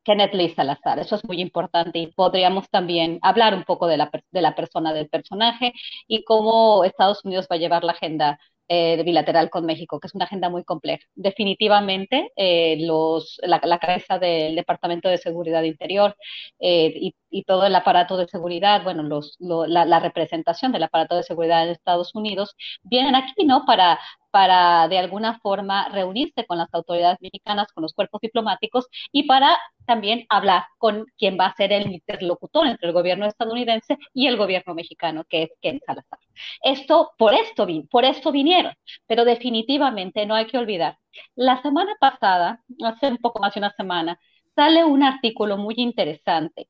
Kenneth 0.10 0.34
Lee 0.34 0.50
Salazar. 0.56 0.98
Eso 0.98 1.16
es 1.18 1.24
muy 1.26 1.40
importante 1.40 2.00
y 2.00 2.08
podríamos 2.08 2.68
también 2.72 3.20
hablar 3.22 3.54
un 3.54 3.64
poco 3.64 3.86
de 3.86 3.98
la, 3.98 4.10
de 4.32 4.42
la 4.42 4.56
persona 4.56 4.92
del 4.92 5.08
personaje 5.08 5.72
y 6.08 6.24
cómo 6.24 6.84
Estados 6.84 7.24
Unidos 7.26 7.48
va 7.52 7.58
a 7.58 7.60
llevar 7.60 7.84
la 7.84 7.92
agenda 7.92 8.40
eh, 8.68 9.04
bilateral 9.04 9.52
con 9.52 9.66
México, 9.68 10.00
que 10.00 10.08
es 10.08 10.16
una 10.16 10.26
agenda 10.26 10.50
muy 10.50 10.64
compleja. 10.64 11.06
Definitivamente, 11.14 12.32
eh, 12.36 12.78
los, 12.82 13.40
la, 13.44 13.60
cabeza 13.80 14.18
del 14.18 14.56
Departamento 14.56 15.10
de 15.10 15.20
Seguridad 15.20 15.62
Interior 15.64 16.16
eh, 16.60 16.92
y, 16.96 17.16
y, 17.30 17.44
todo 17.44 17.66
el 17.68 17.76
aparato 17.76 18.18
de 18.18 18.28
seguridad, 18.28 18.84
bueno, 18.84 19.04
los, 19.04 19.36
la, 19.40 19.86
la, 19.86 20.00
representación 20.00 20.72
del 20.72 20.84
aparato 20.84 21.16
de 21.16 21.24
seguridad 21.24 21.66
de 21.66 21.72
Estados 21.74 22.16
Unidos, 22.16 22.56
vienen 22.84 23.16
aquí, 23.16 23.46
¿no? 23.46 23.66
Para, 23.66 24.00
para 24.32 24.88
de 24.88 24.98
alguna 24.98 25.40
forma 25.40 25.90
reunirse 25.90 26.46
con 26.46 26.58
las 26.58 26.74
autoridades 26.74 27.18
mexicanas, 27.22 27.68
con 27.74 27.82
los 27.84 27.94
cuerpos 27.94 28.22
diplomáticos 28.22 28.88
y 29.12 29.24
para 29.24 29.58
también 29.86 30.26
hablar 30.30 30.66
con 30.78 31.06
quien 31.18 31.38
va 31.40 31.48
a 31.48 31.56
ser 31.56 31.74
el 31.74 31.92
interlocutor 31.92 32.68
entre 32.68 32.88
el 32.88 32.94
gobierno 32.94 33.26
estadounidense 33.26 33.98
y 34.14 34.28
el 34.28 34.38
gobierno 34.38 34.74
mexicano, 34.76 35.24
que 35.28 35.44
es 35.44 35.50
Ken 35.62 35.80
Salazar. 35.86 36.20
Esto, 36.64 37.12
por 37.18 37.34
esto, 37.34 37.68
por 37.90 38.06
esto 38.06 38.32
vinieron, 38.32 38.74
pero 39.08 39.26
definitivamente 39.26 40.26
no 40.26 40.36
hay 40.36 40.46
que 40.48 40.58
olvidar. 40.58 40.98
La 41.36 41.62
semana 41.62 41.96
pasada, 42.00 42.62
hace 42.84 43.08
un 43.08 43.18
poco 43.18 43.40
más 43.40 43.54
de 43.54 43.60
una 43.62 43.74
semana, 43.76 44.20
sale 44.56 44.84
un 44.86 45.04
artículo 45.04 45.58
muy 45.58 45.76
interesante. 45.78 46.68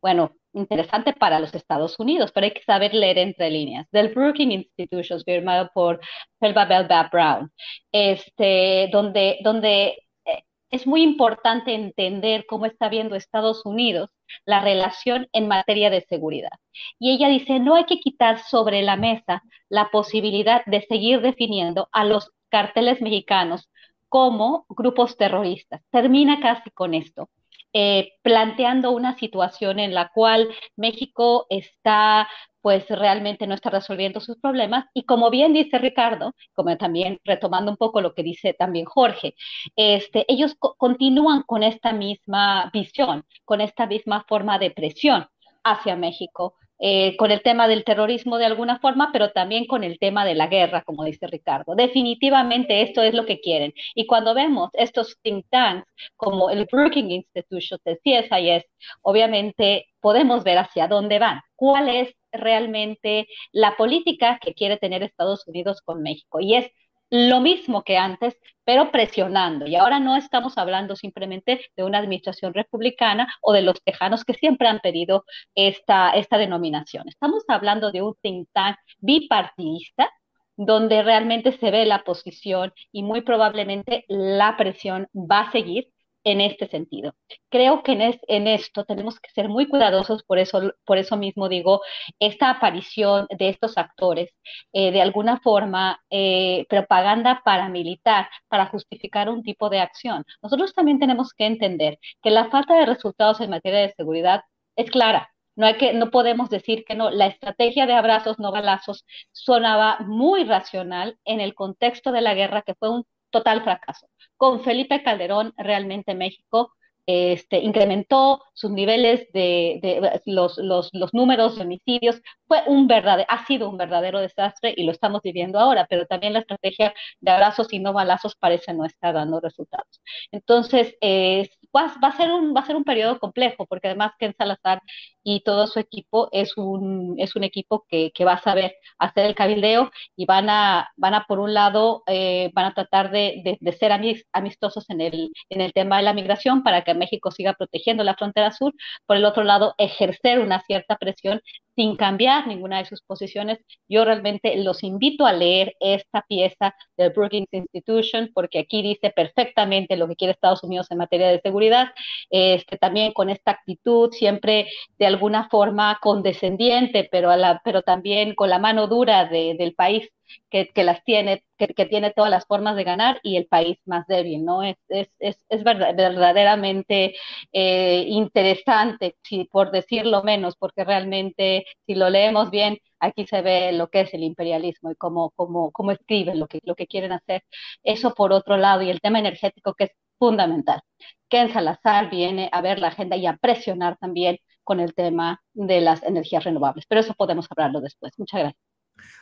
Bueno, 0.00 0.32
interesante 0.52 1.12
para 1.12 1.40
los 1.40 1.54
Estados 1.54 1.98
Unidos, 1.98 2.32
pero 2.32 2.46
hay 2.46 2.52
que 2.52 2.62
saber 2.64 2.94
leer 2.94 3.18
entre 3.18 3.50
líneas, 3.50 3.86
del 3.92 4.08
Brookings 4.14 4.66
Institutions, 4.78 5.24
firmado 5.24 5.70
por 5.74 6.00
Felba 6.40 6.64
Belba 6.64 7.08
Brown, 7.12 7.52
este, 7.92 8.88
donde, 8.92 9.38
donde 9.42 9.98
eh, 10.24 10.42
es 10.70 10.86
muy 10.86 11.02
importante 11.02 11.74
entender 11.74 12.46
cómo 12.46 12.66
está 12.66 12.88
viendo 12.88 13.16
Estados 13.16 13.64
Unidos 13.64 14.10
la 14.44 14.60
relación 14.60 15.28
en 15.32 15.48
materia 15.48 15.90
de 15.90 16.02
seguridad. 16.02 16.50
Y 16.98 17.12
ella 17.12 17.28
dice, 17.28 17.60
no 17.60 17.74
hay 17.74 17.84
que 17.84 18.00
quitar 18.00 18.38
sobre 18.40 18.82
la 18.82 18.96
mesa 18.96 19.42
la 19.68 19.90
posibilidad 19.90 20.64
de 20.66 20.82
seguir 20.82 21.20
definiendo 21.20 21.88
a 21.92 22.04
los 22.04 22.30
carteles 22.50 23.00
mexicanos 23.00 23.68
como 24.08 24.66
grupos 24.68 25.16
terroristas. 25.16 25.82
Termina 25.90 26.40
casi 26.40 26.70
con 26.70 26.94
esto. 26.94 27.28
Eh, 27.74 28.12
planteando 28.22 28.92
una 28.92 29.18
situación 29.18 29.78
en 29.78 29.92
la 29.94 30.08
cual 30.08 30.48
México 30.76 31.46
está 31.50 32.26
pues 32.60 32.88
realmente 32.88 33.46
no 33.46 33.54
está 33.54 33.70
resolviendo 33.70 34.20
sus 34.20 34.36
problemas. 34.38 34.86
Y 34.94 35.04
como 35.04 35.30
bien 35.30 35.52
dice 35.52 35.78
Ricardo, 35.78 36.34
como 36.54 36.76
también 36.76 37.18
retomando 37.24 37.70
un 37.70 37.76
poco 37.76 38.00
lo 38.00 38.14
que 38.14 38.22
dice 38.22 38.52
también 38.52 38.84
Jorge, 38.84 39.34
este, 39.76 40.24
ellos 40.28 40.54
continúan 40.58 41.42
con 41.42 41.62
esta 41.62 41.92
misma 41.92 42.70
visión, 42.72 43.24
con 43.44 43.60
esta 43.60 43.86
misma 43.86 44.24
forma 44.28 44.58
de 44.58 44.70
presión 44.70 45.26
hacia 45.64 45.96
México 45.96 46.54
eh, 46.78 47.16
con 47.16 47.30
el 47.30 47.42
tema 47.42 47.68
del 47.68 47.84
terrorismo 47.84 48.38
de 48.38 48.46
alguna 48.46 48.78
forma, 48.78 49.10
pero 49.12 49.30
también 49.32 49.66
con 49.66 49.84
el 49.84 49.98
tema 49.98 50.24
de 50.24 50.34
la 50.34 50.46
guerra, 50.46 50.82
como 50.82 51.04
dice 51.04 51.26
Ricardo. 51.26 51.74
Definitivamente 51.74 52.82
esto 52.82 53.02
es 53.02 53.14
lo 53.14 53.26
que 53.26 53.40
quieren. 53.40 53.72
Y 53.94 54.06
cuando 54.06 54.34
vemos 54.34 54.70
estos 54.74 55.18
think 55.22 55.46
tanks 55.50 55.86
como 56.16 56.50
el 56.50 56.66
Brookings 56.70 57.10
Institution, 57.10 57.80
el 57.84 57.98
CSIS, 58.04 58.64
obviamente 59.02 59.86
podemos 60.00 60.44
ver 60.44 60.58
hacia 60.58 60.88
dónde 60.88 61.18
van, 61.18 61.40
cuál 61.56 61.88
es 61.88 62.14
realmente 62.32 63.26
la 63.52 63.76
política 63.76 64.38
que 64.40 64.54
quiere 64.54 64.76
tener 64.76 65.02
Estados 65.02 65.46
Unidos 65.46 65.80
con 65.82 66.02
México. 66.02 66.40
Y 66.40 66.54
es 66.54 66.70
lo 67.10 67.40
mismo 67.40 67.82
que 67.84 67.96
antes, 67.96 68.36
pero 68.64 68.90
presionando. 68.90 69.66
Y 69.66 69.76
ahora 69.76 69.98
no 69.98 70.16
estamos 70.16 70.58
hablando 70.58 70.94
simplemente 70.96 71.60
de 71.76 71.84
una 71.84 71.98
administración 71.98 72.52
republicana 72.54 73.32
o 73.40 73.52
de 73.52 73.62
los 73.62 73.82
tejanos 73.82 74.24
que 74.24 74.34
siempre 74.34 74.68
han 74.68 74.80
pedido 74.80 75.24
esta, 75.54 76.10
esta 76.10 76.38
denominación. 76.38 77.08
Estamos 77.08 77.44
hablando 77.48 77.92
de 77.92 78.02
un 78.02 78.14
think 78.20 78.48
tank 78.52 78.76
bipartidista 78.98 80.10
donde 80.56 81.02
realmente 81.02 81.52
se 81.52 81.70
ve 81.70 81.86
la 81.86 82.02
posición 82.04 82.72
y 82.92 83.02
muy 83.04 83.22
probablemente 83.22 84.04
la 84.08 84.56
presión 84.56 85.06
va 85.14 85.42
a 85.42 85.52
seguir 85.52 85.88
en 86.30 86.42
este 86.42 86.68
sentido. 86.68 87.14
Creo 87.48 87.82
que 87.82 87.92
en, 88.28 88.46
esto 88.46 88.84
tenemos 88.84 89.18
que 89.18 89.30
ser 89.30 89.48
muy 89.48 89.66
cuidadosos, 89.66 90.22
por 90.24 90.38
eso, 90.38 90.74
por 90.84 90.98
eso 90.98 91.16
mismo 91.16 91.48
digo, 91.48 91.80
esta 92.18 92.50
aparición 92.50 93.26
de 93.30 93.48
estos 93.48 93.78
actores, 93.78 94.30
eh, 94.72 94.92
de 94.92 95.00
alguna 95.00 95.40
forma, 95.40 96.00
eh, 96.10 96.66
propaganda 96.68 97.40
paramilitar 97.44 98.28
para 98.48 98.66
justificar 98.66 99.30
un 99.30 99.42
tipo 99.42 99.70
de 99.70 99.80
acción. 99.80 100.24
Nosotros 100.42 100.74
también 100.74 100.98
tenemos 100.98 101.32
que 101.32 101.46
entender 101.46 101.98
que 102.22 102.30
la 102.30 102.50
falta 102.50 102.74
de 102.78 102.86
resultados 102.86 103.40
en 103.40 103.50
materia 103.50 103.80
de 103.80 103.94
seguridad 103.96 104.42
es 104.76 104.90
clara. 104.90 105.30
No, 105.56 105.66
hay 105.66 105.76
que, 105.76 105.92
no 105.94 106.10
podemos 106.10 106.50
decir 106.50 106.84
que 106.84 106.94
no. 106.94 107.10
La 107.10 107.26
estrategia 107.26 107.86
de 107.86 107.94
abrazos, 107.94 108.38
no 108.38 108.52
balazos, 108.52 109.04
sonaba 109.32 109.98
muy 110.06 110.44
racional 110.44 111.18
en 111.24 111.40
el 111.40 111.54
contexto 111.54 112.12
de 112.12 112.20
la 112.20 112.34
guerra, 112.34 112.62
que 112.62 112.74
fue 112.74 112.90
un 112.90 113.04
total 113.30 113.62
fracaso. 113.62 114.08
Con 114.36 114.60
Felipe 114.60 115.02
Calderón, 115.02 115.52
realmente 115.56 116.14
México 116.14 116.72
este, 117.08 117.60
incrementó 117.60 118.42
sus 118.52 118.70
niveles 118.70 119.32
de, 119.32 120.20
los, 120.26 120.58
los, 120.58 121.14
números 121.14 121.56
de 121.56 121.62
homicidios, 121.62 122.20
fue 122.46 122.62
un 122.66 122.86
verdadero, 122.86 123.26
ha 123.30 123.46
sido 123.46 123.70
un 123.70 123.78
verdadero 123.78 124.20
desastre 124.20 124.74
y 124.76 124.84
lo 124.84 124.92
estamos 124.92 125.22
viviendo 125.22 125.58
ahora, 125.58 125.86
pero 125.88 126.04
también 126.04 126.34
la 126.34 126.40
estrategia 126.40 126.92
de 127.20 127.30
abrazos 127.30 127.72
y 127.72 127.78
no 127.78 127.94
balazos 127.94 128.36
parece 128.36 128.74
no 128.74 128.84
estar 128.84 129.14
dando 129.14 129.40
resultados. 129.40 130.02
Entonces, 130.32 130.96
eh, 131.00 131.48
va, 131.74 131.86
a 131.86 132.12
ser 132.12 132.30
un, 132.30 132.54
va 132.54 132.60
a 132.60 132.66
ser 132.66 132.76
un 132.76 132.84
periodo 132.84 133.18
complejo, 133.18 133.64
porque 133.64 133.88
además 133.88 134.12
Ken 134.18 134.34
Salazar 134.36 134.82
y 135.30 135.40
todo 135.40 135.66
su 135.66 135.78
equipo 135.78 136.30
es 136.32 136.56
un, 136.56 137.16
es 137.18 137.36
un 137.36 137.44
equipo 137.44 137.84
que, 137.86 138.12
que 138.14 138.24
va 138.24 138.32
a 138.34 138.42
saber 138.42 138.76
hacer 138.98 139.26
el 139.26 139.34
cabildeo 139.34 139.90
y 140.16 140.24
van 140.24 140.48
a, 140.48 140.88
van 140.96 141.12
a 141.12 141.26
por 141.26 141.38
un 141.38 141.52
lado, 141.52 142.02
eh, 142.06 142.50
van 142.54 142.64
a 142.64 142.72
tratar 142.74 143.10
de, 143.10 143.58
de, 143.60 143.72
ser 143.72 143.92
amistosos 144.32 144.88
en 144.88 145.02
el, 145.02 145.30
en 145.50 145.60
el 145.60 145.74
tema 145.74 145.98
de 145.98 146.04
la 146.04 146.14
migración 146.14 146.62
para 146.62 146.82
que 146.82 146.94
México 146.94 147.30
siga 147.30 147.52
protegiendo 147.52 148.04
la 148.04 148.14
frontera 148.14 148.52
sur, 148.52 148.72
por 149.04 149.18
el 149.18 149.26
otro 149.26 149.44
lado, 149.44 149.74
ejercer 149.76 150.38
una 150.40 150.62
cierta 150.62 150.96
presión 150.96 151.42
sin 151.78 151.94
cambiar 151.94 152.48
ninguna 152.48 152.78
de 152.78 152.86
sus 152.86 153.02
posiciones. 153.02 153.60
Yo 153.88 154.04
realmente 154.04 154.56
los 154.56 154.82
invito 154.82 155.26
a 155.26 155.32
leer 155.32 155.76
esta 155.78 156.24
pieza 156.28 156.74
del 156.96 157.10
Brookings 157.10 157.52
Institution 157.52 158.32
porque 158.34 158.58
aquí 158.58 158.82
dice 158.82 159.10
perfectamente 159.10 159.96
lo 159.96 160.08
que 160.08 160.16
quiere 160.16 160.32
Estados 160.32 160.64
Unidos 160.64 160.90
en 160.90 160.98
materia 160.98 161.28
de 161.28 161.40
seguridad, 161.40 161.90
este, 162.30 162.78
también 162.78 163.12
con 163.12 163.30
esta 163.30 163.52
actitud 163.52 164.10
siempre 164.10 164.66
de 164.98 165.06
alguna 165.18 165.48
forma 165.48 165.98
condescendiente, 166.00 167.08
pero, 167.10 167.30
a 167.30 167.36
la, 167.36 167.60
pero 167.64 167.82
también 167.82 168.34
con 168.34 168.48
la 168.50 168.58
mano 168.58 168.86
dura 168.86 169.26
de, 169.26 169.56
del 169.58 169.74
país 169.74 170.08
que, 170.50 170.68
que 170.68 170.84
las 170.84 171.02
tiene, 171.04 171.44
que, 171.56 171.68
que, 171.68 171.86
tiene 171.86 172.12
todas 172.12 172.30
las 172.30 172.46
formas 172.46 172.76
de 172.76 172.84
ganar 172.84 173.18
y 173.22 173.36
el 173.36 173.46
país 173.46 173.78
más 173.86 174.06
débil, 174.06 174.44
¿no? 174.44 174.62
Es, 174.62 174.76
es, 174.88 175.08
es, 175.18 175.44
es 175.48 175.64
verdaderamente 175.64 177.14
eh, 177.52 178.04
interesante, 178.08 179.16
si, 179.22 179.44
por 179.44 179.70
decirlo 179.72 180.22
menos, 180.22 180.56
porque 180.56 180.84
realmente 180.84 181.64
si 181.86 181.94
lo 181.94 182.10
leemos 182.10 182.50
bien, 182.50 182.78
aquí 183.00 183.26
se 183.26 183.42
ve 183.42 183.72
lo 183.72 183.88
que 183.88 184.02
es 184.02 184.14
el 184.14 184.22
imperialismo 184.22 184.90
y 184.90 184.94
cómo, 184.96 185.30
cómo, 185.36 185.72
cómo 185.72 185.92
escriben 185.92 186.38
lo 186.38 186.46
que, 186.46 186.60
lo 186.64 186.74
que 186.76 186.86
quieren 186.86 187.12
hacer. 187.12 187.42
Eso 187.82 188.14
por 188.14 188.32
otro 188.32 188.56
lado, 188.56 188.82
y 188.82 188.90
el 188.90 189.00
tema 189.00 189.18
energético 189.18 189.74
que 189.74 189.84
es 189.84 189.90
fundamental. 190.18 190.80
Ken 191.28 191.52
Salazar 191.52 192.10
viene 192.10 192.48
a 192.52 192.60
ver 192.60 192.78
la 192.78 192.88
agenda 192.88 193.16
y 193.16 193.26
a 193.26 193.36
presionar 193.36 193.96
también 193.98 194.38
con 194.68 194.80
el 194.80 194.92
tema 194.92 195.42
de 195.54 195.80
las 195.80 196.02
energías 196.02 196.44
renovables, 196.44 196.84
pero 196.86 197.00
eso 197.00 197.14
podemos 197.14 197.46
hablarlo 197.48 197.80
después. 197.80 198.12
Muchas 198.18 198.40
gracias. 198.40 198.62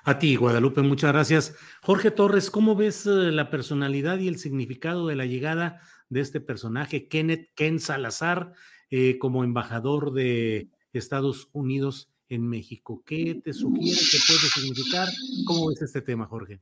A 0.03 0.19
ti, 0.19 0.35
Guadalupe, 0.35 0.83
muchas 0.83 1.13
gracias. 1.13 1.55
Jorge 1.83 2.11
Torres, 2.11 2.51
¿cómo 2.51 2.75
ves 2.75 3.07
eh, 3.07 3.31
la 3.31 3.49
personalidad 3.49 4.19
y 4.19 4.27
el 4.27 4.41
significado 4.41 5.07
de 5.07 5.15
la 5.15 5.25
llegada 5.25 5.81
de 6.09 6.21
este 6.21 6.41
personaje, 6.41 7.07
Kenneth 7.07 7.53
Ken 7.55 7.79
Salazar, 7.79 8.55
eh, 8.91 9.19
como 9.19 9.45
embajador 9.45 10.13
de 10.13 10.69
Estados 10.93 11.49
Unidos 11.53 12.11
en 12.29 12.49
México? 12.49 13.05
¿Qué 13.07 13.41
te 13.45 13.53
sugiere 13.53 14.01
que 14.01 14.19
puede 14.27 14.49
significar? 14.53 15.07
¿Cómo 15.47 15.69
ves 15.69 15.81
este 15.81 16.03
tema, 16.03 16.27
Jorge? 16.27 16.61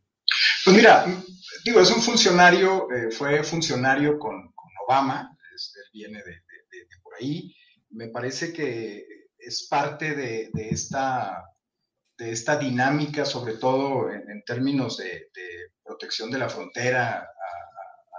Pues 0.63 0.77
mira, 0.77 1.07
digo, 1.65 1.81
es 1.81 1.91
un 1.91 2.03
funcionario, 2.03 2.91
eh, 2.91 3.11
fue 3.11 3.43
funcionario 3.45 4.19
con, 4.19 4.53
Obama, 4.87 5.35
él 5.41 5.83
viene 5.95 6.19
de, 6.19 6.43
por 7.03 7.15
ahí. 7.15 7.57
Me 7.95 8.09
parece 8.09 8.53
que 8.53 9.07
es 9.39 9.67
parte 9.69 10.15
de 10.15 10.51
esta 10.55 11.45
de 12.17 12.31
esta 12.31 12.57
dinámica, 12.57 13.25
sobre 13.25 13.55
todo 13.55 14.11
en, 14.11 14.43
términos 14.45 14.99
de, 14.99 15.29
protección 15.83 16.31
de 16.31 16.39
la 16.39 16.49
frontera 16.49 17.29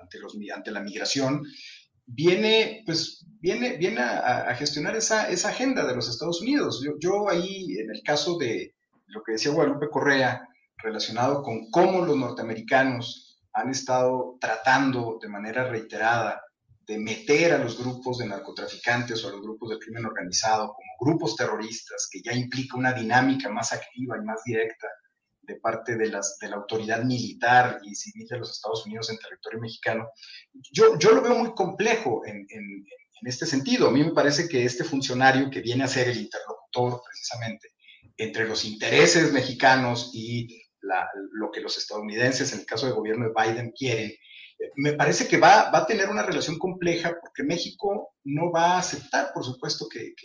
ante, 0.02 0.20
los, 0.20 0.38
ante 0.54 0.72
la 0.72 0.82
migración, 0.82 1.44
viene, 2.06 2.84
pues, 2.86 3.26
viene, 3.40 3.78
viene 3.78 4.02
a, 4.02 4.54
gestionar 4.56 4.96
esa, 4.96 5.30
esa, 5.30 5.50
agenda 5.50 5.86
de 5.86 5.96
los 5.96 6.10
Estados 6.10 6.42
Unidos. 6.42 6.84
Yo, 6.84 6.94
yo, 7.00 7.30
ahí, 7.30 7.78
en 7.80 7.90
el 7.90 8.02
caso 8.04 8.38
de 8.38 8.76
lo 9.08 9.24
que 9.24 9.34
decía 9.34 9.52
Guadalupe 9.52 9.90
Correa, 9.90 10.48
relacionado 10.78 11.42
con 11.42 11.72
cómo 11.72 12.06
los 12.06 12.18
norteamericanos 12.18 13.42
han 13.54 13.70
estado 13.70 14.38
tratando 14.40 15.18
de 15.22 15.30
manera 15.30 15.68
reiterada 15.68 16.42
de 16.88 16.98
meter 16.98 17.54
a 17.54 17.58
los 17.58 17.78
grupos 17.78 18.20
de 18.20 18.28
narcotraficantes 18.28 19.24
o 19.24 19.30
a 19.30 19.32
los 19.32 19.42
grupos 19.42 19.72
de 19.72 19.80
crimen 19.80 20.06
organizado 20.06 20.74
como 20.74 20.92
grupos 21.00 21.36
terroristas, 21.36 22.08
que 22.12 22.22
ya 22.22 22.34
implica 22.34 22.78
una 22.78 22.94
dinámica 22.94 23.50
más 23.50 23.74
activa 23.74 24.18
y 24.18 24.26
más 24.26 24.44
directa 24.44 24.88
de 25.42 25.56
parte 25.56 25.96
de, 25.96 26.08
las, 26.08 26.38
de 26.40 26.50
la 26.50 26.56
autoridad 26.56 27.04
militar 27.04 27.80
y 27.84 27.96
civil 27.96 28.28
de 28.28 28.40
los 28.40 28.52
Estados 28.52 28.86
Unidos 28.86 29.10
en 29.10 29.18
territorio 29.18 29.60
mexicano, 29.60 30.08
yo, 30.72 30.98
yo 30.98 31.12
lo 31.12 31.22
veo 31.22 31.36
muy 31.36 31.54
complejo 31.54 32.24
en, 32.26 32.38
en, 32.50 32.86
en 33.22 33.28
este 33.28 33.46
sentido. 33.46 33.88
A 33.88 33.92
mí 33.92 34.04
me 34.04 34.14
parece 34.14 34.48
que 34.48 34.66
este 34.66 34.84
funcionario 34.84 35.50
que 35.50 35.62
viene 35.62 35.84
a 35.84 35.88
ser 35.88 36.10
el 36.10 36.18
interlocutor 36.18 37.02
precisamente 37.06 37.70
entre 38.18 38.48
los 38.48 38.66
intereses 38.66 39.32
mexicanos 39.32 40.12
y 40.14 40.64
la, 40.82 41.08
lo 41.32 41.52
que 41.52 41.62
los 41.62 41.78
estadounidenses, 41.78 42.54
en 42.54 42.60
el 42.60 42.66
caso 42.66 42.86
del 42.86 42.96
gobierno 42.96 43.28
de 43.28 43.34
Biden, 43.34 43.72
quieren, 43.72 44.14
me 44.76 44.94
parece 44.94 45.28
que 45.28 45.38
va, 45.38 45.76
a 45.76 45.86
tener 45.86 46.10
una 46.10 46.24
relación 46.24 46.58
compleja 46.58 47.16
porque 47.20 47.44
México 47.44 48.16
no 48.24 48.52
va 48.52 48.74
a 48.74 48.80
aceptar, 48.80 49.32
por 49.34 49.44
supuesto, 49.44 49.88
que, 49.90 50.16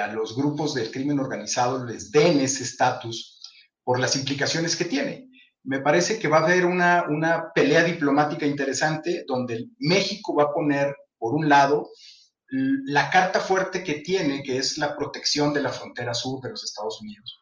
a 0.00 0.08
los 0.08 0.36
grupos 0.36 0.74
del 0.74 0.90
crimen 0.90 1.18
organizado 1.18 1.82
les 1.82 2.10
den 2.10 2.40
ese 2.40 2.62
estatus 2.62 3.40
por 3.82 3.98
las 3.98 4.16
implicaciones 4.16 4.76
que 4.76 4.84
tiene. 4.84 5.30
Me 5.64 5.80
parece 5.80 6.18
que 6.18 6.28
va 6.28 6.38
a 6.38 6.44
haber 6.44 6.66
una, 6.66 7.06
una 7.08 7.52
pelea 7.54 7.82
diplomática 7.84 8.44
interesante 8.44 9.24
donde 9.26 9.68
México 9.78 10.34
va 10.34 10.44
a 10.44 10.52
poner, 10.52 10.94
por 11.16 11.34
un 11.34 11.48
lado, 11.48 11.88
la 12.50 13.08
carta 13.08 13.40
fuerte 13.40 13.82
que 13.82 13.94
tiene, 14.00 14.42
que 14.42 14.58
es 14.58 14.76
la 14.76 14.94
protección 14.94 15.54
de 15.54 15.62
la 15.62 15.72
frontera 15.72 16.12
sur 16.12 16.42
de 16.42 16.50
los 16.50 16.64
Estados 16.64 17.00
Unidos 17.00 17.40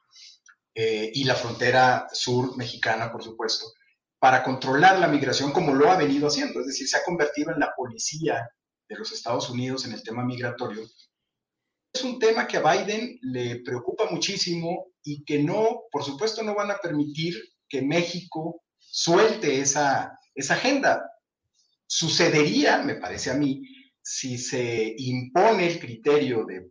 eh, 0.72 1.10
y 1.14 1.24
la 1.24 1.34
frontera 1.34 2.06
sur 2.12 2.56
mexicana, 2.56 3.10
por 3.10 3.24
supuesto 3.24 3.66
para 4.18 4.42
controlar 4.42 4.98
la 4.98 5.08
migración 5.08 5.52
como 5.52 5.74
lo 5.74 5.90
ha 5.90 5.96
venido 5.96 6.28
haciendo, 6.28 6.60
es 6.60 6.66
decir, 6.66 6.88
se 6.88 6.96
ha 6.96 7.04
convertido 7.04 7.52
en 7.52 7.60
la 7.60 7.72
policía 7.76 8.48
de 8.88 8.96
los 8.96 9.12
Estados 9.12 9.50
Unidos 9.50 9.84
en 9.84 9.92
el 9.92 10.02
tema 10.02 10.24
migratorio. 10.24 10.82
Es 11.92 12.04
un 12.04 12.18
tema 12.18 12.46
que 12.46 12.58
a 12.58 12.72
Biden 12.72 13.18
le 13.22 13.60
preocupa 13.60 14.08
muchísimo 14.10 14.88
y 15.02 15.24
que 15.24 15.42
no, 15.42 15.82
por 15.90 16.04
supuesto, 16.04 16.42
no 16.42 16.54
van 16.54 16.70
a 16.70 16.78
permitir 16.78 17.34
que 17.68 17.82
México 17.82 18.62
suelte 18.78 19.60
esa, 19.60 20.18
esa 20.34 20.54
agenda. 20.54 21.10
Sucedería, 21.86 22.78
me 22.78 22.96
parece 22.96 23.30
a 23.30 23.34
mí, 23.34 23.62
si 24.02 24.38
se 24.38 24.94
impone 24.98 25.66
el 25.66 25.80
criterio 25.80 26.44
de 26.44 26.70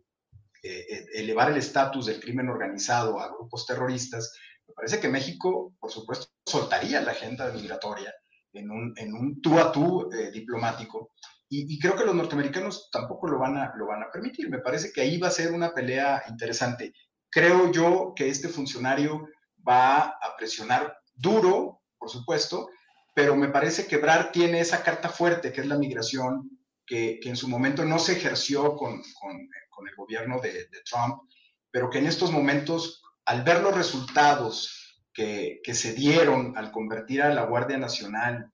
eh, 0.62 0.86
eh, 0.88 1.06
elevar 1.14 1.50
el 1.50 1.58
estatus 1.58 2.06
del 2.06 2.20
crimen 2.20 2.48
organizado 2.48 3.20
a 3.20 3.28
grupos 3.28 3.66
terroristas, 3.66 4.32
me 4.68 4.74
parece 4.74 5.00
que 5.00 5.08
México, 5.08 5.74
por 5.78 5.90
supuesto, 5.90 6.26
soltaría 6.44 7.00
la 7.00 7.12
agenda 7.12 7.50
migratoria 7.52 8.14
en 8.52 8.70
un, 8.70 8.94
en 8.96 9.14
un 9.14 9.40
tú 9.40 9.58
a 9.58 9.70
tú 9.70 10.10
eh, 10.12 10.30
diplomático. 10.30 11.12
Y, 11.48 11.78
creo 11.78 11.94
que 11.94 12.04
los 12.04 12.14
norteamericanos 12.14 12.88
tampoco 12.90 13.28
lo 13.28 13.38
van, 13.38 13.56
a, 13.56 13.72
lo 13.76 13.86
van 13.86 14.02
a 14.02 14.10
permitir. 14.10 14.50
Me 14.50 14.58
parece 14.58 14.92
que 14.92 15.00
ahí 15.00 15.18
va 15.18 15.28
a 15.28 15.32
ser 15.32 15.52
una 15.52 15.72
pelea 15.72 16.24
interesante. 16.28 16.92
Creo 17.30 17.70
yo 17.70 18.12
que 18.16 18.28
este 18.28 18.48
funcionario 18.48 19.28
va 19.66 20.00
a 20.00 20.36
presionar 20.36 20.98
duro, 21.14 21.82
por 21.98 22.10
supuesto, 22.10 22.68
pero 23.14 23.36
me 23.36 23.48
parece 23.48 23.86
que 23.86 23.98
Brad 23.98 24.30
tiene 24.32 24.60
esa 24.60 24.82
carta 24.82 25.08
fuerte, 25.08 25.52
que 25.52 25.60
es 25.60 25.66
la 25.66 25.78
migración, 25.78 26.50
que, 26.84 27.20
que 27.20 27.28
en 27.28 27.36
su 27.36 27.48
momento 27.48 27.84
no 27.84 27.98
se 27.98 28.12
ejerció 28.12 28.74
con, 28.74 29.02
con, 29.20 29.48
con 29.70 29.88
el 29.88 29.94
gobierno 29.94 30.40
de, 30.40 30.52
de 30.52 30.82
Trump, 30.84 31.22
pero 31.70 31.90
que 31.90 31.98
en 31.98 32.06
estos 32.06 32.32
momentos 32.32 33.02
al 33.26 33.42
ver 33.42 33.60
los 33.62 33.74
resultados 33.74 35.04
que, 35.12 35.60
que 35.62 35.74
se 35.74 35.92
dieron 35.92 36.56
al 36.56 36.70
convertir 36.70 37.22
a 37.22 37.34
la 37.34 37.44
Guardia 37.44 37.78
Nacional 37.78 38.52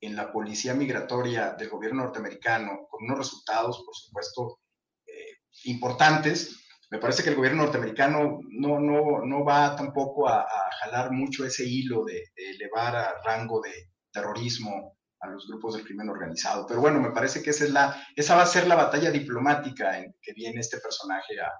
en 0.00 0.16
la 0.16 0.32
policía 0.32 0.74
migratoria 0.74 1.52
del 1.52 1.68
gobierno 1.68 2.04
norteamericano, 2.04 2.86
con 2.90 3.04
unos 3.04 3.18
resultados, 3.18 3.82
por 3.84 3.94
supuesto, 3.94 4.60
eh, 5.06 5.38
importantes, 5.64 6.60
me 6.90 6.98
parece 6.98 7.22
que 7.22 7.30
el 7.30 7.36
gobierno 7.36 7.62
norteamericano 7.62 8.40
no, 8.50 8.78
no, 8.78 9.24
no 9.24 9.44
va 9.44 9.74
tampoco 9.74 10.28
a, 10.28 10.46
jalar 10.80 11.12
mucho 11.12 11.44
ese 11.46 11.64
hilo 11.64 12.04
de, 12.04 12.22
elevar 12.36 12.94
a 12.94 13.14
rango 13.24 13.60
de 13.60 13.90
terrorismo 14.12 14.98
a 15.20 15.28
los 15.28 15.46
grupos 15.48 15.74
del 15.74 15.84
crimen 15.84 16.10
organizado. 16.10 16.66
Pero 16.66 16.80
bueno, 16.80 17.00
me 17.00 17.10
parece 17.10 17.42
que 17.42 17.50
esa, 17.50 17.64
es 17.64 17.70
la, 17.70 18.06
esa 18.14 18.36
va 18.36 18.42
a 18.42 18.46
ser 18.46 18.66
la 18.66 18.74
batalla 18.74 19.10
diplomática 19.10 19.98
en 19.98 20.14
que 20.20 20.34
viene 20.34 20.60
este 20.60 20.78
personaje 20.78 21.40
a, 21.40 21.50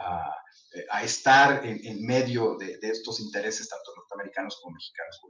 a, 0.00 1.02
estar 1.02 1.64
en, 1.66 1.80
en 1.84 2.06
medio 2.06 2.56
de, 2.56 2.78
de, 2.78 2.90
estos 2.90 3.20
intereses, 3.20 3.68
tanto 3.68 3.92
norteamericanos 3.96 4.60
como 4.62 4.74
mexicanos. 4.74 5.20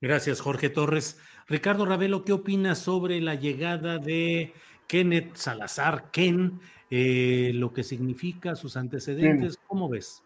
Gracias, 0.00 0.40
Jorge 0.40 0.68
Torres. 0.68 1.18
Ricardo 1.48 1.86
Ravelo, 1.86 2.24
¿qué 2.24 2.32
opinas 2.32 2.78
sobre 2.78 3.20
la 3.20 3.34
llegada 3.34 3.98
de 3.98 4.52
Kenneth 4.86 5.36
Salazar, 5.36 6.10
Ken, 6.10 6.60
eh, 6.90 7.52
lo 7.54 7.72
que 7.72 7.82
significa, 7.82 8.54
sus 8.54 8.76
antecedentes? 8.76 9.58
¿Cómo 9.66 9.88
ves? 9.88 10.22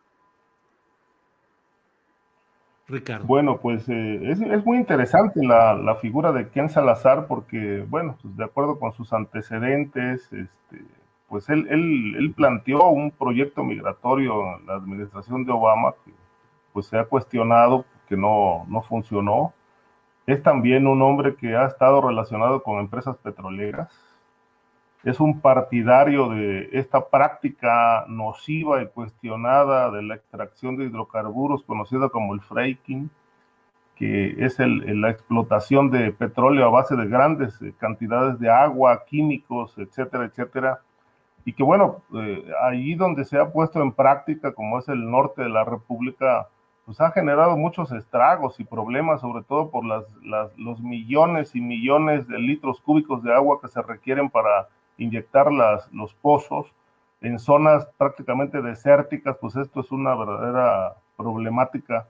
Ricardo. 2.89 3.27
Bueno, 3.27 3.59
pues 3.61 3.89
eh, 3.89 4.31
es, 4.31 4.65
muy 4.65 4.79
interesante 4.79 5.45
la, 5.45 5.97
figura 6.01 6.33
de 6.33 6.49
Ken 6.49 6.69
Salazar 6.69 7.27
porque, 7.27 7.85
bueno, 7.89 8.17
pues 8.23 8.37
de 8.37 8.45
acuerdo 8.45 8.79
con 8.79 8.93
sus 8.93 9.13
antecedentes, 9.13 10.33
este, 10.33 10.85
pues 11.29 11.49
él, 11.49 11.67
él, 11.69 12.33
planteó 12.35 12.89
un 12.89 13.11
proyecto 13.11 13.65
migratorio 13.65 14.59
en 14.59 14.67
la 14.67 14.75
administración 14.75 15.45
de 15.45 15.53
Obama 15.53 15.95
que 16.05 16.13
pues 16.73 16.87
se 16.87 16.99
ha 16.99 17.05
cuestionado 17.05 17.85
que 18.09 18.17
no, 18.17 18.65
no 18.69 18.83
funcionó 18.83 19.53
es 20.27 20.43
también 20.43 20.87
un 20.87 21.03
hombre 21.03 21.37
que 21.37 21.57
ha 21.57 21.67
estado 21.67 22.01
relacionado 22.01 22.63
con 22.63 22.81
empresas 22.81 23.17
petroleras. 23.19 23.89
Es 25.05 25.21
un 25.21 25.41
partidario 25.41 26.29
de 26.31 26.69
esta 26.73 27.09
práctica 27.09 28.05
nociva 28.09 28.83
y 28.83 28.89
cuestionada 28.89 29.91
de 29.93 30.03
la 30.03 30.17
extracción 30.17 30.77
de 30.77 30.87
hidrocarburos 30.87 31.63
conocida 31.63 32.09
como 32.09 32.35
el 32.35 32.41
fracking, 32.41 33.09
que 33.95 34.45
es 34.45 34.59
la 34.59 35.11
explotación 35.11 35.91
de 35.91 36.11
petróleo 36.11 36.67
a 36.67 36.71
base 36.71 36.97
de 36.97 37.07
grandes 37.07 37.63
eh, 37.63 37.73
cantidades 37.79 38.39
de 38.41 38.51
agua, 38.51 39.05
químicos, 39.07 39.79
etcétera, 39.79 40.25
etcétera. 40.25 40.81
Y 41.47 41.53
que 41.53 41.63
bueno, 41.63 42.03
eh, 42.13 42.45
ahí 42.61 42.97
donde 42.97 43.25
se 43.25 43.39
ha 43.39 43.53
puesto 43.53 43.81
en 43.81 43.93
práctica, 43.93 44.53
como 44.53 44.81
es 44.81 44.89
el 44.89 45.09
norte 45.09 45.43
de 45.43 45.49
la 45.49 45.63
República, 45.63 46.49
pues 46.85 47.01
ha 47.01 47.13
generado 47.13 47.57
muchos 47.57 47.93
estragos 47.93 48.59
y 48.59 48.65
problemas, 48.65 49.21
sobre 49.21 49.45
todo 49.45 49.71
por 49.71 49.85
las, 49.85 50.05
los 50.57 50.81
millones 50.81 51.55
y 51.55 51.61
millones 51.61 52.27
de 52.27 52.41
litros 52.41 52.81
cúbicos 52.81 53.23
de 53.23 53.33
agua 53.33 53.61
que 53.63 53.69
se 53.69 53.81
requieren 53.81 54.29
para 54.29 54.67
inyectar 54.99 55.53
las, 55.53 55.89
los 55.93 56.15
pozos. 56.15 56.67
En 57.21 57.39
zonas 57.39 57.87
prácticamente 57.97 58.61
desérticas, 58.61 59.37
pues 59.41 59.55
esto 59.55 59.81
es 59.81 59.93
una 59.93 60.17
verdadera 60.17 60.95
problemática 61.17 62.09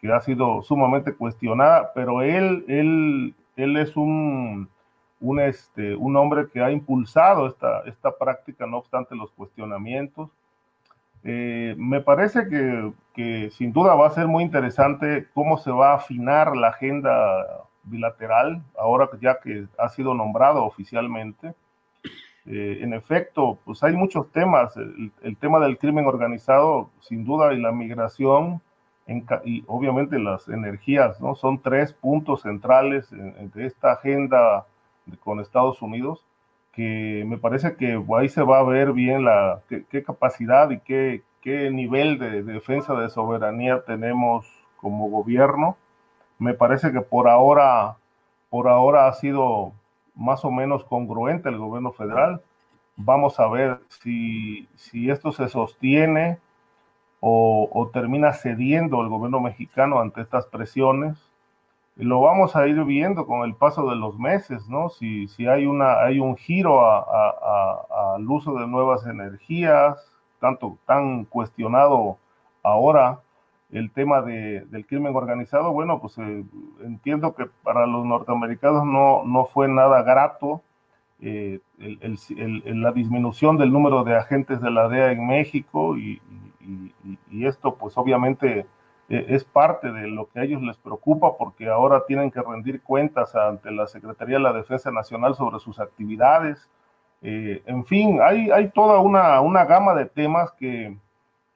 que 0.00 0.10
ha 0.10 0.20
sido 0.22 0.62
sumamente 0.62 1.14
cuestionada, 1.14 1.92
pero 1.94 2.22
él, 2.22 2.64
él, 2.68 3.34
él 3.56 3.76
es 3.76 3.94
un, 3.98 4.70
un, 5.20 5.40
este, 5.40 5.94
un 5.96 6.16
hombre 6.16 6.48
que 6.52 6.62
ha 6.62 6.70
impulsado 6.70 7.48
esta, 7.48 7.80
esta 7.86 8.16
práctica, 8.16 8.66
no 8.66 8.78
obstante 8.78 9.16
los 9.16 9.30
cuestionamientos. 9.32 10.30
Eh, 11.24 11.74
me 11.76 12.00
parece 12.00 12.48
que, 12.48 12.92
que, 13.14 13.50
sin 13.50 13.72
duda 13.72 13.94
va 13.94 14.06
a 14.06 14.12
ser 14.12 14.28
muy 14.28 14.44
interesante 14.44 15.26
cómo 15.34 15.58
se 15.58 15.70
va 15.70 15.92
a 15.92 15.96
afinar 15.96 16.56
la 16.56 16.68
agenda 16.68 17.64
bilateral, 17.82 18.62
ahora 18.78 19.08
ya 19.20 19.40
que 19.40 19.66
ha 19.78 19.88
sido 19.88 20.14
nombrado 20.14 20.64
oficialmente. 20.64 21.54
Eh, 22.46 22.78
en 22.80 22.94
efecto, 22.94 23.58
pues 23.64 23.82
hay 23.82 23.94
muchos 23.94 24.30
temas. 24.32 24.76
El, 24.76 25.36
tema 25.36 25.58
del 25.60 25.76
crimen 25.76 26.06
organizado, 26.06 26.90
sin 27.00 27.24
duda, 27.24 27.52
y 27.52 27.60
la 27.60 27.72
migración, 27.72 28.62
y 29.44 29.64
obviamente 29.66 30.18
las 30.18 30.48
energías, 30.48 31.20
¿no? 31.20 31.34
Son 31.34 31.60
tres 31.60 31.92
puntos 31.94 32.42
centrales 32.42 33.08
de 33.10 33.66
esta 33.66 33.92
agenda 33.92 34.66
con 35.16 35.40
Estados 35.40 35.82
Unidos 35.82 36.24
que 36.78 37.24
me 37.26 37.38
parece 37.38 37.74
que 37.74 38.00
ahí 38.16 38.28
se 38.28 38.42
va 38.42 38.60
a 38.60 38.62
ver 38.62 38.92
bien 38.92 39.24
la, 39.24 39.62
qué, 39.68 40.04
capacidad 40.04 40.70
y 40.70 40.78
qué, 40.78 41.24
qué 41.40 41.72
nivel 41.72 42.20
de, 42.20 42.44
defensa 42.44 42.94
de 42.94 43.08
soberanía 43.08 43.82
tenemos 43.84 44.46
como 44.76 45.10
gobierno. 45.10 45.76
Me 46.38 46.54
parece 46.54 46.92
que 46.92 47.00
por 47.00 47.26
ahora, 47.28 47.96
por 48.48 48.68
ahora 48.68 49.08
ha 49.08 49.12
sido 49.14 49.72
más 50.14 50.44
o 50.44 50.52
menos 50.52 50.84
congruente 50.84 51.48
el 51.48 51.58
gobierno 51.58 51.90
federal. 51.90 52.42
Vamos 52.94 53.40
a 53.40 53.48
ver 53.48 53.80
si, 53.88 54.68
si 54.76 55.10
esto 55.10 55.32
se 55.32 55.48
sostiene 55.48 56.38
o, 57.18 57.68
o 57.72 57.88
termina 57.88 58.32
cediendo 58.34 59.02
el 59.02 59.08
gobierno 59.08 59.40
mexicano 59.40 59.98
ante 59.98 60.20
estas 60.20 60.46
presiones 60.46 61.27
lo 61.98 62.20
vamos 62.20 62.54
a 62.54 62.66
ir 62.68 62.82
viendo 62.84 63.26
con 63.26 63.42
el 63.42 63.54
paso 63.56 63.90
de 63.90 63.96
los 63.96 64.18
meses, 64.18 64.68
¿no? 64.68 64.88
Si, 64.88 65.26
si 65.26 65.48
hay, 65.48 65.66
una, 65.66 66.00
hay 66.00 66.20
un 66.20 66.36
giro 66.36 66.80
al 66.80 68.28
uso 68.30 68.54
de 68.54 68.68
nuevas 68.68 69.04
energías, 69.06 69.98
tanto 70.38 70.78
tan 70.86 71.24
cuestionado 71.24 72.18
ahora 72.62 73.20
el 73.72 73.90
tema 73.90 74.22
de, 74.22 74.60
del 74.66 74.86
crimen 74.86 75.14
organizado, 75.14 75.72
bueno, 75.72 76.00
pues 76.00 76.16
eh, 76.18 76.44
entiendo 76.84 77.34
que 77.34 77.46
para 77.64 77.86
los 77.86 78.06
norteamericanos 78.06 78.84
no, 78.84 79.24
no 79.24 79.46
fue 79.46 79.66
nada 79.66 80.02
grato 80.02 80.62
eh, 81.20 81.58
la 81.78 82.92
disminución 82.92 83.58
del 83.58 83.72
número 83.72 84.04
de 84.04 84.16
agentes 84.16 84.60
de 84.60 84.70
la 84.70 84.88
DEA 84.88 85.10
en 85.10 85.26
México 85.26 85.98
y, 85.98 86.22
y 87.30 87.44
esto 87.44 87.74
pues 87.74 87.98
obviamente 87.98 88.66
eh, 89.08 89.26
es 89.30 89.44
parte 89.44 89.90
de 89.90 90.06
lo 90.06 90.28
que 90.28 90.40
a 90.40 90.42
ellos 90.44 90.62
les 90.62 90.76
preocupa 90.76 91.36
porque 91.38 91.68
ahora 91.68 92.04
tienen 92.06 92.30
que 92.30 92.42
rendir 92.42 92.82
cuentas 92.82 93.34
ante 93.34 93.70
la 93.70 93.86
Secretaría 93.86 94.36
de 94.36 94.42
la 94.42 94.52
Defensa 94.52 94.90
Nacional 94.90 95.34
sobre 95.34 95.58
sus 95.60 95.80
actividades. 95.80 96.68
Eh, 97.22 97.62
en 97.66 97.84
fin, 97.86 98.20
hay, 98.22 98.50
hay 98.50 98.68
toda 98.68 99.00
una, 99.00 99.40
una, 99.40 99.64
gama 99.64 99.94
de 99.94 100.06
temas 100.06 100.52
que, 100.52 100.96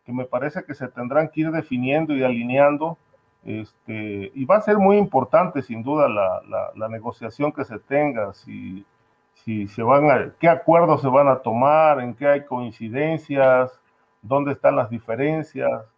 que, 0.05 0.13
me 0.13 0.25
parece 0.25 0.65
que 0.65 0.75
se 0.75 0.89
tendrán 0.89 1.29
que 1.29 1.43
ir 1.43 1.51
definiendo 1.51 2.15
y 2.15 2.25
alineando. 2.25 2.97
Este, 3.45 4.31
y 4.35 4.45
va 4.45 4.57
a 4.57 4.61
ser 4.63 4.79
muy 4.79 4.97
importante, 4.97 5.63
sin 5.63 5.83
duda, 5.83 6.09
la, 6.09 6.73
la, 6.77 6.89
negociación 6.89 7.53
que 7.53 7.65
se 7.65 7.79
tenga, 7.81 8.33
si, 8.35 8.87
si 9.35 9.67
se 9.67 9.83
van 9.83 10.11
a, 10.11 10.33
qué 10.39 10.49
acuerdos 10.49 11.03
se 11.03 11.09
van 11.09 11.29
a 11.29 11.41
tomar, 11.41 12.01
en 12.01 12.15
qué 12.15 12.29
hay 12.29 12.45
coincidencias, 12.45 13.81
dónde 14.23 14.53
están 14.53 14.77
las 14.77 14.91
diferencias. 14.91 15.92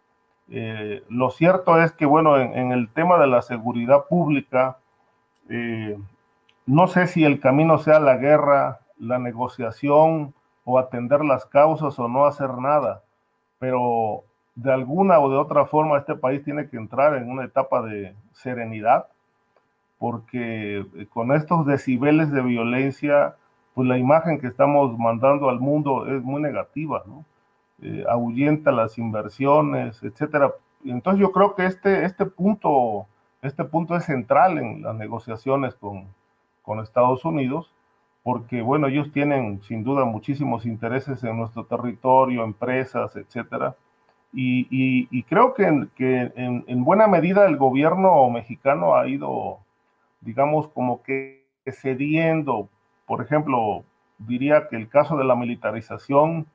Eh, 0.49 1.03
lo 1.09 1.31
cierto 1.31 1.81
es 1.81 1.91
que, 1.91 2.05
bueno, 2.05 2.37
en, 2.37 2.71
el 2.71 2.89
tema 2.89 3.17
de 3.17 3.27
la 3.27 3.41
seguridad 3.41 4.05
pública, 4.07 4.77
eh, 5.49 5.97
no 6.65 6.87
sé 6.87 7.07
si 7.07 7.23
el 7.23 7.39
camino 7.39 7.77
sea 7.77 7.99
la 7.99 8.17
guerra, 8.17 8.79
la 8.97 9.19
negociación 9.19 10.33
o 10.63 10.79
atender 10.79 11.23
las 11.23 11.45
causas 11.45 11.97
o 11.99 12.07
no 12.07 12.25
hacer 12.25 12.57
nada, 12.57 13.03
pero 13.59 14.23
de 14.55 14.71
alguna 14.71 15.19
o 15.19 15.29
de 15.29 15.37
otra 15.37 15.65
forma 15.65 15.97
este 15.97 16.15
país 16.15 16.43
tiene 16.43 16.69
que 16.69 16.77
entrar 16.77 17.15
en 17.15 17.29
una 17.29 17.45
etapa 17.45 17.81
de 17.81 18.15
serenidad, 18.33 19.07
porque 19.97 20.79
eh, 20.79 21.07
con 21.13 21.31
estos 21.33 21.65
decibeles 21.65 22.31
de 22.31 22.41
violencia, 22.41 23.35
pues 23.73 23.87
la 23.87 23.97
imagen 23.97 24.39
que 24.39 24.47
estamos 24.47 24.97
mandando 24.97 25.49
al 25.49 25.59
mundo 25.59 26.07
es 26.07 26.23
muy 26.23 26.41
negativa, 26.41 27.03
¿no? 27.05 27.25
Eh, 27.87 28.03
ahuyenta 28.09 28.71
las 28.71 28.97
inversiones, 28.97 30.01
etcétera. 30.01 30.51
Entonces 30.83 31.21
yo 31.21 31.31
creo 31.31 31.53
que 31.53 31.67
este, 31.67 32.03
este, 32.03 32.25
punto, 32.25 33.05
este 33.43 33.63
punto 33.63 33.95
es 33.95 34.05
central 34.05 34.57
en 34.57 34.81
las 34.81 34.95
negociaciones 34.95 35.75
con, 35.75 36.07
con 36.63 36.79
Estados 36.79 37.23
Unidos, 37.25 37.71
porque 38.23 38.63
bueno, 38.63 38.87
ellos 38.87 39.11
tienen 39.11 39.61
sin 39.61 39.83
duda 39.83 40.03
muchísimos 40.03 40.65
intereses 40.65 41.23
en 41.23 41.37
nuestro 41.37 41.65
territorio, 41.65 42.43
empresas, 42.43 43.15
etcétera. 43.15 43.75
Y, 44.33 44.67
y, 45.11 45.23
creo 45.23 45.53
que, 45.53 45.87
que 45.95 46.33
en, 46.35 46.65
en, 46.67 46.83
buena 46.83 47.07
medida 47.07 47.45
el 47.45 47.55
gobierno 47.55 48.27
mexicano 48.31 48.95
ha 48.95 49.07
ido, 49.07 49.59
digamos, 50.21 50.67
como 50.69 51.03
que 51.03 51.45
cediendo. 51.71 52.67
Por 53.05 53.21
ejemplo, 53.21 53.85
diría 54.17 54.67
que 54.69 54.75
el 54.75 54.89
caso 54.89 55.17
de 55.17 55.23
la 55.23 55.35
militarización 55.35 56.47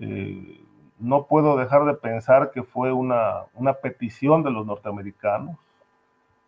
eh, 0.00 0.60
no 0.98 1.26
puedo 1.26 1.56
dejar 1.56 1.84
de 1.84 1.94
pensar 1.94 2.50
que 2.52 2.62
fue 2.62 2.92
una, 2.92 3.44
una 3.54 3.74
petición 3.74 4.42
de 4.42 4.50
los 4.50 4.66
norteamericanos, 4.66 5.56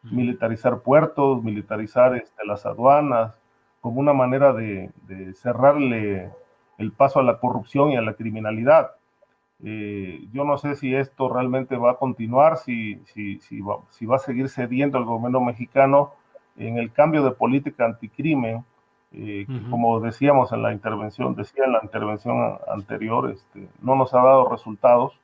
militarizar 0.03 0.81
puertos, 0.81 1.43
militarizar 1.43 2.17
este, 2.17 2.47
las 2.47 2.65
aduanas, 2.65 3.35
como 3.81 4.01
una 4.01 4.13
manera 4.13 4.53
de, 4.53 4.91
cerrarle 5.35 6.31
el 6.79 6.93
paso 6.93 7.21
a 7.21 7.23
la 7.23 7.39
corrupción 7.39 7.91
y 7.91 7.97
a 7.97 8.03
la 8.03 8.15
criminalidad. 8.15 8.93
Eh, 9.65 10.27
yo 10.33 10.45
no 10.45 10.57
sé 10.57 10.77
si 10.77 10.95
esto 10.95 11.29
realmente 11.29 11.77
va 11.77 11.93
a 11.93 11.97
continuar, 11.97 12.59
si, 12.59 13.03
si, 13.07 13.41
si, 13.41 13.61
va, 13.61 13.79
si 13.91 14.07
va 14.07 14.17
a 14.17 14.21
seguir 14.21 14.49
cediendo 14.49 14.99
el 14.99 15.05
gobierno 15.05 15.41
mexicano 15.41 16.13
en 16.57 16.79
el 16.79 16.93
cambio 16.93 17.25
de 17.25 17.33
política 17.33 17.85
anticrimen, 17.85 18.65
eh, 19.13 19.47
como 19.71 20.01
decíamos 20.01 20.53
en 20.53 20.63
la 20.63 20.73
intervención, 20.73 21.35
decía 21.35 21.65
en 21.65 21.73
la 21.73 21.81
intervención 21.83 22.59
anterior, 22.71 23.31
este, 23.31 23.69
no 23.81 23.97
nos 23.97 24.13
ha 24.13 24.19
dado 24.19 24.49
resultados, 24.49 25.19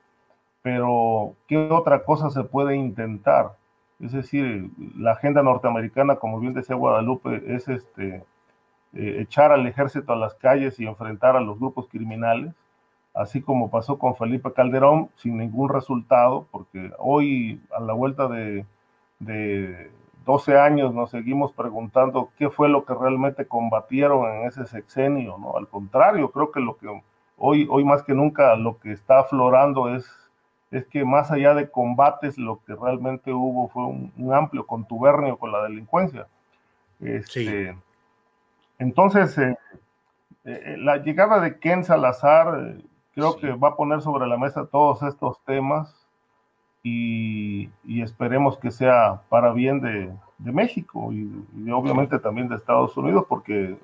pero 0.62 1.34
¿qué 1.46 1.58
otra 1.70 2.04
cosa 2.04 2.30
se 2.30 2.44
puede 2.44 2.76
intentar? 2.76 3.56
Es 4.00 4.12
decir, 4.12 4.70
la 4.96 5.12
agenda 5.12 5.42
norteamericana, 5.42 6.16
como 6.16 6.40
bien 6.40 6.54
decía 6.54 6.76
Guadalupe, 6.76 7.42
es 7.54 7.68
este, 7.68 8.24
eh, 8.94 9.16
echar 9.20 9.52
al 9.52 9.66
ejército 9.66 10.12
a 10.12 10.16
las 10.16 10.34
calles 10.34 10.80
y 10.80 10.86
enfrentar 10.86 11.36
a 11.36 11.40
los 11.40 11.58
grupos 11.58 11.88
criminales, 11.88 12.54
así 13.12 13.42
como 13.42 13.70
pasó 13.70 13.98
con 13.98 14.16
Felipe 14.16 14.52
Calderón, 14.52 15.10
sin 15.16 15.36
ningún 15.36 15.68
resultado, 15.68 16.46
porque 16.50 16.90
hoy 16.98 17.60
a 17.76 17.80
la 17.80 17.92
vuelta 17.92 18.28
de, 18.28 18.64
de 19.18 19.90
12 20.24 20.58
años 20.58 20.94
nos 20.94 21.10
seguimos 21.10 21.52
preguntando 21.52 22.30
qué 22.38 22.50
fue 22.50 22.68
lo 22.68 22.84
que 22.84 22.94
realmente 22.94 23.46
combatieron 23.46 24.26
en 24.32 24.46
ese 24.46 24.66
sexenio, 24.66 25.36
¿no? 25.38 25.56
Al 25.56 25.68
contrario, 25.68 26.30
creo 26.30 26.50
que 26.50 26.60
lo 26.60 26.76
que 26.76 26.88
hoy, 27.36 27.68
hoy 27.70 27.84
más 27.84 28.02
que 28.02 28.14
nunca 28.14 28.56
lo 28.56 28.78
que 28.78 28.92
está 28.92 29.20
aflorando 29.20 29.94
es, 29.94 30.06
es 30.70 30.86
que 30.86 31.04
más 31.04 31.30
allá 31.30 31.54
de 31.54 31.70
combates, 31.70 32.38
lo 32.38 32.60
que 32.64 32.74
realmente 32.74 33.32
hubo 33.32 33.68
fue 33.68 33.84
un, 33.84 34.32
amplio 34.32 34.66
contubernio 34.66 35.36
con 35.36 35.52
la 35.52 35.62
delincuencia. 35.62 36.26
Este, 37.00 37.76
Entonces, 38.78 39.36
eh, 39.36 39.56
eh, 40.44 40.76
la 40.78 40.98
llegada 40.98 41.40
de 41.40 41.58
Ken 41.58 41.84
Salazar 41.84 42.60
eh, 42.60 42.84
creo 43.14 43.36
que 43.36 43.52
va 43.52 43.68
a 43.68 43.76
poner 43.76 44.00
sobre 44.00 44.26
la 44.26 44.38
mesa 44.38 44.66
todos 44.66 45.02
estos 45.02 45.38
temas 45.44 46.03
y, 46.84 47.70
esperemos 48.02 48.58
que 48.58 48.70
sea 48.70 49.22
para 49.30 49.52
bien 49.52 49.80
de, 49.80 50.12
México 50.38 51.10
y, 51.10 51.70
obviamente 51.70 52.18
también 52.18 52.48
de 52.48 52.56
Estados 52.56 52.94
Unidos, 52.98 53.24
porque 53.28 53.76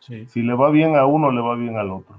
si 0.00 0.42
le 0.42 0.54
va 0.54 0.70
bien 0.70 0.96
a 0.96 1.06
uno, 1.06 1.30
le 1.30 1.40
va 1.40 1.54
bien 1.54 1.76
al 1.76 1.90
otro. 1.90 2.16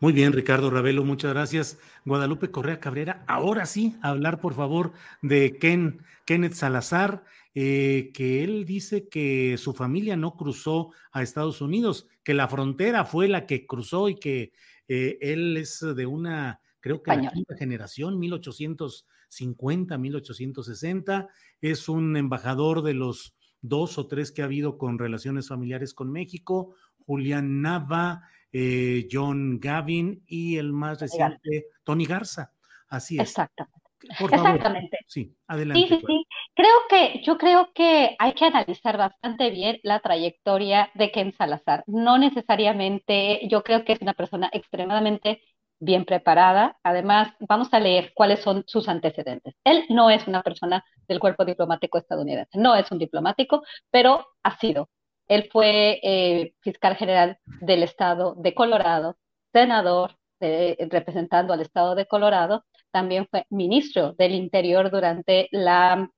Muy 0.00 0.14
bien, 0.14 0.32
Ricardo 0.32 0.70
Ravelo, 0.70 1.04
muchas 1.04 1.34
gracias. 1.34 1.78
Guadalupe 2.06 2.50
Correa 2.50 2.80
Cabrera, 2.80 3.22
ahora 3.26 3.66
sí, 3.66 3.98
hablar 4.00 4.40
por 4.40 4.54
favor 4.54 4.92
de 5.20 5.58
Ken, 5.58 6.00
Kenneth 6.24 6.54
Salazar, 6.54 7.22
eh, 7.54 8.10
que 8.14 8.42
él 8.42 8.64
dice 8.64 9.08
que 9.08 9.56
su 9.58 9.74
familia 9.74 10.16
no 10.16 10.36
cruzó 10.36 10.92
a 11.12 11.22
Estados 11.22 11.60
Unidos, 11.60 12.08
que 12.24 12.32
la 12.32 12.48
frontera 12.48 13.04
fue 13.04 13.28
la 13.28 13.44
que 13.44 13.66
cruzó 13.66 14.08
y 14.08 14.14
que 14.14 14.52
eh, 14.88 15.18
él 15.20 15.58
es 15.58 15.84
de 15.94 16.06
una 16.06 16.59
creo 16.80 17.02
que 17.02 17.14
la 17.14 17.30
quinta 17.30 17.56
generación, 17.56 18.18
1850, 18.18 19.98
1860, 19.98 21.28
es 21.60 21.88
un 21.88 22.16
embajador 22.16 22.82
de 22.82 22.94
los 22.94 23.34
dos 23.60 23.98
o 23.98 24.06
tres 24.06 24.32
que 24.32 24.42
ha 24.42 24.46
habido 24.46 24.78
con 24.78 24.98
relaciones 24.98 25.48
familiares 25.48 25.94
con 25.94 26.10
México, 26.10 26.74
Julián 27.06 27.60
Nava, 27.62 28.22
eh, 28.52 29.06
John 29.10 29.60
Gavin 29.60 30.22
y 30.26 30.56
el 30.56 30.72
más 30.72 31.00
reciente, 31.00 31.66
Tony 31.84 32.06
Garza. 32.06 32.52
Así 32.88 33.16
es. 33.16 33.22
Exactamente. 33.22 33.80
Exactamente. 34.18 34.98
Sí, 35.06 35.34
adelante. 35.46 35.88
Sí, 35.88 35.94
sí, 35.94 36.04
sí. 36.06 36.26
Creo 36.54 36.74
que, 36.88 37.22
yo 37.22 37.38
creo 37.38 37.70
que 37.74 38.16
hay 38.18 38.32
que 38.32 38.46
analizar 38.46 38.96
bastante 38.96 39.50
bien 39.50 39.78
la 39.82 40.00
trayectoria 40.00 40.90
de 40.94 41.12
Ken 41.12 41.32
Salazar. 41.32 41.84
No 41.86 42.18
necesariamente, 42.18 43.46
yo 43.48 43.62
creo 43.62 43.84
que 43.84 43.92
es 43.92 44.00
una 44.00 44.14
persona 44.14 44.50
extremadamente 44.52 45.42
bien 45.80 46.04
preparada. 46.04 46.78
Además, 46.84 47.32
vamos 47.40 47.68
a 47.72 47.80
leer 47.80 48.12
cuáles 48.14 48.40
son 48.40 48.64
sus 48.66 48.88
antecedentes. 48.88 49.54
Él 49.64 49.84
no 49.88 50.10
es 50.10 50.26
una 50.28 50.42
persona 50.42 50.84
del 51.08 51.18
cuerpo 51.20 51.44
diplomático 51.44 51.98
estadounidense, 51.98 52.58
no 52.58 52.76
es 52.76 52.90
un 52.92 52.98
diplomático, 52.98 53.62
pero 53.90 54.26
ha 54.42 54.56
sido. 54.58 54.88
Él 55.28 55.48
fue 55.52 56.00
eh, 56.02 56.54
fiscal 56.60 56.96
general 56.96 57.38
del 57.60 57.82
estado 57.82 58.34
de 58.36 58.54
Colorado, 58.54 59.16
senador 59.52 60.16
representando 60.40 61.52
al 61.52 61.60
estado 61.60 61.94
de 61.94 62.06
Colorado, 62.06 62.64
también 62.90 63.26
fue 63.30 63.46
ministro 63.50 64.12
del 64.14 64.34
Interior 64.34 64.90
durante 64.90 65.48
la 65.52 66.10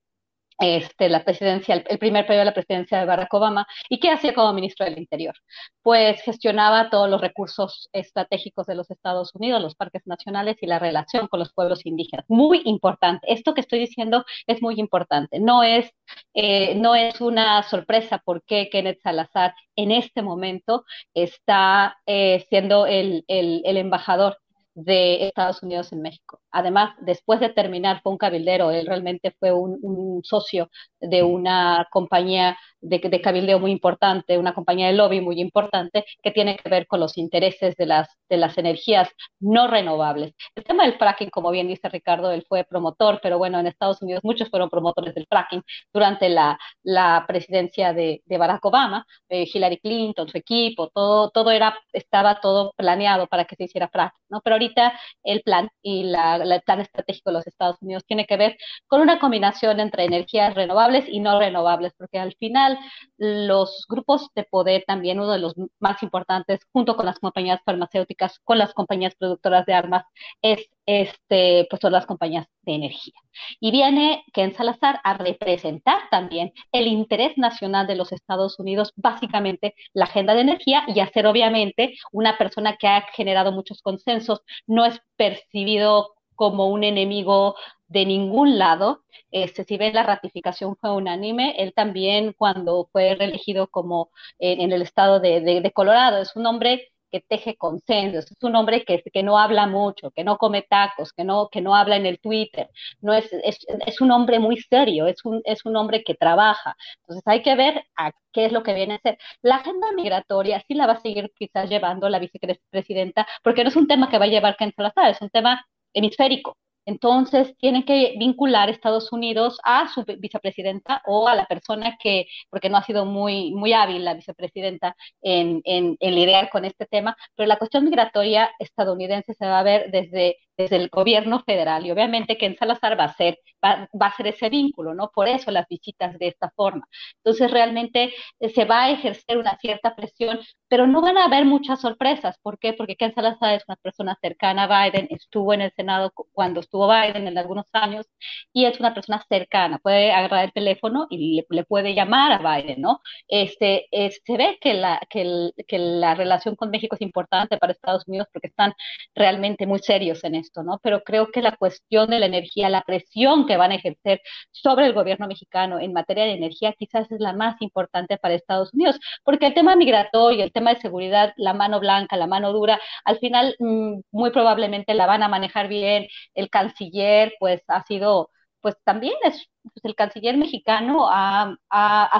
este, 0.62 1.08
la 1.08 1.24
presidencia, 1.24 1.74
el, 1.74 1.98
primer 1.98 2.24
periodo 2.24 2.42
de 2.42 2.44
la 2.46 2.54
presidencia 2.54 2.98
de 2.98 3.04
Barack 3.04 3.34
Obama. 3.34 3.66
¿Y 3.88 3.98
qué 3.98 4.10
hacía 4.10 4.32
como 4.32 4.52
ministro 4.52 4.86
del 4.86 4.96
Interior? 4.96 5.34
Pues 5.82 6.22
gestionaba 6.22 6.88
todos 6.88 7.10
los 7.10 7.20
recursos 7.20 7.88
estratégicos 7.92 8.66
de 8.66 8.76
los 8.76 8.88
Estados 8.90 9.34
Unidos, 9.34 9.60
los 9.60 9.74
parques 9.74 10.02
nacionales 10.06 10.56
y 10.60 10.66
la 10.66 10.78
relación 10.78 11.26
con 11.26 11.40
los 11.40 11.52
pueblos 11.52 11.84
indígenas. 11.84 12.24
Muy 12.28 12.62
importante. 12.64 13.26
Esto 13.32 13.54
que 13.54 13.60
estoy 13.60 13.80
diciendo 13.80 14.24
es 14.46 14.62
muy 14.62 14.78
importante. 14.78 15.40
No 15.40 15.64
es, 15.64 15.90
eh, 16.34 16.76
no 16.76 16.94
es 16.94 17.20
una 17.20 17.64
sorpresa 17.64 18.22
porque 18.24 18.68
Kenneth 18.70 19.00
Salazar 19.02 19.54
en 19.74 19.90
este 19.90 20.22
momento 20.22 20.84
está 21.12 21.98
eh, 22.06 22.46
siendo 22.48 22.86
el, 22.86 23.24
el 23.26 23.76
embajador 23.76 24.38
de 24.74 25.26
Estados 25.26 25.62
Unidos 25.62 25.92
en 25.92 26.02
México. 26.02 26.40
Además, 26.50 26.94
después 27.00 27.40
de 27.40 27.50
terminar, 27.50 28.00
fue 28.02 28.12
un 28.12 28.18
cabildero, 28.18 28.70
él 28.70 28.86
realmente 28.86 29.34
fue 29.38 29.52
un, 29.52 30.20
socio 30.24 30.70
de 31.00 31.22
una 31.22 31.88
compañía 31.90 32.56
de, 32.80 32.98
de, 32.98 33.20
cabildeo 33.20 33.58
muy 33.58 33.70
importante, 33.72 34.38
una 34.38 34.54
compañía 34.54 34.86
de 34.86 34.92
lobby 34.94 35.20
muy 35.20 35.40
importante 35.40 36.04
que 36.22 36.30
tiene 36.30 36.56
que 36.56 36.68
ver 36.68 36.86
con 36.86 37.00
los 37.00 37.18
intereses 37.18 37.76
de 37.76 37.86
las, 37.86 38.08
de 38.28 38.36
las 38.36 38.56
energías 38.58 39.08
no 39.40 39.68
renovables. 39.68 40.32
El 40.54 40.64
tema 40.64 40.84
del 40.84 40.98
fracking, 40.98 41.30
como 41.30 41.50
bien 41.50 41.68
dice 41.68 41.88
Ricardo, 41.88 42.30
él 42.32 42.44
fue 42.48 42.64
promotor, 42.64 43.20
pero 43.22 43.38
bueno, 43.38 43.58
en 43.58 43.66
Estados 43.66 44.02
Unidos 44.02 44.22
muchos 44.24 44.48
fueron 44.50 44.70
promotores 44.70 45.14
del 45.14 45.26
fracking 45.26 45.62
durante 45.92 46.28
la, 46.28 46.58
la 46.82 47.24
presidencia 47.26 47.92
de, 47.92 48.22
de 48.24 48.38
Barack 48.38 48.64
Obama, 48.64 49.06
Hillary 49.28 49.78
Clinton, 49.78 50.28
su 50.28 50.38
equipo, 50.38 50.88
todo, 50.88 51.30
todo 51.30 51.50
era, 51.50 51.76
estaba 51.92 52.40
todo 52.40 52.72
planeado 52.76 53.26
para 53.26 53.44
que 53.44 53.56
se 53.56 53.64
hiciera 53.64 53.88
fracking, 53.88 54.20
¿no? 54.28 54.40
Pero 54.42 54.56
ahorita 54.62 54.92
el 55.24 55.42
plan 55.42 55.70
y 55.82 56.04
la, 56.04 56.36
el 56.36 56.62
plan 56.62 56.80
estratégico 56.80 57.30
de 57.30 57.34
los 57.34 57.46
Estados 57.46 57.76
Unidos 57.80 58.04
tiene 58.06 58.26
que 58.26 58.36
ver 58.36 58.56
con 58.86 59.00
una 59.00 59.18
combinación 59.18 59.80
entre 59.80 60.04
energías 60.04 60.54
renovables 60.54 61.04
y 61.08 61.20
no 61.20 61.38
renovables, 61.38 61.92
porque 61.96 62.18
al 62.18 62.34
final 62.36 62.78
los 63.18 63.86
grupos 63.88 64.28
de 64.34 64.44
poder, 64.44 64.84
también 64.86 65.20
uno 65.20 65.32
de 65.32 65.38
los 65.38 65.54
más 65.80 66.02
importantes, 66.02 66.60
junto 66.72 66.96
con 66.96 67.06
las 67.06 67.18
compañías 67.18 67.60
farmacéuticas, 67.64 68.38
con 68.44 68.58
las 68.58 68.72
compañías 68.74 69.14
productoras 69.14 69.66
de 69.66 69.74
armas, 69.74 70.04
es 70.42 70.68
este, 70.86 71.66
pues 71.70 71.80
son 71.80 71.92
las 71.92 72.06
compañías 72.06 72.46
de 72.62 72.74
energía. 72.74 73.14
Y 73.60 73.70
viene 73.70 74.24
Ken 74.32 74.54
Salazar 74.54 75.00
a 75.04 75.14
representar 75.14 76.00
también 76.10 76.52
el 76.72 76.86
interés 76.86 77.38
nacional 77.38 77.86
de 77.86 77.96
los 77.96 78.12
Estados 78.12 78.58
Unidos, 78.58 78.92
básicamente 78.96 79.74
la 79.94 80.04
agenda 80.04 80.34
de 80.34 80.42
energía, 80.42 80.84
y 80.88 81.00
a 81.00 81.10
ser 81.10 81.26
obviamente 81.26 81.94
una 82.12 82.38
persona 82.38 82.76
que 82.76 82.88
ha 82.88 83.02
generado 83.14 83.52
muchos 83.52 83.82
consensos, 83.82 84.42
no 84.66 84.84
es 84.84 85.00
percibido 85.16 86.14
como 86.34 86.68
un 86.68 86.84
enemigo 86.84 87.54
de 87.88 88.06
ningún 88.06 88.58
lado. 88.58 89.04
Este, 89.30 89.64
si 89.64 89.76
ven 89.76 89.94
la 89.94 90.02
ratificación 90.02 90.76
fue 90.80 90.92
unánime, 90.92 91.54
él 91.58 91.72
también 91.74 92.34
cuando 92.36 92.88
fue 92.92 93.14
reelegido 93.14 93.68
como 93.68 94.10
en, 94.38 94.72
el 94.72 94.82
estado 94.82 95.20
de, 95.20 95.40
de, 95.40 95.72
Colorado, 95.72 96.18
es 96.20 96.34
un 96.36 96.46
hombre 96.46 96.91
que 97.12 97.20
teje 97.20 97.56
consensos, 97.56 98.30
es 98.30 98.42
un 98.42 98.56
hombre 98.56 98.84
que, 98.84 99.02
que 99.12 99.22
no 99.22 99.38
habla 99.38 99.66
mucho, 99.66 100.10
que 100.12 100.24
no 100.24 100.38
come 100.38 100.62
tacos, 100.62 101.12
que 101.12 101.24
no, 101.24 101.48
que 101.50 101.60
no 101.60 101.74
habla 101.76 101.96
en 101.96 102.06
el 102.06 102.18
Twitter, 102.20 102.70
no 103.00 103.12
es, 103.14 103.32
es, 103.44 103.58
es 103.86 104.00
un 104.00 104.10
hombre 104.10 104.38
muy 104.38 104.56
serio, 104.58 105.06
es 105.06 105.24
un, 105.24 105.42
es 105.44 105.64
un 105.64 105.76
hombre 105.76 106.02
que 106.04 106.14
trabaja. 106.14 106.76
Entonces 107.02 107.22
hay 107.26 107.42
que 107.42 107.54
ver 107.54 107.84
a 107.96 108.12
qué 108.32 108.46
es 108.46 108.52
lo 108.52 108.62
que 108.62 108.74
viene 108.74 108.94
a 108.94 108.98
ser. 109.00 109.18
La 109.42 109.56
agenda 109.56 109.88
migratoria 109.94 110.62
sí 110.66 110.74
la 110.74 110.86
va 110.86 110.94
a 110.94 111.00
seguir 111.00 111.30
quizás 111.36 111.68
llevando 111.70 112.08
la 112.08 112.18
vicepresidenta, 112.18 113.26
porque 113.42 113.62
no 113.64 113.68
es 113.70 113.76
un 113.76 113.86
tema 113.86 114.08
que 114.10 114.18
va 114.18 114.24
a 114.24 114.28
llevar 114.28 114.56
Ken 114.56 114.72
Salazar, 114.74 115.10
es 115.10 115.20
un 115.20 115.30
tema 115.30 115.64
hemisférico. 115.92 116.56
Entonces, 116.84 117.56
tienen 117.58 117.84
que 117.84 118.14
vincular 118.18 118.68
Estados 118.70 119.12
Unidos 119.12 119.58
a 119.64 119.88
su 119.92 120.04
vicepresidenta 120.18 121.02
o 121.06 121.28
a 121.28 121.34
la 121.34 121.46
persona 121.46 121.96
que, 122.00 122.26
porque 122.50 122.68
no 122.70 122.76
ha 122.78 122.82
sido 122.84 123.04
muy, 123.06 123.52
muy 123.52 123.72
hábil 123.72 124.04
la 124.04 124.14
vicepresidenta 124.14 124.96
en, 125.20 125.60
en, 125.64 125.96
en 126.00 126.14
lidiar 126.14 126.50
con 126.50 126.64
este 126.64 126.86
tema, 126.86 127.16
pero 127.36 127.46
la 127.46 127.58
cuestión 127.58 127.84
migratoria 127.84 128.50
estadounidense 128.58 129.34
se 129.34 129.46
va 129.46 129.60
a 129.60 129.62
ver 129.62 129.90
desde 129.90 130.36
desde 130.56 130.76
el 130.76 130.88
gobierno 130.88 131.42
federal 131.44 131.86
y 131.86 131.90
obviamente 131.90 132.36
que 132.38 132.46
en 132.46 132.56
Salazar 132.56 132.98
va 132.98 133.04
a 133.04 133.14
ser 133.14 133.38
va, 133.64 134.06
a 134.06 134.16
ser 134.16 134.26
ese 134.28 134.48
vínculo, 134.48 134.94
¿no? 134.94 135.10
Por 135.14 135.28
eso 135.28 135.50
las 135.50 135.66
visitas 135.68 136.18
de 136.18 136.28
esta 136.28 136.50
forma. 136.56 136.86
Entonces 137.18 137.50
realmente 137.50 138.12
eh, 138.40 138.48
se 138.50 138.64
va 138.64 138.84
a 138.84 138.90
ejercer 138.90 139.38
una 139.38 139.56
cierta 139.58 139.94
presión, 139.94 140.40
pero 140.68 140.86
no 140.86 141.00
van 141.00 141.18
a 141.18 141.24
haber 141.26 141.44
muchas 141.44 141.80
sorpresas. 141.80 142.36
¿Por 142.42 142.58
qué? 142.58 142.72
Porque 142.72 142.96
Ken 142.96 143.14
Salazar 143.14 143.54
es 143.54 143.64
una 143.68 143.76
persona 143.76 144.18
cercana 144.20 144.64
a 144.64 144.88
Biden, 144.88 145.06
estuvo 145.10 145.54
en 145.54 145.62
el 145.62 145.72
Senado 145.72 146.12
cuando 146.32 146.60
estuvo 146.60 146.88
Biden 146.88 147.28
en 147.28 147.38
algunos 147.38 147.66
años 147.72 148.06
y 148.52 148.64
es 148.66 148.78
una 148.80 148.94
persona 148.94 149.24
cercana, 149.28 149.78
puede 149.78 150.12
agarrar 150.12 150.44
el 150.46 150.52
teléfono 150.52 151.06
y 151.10 151.44
le, 151.48 151.64
puede 151.64 151.94
llamar 151.94 152.32
a 152.32 152.56
Biden, 152.56 152.80
¿no? 152.80 153.00
Este, 153.28 153.88
se 153.92 154.36
ve 154.36 154.58
que 154.60 154.74
la, 154.74 155.00
que, 155.08 155.50
que 155.66 155.78
la 155.78 156.14
relación 156.14 156.56
con 156.56 156.70
México 156.70 156.96
es 156.96 157.02
importante 157.02 157.56
para 157.58 157.72
Estados 157.72 158.06
Unidos 158.08 158.28
porque 158.32 158.48
están 158.48 158.74
realmente 159.14 159.66
muy 159.66 159.78
serios 159.80 160.24
en 160.24 160.34
¿no? 160.62 160.78
Pero 160.82 161.02
creo 161.02 161.28
que 161.30 161.42
la 161.42 161.56
cuestión 161.56 162.10
de 162.10 162.18
la 162.18 162.26
energía, 162.26 162.68
la 162.68 162.82
presión 162.82 163.46
que 163.46 163.56
van 163.56 163.72
a 163.72 163.76
ejercer 163.76 164.20
sobre 164.50 164.86
el 164.86 164.92
gobierno 164.92 165.26
mexicano 165.26 165.78
en 165.80 165.92
materia 165.92 166.24
de 166.24 166.32
energía 166.32 166.72
quizás 166.78 167.10
es 167.10 167.20
la 167.20 167.32
más 167.32 167.60
importante 167.60 168.18
para 168.18 168.34
Estados 168.34 168.72
Unidos, 168.74 168.98
porque 169.24 169.46
el 169.46 169.54
tema 169.54 169.76
migratorio, 169.76 170.44
el 170.44 170.52
tema 170.52 170.74
de 170.74 170.80
seguridad, 170.80 171.32
la 171.36 171.54
mano 171.54 171.80
blanca, 171.80 172.16
la 172.16 172.26
mano 172.26 172.52
dura, 172.52 172.80
al 173.04 173.18
final 173.18 173.54
mm, 173.58 174.00
muy 174.10 174.30
probablemente 174.30 174.94
la 174.94 175.06
van 175.06 175.22
a 175.22 175.28
manejar 175.28 175.68
bien. 175.68 176.06
El 176.34 176.50
canciller, 176.50 177.34
pues, 177.38 177.62
ha 177.68 177.84
sido 177.84 178.30
pues 178.62 178.76
también 178.84 179.14
es 179.24 179.48
pues 179.62 179.84
el 179.84 179.94
canciller 179.94 180.36
mexicano 180.36 181.08
ha, 181.10 181.56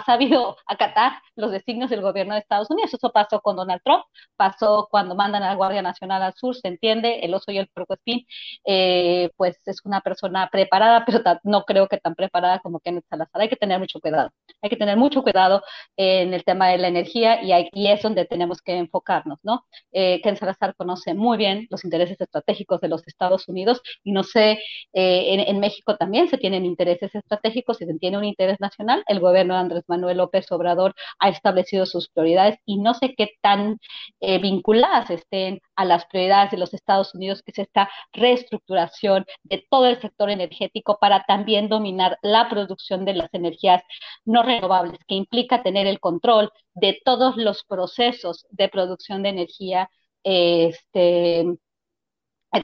sabido 0.06 0.56
acatar 0.66 1.12
los 1.36 1.51
designios 1.51 1.90
del 1.90 2.02
gobierno 2.02 2.35
de 2.35 2.40
Estados 2.40 2.70
Unidos. 2.70 2.94
Eso 2.94 3.10
pasó 3.12 3.40
con 3.40 3.56
Donald 3.56 3.81
Trump, 3.85 4.05
pasó 4.36 4.89
cuando 4.90 5.14
mandan 5.14 5.43
a 5.43 5.48
la 5.48 5.55
Guardia 5.55 5.82
Nacional 5.82 6.23
al 6.23 6.35
sur, 6.35 6.55
se 6.55 6.69
entiende, 6.69 7.20
el 7.20 7.35
oso 7.35 7.52
y 7.52 7.59
el 7.59 7.69
puercoespín, 7.69 8.27
eh, 8.64 9.31
pues 9.36 9.60
es 9.66 9.81
una 9.85 10.01
persona 10.01 10.48
preparada, 10.51 11.05
pero 11.06 11.23
no 11.44 11.64
creo 11.64 11.89
que 11.89 11.98
tan 11.98 12.14
preparada 12.14 12.60
como 12.60 12.81
Kenneth 12.81 13.06
Salazar. 13.09 13.43
Hay 13.43 13.48
que 13.48 13.56
tener 13.56 13.78
mucho 13.78 14.01
cuidado, 14.01 14.31
hay 14.60 14.70
que 14.70 14.77
tener 14.77 14.97
mucho 14.97 15.23
cuidado 15.23 15.62
en 15.97 16.35
el 16.35 16.44
tema 16.44 16.69
de 16.69 16.78
la 16.78 16.89
energía 16.89 17.43
y, 17.43 17.69
y 17.73 17.89
es 17.89 18.02
donde 18.02 18.24
tenemos 18.24 18.60
que 18.62 18.77
enfocarnos, 18.77 19.39
¿no? 19.43 19.64
Eh, 19.93 20.20
Ken 20.23 20.36
Salazar 20.36 20.74
conoce 20.77 21.14
muy 21.14 21.36
bien 21.39 21.66
los 21.70 21.85
intereses 21.85 22.20
estratégicos 22.20 22.81
de 22.81 22.89
los 22.89 23.06
Estados 23.06 23.48
Unidos 23.48 23.82
y 24.05 24.12
no 24.12 24.23
sé, 24.23 24.59
eh, 24.93 25.35
en, 25.35 25.40
en 25.40 25.60
México 25.60 25.97
también 25.97 26.28
se 26.28 26.39
tienen 26.39 26.64
intereses 26.64 27.14
estratégicos 27.14 27.32
estratégicos 27.33 27.81
y 27.81 27.87
se 27.87 27.95
tiene 27.95 28.19
un 28.19 28.25
interés 28.25 28.61
nacional, 28.61 29.03
el 29.07 29.21
gobierno 29.21 29.55
de 29.55 29.61
Andrés 29.61 29.85
Manuel 29.89 30.19
López 30.19 30.51
Obrador 30.53 30.95
ha 31.19 31.29
establecido 31.29 31.87
sus 31.87 32.09
prioridades 32.09 32.59
y 32.67 32.79
no 32.79 32.95
sé 32.95 33.15
qué 33.17 33.31
tan 33.41 33.79
eh, 34.21 34.39
vinculadas 34.39 35.11
estén 35.11 35.61
a 35.77 35.85
las 35.85 36.05
prioridades 36.07 36.51
de 36.51 36.59
los 36.59 36.75
Estados 36.75 37.15
Unidos, 37.15 37.43
que 37.43 37.53
es 37.53 37.59
esta 37.59 37.91
reestructuración 38.13 39.25
de 39.45 39.65
todo 39.71 39.87
el 39.87 40.01
sector 40.01 40.31
energético 40.31 40.99
para 41.01 41.25
también 41.25 41.69
dominar 41.69 42.19
la 42.23 42.49
producción 42.49 43.05
de 43.05 43.15
las 43.15 43.33
energías 43.33 43.83
no 44.25 44.43
renovables, 44.43 44.99
que 45.07 45.15
implica 45.15 45.63
tener 45.63 45.87
el 45.87 46.01
control 46.01 46.51
de 46.75 47.01
todos 47.05 47.37
los 47.37 47.65
procesos 47.65 48.47
de 48.51 48.69
producción 48.69 49.23
de 49.23 49.29
energía 49.31 49.91
este, 50.25 51.47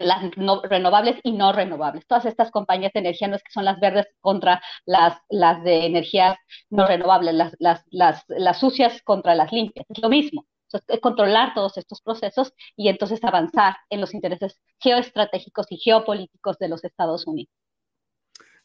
las 0.00 0.30
renovables 0.68 1.16
y 1.22 1.32
no 1.32 1.52
renovables. 1.52 2.06
Todas 2.06 2.26
estas 2.26 2.50
compañías 2.50 2.92
de 2.92 3.00
energía 3.00 3.28
no 3.28 3.36
es 3.36 3.42
que 3.42 3.52
son 3.52 3.64
las 3.64 3.80
verdes 3.80 4.06
contra 4.20 4.62
las, 4.86 5.18
las 5.28 5.62
de 5.64 5.86
energías 5.86 6.36
no 6.70 6.86
renovables, 6.86 7.34
las, 7.34 7.54
las, 7.58 7.84
las, 7.90 8.24
las 8.28 8.60
sucias 8.60 9.02
contra 9.02 9.34
las 9.34 9.52
limpias. 9.52 9.86
Es 9.88 9.98
lo 10.02 10.08
mismo. 10.08 10.46
es 10.88 11.00
controlar 11.00 11.54
todos 11.54 11.78
estos 11.78 12.02
procesos 12.02 12.52
y 12.76 12.88
entonces 12.88 13.22
avanzar 13.24 13.76
en 13.90 14.00
los 14.00 14.14
intereses 14.14 14.60
geoestratégicos 14.78 15.66
y 15.70 15.78
geopolíticos 15.78 16.58
de 16.58 16.68
los 16.68 16.84
Estados 16.84 17.26
Unidos. 17.26 17.52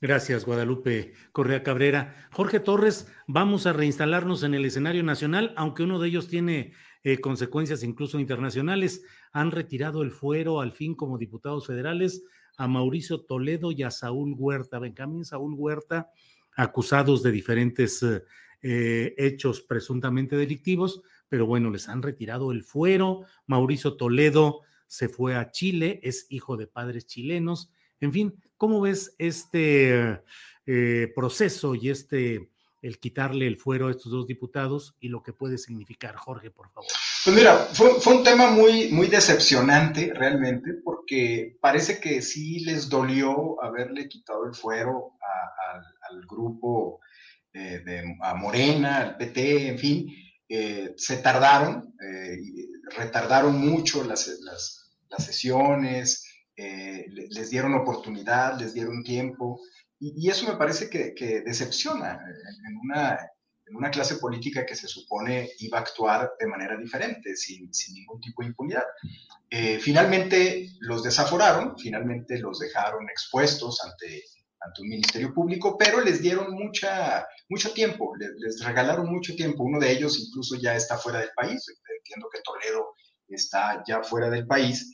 Gracias, 0.01 0.43
Guadalupe 0.45 1.13
Correa 1.31 1.63
Cabrera. 1.63 2.27
Jorge 2.33 2.59
Torres, 2.59 3.09
vamos 3.25 3.65
a 3.65 3.71
reinstalarnos 3.71 4.43
en 4.43 4.53
el 4.53 4.65
escenario 4.65 5.01
nacional, 5.01 5.53
aunque 5.55 5.83
uno 5.83 5.97
de 5.97 6.09
ellos 6.09 6.27
tiene 6.27 6.73
eh, 7.03 7.19
consecuencias 7.19 7.83
incluso 7.83 8.17
internacionales. 8.17 9.03
Han 9.33 9.51
retirado 9.51 10.03
el 10.03 10.11
fuero 10.11 10.61
al 10.61 10.71
fin 10.71 10.95
como 10.95 11.17
diputados 11.17 11.67
federales 11.67 12.23
a 12.55 12.67
Mauricio 12.67 13.21
Toledo 13.21 13.71
y 13.71 13.83
a 13.83 13.91
Saúl 13.91 14.35
Huerta. 14.37 14.79
Benjamín 14.79 15.25
Saúl 15.25 15.53
Huerta, 15.55 16.09
acusados 16.55 17.21
de 17.21 17.31
diferentes 17.31 18.01
eh, 18.03 18.23
eh, 18.61 19.15
hechos 19.17 19.61
presuntamente 19.61 20.37
delictivos, 20.37 21.01
pero 21.27 21.45
bueno, 21.45 21.69
les 21.69 21.89
han 21.89 22.01
retirado 22.01 22.53
el 22.53 22.63
fuero. 22.63 23.25
Mauricio 23.47 23.97
Toledo 23.97 24.61
se 24.87 25.09
fue 25.09 25.35
a 25.35 25.51
Chile, 25.51 25.99
es 26.03 26.27
hijo 26.29 26.55
de 26.55 26.67
padres 26.67 27.05
chilenos. 27.05 27.69
En 27.99 28.13
fin, 28.13 28.41
¿cómo 28.55 28.79
ves 28.79 29.13
este 29.17 30.21
proceso 31.13 31.75
y 31.75 31.89
este 31.89 32.52
el 32.83 32.99
quitarle 32.99 33.47
el 33.47 33.57
fuero 33.57 33.87
a 33.87 33.91
estos 33.91 34.11
dos 34.11 34.27
diputados 34.27 34.95
y 34.99 35.07
lo 35.07 35.23
que 35.23 35.33
puede 35.33 35.57
significar. 35.57 36.15
Jorge, 36.15 36.51
por 36.51 36.69
favor. 36.69 36.89
Pues 37.23 37.35
mira, 37.35 37.55
fue, 37.55 37.95
un 38.13 38.23
tema 38.23 38.51
muy, 38.51 38.89
muy 38.89 39.07
decepcionante 39.07 40.11
realmente, 40.13 40.73
porque 40.83 41.57
parece 41.61 42.01
que 42.01 42.21
sí 42.21 42.59
les 42.65 42.89
dolió 42.89 43.63
haberle 43.63 44.09
quitado 44.09 44.45
el 44.45 44.53
fuero 44.53 45.13
al 46.09 46.25
grupo 46.27 46.99
eh, 47.53 47.81
de 47.85 48.17
a 48.21 48.35
Morena, 48.35 48.97
al 48.97 49.17
PT, 49.17 49.69
en 49.69 49.79
fin. 49.79 50.15
Eh, 50.49 50.93
se 50.97 51.17
tardaron, 51.17 51.95
eh, 52.05 52.37
retardaron 52.97 53.59
mucho 53.59 54.03
las, 54.03 54.27
las 54.41 55.25
sesiones, 55.25 56.27
les 56.55 57.49
dieron 57.49 57.73
oportunidad, 57.75 58.59
les 58.59 58.73
dieron 58.73 59.03
tiempo. 59.03 59.59
Y, 60.05 60.29
eso 60.29 60.45
me 60.51 60.57
parece 60.57 60.89
que, 60.89 61.41
decepciona 61.45 62.19
en 62.67 62.77
una, 62.83 63.17
en 63.65 63.75
una, 63.75 63.89
clase 63.89 64.17
política 64.17 64.65
que 64.65 64.75
se 64.75 64.87
supone 64.87 65.49
iba 65.59 65.77
a 65.77 65.81
actuar 65.81 66.33
de 66.37 66.47
manera 66.47 66.75
diferente, 66.77 67.37
sin, 67.37 67.73
sin 67.73 67.95
ningún 67.95 68.19
tipo 68.19 68.41
de 68.41 68.49
impunidad. 68.49 68.83
Eh, 69.49 69.79
finalmente 69.79 70.67
los 70.81 71.03
desaforaron, 71.03 71.77
finalmente 71.77 72.37
los 72.39 72.59
dejaron 72.59 73.09
expuestos 73.09 73.81
ante, 73.85 74.23
ante 74.59 74.81
un 74.81 74.89
ministerio 74.89 75.33
público, 75.33 75.77
pero 75.77 76.01
les 76.01 76.21
dieron 76.21 76.51
mucha, 76.51 77.25
mucho 77.47 77.71
tiempo, 77.71 78.13
les, 78.17 78.31
les, 78.39 78.61
regalaron 78.61 79.09
mucho 79.09 79.33
tiempo. 79.35 79.63
Uno 79.63 79.79
de 79.79 79.89
ellos 79.89 80.19
incluso 80.19 80.57
ya 80.57 80.75
está 80.75 80.97
fuera 80.97 81.19
del 81.19 81.31
país, 81.33 81.65
entiendo 81.97 82.27
que 82.29 82.41
Toledo 82.43 82.89
está 83.29 83.81
ya 83.87 84.03
fuera 84.03 84.29
del 84.29 84.45
país. 84.45 84.91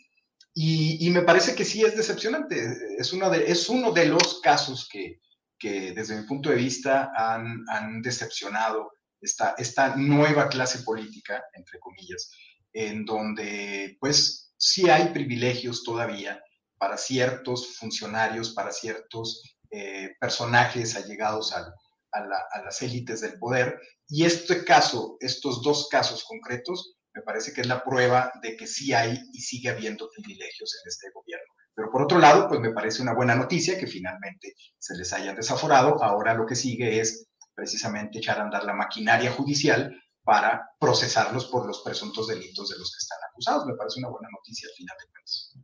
Y, 0.61 1.09
me 1.11 1.21
parece 1.21 1.55
que 1.55 1.63
sí 1.63 1.85
es 1.85 1.95
decepcionante. 1.95 2.75
Es 2.97 3.13
uno 3.13 3.29
de, 3.29 3.49
es 3.49 3.69
uno 3.69 3.93
de 3.93 4.07
los 4.07 4.41
casos 4.41 4.89
que, 4.91 5.21
que 5.57 5.93
desde 5.93 6.17
mi 6.19 6.27
punto 6.27 6.49
de 6.49 6.57
vista 6.57 7.13
han, 7.15 7.63
han 7.69 8.01
decepcionado 8.01 8.91
esta, 9.21 9.55
esta 9.57 9.95
nueva 9.95 10.49
clase 10.49 10.79
política, 10.79 11.41
entre 11.53 11.79
comillas, 11.79 12.29
en 12.73 13.05
donde 13.05 13.95
pues 14.01 14.53
sí 14.57 14.89
hay 14.89 15.13
privilegios 15.13 15.81
todavía 15.85 16.43
para 16.77 16.97
ciertos 16.97 17.77
funcionarios, 17.77 18.49
para 18.49 18.73
ciertos 18.73 19.41
eh, 19.71 20.09
personajes 20.19 20.93
allegados 20.97 21.53
a, 21.53 21.73
a 22.11 22.61
las 22.65 22.81
élites 22.81 23.21
del 23.21 23.39
poder. 23.39 23.79
Y 24.09 24.25
este 24.25 24.65
caso, 24.65 25.15
estos 25.21 25.61
dos 25.61 25.87
casos 25.87 26.25
concretos, 26.25 26.98
me 27.19 27.23
parece 27.23 27.51
que 27.51 27.61
es 27.61 27.67
la 27.67 27.83
prueba 27.83 28.31
de 28.41 28.55
que 28.55 28.65
sí 28.65 28.93
hay 28.93 29.19
y 29.33 29.41
sigue 29.41 29.69
habiendo 29.69 30.09
privilegios 30.09 30.79
en 30.81 30.87
este 30.87 31.11
gobierno. 31.13 31.53
Pero 31.75 31.91
por 31.91 32.03
otro 32.03 32.17
lado, 32.17 32.47
pues 32.47 32.61
me 32.61 32.71
parece 32.71 33.01
una 33.01 33.13
buena 33.13 33.35
noticia 33.35 33.77
que 33.77 33.87
finalmente 33.87 34.53
se 34.77 34.95
les 34.95 35.11
hayan 35.11 35.35
desaforado. 35.35 36.01
Ahora 36.01 36.33
lo 36.33 36.45
que 36.45 36.55
sigue 36.55 37.01
es 37.01 37.27
precisamente 37.53 38.19
echar 38.19 38.39
a 38.39 38.43
andar 38.43 38.63
la 38.63 38.73
maquinaria 38.73 39.31
judicial 39.31 39.93
para 40.23 40.61
procesarlos 40.79 41.47
por 41.47 41.67
los 41.67 41.81
presuntos 41.81 42.27
delitos 42.27 42.69
de 42.69 42.77
los 42.77 42.89
que 42.89 42.99
están 42.99 43.17
acusados. 43.29 43.65
Me 43.65 43.75
parece 43.75 43.99
una 43.99 44.09
buena 44.09 44.29
noticia 44.31 44.69
al 44.69 44.75
final 44.75 44.95
de 44.97 45.11
cuentas. 45.11 45.59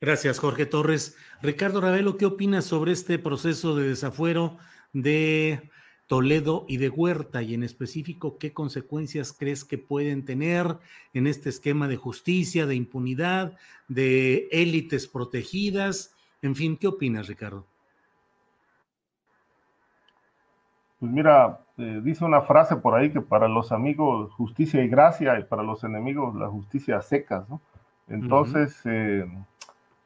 Gracias, 0.00 0.38
Jorge 0.38 0.66
Torres. 0.66 1.16
Ricardo 1.42 1.80
Ravelo, 1.80 2.16
¿qué 2.16 2.26
opinas 2.26 2.64
sobre 2.64 2.92
este 2.92 3.18
proceso 3.18 3.74
de 3.74 3.88
desafuero 3.88 4.58
de 4.92 5.68
Toledo 6.06 6.64
y 6.68 6.76
de 6.76 6.88
Huerta 6.88 7.42
y 7.42 7.54
en 7.54 7.62
específico 7.62 8.38
qué 8.38 8.52
consecuencias 8.52 9.32
crees 9.32 9.64
que 9.64 9.78
pueden 9.78 10.24
tener 10.24 10.78
en 11.14 11.26
este 11.26 11.48
esquema 11.48 11.88
de 11.88 11.96
justicia, 11.96 12.66
de 12.66 12.76
impunidad, 12.76 13.56
de 13.88 14.48
élites 14.52 15.06
protegidas. 15.08 16.14
En 16.42 16.54
fin, 16.54 16.76
¿qué 16.76 16.86
opinas, 16.86 17.26
Ricardo? 17.26 17.66
Pues 21.00 21.12
mira, 21.12 21.60
eh, 21.76 22.00
dice 22.02 22.24
una 22.24 22.40
frase 22.40 22.76
por 22.76 22.94
ahí 22.94 23.12
que 23.12 23.20
para 23.20 23.48
los 23.48 23.70
amigos 23.70 24.32
justicia 24.32 24.82
y 24.82 24.88
gracia 24.88 25.38
y 25.38 25.44
para 25.44 25.62
los 25.62 25.84
enemigos 25.84 26.34
la 26.34 26.48
justicia 26.48 27.02
secas, 27.02 27.48
¿no? 27.48 27.60
Entonces, 28.08 28.80
eh, 28.84 29.26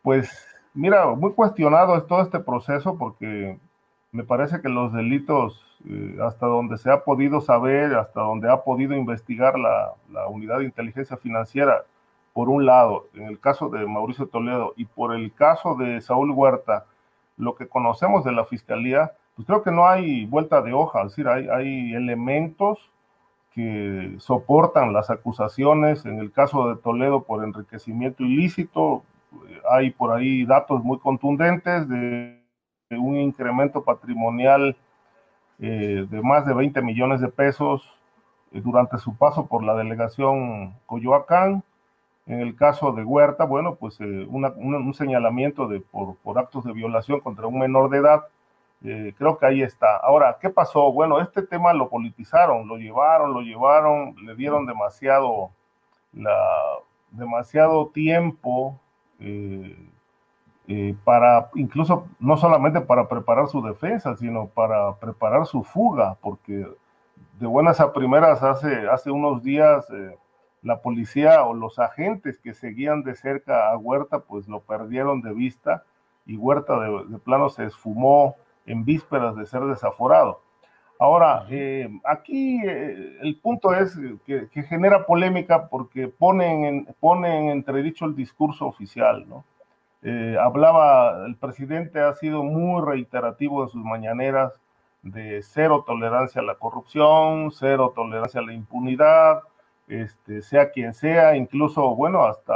pues 0.02 0.30
mira, 0.74 1.06
muy 1.14 1.32
cuestionado 1.32 1.96
es 1.96 2.06
todo 2.06 2.22
este 2.22 2.40
proceso 2.40 2.96
porque 2.96 3.58
me 4.10 4.24
parece 4.24 4.60
que 4.60 4.68
los 4.68 4.92
delitos, 4.92 5.62
eh, 5.88 6.18
hasta 6.22 6.46
donde 6.46 6.76
se 6.76 6.90
ha 6.90 7.04
podido 7.04 7.40
saber, 7.40 7.94
hasta 7.94 8.20
donde 8.20 8.50
ha 8.50 8.62
podido 8.62 8.94
investigar 8.94 9.58
la, 9.58 9.94
unidad 10.28 10.58
de 10.58 10.64
inteligencia 10.64 11.16
financiera, 11.16 11.84
por 12.34 12.48
un 12.50 12.66
lado, 12.66 13.06
en 13.14 13.22
el 13.24 13.40
caso 13.40 13.70
de 13.70 13.86
Mauricio 13.86 14.26
Toledo 14.26 14.74
y 14.76 14.84
por 14.84 15.14
el 15.14 15.32
caso 15.32 15.74
de 15.76 16.00
Saúl 16.00 16.30
Huerta, 16.32 16.84
lo 17.36 17.54
que 17.54 17.66
conocemos 17.66 18.24
de 18.24 18.32
la 18.32 18.44
fiscalía, 18.44 19.12
pues 19.34 19.46
creo 19.46 19.62
que 19.62 19.70
no 19.70 19.88
hay 19.88 20.26
vuelta 20.26 20.60
de 20.60 20.74
hoja, 20.74 21.00
es 21.02 21.12
decir, 21.12 21.28
hay, 21.28 21.48
hay 21.48 21.94
elementos 21.94 22.90
que 23.52 24.16
soportan 24.18 24.92
las 24.92 25.10
acusaciones, 25.10 26.04
en 26.04 26.18
el 26.18 26.30
caso 26.30 26.68
de 26.68 26.76
Toledo 26.76 27.22
por 27.22 27.42
enriquecimiento 27.42 28.22
ilícito, 28.22 29.02
hay 29.70 29.90
por 29.90 30.12
ahí 30.12 30.44
datos 30.44 30.84
muy 30.84 30.98
contundentes 30.98 31.88
de 31.88 32.38
un 32.90 33.16
incremento 33.16 33.82
patrimonial 33.82 34.76
eh, 35.62 36.06
de 36.08 36.22
más 36.22 36.46
de 36.46 36.54
20 36.54 36.80
millones 36.80 37.20
de 37.20 37.28
pesos 37.28 37.86
eh, 38.52 38.62
durante 38.62 38.96
su 38.98 39.14
paso 39.16 39.46
por 39.46 39.62
la 39.62 39.74
delegación 39.74 40.74
Coyoacán. 40.86 41.62
En 42.26 42.40
el 42.40 42.56
caso 42.56 42.92
de 42.92 43.04
Huerta, 43.04 43.44
bueno, 43.44 43.74
pues 43.74 44.00
eh, 44.00 44.26
un 44.28 44.94
señalamiento 44.94 45.68
de, 45.68 45.80
por, 45.80 46.16
por, 46.16 46.38
actos 46.38 46.64
de 46.64 46.72
violación 46.72 47.20
contra 47.20 47.46
un 47.46 47.58
menor 47.58 47.90
de 47.90 47.98
edad, 47.98 48.24
creo 48.80 49.36
que 49.38 49.46
ahí 49.46 49.62
está. 49.62 49.96
Ahora, 49.96 50.38
¿qué 50.40 50.48
pasó? 50.48 50.92
Bueno, 50.92 51.20
este 51.20 51.42
tema 51.42 51.74
lo 51.74 51.88
politizaron, 51.88 52.68
lo 52.68 52.76
llevaron, 52.76 53.34
lo 53.34 53.40
llevaron, 53.40 54.14
le 54.24 54.34
dieron 54.36 54.64
demasiado, 54.64 55.50
la, 56.12 56.38
demasiado 57.10 57.88
tiempo 57.88 58.78
eh, 60.72 60.94
para, 61.02 61.50
incluso 61.56 62.06
no 62.20 62.36
solamente 62.36 62.80
para 62.80 63.08
preparar 63.08 63.48
su 63.48 63.60
defensa, 63.60 64.16
sino 64.16 64.46
para 64.46 64.94
preparar 65.00 65.44
su 65.46 65.64
fuga, 65.64 66.16
porque 66.20 66.64
de 67.40 67.46
buenas 67.46 67.80
a 67.80 67.92
primeras 67.92 68.42
hace, 68.44 68.88
hace 68.88 69.10
unos 69.10 69.42
días 69.42 69.86
la 70.62 70.80
policía 70.80 71.42
o 71.44 71.54
los 71.54 71.78
agentes 71.78 72.38
que 72.38 72.54
seguían 72.54 73.02
de 73.02 73.14
cerca 73.14 73.70
a 73.70 73.76
Huerta, 73.76 74.20
pues 74.20 74.46
lo 74.46 74.60
perdieron 74.60 75.22
de 75.22 75.32
vista 75.32 75.84
y 76.26 76.36
Huerta 76.36 76.78
de, 76.78 77.18
plano 77.18 77.48
se 77.48 77.64
esfumó 77.64 78.36
en 78.66 78.84
vísperas 78.84 79.34
de 79.36 79.46
ser 79.46 79.62
desaforado. 79.62 80.40
Ahora, 80.98 81.46
eh, 81.50 81.88
aquí 82.04 82.60
eh, 82.64 83.16
el 83.22 83.40
punto 83.40 83.74
es 83.74 83.98
que, 84.24 84.48
genera 84.68 85.06
polémica 85.06 85.68
porque 85.68 86.08
ponen 86.08 86.64
en, 86.64 86.96
ponen 87.00 87.32
en 87.32 87.50
entredicho 87.50 88.04
el 88.04 88.14
discurso 88.14 88.66
oficial, 88.66 89.26
¿no? 89.28 89.44
Eh, 90.02 90.36
hablaba, 90.40 91.26
el 91.26 91.36
presidente 91.36 92.00
ha 92.00 92.14
sido 92.14 92.42
muy 92.42 92.82
reiterativo 92.82 93.62
en 93.62 93.68
sus 93.68 93.84
mañaneras 93.84 94.58
de 95.02 95.42
cero 95.42 95.84
tolerancia 95.86 96.40
a 96.40 96.44
la 96.44 96.54
corrupción, 96.54 97.50
cero 97.52 97.92
tolerancia 97.94 98.40
a 98.40 98.44
la 98.44 98.54
impunidad, 98.54 99.42
este, 99.88 100.42
sea 100.42 100.70
quien 100.70 100.94
sea, 100.94 101.36
incluso, 101.36 101.94
bueno, 101.96 102.24
hasta, 102.24 102.54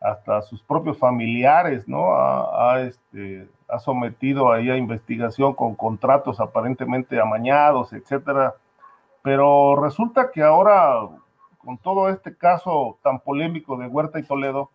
hasta 0.00 0.42
sus 0.42 0.62
propios 0.62 0.98
familiares, 0.98 1.88
¿no? 1.88 2.14
Ha, 2.14 2.80
este, 2.82 3.48
ha 3.68 3.78
sometido 3.78 4.52
ahí 4.52 4.70
a 4.70 4.76
investigación 4.76 5.54
con 5.54 5.74
contratos 5.74 6.40
aparentemente 6.40 7.20
amañados, 7.20 7.92
etcétera. 7.92 8.54
Pero 9.22 9.76
resulta 9.76 10.30
que 10.30 10.42
ahora, 10.42 11.08
con 11.58 11.78
todo 11.78 12.08
este 12.10 12.36
caso 12.36 12.98
tan 13.02 13.20
polémico 13.20 13.76
de 13.76 13.86
Huerta 13.86 14.18
y 14.18 14.24
Toledo, 14.24 14.70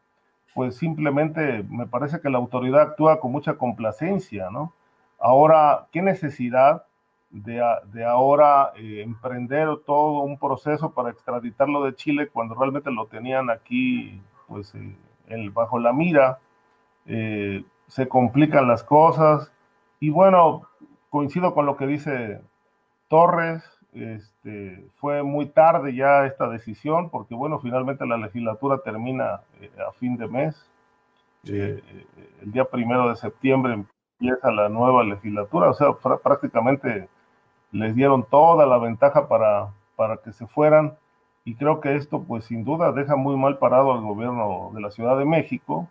pues 0.55 0.77
simplemente 0.77 1.63
me 1.69 1.85
parece 1.85 2.21
que 2.21 2.29
la 2.29 2.37
autoridad 2.37 2.81
actúa 2.81 3.19
con 3.19 3.33
mucha 3.33 3.55
complacencia, 3.55 4.49
¿no? 4.49 4.73
Ahora, 5.19 5.87
¿qué 5.91 6.01
necesidad 6.01 6.85
de, 7.29 8.05
ahora 8.05 8.71
eh, 8.77 9.01
emprender 9.01 9.67
todo 9.85 10.21
un 10.21 10.39
proceso 10.39 10.91
para 10.93 11.09
extraditarlo 11.09 11.83
de 11.83 11.93
Chile 11.95 12.29
cuando 12.29 12.55
realmente 12.55 12.89
lo 12.89 13.07
tenían 13.07 13.49
aquí 13.49 14.21
pues 14.47 14.73
eh, 14.75 15.49
bajo 15.51 15.77
la 15.77 15.91
mira. 15.91 16.39
Eh, 17.05 17.65
se 17.87 18.07
complican 18.07 18.67
las 18.67 18.83
cosas 18.83 19.51
y 19.99 20.09
bueno, 20.09 20.63
coincido 21.09 21.53
con 21.53 21.65
lo 21.65 21.75
que 21.75 21.87
dice 21.87 22.41
Torres, 23.09 23.63
este, 24.45 24.87
fue 24.97 25.23
muy 25.23 25.47
tarde 25.47 25.95
ya 25.95 26.25
esta 26.25 26.47
decisión 26.47 27.09
porque 27.09 27.33
bueno, 27.33 27.59
finalmente 27.59 28.05
la 28.05 28.17
legislatura 28.17 28.77
termina 28.83 29.41
a 29.87 29.91
fin 29.99 30.17
de 30.17 30.27
mes. 30.27 30.69
el 31.43 31.81
día 32.43 32.65
primero 32.65 33.09
de 33.09 33.15
septiembre 33.15 33.73
empieza 33.73 34.51
la 34.51 34.69
nueva 34.69 35.03
legislatura, 35.03 35.69
o 35.69 35.73
sea, 35.73 35.93
prácticamente 36.23 37.09
les 37.71 37.95
dieron 37.95 38.23
toda 38.23 38.65
la 38.65 38.77
ventaja 38.77 39.27
para, 39.27 39.73
para 39.95 40.17
que 40.17 40.31
se 40.31 40.45
fueran 40.45 40.95
y 41.43 41.55
creo 41.55 41.81
que 41.81 41.95
esto 41.95 42.23
pues 42.23 42.45
sin 42.45 42.63
duda 42.63 42.91
deja 42.91 43.15
muy 43.15 43.35
mal 43.37 43.57
parado 43.57 43.93
al 43.93 44.01
gobierno 44.01 44.71
de 44.73 44.81
la 44.81 44.91
Ciudad 44.91 45.17
de 45.17 45.25
México 45.25 45.87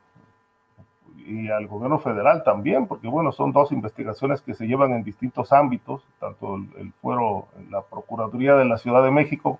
y 1.25 1.49
al 1.49 1.67
gobierno 1.67 1.99
federal 1.99 2.43
también, 2.45 2.87
porque 2.87 3.09
bueno, 3.09 3.33
son 3.33 3.53
dos 3.53 3.73
investigaciones 3.73 4.43
que 4.43 4.55
se 4.55 4.67
llevan 4.67 4.93
en 4.93 5.05
distintos 5.05 5.53
ámbitos, 5.53 6.07
tanto 6.21 6.57
el, 6.57 6.93
fuero, 7.01 7.49
la 7.71 7.83
Procuraduría 7.83 8.55
de 8.55 8.67
la 8.67 8.77
Ciudad 8.77 9.03
de 9.03 9.11
México 9.11 9.59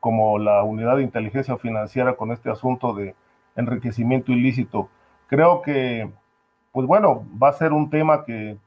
como 0.00 0.38
la 0.38 0.62
Unidad 0.62 0.96
de 0.96 1.02
Inteligencia 1.02 1.56
Financiera 1.56 2.14
con 2.14 2.32
este 2.32 2.50
asunto 2.50 2.92
de 2.94 3.14
enriquecimiento 3.56 4.32
ilícito. 4.32 4.88
Creo 5.26 5.62
que, 5.62 6.10
pues 6.72 6.86
bueno, 6.86 7.24
va 7.42 7.48
a 7.48 7.54
ser 7.54 7.72
un 7.72 7.90
tema 7.90 8.24
que 8.24 8.58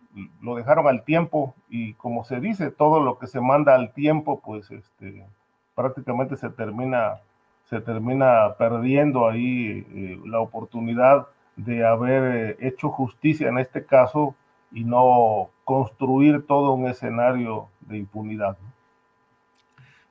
lo 0.41 0.55
dejaron 0.55 0.87
al 0.87 1.03
tiempo 1.03 1.55
y 1.69 1.93
como 1.93 2.23
se 2.23 2.39
dice, 2.39 2.71
todo 2.71 2.99
lo 2.99 3.19
que 3.19 3.27
se 3.27 3.39
manda 3.39 3.75
al 3.75 3.93
tiempo, 3.93 4.41
pues 4.43 4.71
este, 4.71 5.25
prácticamente 5.75 6.35
se 6.35 6.49
termina, 6.49 7.19
se 7.65 7.79
termina 7.79 8.55
perdiendo 8.57 9.29
ahí 9.29 9.85
eh, 9.93 10.19
la 10.25 10.39
oportunidad 10.39 11.27
de 11.65 11.85
haber 11.85 12.23
eh, 12.35 12.57
hecho 12.59 12.89
justicia 12.89 13.49
en 13.49 13.59
este 13.59 13.85
caso 13.85 14.35
y 14.71 14.83
no 14.83 15.49
construir 15.65 16.45
todo 16.45 16.73
un 16.73 16.87
escenario 16.87 17.69
de 17.81 17.97
impunidad. 17.97 18.57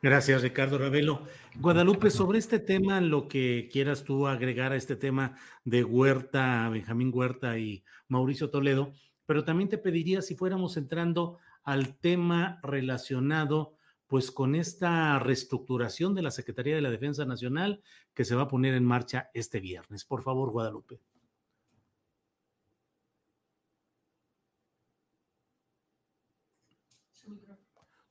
Gracias, 0.02 0.42
Ricardo 0.42 0.78
Ravelo. 0.78 1.22
Guadalupe, 1.56 2.10
sobre 2.10 2.38
este 2.38 2.60
tema, 2.60 3.00
lo 3.00 3.28
que 3.28 3.68
quieras 3.72 4.04
tú 4.04 4.28
agregar 4.28 4.72
a 4.72 4.76
este 4.76 4.94
tema 4.94 5.36
de 5.64 5.82
Huerta, 5.84 6.68
Benjamín 6.68 7.10
Huerta 7.12 7.58
y 7.58 7.82
Mauricio 8.08 8.50
Toledo, 8.50 8.92
pero 9.26 9.44
también 9.44 9.68
te 9.68 9.78
pediría 9.78 10.22
si 10.22 10.36
fuéramos 10.36 10.76
entrando 10.76 11.38
al 11.64 11.96
tema 11.96 12.60
relacionado 12.62 13.74
pues 14.06 14.30
con 14.30 14.54
esta 14.54 15.18
reestructuración 15.18 16.14
de 16.14 16.22
la 16.22 16.30
Secretaría 16.30 16.74
de 16.74 16.82
la 16.82 16.90
Defensa 16.90 17.24
Nacional 17.24 17.82
que 18.14 18.24
se 18.24 18.34
va 18.34 18.42
a 18.42 18.48
poner 18.48 18.74
en 18.74 18.84
marcha 18.84 19.30
este 19.34 19.60
viernes. 19.60 20.04
Por 20.04 20.22
favor, 20.22 20.50
Guadalupe. 20.50 21.00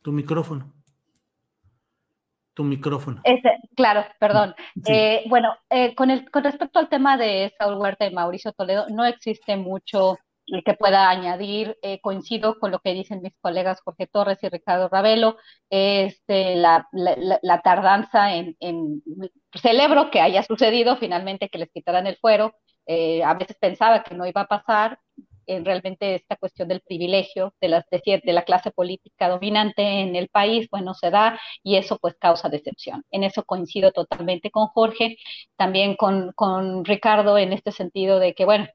Tu 0.07 0.13
micrófono. 0.13 0.73
Tu 2.53 2.63
micrófono. 2.63 3.21
claro, 3.75 4.05
perdón. 4.21 4.55
Eh, 4.87 5.25
bueno, 5.27 5.53
eh, 5.69 5.93
con, 5.95 6.09
el, 6.09 6.31
con 6.31 6.45
respecto 6.45 6.79
al 6.79 6.87
tema 6.87 7.17
de 7.17 7.53
Saúl 7.57 7.75
Huerta 7.75 8.05
y 8.05 8.13
Mauricio 8.13 8.53
Toledo, 8.53 8.87
no 8.87 9.03
existe 9.03 9.57
mucho 9.57 10.17
que 10.65 10.73
pueda 10.75 11.09
añadir, 11.09 11.77
eh, 11.81 11.99
coincido 11.99 12.57
con 12.57 12.71
lo 12.71 12.79
que 12.79 12.93
dicen 12.93 13.21
mis 13.21 13.33
colegas 13.41 13.81
Jorge 13.81 14.07
Torres 14.07 14.37
y 14.43 14.47
Ricardo 14.47 14.87
Ravelo, 14.87 15.35
este, 15.69 16.55
la, 16.55 16.87
la, 16.93 17.61
tardanza 17.61 18.33
en, 18.33 18.55
celebro 19.61 20.09
que 20.09 20.21
haya 20.21 20.41
sucedido 20.41 20.95
finalmente 20.95 21.49
que 21.49 21.57
les 21.57 21.69
quitaran 21.69 22.07
el 22.07 22.15
fuero, 22.15 22.55
eh, 22.85 23.25
a 23.25 23.33
veces 23.33 23.57
pensaba 23.59 24.03
que 24.03 24.15
no 24.15 24.25
iba 24.25 24.39
a 24.39 24.47
pasar, 24.47 24.99
en 25.47 25.65
realmente 25.65 26.15
esta 26.15 26.35
cuestión 26.35 26.67
del 26.67 26.81
privilegio 26.81 27.53
de, 27.61 27.69
las, 27.69 27.85
de, 27.89 28.21
de, 28.23 28.33
la 28.33 28.43
clase 28.43 28.71
política 28.71 29.29
dominante 29.29 29.81
en 30.01 30.15
el 30.15 30.29
país, 30.29 30.67
bueno, 30.69 30.93
se 30.93 31.09
da 31.09 31.39
y 31.63 31.77
eso 31.77 31.97
pues 31.99 32.15
causa 32.19 32.49
decepción. 32.49 33.03
En 33.11 33.23
eso 33.23 33.43
coincido 33.43 33.91
totalmente 33.91 34.51
con 34.51 34.67
Jorge, 34.67 35.17
también 35.55 35.95
con, 35.95 36.31
con 36.33 36.85
Ricardo 36.85 37.37
en 37.37 37.53
este 37.53 37.71
sentido 37.71 38.19
de 38.19 38.33
que, 38.33 38.45
bueno, 38.45 38.67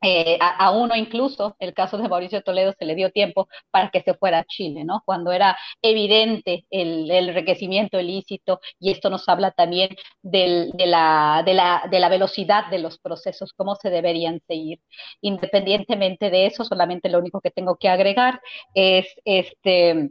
eh, 0.00 0.38
a, 0.40 0.70
uno 0.70 0.94
incluso, 0.94 1.56
el 1.58 1.74
caso 1.74 1.98
de 1.98 2.08
Mauricio 2.08 2.42
Toledo, 2.42 2.72
se 2.78 2.84
le 2.84 2.94
dio 2.94 3.10
tiempo 3.10 3.48
para 3.70 3.90
que 3.90 4.02
se 4.02 4.14
fuera 4.14 4.40
a 4.40 4.44
Chile, 4.44 4.84
¿no? 4.84 5.02
Cuando 5.04 5.32
era 5.32 5.58
evidente 5.82 6.66
el, 6.70 7.10
enriquecimiento 7.10 7.98
ilícito, 7.98 8.60
y 8.78 8.92
esto 8.92 9.10
nos 9.10 9.28
habla 9.28 9.50
también 9.50 9.90
de, 10.22 10.70
la, 10.86 11.42
de, 11.44 11.54
la, 11.54 11.84
de 11.90 12.00
la 12.00 12.08
velocidad 12.08 12.68
de 12.70 12.78
los 12.78 12.98
procesos, 12.98 13.52
cómo 13.54 13.74
se 13.74 13.90
deberían 13.90 14.40
seguir. 14.46 14.80
Independientemente 15.20 16.30
de 16.30 16.46
eso, 16.46 16.64
solamente 16.64 17.08
lo 17.08 17.18
único 17.18 17.40
que 17.40 17.50
tengo 17.50 17.76
que 17.76 17.88
agregar 17.88 18.40
es 18.74 19.06
este, 19.24 20.10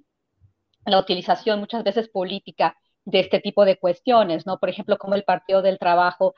la 0.86 1.00
utilización 1.00 1.60
muchas 1.60 1.84
veces 1.84 2.10
política 2.10 2.78
de 3.08 3.22
este 3.22 3.40
tipo 3.40 3.64
de 3.64 3.78
cuestiones, 3.78 4.46
¿no? 4.46 4.60
Por 4.60 4.70
ejemplo, 4.70 4.98
como 4.98 5.16
el 5.16 5.24
Partido 5.24 5.62
del 5.62 5.80
Trabajo 5.80 6.36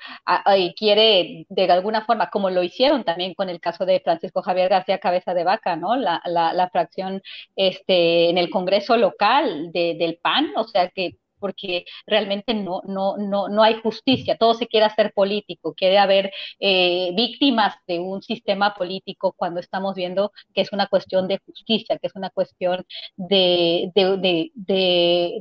quiere, 0.77 1.45
de 1.49 1.71
alguna 1.71 2.05
forma, 2.05 2.29
como 2.29 2.49
lo 2.51 2.63
hicieron 2.63 3.03
también 3.03 3.33
con 3.33 3.49
el 3.49 3.59
caso 3.59 3.85
de 3.85 3.99
Francisco 4.01 4.43
Javier 4.43 4.69
García 4.69 4.99
Cabeza 4.99 5.33
de 5.33 5.43
Vaca, 5.43 5.75
¿no? 5.75 5.95
La, 5.95 6.21
la, 6.25 6.69
fracción 6.69 7.23
este, 7.55 8.29
en 8.29 8.37
el 8.37 8.51
Congreso 8.51 8.97
local 8.97 9.71
del 9.71 10.19
PAN, 10.21 10.51
o 10.55 10.63
sea, 10.65 10.89
que 10.89 11.15
porque 11.39 11.85
realmente 12.05 12.53
no, 12.53 12.81
no, 12.85 13.17
no, 13.17 13.49
no 13.49 13.63
hay 13.63 13.75
justicia, 13.81 14.37
todo 14.37 14.53
se 14.53 14.67
quiere 14.67 14.85
hacer 14.85 15.13
político, 15.13 15.73
quiere 15.73 15.97
haber 15.97 16.31
eh, 16.59 17.11
víctimas 17.15 17.75
de 17.87 17.99
un 17.99 18.21
sistema 18.21 18.73
político 18.73 19.33
cuando 19.33 19.59
estamos 19.59 19.95
viendo 19.95 20.31
que 20.53 20.61
es 20.61 20.71
una 20.71 20.87
cuestión 20.87 21.27
de 21.27 21.39
justicia, 21.45 21.97
que 21.97 22.07
es 22.07 22.15
una 22.15 22.29
cuestión 22.29 22.85
de, 23.15 23.91
de, 23.95 24.51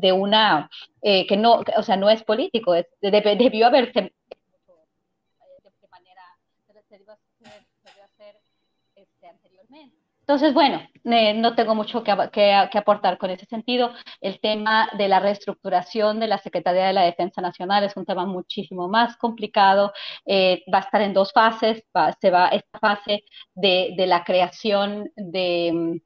de, 0.00 0.12
una, 0.12 0.70
eh, 1.02 1.26
que 1.26 1.36
no, 1.36 1.62
o 1.76 1.82
sea, 1.82 1.96
no 1.96 2.10
es 2.10 2.22
político, 2.22 2.74
es, 2.74 2.86
debió 3.00 3.66
haberse 3.66 4.00
de 4.00 5.88
manera, 5.90 6.22
se 6.66 6.72
debió 6.92 8.04
hacer 8.04 8.40
este, 8.94 9.26
anteriormente. 9.26 9.96
Entonces, 10.28 10.52
bueno, 10.52 10.82
no 11.04 11.54
tengo 11.54 11.74
mucho 11.74 12.04
que, 12.04 12.12
aportar 12.12 13.16
con 13.16 13.30
ese 13.30 13.46
sentido. 13.46 13.92
El 14.20 14.40
tema 14.40 14.90
de 14.98 15.08
la 15.08 15.20
reestructuración 15.20 16.20
de 16.20 16.26
la 16.26 16.36
Secretaría 16.36 16.86
de 16.86 16.92
la 16.92 17.04
Defensa 17.04 17.40
Nacional 17.40 17.82
es 17.84 17.96
un 17.96 18.04
tema 18.04 18.26
muchísimo 18.26 18.88
más 18.88 19.16
complicado. 19.16 19.90
Eh, 20.26 20.64
va 20.72 20.78
a 20.78 20.82
estar 20.82 21.00
en 21.00 21.14
dos 21.14 21.32
fases. 21.32 21.82
se 22.20 22.30
va 22.30 22.48
esta 22.48 22.78
fase 22.78 23.24
de, 23.54 23.94
la 24.06 24.22
creación 24.22 25.10
de, 25.16 26.02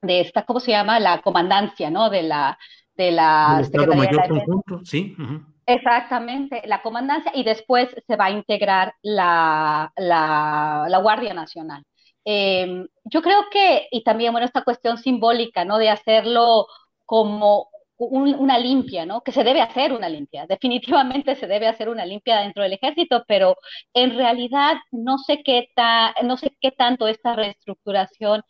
de 0.00 0.20
esta, 0.20 0.44
¿cómo 0.44 0.60
se 0.60 0.70
llama? 0.70 1.00
La 1.00 1.20
comandancia, 1.20 1.90
¿no? 1.90 2.10
De 2.10 2.22
la, 2.22 2.56
de 2.94 3.10
la 3.10 3.62
Secretaría 3.64 4.10
de 4.10 4.16
la 4.16 4.22
Defensa. 4.22 4.80
sí. 4.84 5.16
Exactamente, 5.66 6.62
la 6.66 6.82
comandancia 6.82 7.32
y 7.34 7.42
después 7.42 7.88
se 8.06 8.16
va 8.16 8.26
a 8.26 8.30
integrar 8.30 8.94
la, 9.02 9.90
la 9.96 10.98
Guardia 11.02 11.34
Nacional. 11.34 11.82
Em, 12.24 12.86
yo 13.04 13.22
creo 13.22 13.44
que, 13.50 13.88
y 13.90 14.02
también, 14.02 14.32
bueno, 14.32 14.46
esta 14.46 14.64
cuestión 14.64 14.98
simbólica, 14.98 15.64
¿no? 15.64 15.78
De 15.78 15.90
hacerlo 15.90 16.66
como 17.04 17.68
una 17.96 18.58
limpia, 18.58 19.06
¿no? 19.06 19.20
Que 19.22 19.32
se 19.32 19.44
debe 19.44 19.60
hacer 19.62 19.92
una 19.92 20.08
limpia. 20.08 20.46
Definitivamente 20.46 21.36
se 21.36 21.46
debe 21.46 21.68
hacer 21.68 21.88
una 21.88 22.04
limpia 22.06 22.40
dentro 22.40 22.62
del 22.62 22.72
ejército, 22.74 23.24
pero 23.28 23.56
en 23.94 24.16
realidad 24.16 24.74
no 24.90 25.18
sé 25.18 25.42
qué, 25.44 25.68
no 26.22 26.36
sé 26.36 26.56
qué 26.60 26.72
tanto 26.72 27.06
esta 27.08 27.34
reestructuración 27.34 28.42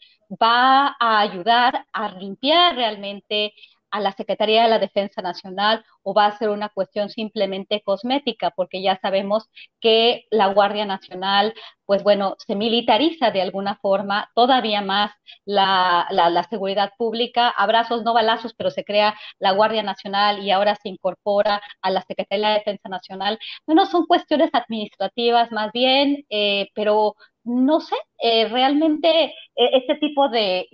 va 0.42 0.96
a 0.98 1.20
ayudar 1.20 1.86
a 1.92 2.10
limpiar 2.12 2.74
realmente 2.76 3.52
a 3.94 4.00
la 4.00 4.12
Secretaría 4.12 4.64
de 4.64 4.68
la 4.68 4.80
Defensa 4.80 5.22
Nacional 5.22 5.84
o 6.02 6.14
va 6.14 6.26
a 6.26 6.36
ser 6.36 6.48
una 6.50 6.68
cuestión 6.68 7.10
simplemente 7.10 7.80
cosmética, 7.84 8.50
porque 8.50 8.82
ya 8.82 8.98
sabemos 9.00 9.48
que 9.80 10.24
la 10.32 10.48
Guardia 10.48 10.84
Nacional, 10.84 11.54
pues 11.86 12.02
bueno, 12.02 12.34
se 12.44 12.56
militariza 12.56 13.30
de 13.30 13.40
alguna 13.40 13.76
forma 13.76 14.30
todavía 14.34 14.82
más 14.82 15.12
la, 15.44 16.08
seguridad 16.50 16.90
pública, 16.98 17.48
abrazos, 17.50 18.02
no 18.02 18.14
balazos, 18.14 18.52
pero 18.54 18.70
se 18.72 18.84
crea 18.84 19.14
la 19.38 19.52
Guardia 19.52 19.84
Nacional 19.84 20.42
y 20.42 20.50
ahora 20.50 20.74
se 20.74 20.88
incorpora 20.88 21.62
a 21.80 21.90
la 21.92 22.02
Secretaría 22.02 22.48
de 22.48 22.52
la 22.54 22.58
Defensa 22.58 22.88
Nacional. 22.88 23.38
Bueno, 23.64 23.86
son 23.86 24.06
cuestiones 24.06 24.50
administrativas 24.52 25.52
más 25.52 25.70
bien, 25.72 26.24
eh, 26.30 26.68
pero 26.74 27.14
no 27.44 27.78
sé, 27.78 27.94
eh, 28.18 28.48
realmente 28.48 29.26
eh, 29.26 29.32
este 29.54 29.94
tipo 29.96 30.28
de 30.28 30.66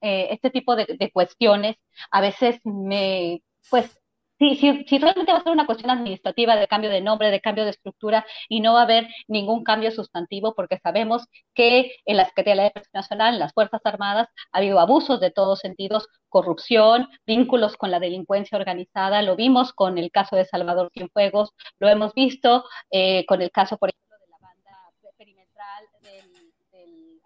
eh, 0.00 0.28
este 0.30 0.50
tipo 0.50 0.76
de, 0.76 1.10
cuestiones, 1.12 1.76
a 2.10 2.20
veces 2.20 2.60
me, 2.64 3.42
pues, 3.70 3.98
si, 4.38 4.56
si, 4.56 4.84
si, 4.84 4.98
realmente 4.98 5.32
va 5.32 5.38
a 5.38 5.42
ser 5.42 5.52
una 5.52 5.64
cuestión 5.64 5.90
administrativa 5.90 6.56
de 6.56 6.68
cambio 6.68 6.90
de 6.90 7.00
nombre, 7.00 7.30
de 7.30 7.40
cambio 7.40 7.64
de 7.64 7.70
estructura, 7.70 8.26
y 8.48 8.60
no 8.60 8.74
va 8.74 8.80
a 8.80 8.84
haber 8.84 9.08
ningún 9.28 9.64
cambio 9.64 9.90
sustantivo, 9.90 10.54
porque 10.54 10.78
sabemos 10.78 11.26
que 11.54 11.92
en 12.04 12.18
la 12.18 12.26
Secretaría 12.26 12.54
de 12.54 12.56
la 12.56 12.68
Defensa 12.74 12.90
Nacional, 12.92 13.34
en 13.34 13.40
las 13.40 13.54
Fuerzas 13.54 13.80
Armadas, 13.84 14.28
ha 14.52 14.58
habido 14.58 14.78
abusos 14.78 15.20
de 15.20 15.30
todos 15.30 15.60
sentidos, 15.60 16.08
corrupción, 16.28 17.08
vínculos 17.26 17.76
con 17.78 17.90
la 17.90 17.98
delincuencia 18.00 18.58
organizada, 18.58 19.22
lo 19.22 19.36
vimos 19.36 19.72
con 19.72 19.96
el 19.96 20.10
caso 20.10 20.36
de 20.36 20.44
Salvador 20.44 20.90
Cienfuegos, 20.92 21.54
lo 21.78 21.88
hemos 21.88 22.12
visto 22.12 22.64
eh, 22.90 23.24
con 23.26 23.40
el 23.40 23.50
caso, 23.50 23.78
por 23.78 23.90
ejemplo, 23.90 24.16
de 24.18 24.30
la 24.30 24.38
banda 24.38 24.92
perimetral 25.16 25.84
del, 26.02 26.30
del 26.72 27.20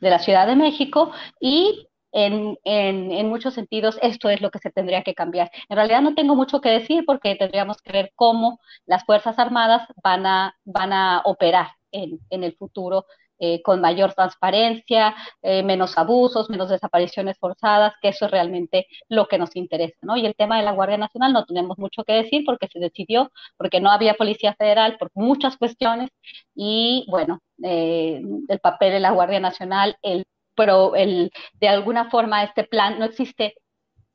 de 0.00 0.10
la 0.10 0.18
Ciudad 0.18 0.46
de 0.46 0.56
México, 0.56 1.12
y 1.38 1.86
en, 2.12 2.58
en, 2.64 3.28
muchos 3.28 3.54
sentidos 3.54 3.98
esto 4.02 4.28
es 4.28 4.40
lo 4.40 4.50
que 4.50 4.58
se 4.58 4.70
tendría 4.70 5.02
que 5.02 5.14
cambiar. 5.14 5.50
En 5.68 5.76
realidad 5.76 6.02
no 6.02 6.14
tengo 6.14 6.34
mucho 6.36 6.60
que 6.60 6.70
decir 6.70 7.04
porque 7.06 7.36
tendríamos 7.36 7.80
que 7.82 7.92
ver 7.92 8.12
cómo 8.16 8.58
las 8.86 9.04
Fuerzas 9.04 9.38
Armadas 9.38 9.86
van 10.02 10.26
a, 10.26 10.54
van 10.64 10.92
a 10.92 11.22
operar 11.24 11.68
en, 11.92 12.20
en 12.30 12.44
el 12.44 12.54
futuro 12.56 13.06
eh, 13.42 13.62
con 13.62 13.80
mayor 13.80 14.12
transparencia, 14.12 15.16
eh, 15.40 15.62
menos 15.62 15.96
abusos, 15.96 16.50
menos 16.50 16.68
desapariciones 16.68 17.38
forzadas, 17.38 17.94
que 18.02 18.08
eso 18.08 18.26
es 18.26 18.30
realmente 18.30 18.86
lo 19.08 19.28
que 19.28 19.38
nos 19.38 19.56
interesa, 19.56 19.96
¿no? 20.02 20.18
Y 20.18 20.26
el 20.26 20.34
tema 20.34 20.58
de 20.58 20.62
la 20.62 20.72
Guardia 20.72 20.98
Nacional 20.98 21.32
no 21.32 21.46
tenemos 21.46 21.78
mucho 21.78 22.04
que 22.04 22.12
decir 22.12 22.42
porque 22.44 22.68
se 22.68 22.78
decidió, 22.78 23.32
porque 23.56 23.80
no 23.80 23.90
había 23.90 24.12
Policía 24.12 24.54
Federal, 24.58 24.98
por 24.98 25.10
muchas 25.14 25.56
cuestiones, 25.56 26.10
y 26.54 27.06
bueno, 27.08 27.40
eh, 27.64 28.20
el 28.46 28.60
papel 28.60 28.92
de 28.92 29.00
la 29.00 29.12
Guardia 29.12 29.40
Nacional, 29.40 29.96
el 30.02 30.24
pero 30.60 30.94
el, 30.94 31.32
de 31.58 31.68
alguna 31.68 32.10
forma 32.10 32.44
este 32.44 32.64
plan 32.64 32.98
no 32.98 33.06
existe, 33.06 33.54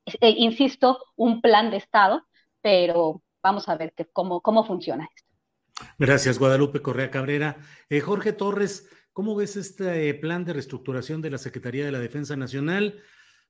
eh, 0.06 0.36
insisto, 0.38 1.00
un 1.16 1.42
plan 1.42 1.72
de 1.72 1.78
Estado, 1.78 2.22
pero 2.62 3.24
vamos 3.42 3.68
a 3.68 3.76
ver 3.76 3.96
cómo, 4.14 4.42
cómo 4.42 4.64
funciona 4.64 5.06
esto. 5.06 5.88
Gracias, 5.98 6.38
Guadalupe 6.38 6.84
Correa 6.84 7.10
Cabrera. 7.10 7.58
Eh, 7.90 8.00
Jorge 8.00 8.32
Torres, 8.32 8.88
¿cómo 9.12 9.34
ves 9.36 9.56
este 9.56 10.14
plan 10.14 10.46
de 10.46 10.54
reestructuración 10.54 11.20
de 11.20 11.32
la 11.32 11.40
Secretaría 11.40 11.84
de 11.84 11.92
la 11.92 11.98
Defensa 11.98 12.36
Nacional? 12.36 13.02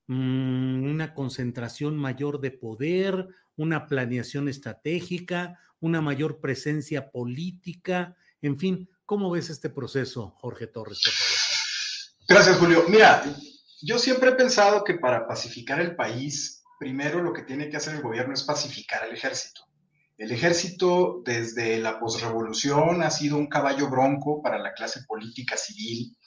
Mm, 0.08 0.90
una 0.90 1.14
concentración 1.14 1.98
mayor 1.98 2.40
de 2.40 2.52
poder, 2.52 3.28
una 3.58 3.88
planeación 3.88 4.48
estratégica, 4.48 5.60
una 5.82 6.00
mayor 6.00 6.40
presencia 6.40 7.12
política, 7.12 8.16
en 8.42 8.58
fin, 8.58 8.90
¿cómo 9.06 9.30
ves 9.32 9.50
este 9.50 9.70
proceso, 9.70 10.30
Jorge 10.38 10.68
Torres, 10.68 11.02
por 11.04 11.12
favor? 11.12 11.45
Gracias, 12.28 12.58
Julio. 12.58 12.86
Mira, 12.90 13.24
yo 13.84 14.00
siempre 14.00 14.32
he 14.32 14.34
pensado 14.34 14.84
que 14.84 14.96
para 14.96 15.28
pacificar 15.28 15.80
el 15.80 15.96
país, 15.96 16.64
primero 16.80 17.22
lo 17.22 17.32
que 17.34 17.44
tiene 17.44 17.70
que 17.70 17.78
hacer 17.78 17.94
el 17.96 18.02
gobierno 18.02 18.34
es 18.34 18.42
pacificar 18.42 19.04
al 19.04 19.14
ejército. 19.14 19.62
El 20.18 20.32
ejército 20.32 21.22
desde 21.24 21.78
la 21.78 22.00
posrevolución 22.00 23.04
ha 23.04 23.12
sido 23.12 23.38
un 23.38 23.48
caballo 23.48 23.90
bronco 23.92 24.42
para 24.42 24.58
la 24.58 24.74
clase 24.74 25.04
política 25.08 25.56
civil. 25.56 26.18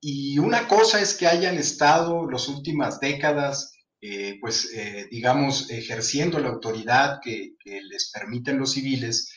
Y 0.00 0.38
una 0.38 0.66
cosa 0.66 1.00
es 1.00 1.14
que 1.14 1.28
hayan 1.28 1.56
estado 1.56 2.28
las 2.28 2.48
últimas 2.48 2.98
décadas, 2.98 3.74
eh, 4.00 4.38
pues, 4.40 4.72
eh, 4.74 5.06
digamos, 5.08 5.70
ejerciendo 5.70 6.40
la 6.40 6.48
autoridad 6.48 7.20
que, 7.22 7.54
que 7.62 7.80
les 7.80 8.10
permiten 8.12 8.58
los 8.58 8.72
civiles, 8.72 9.32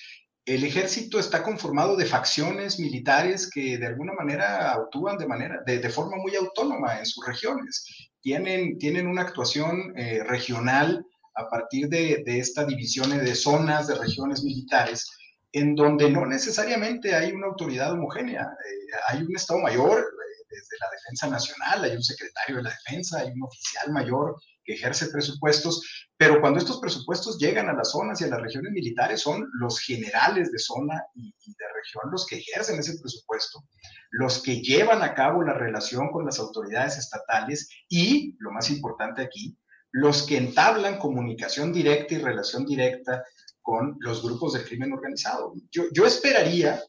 el 0.47 0.63
ejército 0.63 1.19
está 1.19 1.43
conformado 1.43 1.97
de 1.97 2.05
facciones 2.05 2.79
militares 2.79 3.49
que 3.53 3.77
de 3.77 3.85
alguna 3.85 4.13
manera 4.13 4.71
actúan 4.71 5.17
de, 5.17 5.27
manera, 5.27 5.61
de, 5.65 5.89
forma 5.89 6.15
muy 6.15 6.35
autónoma 6.35 6.99
en 6.99 7.05
sus 7.05 7.25
regiones. 7.27 8.09
Tienen, 8.21 8.77
tienen 8.77 9.07
una 9.07 9.23
actuación 9.23 9.93
eh, 9.97 10.23
regional 10.23 11.05
a 11.35 11.49
partir 11.49 11.89
de, 11.89 12.23
de 12.25 12.39
esta 12.39 12.65
división 12.65 13.09
de 13.09 13.35
zonas, 13.35 13.87
de 13.87 13.95
regiones 13.95 14.41
militares, 14.41 15.11
en 15.51 15.75
donde 15.75 16.09
no 16.09 16.25
necesariamente 16.25 17.13
hay 17.13 17.33
una 17.33 17.47
autoridad 17.47 17.91
homogénea. 17.91 18.43
Eh, 18.43 18.97
hay 19.09 19.23
un 19.23 19.35
Estado 19.35 19.59
mayor 19.59 19.99
eh, 19.99 20.45
desde 20.49 20.77
la 20.79 20.89
Defensa 20.91 21.27
Nacional, 21.27 21.83
hay 21.83 21.95
un 21.97 22.03
secretario 22.03 22.55
de 22.57 22.63
la 22.63 22.69
Defensa, 22.69 23.19
hay 23.19 23.31
un 23.31 23.43
oficial 23.43 23.91
mayor 23.91 24.41
que 24.67 24.73
ejerce 24.73 25.07
presupuestos, 25.07 25.81
pero 26.17 26.41
cuando 26.41 26.59
estos 26.59 26.79
presupuestos 26.79 27.37
llegan 27.39 27.69
a 27.69 27.73
las 27.73 27.91
zonas 27.91 28.19
y 28.19 28.25
a 28.25 28.27
las 28.27 28.41
regiones 28.41 28.73
militares, 28.73 29.21
son 29.21 29.47
los 29.59 29.79
generales 29.79 30.51
de 30.51 30.59
zona 30.59 31.01
y, 31.15 31.31
de 31.31 31.65
región 31.73 32.11
los 32.11 32.27
que 32.27 32.35
ejercen 32.35 32.77
ese 32.77 32.99
presupuesto, 32.99 33.63
los 34.11 34.43
que 34.43 34.61
llevan 34.61 35.01
a 35.01 35.13
cabo 35.13 35.41
la 35.41 35.53
relación 35.53 36.11
con 36.11 36.25
las 36.25 36.37
autoridades 36.37 36.97
estatales 36.97 37.69
y, 37.87 38.35
lo 38.39 38.51
más 38.51 38.69
importante 38.69 39.21
aquí, 39.21 39.57
los 39.91 40.23
que 40.23 40.37
entablan 40.37 40.99
comunicación 40.99 41.71
directa 41.71 42.15
y 42.15 42.17
relación 42.17 42.65
directa 42.65 43.23
con 43.61 43.95
los 43.99 44.21
grupos 44.21 44.53
del 44.53 44.65
crimen 44.65 44.91
organizado. 44.91 45.53
Yo, 45.71 45.83
yo 45.93 46.05
esperaría 46.05 46.83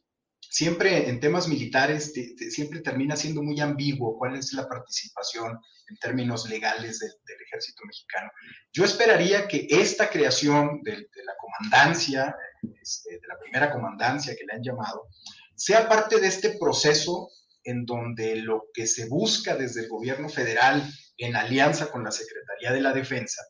siempre 0.49 1.09
en 1.09 1.21
temas 1.21 1.49
militares 1.49 2.13
siempre 2.51 2.81
termina 2.81 3.17
siendo 3.17 3.43
muy 3.43 3.61
ambiguo 3.61 4.17
cuál 4.19 4.37
es 4.37 4.53
la 4.53 4.69
participación 4.69 5.59
en 5.89 5.97
términos 5.97 6.49
legales 6.49 6.99
del, 7.01 7.39
ejército 7.47 7.83
mexicano. 7.87 8.31
Yo 8.73 8.85
esperaría 8.85 9.49
que 9.49 9.67
esta 9.71 10.11
creación 10.11 10.83
de, 10.83 10.97
la 10.97 11.35
comandancia, 11.41 12.37
este, 12.63 13.15
de 13.15 13.27
la 13.27 13.39
primera 13.39 13.73
comandancia 13.73 14.35
que 14.37 14.45
le 14.45 14.55
han 14.55 14.63
llamado, 14.63 15.09
sea 15.55 15.89
parte 15.89 16.21
de 16.21 16.29
este 16.29 16.59
proceso 16.59 17.31
en 17.65 17.85
donde 17.85 18.37
lo 18.37 18.67
que 18.73 18.87
se 18.87 19.09
busca 19.09 19.57
desde 19.57 19.83
el 19.83 19.89
gobierno 19.89 20.29
federal 20.29 20.83
en 21.17 21.37
alianza 21.37 21.91
con 21.91 22.05
la 22.05 22.11
Secretaría 22.11 22.73
de 22.73 22.81
la 22.81 22.93
Defensa, 22.93 23.43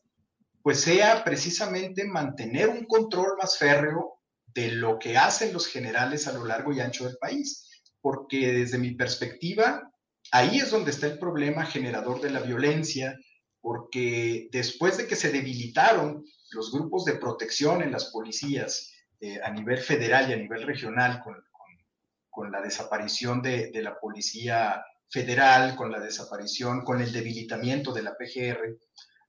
pues 0.61 0.81
sea 0.81 1.23
precisamente 1.23 2.05
mantener 2.05 2.69
un 2.69 2.85
control 2.85 3.37
más 3.37 3.57
férreo 3.57 4.18
de 4.53 4.71
lo 4.71 4.99
que 4.99 5.17
hacen 5.17 5.53
los 5.53 5.67
generales 5.67 6.27
a 6.27 6.33
lo 6.33 6.45
largo 6.45 6.73
y 6.73 6.79
ancho 6.79 7.05
del 7.05 7.17
país, 7.17 7.69
porque 8.01 8.51
desde 8.53 8.77
mi 8.77 8.91
perspectiva, 8.91 9.91
ahí 10.31 10.57
es 10.57 10.71
donde 10.71 10.91
está 10.91 11.07
el 11.07 11.19
problema 11.19 11.65
generador 11.65 12.21
de 12.21 12.31
la 12.31 12.39
violencia, 12.39 13.17
porque 13.61 14.47
después 14.51 14.97
de 14.97 15.07
que 15.07 15.15
se 15.15 15.31
debilitaron 15.31 16.23
los 16.51 16.71
grupos 16.71 17.05
de 17.05 17.15
protección 17.15 17.81
en 17.81 17.91
las 17.91 18.05
policías 18.05 18.93
eh, 19.19 19.39
a 19.43 19.51
nivel 19.51 19.79
federal 19.79 20.29
y 20.29 20.33
a 20.33 20.37
nivel 20.37 20.63
regional 20.63 21.21
con, 21.23 21.35
con, 22.29 22.51
la 22.51 22.61
desaparición 22.61 23.41
de, 23.41 23.69
de, 23.69 23.81
la 23.83 23.99
policía 23.99 24.81
federal, 25.09 25.75
con 25.75 25.91
la 25.91 25.99
desaparición, 25.99 26.85
con 26.85 27.01
el 27.01 27.11
debilitamiento 27.11 27.91
de 27.91 28.01
la 28.01 28.15
PGR, 28.15 28.77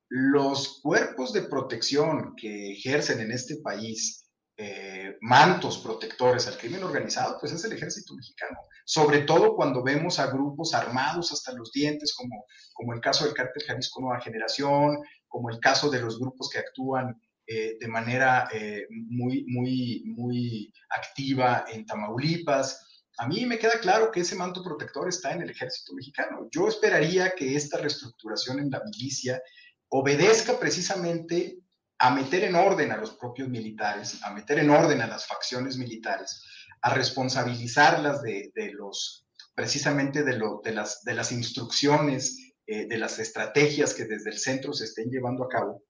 los 0.09 0.81
cuerpos 0.81 1.33
de 1.33 1.43
protección 1.43 2.35
que 2.37 2.73
ejercen 2.73 3.21
en 3.21 3.33
este 3.33 3.57
país 3.57 4.20
eh, 4.63 5.17
mantos 5.23 5.79
protectores 5.79 6.47
al 6.47 6.59
crimen 6.59 6.85
organizado, 6.85 7.39
pues 7.41 7.51
es 7.53 7.65
el 7.65 7.73
ejército 7.73 8.15
mexicano. 8.15 8.59
Sobre 8.85 9.21
todo 9.21 9.57
cuando 9.57 9.83
vemos 9.83 10.19
a 10.19 10.27
grupos 10.27 10.75
armados 10.75 11.33
hasta 11.33 11.55
los 11.55 11.73
dientes, 11.73 12.15
como, 12.15 12.45
como 12.75 12.93
el 12.93 13.01
caso 13.01 13.25
del 13.25 13.33
cártel 13.33 13.63
Jalisco 13.67 14.03
Nueva 14.03 14.21
Generación, 14.21 14.99
como 15.29 15.49
el 15.49 15.61
caso 15.61 15.89
de 15.89 16.03
los 16.03 16.19
grupos 16.19 16.51
que 16.51 16.59
actúan 16.59 17.19
eh, 17.47 17.79
de 17.81 17.89
manera 17.89 18.51
eh, 18.53 18.87
muy, 18.91 19.47
muy, 19.49 20.03
muy 20.05 20.71
activa 20.91 21.65
en 21.73 21.87
Tamaulipas. 21.87 23.07
A 23.17 23.27
mí 23.27 23.47
me 23.47 23.59
queda 23.59 23.81
claro 23.81 24.11
que 24.11 24.21
ese 24.21 24.37
manto 24.37 24.63
protector 24.63 25.09
está 25.09 25.33
en 25.33 25.41
el 25.41 25.49
ejército 25.49 25.95
mexicano. 25.95 26.49
Yo 26.53 26.69
esperaría 26.69 27.31
que 27.35 27.57
esta 27.57 27.79
reestructuración 27.79 28.59
en 28.59 28.69
la 28.69 28.83
milicia 28.85 29.41
obedezca 29.89 30.61
precisamente 30.61 31.61
a 32.03 32.11
meter 32.11 32.45
en 32.45 32.55
orden 32.55 32.93
a 32.93 32.97
los 32.97 33.11
propios 33.13 33.51
militares, 33.51 34.23
a 34.25 34.33
meter 34.33 34.59
en 34.59 34.71
orden 34.71 35.03
a 35.03 35.07
las 35.07 35.27
facciones 35.27 35.77
militares, 35.77 36.43
a 36.81 36.95
responsabilizarlas 36.95 38.23
de, 38.23 38.51
los, 38.73 39.27
precisamente 39.55 40.23
de, 40.23 40.39
lo, 40.39 40.63
de, 40.65 40.73
las, 40.73 41.03
de 41.05 41.13
las 41.13 41.31
instrucciones, 41.31 42.55
eh, 42.67 42.87
de 42.87 42.97
las 42.97 43.19
estrategias 43.19 43.93
que 43.93 44.07
desde 44.07 44.31
el 44.31 44.39
centro 44.39 44.73
se 44.73 44.85
estén 44.85 45.11
llevando 45.11 45.45
a 45.45 45.49
cabo, 45.49 45.83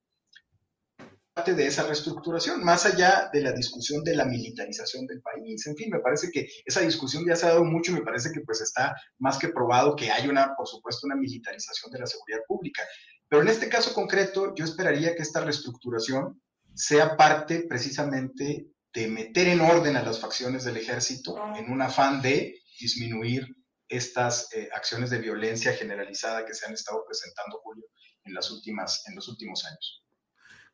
parte 1.33 1.53
de 1.53 1.65
esa 1.65 1.87
reestructuración, 1.87 2.61
más 2.61 2.85
allá 2.85 3.29
de 3.31 3.41
la 3.41 3.53
discusión 3.53 4.03
de 4.03 4.13
la 4.13 4.25
militarización 4.25 5.07
del 5.07 5.21
país. 5.21 5.65
En 5.65 5.77
fin, 5.77 5.89
me 5.89 5.99
parece 5.99 6.29
que 6.29 6.45
esa 6.65 6.81
discusión 6.81 7.23
ya 7.25 7.37
se 7.37 7.45
ha 7.45 7.49
dado 7.49 7.63
mucho 7.63 7.91
y 7.91 7.95
me 7.95 8.01
parece 8.01 8.33
que 8.33 8.41
pues 8.41 8.59
está 8.59 8.93
más 9.19 9.37
que 9.37 9.47
probado 9.47 9.95
que 9.95 10.11
hay 10.11 10.27
una, 10.27 10.53
por 10.57 10.67
supuesto, 10.67 11.07
una 11.07 11.15
militarización 11.15 11.89
de 11.93 11.99
la 11.99 12.05
seguridad 12.05 12.41
pública. 12.45 12.83
Pero 13.31 13.43
en 13.43 13.47
este 13.47 13.69
caso 13.69 13.93
concreto, 13.93 14.53
yo 14.55 14.65
esperaría 14.65 15.15
que 15.15 15.21
esta 15.21 15.39
reestructuración 15.39 16.41
sea 16.73 17.15
parte 17.15 17.65
precisamente 17.69 18.67
de 18.93 19.07
meter 19.07 19.47
en 19.47 19.61
orden 19.61 19.95
a 19.95 20.03
las 20.03 20.19
facciones 20.19 20.65
del 20.65 20.75
ejército 20.75 21.37
en 21.55 21.71
un 21.71 21.81
afán 21.81 22.21
de 22.21 22.59
disminuir 22.77 23.47
estas 23.87 24.51
eh, 24.51 24.67
acciones 24.75 25.11
de 25.11 25.19
violencia 25.19 25.71
generalizada 25.71 26.45
que 26.45 26.53
se 26.53 26.65
han 26.65 26.73
estado 26.73 27.05
presentando, 27.07 27.61
Julio, 27.63 27.85
en, 28.25 28.33
las 28.33 28.51
últimas, 28.51 29.07
en 29.07 29.15
los 29.15 29.29
últimos 29.29 29.63
años. 29.63 30.03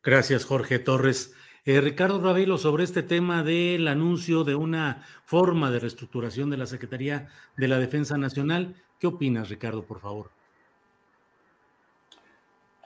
Gracias, 0.01 0.43
Jorge 0.43 0.79
Torres. 0.79 1.33
Eh, 1.63 1.79
Ricardo 1.79 2.19
Ravelo, 2.19 2.57
sobre 2.57 2.85
este 2.85 3.03
tema 3.03 3.43
del 3.43 3.87
anuncio 3.87 4.43
de 4.43 4.55
una 4.55 5.05
forma 5.25 5.69
de 5.69 5.77
reestructuración 5.77 6.49
de 6.49 6.57
la 6.57 6.65
Secretaría 6.65 7.29
de 7.55 7.67
la 7.67 7.77
Defensa 7.77 8.17
Nacional, 8.17 8.83
¿qué 8.99 9.05
opinas, 9.05 9.49
Ricardo, 9.49 9.85
por 9.85 10.01
favor? 10.01 10.36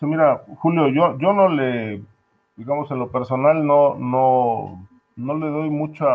Mira, 0.07 0.43
Julio, 0.57 0.87
yo, 0.89 1.17
yo 1.17 1.33
no 1.33 1.49
le, 1.49 2.01
digamos, 2.55 2.89
en 2.91 2.99
lo 2.99 3.09
personal 3.09 3.65
no, 3.65 3.95
no, 3.95 4.87
no 5.15 5.33
le 5.35 5.47
doy 5.47 5.69
mucha 5.69 6.07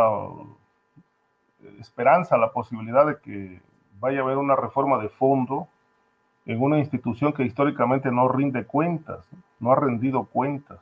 esperanza 1.81 2.35
a 2.35 2.39
la 2.39 2.53
posibilidad 2.53 3.07
de 3.07 3.19
que 3.19 3.61
vaya 4.01 4.21
a 4.21 4.23
haber 4.23 4.39
una 4.39 4.57
reforma 4.57 4.99
de 4.99 5.09
fondo 5.09 5.69
en 6.47 6.63
una 6.63 6.79
institución 6.79 7.33
que 7.33 7.45
históricamente 7.45 8.11
no 8.11 8.29
rinde 8.29 8.65
cuentas, 8.65 9.29
no 9.59 9.73
ha 9.73 9.77
rendido 9.77 10.25
cuentas. 10.25 10.79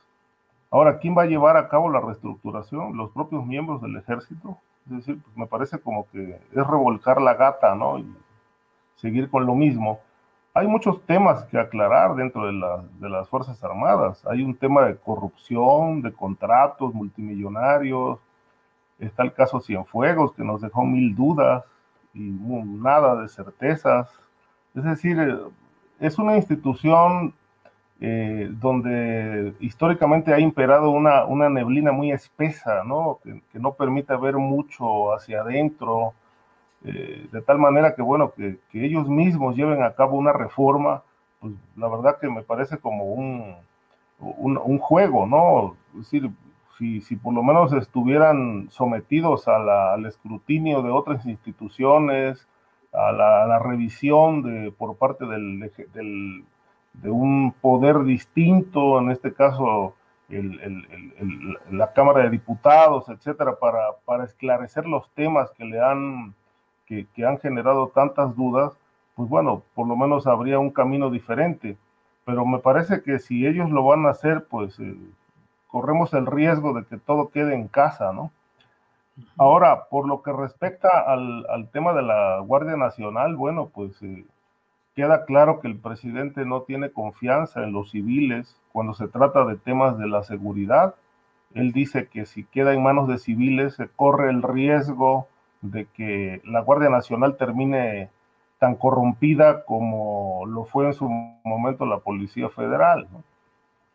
Ahora, 0.71 0.99
¿quién 0.99 1.17
va 1.17 1.23
a 1.23 1.27
llevar 1.27 1.57
a 1.57 1.69
cabo 1.69 1.91
la 1.91 2.01
reestructuración? 2.01 2.97
Los 2.97 3.11
propios 3.13 3.47
miembros 3.47 3.81
del 3.81 3.97
ejército. 3.97 4.59
Es 4.87 4.97
decir, 4.97 5.23
pues, 5.23 5.37
me 5.37 5.47
parece 5.47 5.79
como 5.79 6.07
que 6.11 6.39
es 6.53 6.67
revolcar 6.67 7.23
la 7.23 7.35
gata, 7.35 7.75
¿no? 7.75 7.99
Y 7.99 8.15
seguir 8.97 9.31
con 9.31 9.47
lo 9.47 9.55
mismo 9.55 10.01
hay 10.57 10.69
muchos 10.69 11.05
temas 11.05 11.45
que 11.47 11.59
aclarar 11.59 12.15
dentro 12.15 12.47
de, 12.47 13.09
las 13.09 13.29
Fuerzas 13.29 13.63
Armadas. 13.65 14.25
Hay 14.25 14.41
un 14.41 14.55
tema 14.55 14.83
de 14.83 14.97
corrupción, 14.97 16.01
de 16.01 16.13
contratos 16.13 16.95
multimillonarios. 16.95 18.21
Está 19.01 19.25
el 19.25 19.33
caso 19.33 19.61
Cienfuegos, 19.61 20.33
que 20.33 20.45
nos 20.45 20.61
dejó 20.61 20.85
mil 20.85 21.13
dudas 21.17 21.65
y 22.15 22.21
nada 22.21 23.21
de 23.21 23.29
certezas. 23.29 24.09
Es 24.77 24.85
decir, 24.85 25.19
eh, 25.19 25.37
es 25.99 26.19
una 26.19 26.37
institución 26.37 27.35
eh, 28.01 28.49
donde 28.53 29.55
históricamente 29.59 30.33
ha 30.33 30.39
imperado 30.39 30.91
una, 30.91 31.49
neblina 31.51 31.91
muy 31.91 32.13
espesa, 32.13 32.85
¿no? 32.85 33.19
Que, 33.25 33.43
que, 33.51 33.59
no 33.59 33.73
permite 33.73 34.17
ver 34.17 34.37
mucho 34.37 35.13
hacia 35.13 35.41
adentro, 35.41 36.15
eh, 36.85 37.27
de 37.33 37.43
tal 37.43 37.59
manera 37.59 37.95
que, 37.95 38.03
bueno, 38.03 38.33
que, 38.37 38.59
ellos 38.73 39.09
mismos 39.09 39.57
lleven 39.57 39.83
a 39.83 39.95
cabo 39.95 40.17
una 40.19 40.33
reforma, 40.33 41.03
pues 41.41 41.55
la 41.77 41.89
verdad 41.89 42.19
que 42.21 42.29
me 42.29 42.43
parece 42.43 42.79
como 42.79 43.05
un, 43.05 43.55
un, 44.19 44.79
juego, 44.79 45.27
¿no? 45.27 45.77
Es 45.95 46.11
decir, 46.11 46.31
si, 46.79 47.01
si, 47.01 47.17
por 47.17 47.33
lo 47.33 47.43
menos 47.43 47.73
estuvieran 47.73 48.69
sometidos 48.71 49.49
al 49.49 50.05
escrutinio 50.07 50.83
de 50.83 50.91
otras 50.91 51.25
instituciones, 51.27 52.47
a 52.93 53.13
la, 53.13 53.59
revisión 53.59 54.43
de, 54.43 54.71
por 54.71 54.97
parte 54.97 55.27
del, 55.27 55.73
del, 55.93 56.45
de 56.93 57.11
un 57.11 57.53
poder 57.61 58.05
distinto, 58.05 59.01
en 59.01 59.11
este 59.11 59.33
caso 59.33 59.95
la 61.71 61.93
Cámara 61.93 62.23
de 62.23 62.31
Diputados, 62.31 63.09
etcétera, 63.09 63.57
para, 63.59 63.93
para 64.05 64.25
esclarecer 64.25 64.87
los 64.87 65.09
temas 65.11 65.51
que 65.53 65.65
le 65.65 65.81
han 65.81 66.35
que, 66.87 67.07
han 67.27 67.39
generado 67.39 67.89
tantas 67.89 68.35
dudas, 68.37 68.73
pues 69.15 69.29
bueno, 69.29 69.63
por 69.75 69.87
lo 69.87 69.97
menos 69.97 70.27
habría 70.27 70.59
un 70.59 70.71
camino 70.71 71.11
diferente. 71.11 71.77
Pero 72.25 72.47
me 72.47 72.59
parece 72.59 73.03
que 73.03 73.19
si 73.19 73.47
ellos 73.47 73.71
lo 73.71 73.85
van 73.85 74.07
a 74.07 74.11
hacer, 74.11 74.47
pues 74.49 74.79
eh, 74.81 74.97
corremos 75.69 76.15
el 76.15 76.27
riesgo 76.27 76.73
de 76.73 76.85
que 76.87 76.97
todo 76.97 77.29
quede 77.29 77.55
en 77.55 77.69
casa, 77.69 78.13
¿no? 78.13 78.31
Ahora, 79.37 79.85
por 79.91 80.09
lo 80.09 80.23
que 80.23 80.33
respecta 80.33 80.89
al, 81.01 81.69
tema 81.73 81.93
de 81.93 82.03
la 82.03 82.41
Guardia 82.41 82.77
Nacional, 82.77 83.37
bueno, 83.37 83.71
pues 83.73 84.03
eh, 84.03 84.25
queda 84.97 85.25
claro 85.25 85.61
que 85.61 85.69
el 85.69 85.79
presidente 85.79 86.45
no 86.45 86.63
tiene 86.63 86.91
confianza 86.91 87.63
en 87.63 87.73
los 87.73 87.91
civiles 87.91 88.57
cuando 88.73 88.95
se 88.95 89.07
trata 89.07 89.45
de 89.45 89.57
temas 89.57 89.99
de 89.99 90.09
la 90.09 90.25
seguridad. 90.25 90.95
Él 91.55 91.73
dice 91.73 92.09
que 92.09 92.27
si 92.27 92.45
queda 92.45 92.75
en 92.75 92.83
manos 92.83 93.07
de 93.07 93.19
civiles 93.19 93.75
se 93.75 93.89
corre 93.89 94.31
el 94.31 94.43
riesgo 94.43 95.29
de 95.65 95.87
que 95.87 96.43
la 96.45 96.61
Guardia 96.61 96.91
Nacional 96.91 97.37
termine 97.37 98.11
tan 98.59 98.77
corrompida 98.77 99.65
como 99.65 100.45
lo 100.47 100.65
fue 100.65 100.87
en 100.87 100.95
su 100.95 101.09
momento 101.45 101.87
la 101.87 101.99
Policía 101.99 102.49
Federal. 102.51 103.09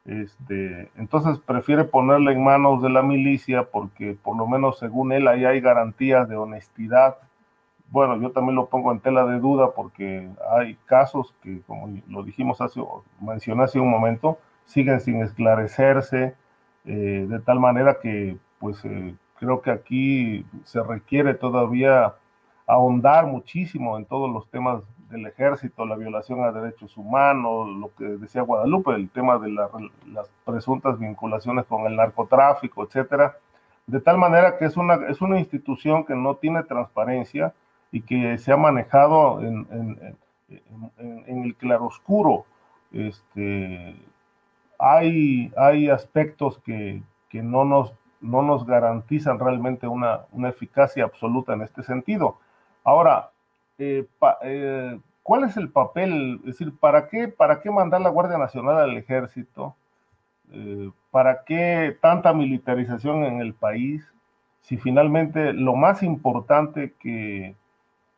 Este, 0.05 0.89
entonces 0.97 1.37
prefiere 1.39 1.83
ponerla 1.83 2.31
en 2.31 2.43
manos 2.43 2.81
de 2.81 2.89
la 2.89 3.03
milicia 3.03 3.63
porque 3.63 4.17
por 4.21 4.35
lo 4.35 4.47
menos 4.47 4.79
según 4.79 5.11
él 5.11 5.27
ahí 5.27 5.45
hay 5.45 5.61
garantías 5.61 6.27
de 6.27 6.35
honestidad. 6.35 7.17
Bueno, 7.91 8.19
yo 8.19 8.31
también 8.31 8.55
lo 8.55 8.67
pongo 8.67 8.91
en 8.91 8.99
tela 8.99 9.25
de 9.25 9.39
duda 9.39 9.71
porque 9.75 10.27
hay 10.51 10.75
casos 10.85 11.33
que, 11.43 11.61
como 11.67 11.89
lo 12.07 12.23
dijimos 12.23 12.61
hace, 12.61 12.81
mencioné 13.19 13.63
hace 13.63 13.79
un 13.79 13.89
momento, 13.89 14.39
siguen 14.65 14.99
sin 15.01 15.21
esclarecerse, 15.21 16.35
eh, 16.85 17.25
de 17.29 17.39
tal 17.39 17.59
manera 17.59 17.99
que 18.01 18.37
pues 18.59 18.83
eh, 18.85 19.15
Creo 19.39 19.61
que 19.61 19.71
aquí 19.71 20.45
se 20.65 20.83
requiere 20.83 21.33
todavía 21.33 22.13
ahondar 22.67 23.25
muchísimo 23.25 23.97
en 23.97 24.05
todos 24.05 24.29
los 24.31 24.47
temas 24.49 24.83
del 25.09 25.25
ejército, 25.25 25.85
la 25.85 25.95
violación 25.95 26.43
a 26.43 26.51
derechos 26.51 26.95
humanos, 26.97 27.67
lo 27.69 27.93
que 27.95 28.05
decía 28.05 28.43
Guadalupe, 28.43 28.93
el 28.93 29.09
tema 29.09 29.39
de 29.39 29.49
las 29.49 30.29
presuntas 30.45 30.99
vinculaciones 30.99 31.65
con 31.65 31.87
el 31.87 31.95
narcotráfico, 31.95 32.83
etcétera, 32.83 33.35
de 33.87 33.99
tal 33.99 34.19
manera 34.19 34.57
que 34.57 34.65
es 34.65 34.77
una, 34.77 34.95
es 35.09 35.19
una 35.19 35.39
institución 35.39 36.05
que 36.05 36.13
no 36.13 36.35
tiene 36.35 36.61
transparencia 36.63 37.53
y 37.91 38.01
que 38.01 38.37
se 38.37 38.51
ha 38.51 38.57
manejado 38.57 39.41
en, 39.41 40.15
en, 40.97 41.43
el 41.43 41.55
claroscuro. 41.55 42.45
Este, 42.91 43.95
hay, 44.77 45.51
hay 45.57 45.89
aspectos 45.89 46.59
que, 46.59 47.01
que 47.29 47.41
no 47.41 47.65
nos 47.65 47.93
no 48.21 48.41
nos 48.41 48.65
garantizan 48.65 49.39
realmente 49.39 49.87
una, 49.87 50.25
eficacia 50.47 51.03
absoluta 51.03 51.53
en 51.53 51.61
este 51.61 51.83
sentido. 51.83 52.37
Ahora, 52.83 53.31
eh, 53.77 54.05
eh, 54.43 54.99
¿cuál 55.23 55.43
es 55.45 55.57
el 55.57 55.69
papel? 55.69 56.39
Es 56.39 56.57
decir, 56.57 56.73
¿para 56.77 57.07
qué, 57.07 57.27
para 57.27 57.61
qué 57.61 57.71
mandar 57.71 58.01
la 58.01 58.09
Guardia 58.09 58.37
Nacional 58.37 58.77
al 58.77 58.97
ejército? 58.97 59.75
Eh, 60.51 60.91
¿Para 61.11 61.43
qué 61.43 61.97
tanta 62.01 62.33
militarización 62.33 63.23
en 63.23 63.41
el 63.41 63.53
país? 63.53 64.05
Si 64.61 64.77
finalmente 64.77 65.53
lo 65.53 65.75
más 65.75 66.03
importante 66.03 66.93
que 66.99 67.55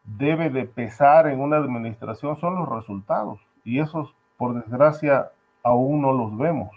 debe 0.03 0.49
de 0.49 0.65
pesar 0.65 1.27
en 1.27 1.39
una 1.39 1.57
administración 1.57 2.37
son 2.39 2.55
los 2.55 2.67
resultados. 2.67 3.39
Y 3.63 3.79
esos, 3.79 4.13
por 4.37 4.55
desgracia, 4.55 5.31
aún 5.63 6.01
no 6.01 6.11
los 6.11 6.35
vemos. 6.37 6.71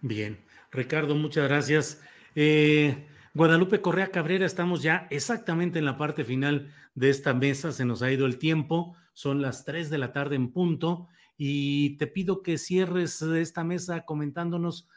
Bien. 0.00 0.38
Ricardo, 0.76 1.14
muchas 1.14 1.48
gracias. 1.48 2.02
Eh, 2.34 3.08
Guadalupe 3.34 3.80
Correa 3.80 4.10
Cabrera, 4.10 4.46
estamos 4.46 4.82
ya 4.82 5.08
exactamente 5.10 5.78
en 5.78 5.84
la 5.84 5.96
parte 5.96 6.24
final 6.24 6.72
de 6.94 7.10
esta 7.10 7.34
mesa, 7.34 7.72
se 7.72 7.84
nos 7.84 8.02
ha 8.02 8.12
ido 8.12 8.26
el 8.26 8.38
tiempo, 8.38 8.94
son 9.12 9.42
las 9.42 9.64
3 9.64 9.90
de 9.90 9.98
la 9.98 10.12
tarde 10.12 10.36
en 10.36 10.52
punto 10.52 11.08
y 11.36 11.96
te 11.96 12.06
pido 12.06 12.42
que 12.42 12.58
cierres 12.58 13.20
esta 13.22 13.64
mesa 13.64 14.04
comentándonos 14.04 14.88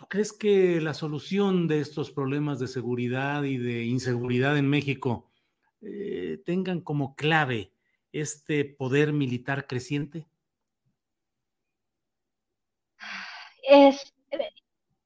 ¿Tú 0.00 0.06
crees 0.08 0.32
que 0.32 0.80
la 0.80 0.94
solución 0.94 1.68
de 1.68 1.80
estos 1.80 2.10
problemas 2.10 2.58
de 2.58 2.68
seguridad 2.68 3.42
y 3.42 3.58
de 3.58 3.84
inseguridad 3.84 4.56
en 4.56 4.66
México 4.66 5.30
eh, 5.82 6.40
tengan 6.46 6.80
como 6.80 7.14
clave 7.14 7.74
este 8.10 8.64
poder 8.64 9.12
militar 9.12 9.66
creciente? 9.66 10.26
Es, 13.62 14.14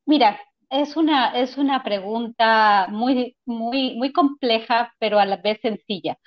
mira, 0.07 0.41
es 0.71 0.97
una, 0.97 1.39
es 1.39 1.57
una 1.59 1.83
pregunta 1.83 2.87
muy, 2.91 3.37
muy, 3.45 3.95
muy 3.97 4.13
compleja, 4.13 4.93
pero 4.99 5.19
a 5.19 5.27
la 5.27 5.37
vez 5.37 5.59
sencilla. 5.63 6.19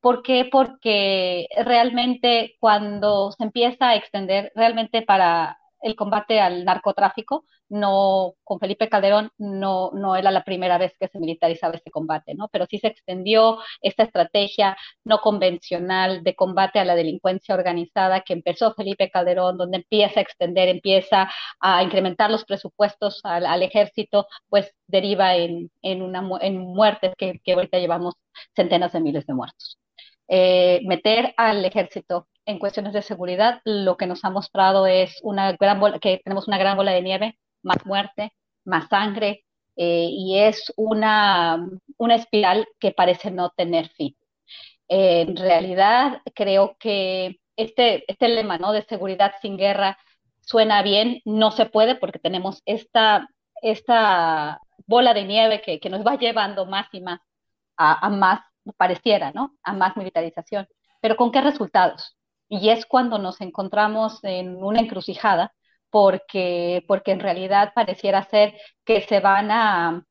¿Por 0.00 0.22
qué? 0.22 0.48
Porque 0.50 1.48
realmente 1.64 2.56
cuando 2.60 3.32
se 3.32 3.44
empieza 3.44 3.90
a 3.90 3.96
extender, 3.96 4.52
realmente 4.54 5.02
para 5.02 5.58
el 5.80 5.96
combate 5.96 6.40
al 6.40 6.64
narcotráfico, 6.64 7.44
no, 7.68 8.34
con 8.44 8.60
Felipe 8.60 8.88
Calderón 8.88 9.30
no, 9.38 9.90
no 9.92 10.16
era 10.16 10.30
la 10.30 10.44
primera 10.44 10.78
vez 10.78 10.92
que 10.98 11.08
se 11.08 11.18
militarizaba 11.18 11.74
este 11.74 11.90
combate, 11.90 12.34
¿no? 12.34 12.48
Pero 12.48 12.66
sí 12.66 12.78
se 12.78 12.88
extendió 12.88 13.58
esta 13.80 14.04
estrategia 14.04 14.76
no 15.04 15.20
convencional 15.20 16.22
de 16.22 16.34
combate 16.34 16.78
a 16.78 16.84
la 16.84 16.94
delincuencia 16.94 17.54
organizada 17.54 18.20
que 18.22 18.34
empezó 18.34 18.74
Felipe 18.74 19.10
Calderón, 19.10 19.58
donde 19.58 19.78
empieza 19.78 20.20
a 20.20 20.22
extender, 20.22 20.68
empieza 20.68 21.30
a 21.60 21.82
incrementar 21.82 22.30
los 22.30 22.44
presupuestos 22.44 23.20
al, 23.24 23.62
ejército, 23.62 24.26
pues 24.48 24.72
deriva 24.86 25.34
en, 25.36 25.70
en, 25.82 26.02
una, 26.02 26.22
en 26.40 26.58
muertes 26.58 27.14
que, 27.16 27.40
que 27.44 27.52
ahorita 27.54 27.78
llevamos 27.78 28.14
centenas 28.54 28.92
de 28.92 29.00
miles 29.00 29.26
de 29.26 29.34
muertos. 29.34 29.78
Eh, 30.28 30.80
meter 30.84 31.34
al 31.36 31.64
ejército 31.64 32.28
en 32.46 32.58
cuestiones 32.58 32.92
de 32.92 33.02
seguridad, 33.02 33.60
lo 33.64 33.96
que 33.96 34.06
nos 34.06 34.24
ha 34.24 34.30
mostrado 34.30 34.86
es 34.86 35.18
una 35.22 35.52
gran 35.52 35.80
bola, 35.80 35.98
que 35.98 36.20
tenemos 36.24 36.48
una 36.48 36.58
gran 36.58 36.76
bola 36.76 36.92
de 36.92 37.02
nieve, 37.02 37.38
más 37.62 37.84
muerte, 37.84 38.32
más 38.64 38.88
sangre, 38.88 39.44
eh, 39.76 40.08
y 40.10 40.38
es 40.38 40.72
una, 40.76 41.68
una 41.98 42.14
espiral 42.14 42.66
que 42.80 42.92
parece 42.92 43.30
no 43.30 43.50
tener 43.50 43.88
fin. 43.90 44.16
en 44.88 45.36
realidad, 45.36 46.22
creo 46.34 46.76
que 46.78 47.40
este, 47.56 48.04
este 48.10 48.28
lema 48.28 48.58
¿no? 48.58 48.72
de 48.72 48.82
seguridad 48.84 49.32
sin 49.42 49.56
guerra 49.56 49.98
suena 50.40 50.82
bien, 50.82 51.20
no 51.24 51.50
se 51.50 51.66
puede 51.66 51.96
porque 51.96 52.18
tenemos 52.18 52.62
esta, 52.66 53.28
esta 53.62 54.60
bola 54.86 55.14
de 55.14 55.24
nieve 55.24 55.60
que, 55.62 55.80
que 55.80 55.90
nos 55.90 56.06
va 56.06 56.16
llevando 56.18 56.66
más 56.66 56.88
y 56.92 57.00
más 57.00 57.20
a, 57.76 58.06
a 58.06 58.10
más, 58.10 58.40
pareciera, 58.76 59.32
¿no? 59.32 59.56
A 59.62 59.72
más 59.72 59.96
militarización. 59.96 60.68
Pero 61.00 61.16
¿con 61.16 61.32
qué 61.32 61.40
resultados? 61.40 62.15
Y 62.48 62.70
es 62.70 62.86
cuando 62.86 63.18
nos 63.18 63.40
encontramos 63.40 64.22
en 64.24 64.62
una 64.62 64.80
encrucijada, 64.80 65.52
porque, 65.90 66.84
porque 66.88 67.12
en 67.12 67.20
realidad 67.20 67.72
pareciera 67.74 68.22
ser 68.28 68.54
que 68.84 69.02
se 69.02 69.20
van 69.20 69.50
a 69.50 70.04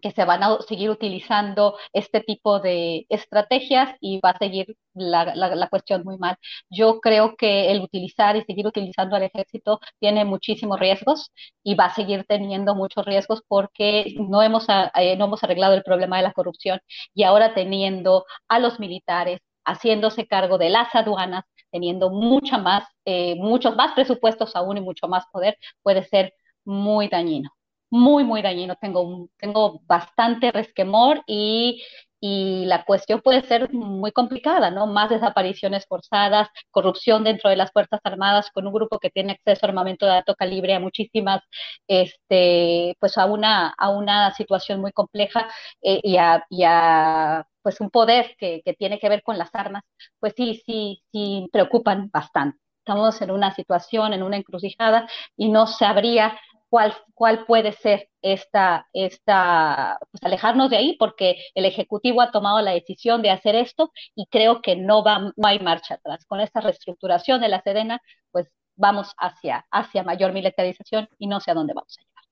que 0.00 0.10
se 0.12 0.24
van 0.24 0.42
a 0.42 0.58
seguir 0.62 0.90
utilizando 0.90 1.76
este 1.92 2.20
tipo 2.20 2.60
de 2.60 3.06
estrategias 3.08 3.96
y 4.00 4.20
va 4.20 4.30
a 4.30 4.38
seguir 4.38 4.76
la, 4.94 5.34
la, 5.34 5.68
cuestión 5.68 6.02
muy 6.04 6.18
mal. 6.18 6.36
Yo 6.70 7.00
creo 7.00 7.36
que 7.36 7.70
el 7.70 7.80
utilizar 7.80 8.36
y 8.36 8.44
seguir 8.44 8.66
utilizando 8.66 9.16
al 9.16 9.22
ejército 9.24 9.80
tiene 9.98 10.24
muchísimos 10.24 10.78
riesgos 10.80 11.32
y 11.62 11.74
va 11.74 11.86
a 11.86 11.94
seguir 11.94 12.24
teniendo 12.28 12.74
muchos 12.74 13.04
riesgos 13.06 13.42
porque 13.48 14.14
no 14.18 14.42
hemos, 14.42 14.66
eh, 14.68 15.16
no 15.16 15.26
hemos 15.26 15.42
arreglado 15.44 15.74
el 15.74 15.82
problema 15.82 16.16
de 16.18 16.24
la 16.24 16.32
corrupción 16.32 16.80
y 17.14 17.24
ahora 17.24 17.54
teniendo 17.54 18.24
a 18.48 18.58
los 18.58 18.80
militares 18.80 19.40
haciéndose 19.68 20.26
cargo 20.26 20.58
de 20.58 20.70
las 20.70 20.94
aduanas, 20.94 21.44
teniendo 21.70 22.10
mucha 22.10 22.58
más, 22.58 22.84
eh, 23.04 23.34
muchos 23.36 23.76
más 23.76 23.92
presupuestos 23.92 24.56
aún 24.56 24.78
y 24.78 24.80
mucho 24.80 25.08
más 25.08 25.24
poder, 25.32 25.56
puede 25.82 26.04
ser 26.04 26.34
muy 26.64 27.08
dañino, 27.08 27.50
muy, 27.90 28.24
muy 28.24 28.42
dañino. 28.42 28.76
Tengo, 28.80 29.28
tengo 29.38 29.80
bastante 29.86 30.52
resquemor 30.52 31.22
y, 31.26 31.82
y 32.20 32.64
la 32.66 32.84
cuestión 32.84 33.20
puede 33.20 33.42
ser 33.42 33.72
muy 33.72 34.12
complicada, 34.12 34.70
¿no? 34.70 34.86
Más 34.86 35.10
desapariciones 35.10 35.86
forzadas, 35.86 36.48
corrupción 36.70 37.24
dentro 37.24 37.50
de 37.50 37.56
las 37.56 37.72
Fuerzas 37.72 38.00
Armadas 38.04 38.50
con 38.52 38.66
un 38.66 38.72
grupo 38.72 38.98
que 38.98 39.10
tiene 39.10 39.32
acceso 39.32 39.66
a 39.66 39.68
armamento 39.68 40.06
de 40.06 40.12
alto 40.12 40.34
calibre 40.34 40.74
a 40.74 40.80
muchísimas, 40.80 41.42
este, 41.86 42.96
pues 43.00 43.18
a 43.18 43.26
una, 43.26 43.74
a 43.76 43.90
una 43.90 44.32
situación 44.34 44.80
muy 44.80 44.92
compleja 44.92 45.48
eh, 45.82 46.00
y, 46.02 46.16
a, 46.16 46.44
y 46.50 46.64
a 46.64 47.46
pues 47.62 47.80
un 47.80 47.90
poder 47.90 48.34
que, 48.38 48.62
que, 48.64 48.74
tiene 48.74 48.98
que 48.98 49.08
ver 49.08 49.22
con 49.22 49.38
las 49.38 49.54
armas, 49.54 49.82
pues 50.18 50.32
sí, 50.36 50.62
sí, 50.66 51.02
sí 51.12 51.48
preocupan 51.52 52.10
bastante. 52.10 52.58
Estamos 52.78 53.20
en 53.20 53.30
una 53.30 53.54
situación, 53.54 54.14
en 54.14 54.22
una 54.22 54.38
encrucijada 54.38 55.06
y 55.36 55.50
no 55.50 55.66
sabría 55.66 56.38
cuál, 56.68 56.94
cuál 57.14 57.44
puede 57.46 57.72
ser 57.72 58.08
esta, 58.22 58.86
esta, 58.92 59.98
pues 60.10 60.22
alejarnos 60.22 60.70
de 60.70 60.76
ahí 60.76 60.96
porque 60.98 61.36
el 61.54 61.64
Ejecutivo 61.64 62.20
ha 62.20 62.30
tomado 62.30 62.60
la 62.60 62.72
decisión 62.72 63.22
de 63.22 63.30
hacer 63.30 63.54
esto 63.54 63.92
y 64.14 64.26
creo 64.26 64.60
que 64.62 64.76
no, 64.76 65.02
va, 65.02 65.32
no 65.36 65.48
hay 65.48 65.58
marcha 65.60 65.94
atrás. 65.94 66.24
Con 66.26 66.40
esta 66.40 66.60
reestructuración 66.60 67.40
de 67.40 67.48
la 67.48 67.62
Sedena, 67.62 68.00
pues 68.30 68.48
vamos 68.76 69.12
hacia, 69.18 69.66
hacia 69.70 70.02
mayor 70.02 70.32
militarización 70.32 71.08
y 71.18 71.26
no 71.26 71.40
sé 71.40 71.50
a 71.50 71.54
dónde 71.54 71.74
vamos 71.74 71.96
a 71.98 72.02
llegar. 72.02 72.24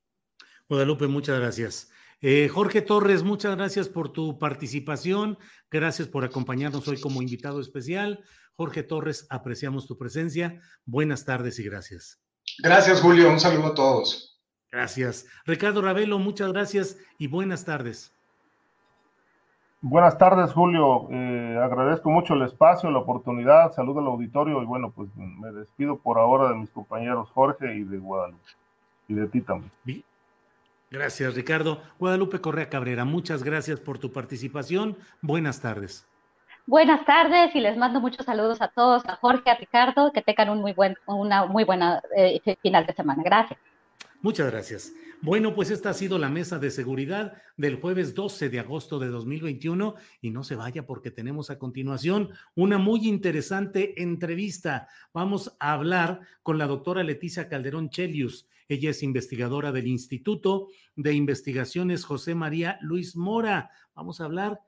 Guadalupe, 0.69 1.07
muchas 1.07 1.39
gracias. 1.39 1.91
Eh, 2.21 2.49
Jorge 2.49 2.81
Torres, 2.83 3.23
muchas 3.23 3.57
gracias 3.57 3.89
por 3.89 4.13
tu 4.13 4.39
participación. 4.39 5.39
Gracias 5.71 6.09
por 6.09 6.25
acompañarnos 6.25 6.89
hoy 6.89 7.01
como 7.01 7.23
invitado 7.23 7.61
especial. 7.61 8.25
Jorge 8.55 8.83
Torres, 8.83 9.27
apreciamos 9.29 9.87
tu 9.87 9.99
presencia. 9.99 10.61
Buenas 10.87 11.25
tardes 11.27 11.59
y 11.59 11.65
gracias. 11.65 12.26
Gracias, 12.62 13.01
Julio. 13.01 13.31
Un 13.31 13.41
saludo 13.41 13.69
a 13.69 13.74
todos. 13.74 14.39
Gracias. 14.70 15.27
Ricardo 15.45 15.81
Ravelo, 15.83 16.19
muchas 16.19 16.53
gracias 16.53 16.99
y 17.19 17.28
buenas 17.28 17.65
tardes. 17.65 18.12
Buenas 19.81 20.19
tardes, 20.19 20.53
Julio. 20.53 21.09
Eh, 21.11 21.59
agradezco 21.62 22.11
mucho 22.11 22.35
el 22.35 22.43
espacio, 22.43 22.91
la 22.91 22.99
oportunidad. 22.99 23.73
Saludo 23.73 24.01
al 24.01 24.07
auditorio 24.07 24.61
y 24.62 24.66
bueno, 24.66 24.91
pues 24.91 25.09
me 25.16 25.53
despido 25.53 25.97
por 25.99 26.19
ahora 26.19 26.49
de 26.49 26.57
mis 26.57 26.70
compañeros 26.70 27.31
Jorge 27.31 27.74
y 27.74 27.85
de 27.85 27.99
Guadalupe. 27.99 28.43
Y 29.09 29.15
de 29.15 29.28
ti 29.28 29.41
también. 29.41 29.70
Bien. 29.85 30.03
Gracias, 30.91 31.35
Ricardo. 31.35 31.81
Guadalupe 31.99 32.41
Correa 32.41 32.69
Cabrera, 32.69 33.05
muchas 33.05 33.43
gracias 33.43 33.81
por 33.81 33.99
tu 33.99 34.12
participación. 34.12 34.97
Buenas 35.20 35.61
tardes. 35.61 36.07
Buenas 36.67 37.05
tardes 37.07 37.55
y 37.55 37.61
les 37.61 37.77
mando 37.77 38.01
muchos 38.01 38.27
saludos 38.27 38.61
a 38.61 38.67
todos, 38.67 39.05
a 39.07 39.15
Jorge, 39.17 39.49
a 39.51 39.55
Ricardo, 39.55 40.13
que 40.13 40.21
tengan 40.21 40.51
un 40.51 40.61
muy 40.61 40.73
buen, 40.73 40.97
una 41.07 41.47
muy 41.47 41.63
buena 41.63 42.03
eh, 42.17 42.41
final 42.61 42.85
de 42.85 42.93
semana. 42.93 43.23
Gracias. 43.23 43.61
Muchas 44.21 44.51
gracias. 44.51 44.93
Bueno, 45.23 45.55
pues 45.55 45.71
esta 45.71 45.91
ha 45.91 45.95
sido 45.95 46.19
la 46.19 46.29
mesa 46.29 46.59
de 46.59 46.73
seguridad 46.73 47.35
del 47.57 47.77
jueves 47.77 48.15
12 48.17 48.49
de 48.49 48.59
agosto 48.59 48.99
de 48.99 49.07
2021 49.07 49.95
y 50.21 50.31
no 50.31 50.43
se 50.43 50.57
vaya 50.57 50.85
porque 50.85 51.13
tenemos 51.13 51.51
a 51.51 51.59
continuación 51.59 52.31
una 52.57 52.79
muy 52.79 53.07
interesante 53.07 54.03
entrevista. 54.03 54.89
Vamos 55.15 55.57
a 55.61 55.73
hablar 55.73 56.21
con 56.43 56.59
la 56.59 56.67
doctora 56.67 57.05
Leticia 57.05 57.49
Calderón 57.49 57.91
Chelius. 57.91 58.49
Ella 58.69 58.91
es 58.91 59.05
investigadora 59.05 59.71
del 59.71 59.87
Instituto 59.87 60.67
de 60.97 61.15
Investigaciones 61.15 62.05
José 62.05 62.35
María 62.35 62.79
Luis 62.83 63.15
Mora. 63.15 63.71
Vamos 63.95 64.21
a 64.21 64.25
hablar, 64.25 64.61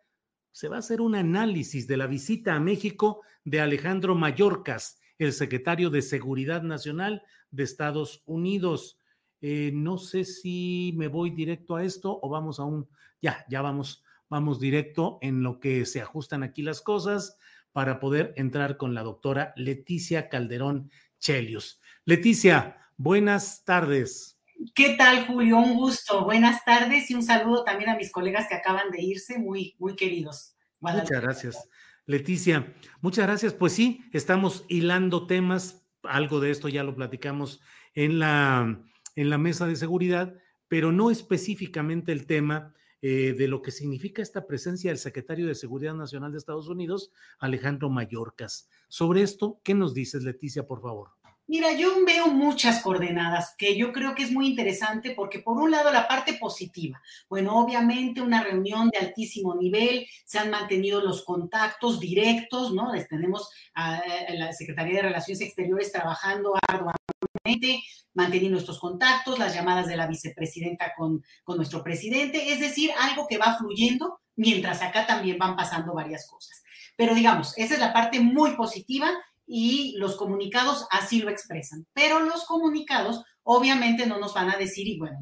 se 0.59 0.69
va 0.69 0.75
a 0.75 0.81
hacer 0.81 1.01
un 1.01 1.15
análisis 1.15 1.87
de 1.87 1.97
la 1.97 2.09
visita 2.09 2.57
a 2.57 2.59
México 2.59 3.23
de 3.45 3.61
Alejandro 3.61 4.17
Mayorkas, 4.17 4.99
el 5.17 5.33
secretario 5.33 5.89
de 5.89 6.03
Seguridad 6.03 6.63
Nacional 6.63 7.23
de 7.53 7.63
Estados 7.63 8.25
Unidos. 8.27 8.99
Eh, 9.41 9.71
no 9.73 9.99
sé 9.99 10.25
si 10.25 10.95
me 10.97 11.07
voy 11.07 11.31
directo 11.31 11.77
a 11.77 11.85
esto 11.85 12.19
o 12.21 12.29
vamos 12.29 12.59
a 12.59 12.65
un, 12.65 12.89
ya, 13.23 13.47
ya 13.49 13.63
vamos, 13.63 14.03
vamos 14.29 14.59
directo 14.59 15.21
en 15.23 15.45
lo 15.45 15.61
que 15.61 15.87
se 15.87 16.01
ajustan 16.01 16.43
aquí 16.43 16.63
las 16.63 16.81
cosas 16.83 17.37
para 17.71 18.01
poder 18.01 18.35
entrar 18.35 18.77
con 18.79 18.95
la 18.95 19.05
doctora 19.05 19.53
Leticia 19.55 20.29
Calderón 20.29 20.91
Chelius. 21.21 21.81
Leticia, 22.05 22.79
Buenas 23.01 23.65
tardes. 23.65 24.38
¿Qué 24.75 24.97
tal, 24.97 25.27
Julio? 25.27 25.59
Un 25.59 25.75
gusto. 25.77 26.25
Buenas 26.25 26.65
tardes 26.65 27.11
y 27.11 27.15
un 27.15 27.23
saludo 27.23 27.63
también 27.63 27.91
a 27.91 27.97
mis 27.97 28.11
colegas 28.11 28.47
que 28.49 28.57
acaban 28.57 28.91
de 28.91 29.01
irse, 29.01 29.39
muy, 29.39 29.77
muy 29.79 29.95
queridos. 29.95 30.57
Muchas 30.81 31.09
gracias. 31.11 31.69
Leticia, 32.07 32.75
muchas 33.01 33.27
gracias. 33.27 33.53
Pues 33.53 33.73
sí, 33.73 34.05
estamos 34.13 34.65
hilando 34.69 35.27
temas, 35.27 35.87
algo 36.03 36.41
de 36.41 36.51
esto 36.51 36.69
ya 36.69 36.83
lo 36.83 36.97
platicamos 36.97 37.61
en 37.95 38.19
la, 38.19 38.83
en 39.15 39.31
la 39.31 39.39
mesa 39.39 39.67
de 39.67 39.77
seguridad, 39.77 40.35
pero 40.67 40.91
no 40.91 41.11
específicamente 41.11 42.11
el 42.11 42.27
tema 42.27 42.75
eh, 43.01 43.35
de 43.39 43.47
lo 43.47 43.63
que 43.63 43.71
significa 43.71 44.23
esta 44.23 44.47
presencia 44.47 44.91
del 44.91 44.99
secretario 44.99 45.47
de 45.47 45.55
Seguridad 45.55 45.95
Nacional 45.95 46.33
de 46.33 46.39
Estados 46.39 46.69
Unidos, 46.69 47.13
Alejandro 47.39 47.91
Mayorkas. 47.91 48.69
Sobre 48.89 49.23
esto, 49.23 49.61
¿qué 49.63 49.75
nos 49.75 49.95
dices, 49.95 50.25
Leticia, 50.25 50.67
por 50.67 50.83
favor? 50.83 51.11
Mira, 51.51 51.73
yo 51.73 52.05
veo 52.05 52.29
muchas 52.29 52.83
coordenadas 52.83 53.55
que 53.57 53.75
yo 53.75 53.91
creo 53.91 54.15
que 54.15 54.23
es 54.23 54.31
muy 54.31 54.49
interesante 54.49 55.13
porque 55.13 55.39
por 55.39 55.57
un 55.57 55.71
lado 55.71 55.91
la 55.91 56.07
parte 56.07 56.35
positiva, 56.35 57.01
bueno, 57.27 57.59
obviamente 57.59 58.21
una 58.21 58.45
reunión 58.45 58.91
de 58.91 58.99
altísimo 58.99 59.55
nivel, 59.55 60.07
se 60.27 60.39
han 60.39 60.51
mantenido 60.51 61.01
los 61.01 61.25
contactos 61.25 62.01
directos, 62.01 62.75
¿no? 62.75 62.93
Les 62.93 63.09
tenemos 63.09 63.49
a, 63.73 64.03
la 64.35 64.53
Secretaría 64.53 64.97
de 64.97 65.09
Relaciones 65.09 65.41
Exteriores 65.41 65.91
trabajando 65.91 66.53
arduamente 66.69 67.83
manteniendo 68.13 68.57
nuestros 68.57 68.79
contactos, 68.79 69.39
las 69.39 69.55
llamadas 69.55 69.87
de 69.87 69.97
la 69.97 70.07
vicepresidenta 70.07 70.93
con, 70.95 71.25
con 71.45 71.57
nuestro 71.57 71.83
presidente, 71.83 72.53
es 72.53 72.61
decir, 72.61 72.91
algo 73.01 73.27
que 73.27 73.39
va 73.39 73.57
fluyendo 73.57 74.21
mientras 74.37 74.83
acá 74.83 75.07
también 75.07 75.39
van 75.39 75.57
pasando 75.57 75.95
varias 75.95 76.29
cosas. 76.29 76.63
Pero 76.95 77.15
digamos, 77.15 77.57
esa 77.57 77.75
es 77.75 77.81
la 77.81 77.95
parte 77.95 78.21
muy 78.21 78.57
positiva 78.57 79.11
y 79.49 79.97
los 79.97 80.17
comunicados 80.17 80.87
así 80.91 81.21
lo 81.21 81.31
expresan. 81.31 81.87
Pero 81.95 82.21
los 82.21 82.45
comunicados 82.45 83.25
obviamente 83.43 84.07
no 84.07 84.19
nos 84.19 84.35
van 84.35 84.51
a 84.51 84.59
decir, 84.59 84.87
y 84.87 84.99
bueno, 84.99 85.19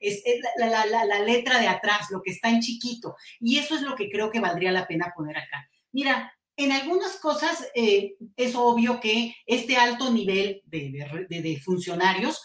es, 0.00 0.22
la, 0.56 1.20
letra 1.20 1.60
de 1.60 1.68
atrás, 1.68 2.06
lo 2.10 2.22
que 2.22 2.30
está 2.30 2.48
en 2.48 2.60
chiquito. 2.60 3.16
Y 3.38 3.58
eso 3.58 3.74
es 3.74 3.82
lo 3.82 3.94
que 3.94 4.08
creo 4.08 4.30
que 4.30 4.40
valdría 4.40 4.72
la 4.72 4.86
pena 4.86 5.12
poner 5.14 5.36
acá. 5.36 5.68
Mira, 5.92 6.32
en 6.56 6.72
algunas 6.72 7.18
cosas 7.18 7.68
eh, 7.74 8.14
es 8.36 8.54
obvio 8.54 8.98
que 8.98 9.34
este 9.44 9.76
alto 9.76 10.10
nivel 10.10 10.62
de, 10.64 11.60
funcionarios 11.62 12.40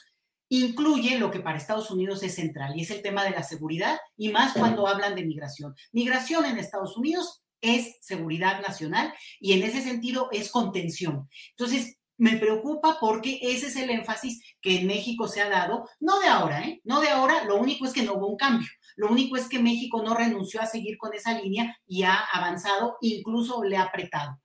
incluye 0.49 1.18
lo 1.18 1.32
que 1.32 1.40
para 1.40 1.58
Estados 1.58 1.91
Unidos 1.91 2.22
es 2.24 2.36
central 2.36 2.74
y 2.76 2.82
es 2.82 2.91
el 2.91 3.02
tema 3.02 3.24
de 3.24 3.32
la 3.32 3.44
seguridad 3.44 3.98
y 4.18 4.30
más 4.30 4.52
cuando 4.52 4.86
hablan 4.86 5.16
de 5.16 5.24
migración. 5.24 5.74
Migración 5.94 6.44
en 6.44 6.58
Estados 6.58 6.98
Unidos 6.98 7.40
es 7.61 7.97
seguridad 8.01 8.61
nacional 8.61 9.13
y 9.39 9.53
en 9.53 9.63
ese 9.63 9.81
sentido 9.81 10.29
es 10.31 10.51
contención. 10.51 11.29
Entonces, 11.51 11.97
me 12.17 12.38
preocupa 12.38 12.97
porque 12.99 13.39
ese 13.41 13.67
es 13.67 13.75
el 13.77 13.89
énfasis 13.89 14.43
que 14.61 14.79
en 14.79 14.88
México 14.88 15.27
se 15.27 15.41
ha 15.41 15.49
dado, 15.49 15.89
no 15.99 16.19
de 16.19 16.27
ahora, 16.27 16.61
¿eh? 16.61 16.79
No 16.83 17.01
de 17.01 17.09
ahora, 17.09 17.45
lo 17.45 17.55
único 17.55 17.85
es 17.85 17.93
que 17.93 18.03
no 18.03 18.13
hubo 18.13 18.27
un 18.27 18.38
cambio. 18.38 18.67
Lo 18.95 19.09
único 19.09 19.38
es 19.38 19.47
que 19.47 19.59
México 19.59 20.03
no 20.03 20.13
renunció 20.13 20.61
a 20.61 20.67
seguir 20.67 20.97
con 20.97 21.13
esa 21.13 21.39
línea 21.39 21.77
y 21.88 22.03
ha 22.03 22.15
avanzado, 22.15 22.97
incluso 23.01 23.63
le 23.63 23.77
ha 23.77 23.83
apretado. 23.83 24.40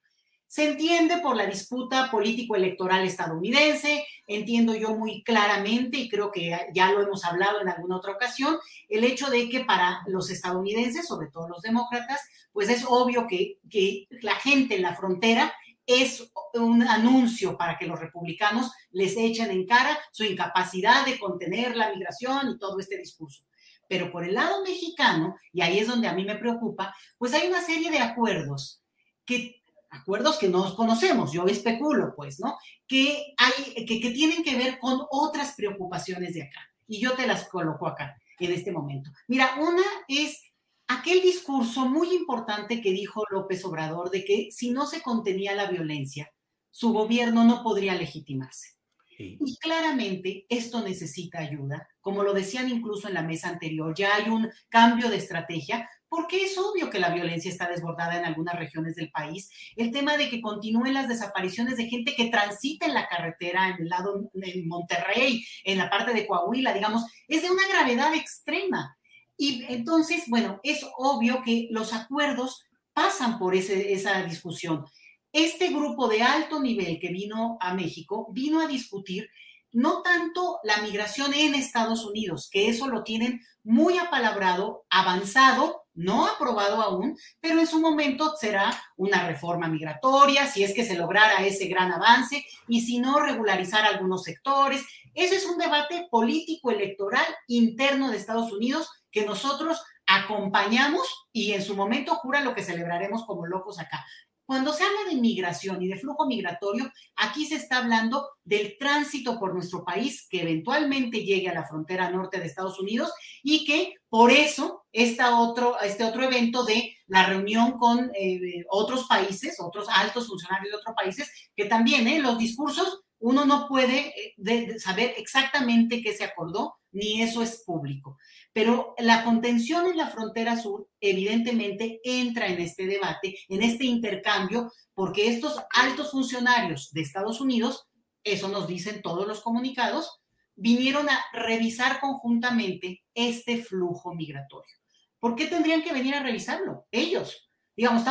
Se 0.56 0.70
entiende 0.70 1.18
por 1.18 1.36
la 1.36 1.44
disputa 1.44 2.10
político-electoral 2.10 3.04
estadounidense, 3.04 4.06
entiendo 4.26 4.74
yo 4.74 4.96
muy 4.96 5.22
claramente, 5.22 5.98
y 5.98 6.08
creo 6.08 6.32
que 6.32 6.58
ya 6.72 6.92
lo 6.92 7.02
hemos 7.02 7.26
hablado 7.26 7.60
en 7.60 7.68
alguna 7.68 7.98
otra 7.98 8.12
ocasión, 8.12 8.56
el 8.88 9.04
hecho 9.04 9.28
de 9.28 9.50
que 9.50 9.66
para 9.66 10.02
los 10.06 10.30
estadounidenses, 10.30 11.06
sobre 11.06 11.28
todo 11.28 11.46
los 11.46 11.60
demócratas, 11.60 12.22
pues 12.52 12.70
es 12.70 12.86
obvio 12.88 13.26
que, 13.26 13.58
que 13.68 14.06
la 14.22 14.36
gente 14.36 14.76
en 14.76 14.80
la 14.80 14.96
frontera 14.96 15.52
es 15.84 16.32
un 16.54 16.82
anuncio 16.84 17.58
para 17.58 17.76
que 17.76 17.86
los 17.86 18.00
republicanos 18.00 18.72
les 18.92 19.14
echen 19.18 19.50
en 19.50 19.66
cara 19.66 19.98
su 20.10 20.24
incapacidad 20.24 21.04
de 21.04 21.18
contener 21.18 21.76
la 21.76 21.92
migración 21.92 22.52
y 22.52 22.58
todo 22.58 22.80
este 22.80 22.96
discurso. 22.96 23.44
Pero 23.90 24.10
por 24.10 24.24
el 24.24 24.32
lado 24.32 24.62
mexicano, 24.62 25.36
y 25.52 25.60
ahí 25.60 25.80
es 25.80 25.86
donde 25.86 26.08
a 26.08 26.14
mí 26.14 26.24
me 26.24 26.36
preocupa, 26.36 26.96
pues 27.18 27.34
hay 27.34 27.46
una 27.46 27.60
serie 27.60 27.90
de 27.90 27.98
acuerdos 27.98 28.80
que 29.26 29.55
acuerdos 29.96 30.38
que 30.38 30.48
no 30.48 30.74
conocemos, 30.74 31.32
yo 31.32 31.46
especulo, 31.46 32.14
pues, 32.16 32.40
¿no? 32.40 32.56
Que, 32.86 33.34
hay, 33.36 33.84
que, 33.84 34.00
que 34.00 34.10
tienen 34.10 34.42
que 34.42 34.56
ver 34.56 34.78
con 34.78 35.00
otras 35.10 35.54
preocupaciones 35.56 36.34
de 36.34 36.42
acá. 36.42 36.60
Y 36.86 37.00
yo 37.00 37.14
te 37.14 37.26
las 37.26 37.48
coloco 37.48 37.86
acá, 37.86 38.16
en 38.38 38.52
este 38.52 38.72
momento. 38.72 39.10
Mira, 39.28 39.56
una 39.58 39.82
es 40.08 40.42
aquel 40.88 41.22
discurso 41.22 41.86
muy 41.86 42.14
importante 42.14 42.80
que 42.80 42.92
dijo 42.92 43.24
López 43.30 43.64
Obrador 43.64 44.10
de 44.10 44.24
que 44.24 44.48
si 44.50 44.70
no 44.70 44.86
se 44.86 45.02
contenía 45.02 45.54
la 45.54 45.70
violencia, 45.70 46.32
su 46.70 46.92
gobierno 46.92 47.44
no 47.44 47.62
podría 47.62 47.94
legitimarse. 47.94 48.76
Y 49.18 49.56
claramente 49.56 50.44
esto 50.50 50.82
necesita 50.82 51.38
ayuda, 51.38 51.88
como 52.02 52.22
lo 52.22 52.34
decían 52.34 52.68
incluso 52.68 53.08
en 53.08 53.14
la 53.14 53.22
mesa 53.22 53.48
anterior, 53.48 53.94
ya 53.96 54.14
hay 54.14 54.28
un 54.28 54.50
cambio 54.68 55.08
de 55.08 55.16
estrategia, 55.16 55.88
porque 56.08 56.44
es 56.44 56.56
obvio 56.58 56.90
que 56.90 56.98
la 56.98 57.10
violencia 57.10 57.50
está 57.50 57.68
desbordada 57.68 58.18
en 58.18 58.24
algunas 58.24 58.56
regiones 58.56 58.96
del 58.96 59.10
país. 59.10 59.50
El 59.76 59.90
tema 59.90 60.16
de 60.16 60.28
que 60.28 60.40
continúen 60.40 60.94
las 60.94 61.08
desapariciones 61.08 61.76
de 61.76 61.88
gente 61.88 62.14
que 62.14 62.30
transita 62.30 62.86
en 62.86 62.94
la 62.94 63.08
carretera, 63.08 63.68
en 63.68 63.82
el 63.82 63.88
lado 63.88 64.30
de 64.32 64.62
Monterrey, 64.66 65.44
en 65.64 65.78
la 65.78 65.90
parte 65.90 66.12
de 66.12 66.26
Coahuila, 66.26 66.72
digamos, 66.72 67.04
es 67.28 67.42
de 67.42 67.50
una 67.50 67.66
gravedad 67.68 68.14
extrema. 68.14 68.96
Y 69.36 69.64
entonces, 69.68 70.24
bueno, 70.28 70.60
es 70.62 70.86
obvio 70.96 71.42
que 71.42 71.68
los 71.70 71.92
acuerdos 71.92 72.64
pasan 72.92 73.38
por 73.38 73.54
esa 73.54 74.22
discusión. 74.22 74.86
Este 75.32 75.68
grupo 75.68 76.08
de 76.08 76.22
alto 76.22 76.60
nivel 76.60 76.98
que 76.98 77.08
vino 77.08 77.58
a 77.60 77.74
México 77.74 78.28
vino 78.32 78.60
a 78.60 78.66
discutir 78.66 79.28
no 79.72 80.00
tanto 80.00 80.58
la 80.62 80.78
migración 80.78 81.34
en 81.34 81.54
Estados 81.54 82.06
Unidos, 82.06 82.48
que 82.50 82.68
eso 82.68 82.88
lo 82.88 83.02
tienen 83.02 83.42
muy 83.62 83.98
apalabrado, 83.98 84.86
avanzado, 84.88 85.85
no 85.96 86.26
aprobado 86.26 86.80
aún, 86.80 87.18
pero 87.40 87.58
en 87.58 87.66
su 87.66 87.80
momento 87.80 88.34
será 88.38 88.72
una 88.96 89.26
reforma 89.26 89.66
migratoria, 89.66 90.46
si 90.46 90.62
es 90.62 90.72
que 90.72 90.84
se 90.84 90.96
lograra 90.96 91.44
ese 91.44 91.66
gran 91.66 91.92
avance, 91.92 92.44
y 92.68 92.82
si 92.82 93.00
no, 93.00 93.18
regularizar 93.18 93.84
algunos 93.84 94.22
sectores. 94.22 94.84
Ese 95.14 95.36
es 95.36 95.46
un 95.46 95.58
debate 95.58 96.06
político 96.10 96.70
electoral 96.70 97.26
interno 97.48 98.10
de 98.10 98.18
Estados 98.18 98.52
Unidos 98.52 98.90
que 99.10 99.24
nosotros 99.24 99.82
acompañamos 100.06 101.28
y 101.32 101.52
en 101.52 101.62
su 101.62 101.74
momento 101.74 102.14
jura 102.16 102.40
lo 102.40 102.54
que 102.54 102.62
celebraremos 102.62 103.24
como 103.24 103.46
locos 103.46 103.80
acá. 103.80 104.04
Cuando 104.46 104.72
se 104.72 104.84
habla 104.84 105.10
de 105.10 105.20
migración 105.20 105.82
y 105.82 105.88
de 105.88 105.98
flujo 105.98 106.26
migratorio, 106.26 106.90
aquí 107.16 107.46
se 107.46 107.56
está 107.56 107.78
hablando 107.78 108.28
del 108.44 108.76
tránsito 108.78 109.40
por 109.40 109.52
nuestro 109.52 109.84
país 109.84 110.26
que 110.30 110.42
eventualmente 110.42 111.24
llegue 111.24 111.48
a 111.48 111.54
la 111.54 111.66
frontera 111.66 112.10
norte 112.10 112.38
de 112.38 112.46
Estados 112.46 112.78
Unidos 112.78 113.12
y 113.42 113.64
que 113.64 113.94
por 114.08 114.30
eso 114.30 114.84
esta 114.92 115.40
otro, 115.40 115.78
este 115.80 116.04
otro 116.04 116.22
evento 116.22 116.64
de 116.64 116.96
la 117.08 117.26
reunión 117.26 117.72
con 117.72 118.12
eh, 118.14 118.64
otros 118.70 119.06
países, 119.08 119.56
otros 119.58 119.88
altos 119.88 120.28
funcionarios 120.28 120.70
de 120.70 120.78
otros 120.78 120.94
países, 120.94 121.50
que 121.56 121.64
también 121.64 122.06
eh, 122.06 122.20
los 122.20 122.38
discursos 122.38 123.02
uno 123.18 123.44
no 123.44 123.66
puede 123.66 124.12
eh, 124.36 124.78
saber 124.78 125.14
exactamente 125.16 126.02
qué 126.02 126.14
se 126.14 126.24
acordó, 126.24 126.76
ni 126.92 127.22
eso 127.22 127.42
es 127.42 127.62
público. 127.64 128.16
Pero 128.56 128.94
la 128.96 129.22
contención 129.22 129.86
en 129.86 129.98
la 129.98 130.06
frontera 130.06 130.56
sur 130.56 130.88
evidentemente 130.98 132.00
entra 132.02 132.46
en 132.46 132.58
este 132.58 132.86
debate, 132.86 133.38
en 133.50 133.62
este 133.62 133.84
intercambio, 133.84 134.72
porque 134.94 135.28
estos 135.28 135.60
altos 135.74 136.10
funcionarios 136.10 136.90
de 136.92 137.02
Estados 137.02 137.42
Unidos, 137.42 137.86
eso 138.24 138.48
nos 138.48 138.66
dicen 138.66 139.02
todos 139.02 139.28
los 139.28 139.42
comunicados, 139.42 140.22
vinieron 140.54 141.06
a 141.10 141.22
revisar 141.34 142.00
conjuntamente 142.00 143.02
este 143.12 143.62
flujo 143.62 144.14
migratorio. 144.14 144.74
¿Por 145.20 145.34
qué 145.34 145.48
tendrían 145.48 145.82
que 145.82 145.92
venir 145.92 146.14
a 146.14 146.22
revisarlo? 146.22 146.86
Ellos. 146.90 147.50
Digamos, 147.76 148.04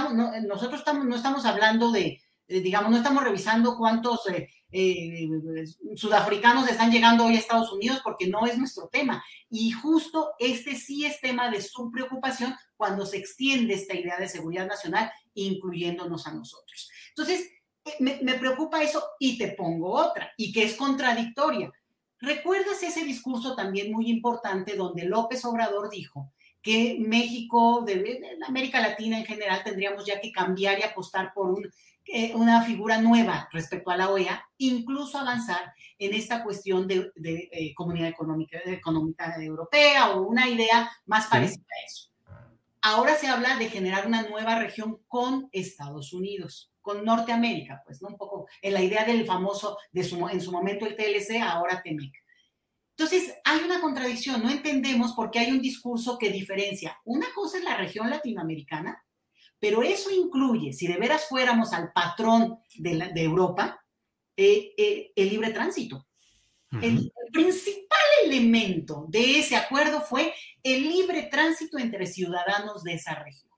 nosotros 0.44 0.82
estamos, 0.82 1.06
no 1.06 1.16
estamos 1.16 1.44
hablando 1.46 1.92
de, 1.92 2.22
digamos, 2.48 2.92
no 2.92 2.98
estamos 2.98 3.24
revisando 3.24 3.76
cuántos 3.80 4.30
eh, 4.30 4.48
eh, 4.72 5.28
sudafricanos 5.96 6.70
están 6.70 6.92
llegando 6.92 7.26
hoy 7.26 7.36
a 7.36 7.40
Estados 7.40 7.72
Unidos 7.72 8.02
porque 8.04 8.28
no 8.28 8.46
es 8.46 8.58
nuestro 8.58 8.88
tema. 8.88 9.24
Y 9.50 9.72
justo 9.72 10.34
este 10.40 10.76
sí 10.76 11.06
es 11.06 11.22
tema 11.22 11.50
de 11.50 11.62
su 11.62 11.92
preocupación 11.92 12.56
cuando 12.76 13.06
se 13.06 13.18
extiende 13.18 13.74
esta 13.74 13.96
idea 13.96 14.18
de 14.18 14.28
seguridad 14.28 14.68
nacional, 14.68 15.12
incluyéndonos 15.34 16.28
a 16.28 16.34
nosotros. 16.34 16.90
Entonces, 17.10 17.50
eh, 17.86 17.96
me, 18.00 18.34
preocupa 18.34 18.82
eso 18.82 19.04
y 19.20 19.38
te 19.38 19.50
pongo 19.50 19.94
otra, 19.94 20.32
y 20.38 20.52
que 20.52 20.64
es 20.64 20.76
contradictoria. 20.76 21.72
¿Recuerdas 22.20 22.82
ese 22.82 23.04
discurso 23.04 23.56
también 23.56 23.92
muy 23.92 24.10
importante 24.10 24.76
donde 24.76 25.06
López 25.06 25.46
Obrador 25.46 25.90
dijo 25.90 26.34
que 26.62 26.98
México, 27.00 27.84
de, 27.86 28.38
América 28.48 28.82
Latina 28.82 29.20
en 29.20 29.26
general, 29.26 29.62
tendríamos 29.64 30.04
ya 30.06 30.20
que 30.20 30.32
cambiar 30.32 30.80
y 30.80 30.84
apostar 30.84 31.32
por 31.34 31.52
un 31.52 31.70
eh, 32.08 32.36
una 32.36 32.62
figura 32.62 33.02
nueva 33.02 33.50
respecto 33.52 33.90
a 33.90 33.98
la 33.98 34.10
OEA, 34.10 34.48
incluso 34.58 35.18
avanzar 35.18 35.74
en 35.98 36.14
esta 36.14 36.44
cuestión 36.44 36.88
de, 36.88 37.12
eh, 37.24 37.74
comunidad 37.74 38.10
económica, 38.10 38.60
económica 38.66 39.36
europea 39.42 40.12
o 40.12 40.22
una 40.22 40.48
idea 40.48 40.92
más 41.06 41.28
parecida 41.28 41.64
a 41.64 41.86
eso. 41.86 42.12
Ahora 42.82 43.16
se 43.16 43.28
habla 43.28 43.58
de 43.58 43.70
generar 43.70 44.06
una 44.06 44.22
nueva 44.30 44.60
región 44.60 45.00
con 45.08 45.50
Estados 45.52 46.14
Unidos, 46.14 46.72
con 46.82 47.04
Norteamérica, 47.04 47.82
pues, 47.84 48.04
¿no? 48.04 48.10
Un 48.10 48.18
poco 48.18 48.48
en 48.62 48.74
la 48.76 48.84
idea 48.84 49.04
del 49.06 49.26
famoso, 49.26 49.78
de 49.92 50.04
su, 50.04 50.28
en 50.30 50.40
su 50.40 50.52
momento 50.52 50.86
el 50.86 50.96
TLC, 50.96 51.42
ahora 51.42 51.82
TEMEC. 51.82 52.14
Entonces, 52.98 53.34
hay 53.44 53.62
una 53.64 53.82
contradicción, 53.82 54.44
no 54.44 54.50
entendemos 54.50 55.14
por 55.14 55.32
qué 55.32 55.40
hay 55.40 55.52
un 55.52 55.62
discurso 55.62 56.18
que 56.18 56.30
diferencia. 56.30 57.00
Una 57.04 57.26
cosa 57.34 57.58
es 57.58 57.64
la 57.64 57.76
región 57.76 58.10
latinoamericana 58.10 59.05
pero 59.66 59.82
eso 59.82 60.12
incluye, 60.12 60.74
si 60.74 60.86
de 60.86 60.96
veras 60.98 61.26
fuéramos 61.28 61.74
al 61.74 61.92
patrón 61.92 62.60
de, 62.76 63.12
Europa, 63.16 63.84
eh, 64.38 64.76
eh, 64.78 65.12
el 65.16 65.30
libre 65.30 65.50
tránsito. 65.50 66.06
el, 66.84 67.12
principal 67.34 67.98
elemento 68.26 69.08
de 69.10 69.40
ese 69.40 69.56
acuerdo 69.56 70.02
fue 70.02 70.36
el 70.62 70.84
libre 70.84 71.24
tránsito 71.32 71.80
entre 71.80 72.06
ciudadanos 72.06 72.84
de 72.84 72.94
esa 72.94 73.16
región. 73.16 73.52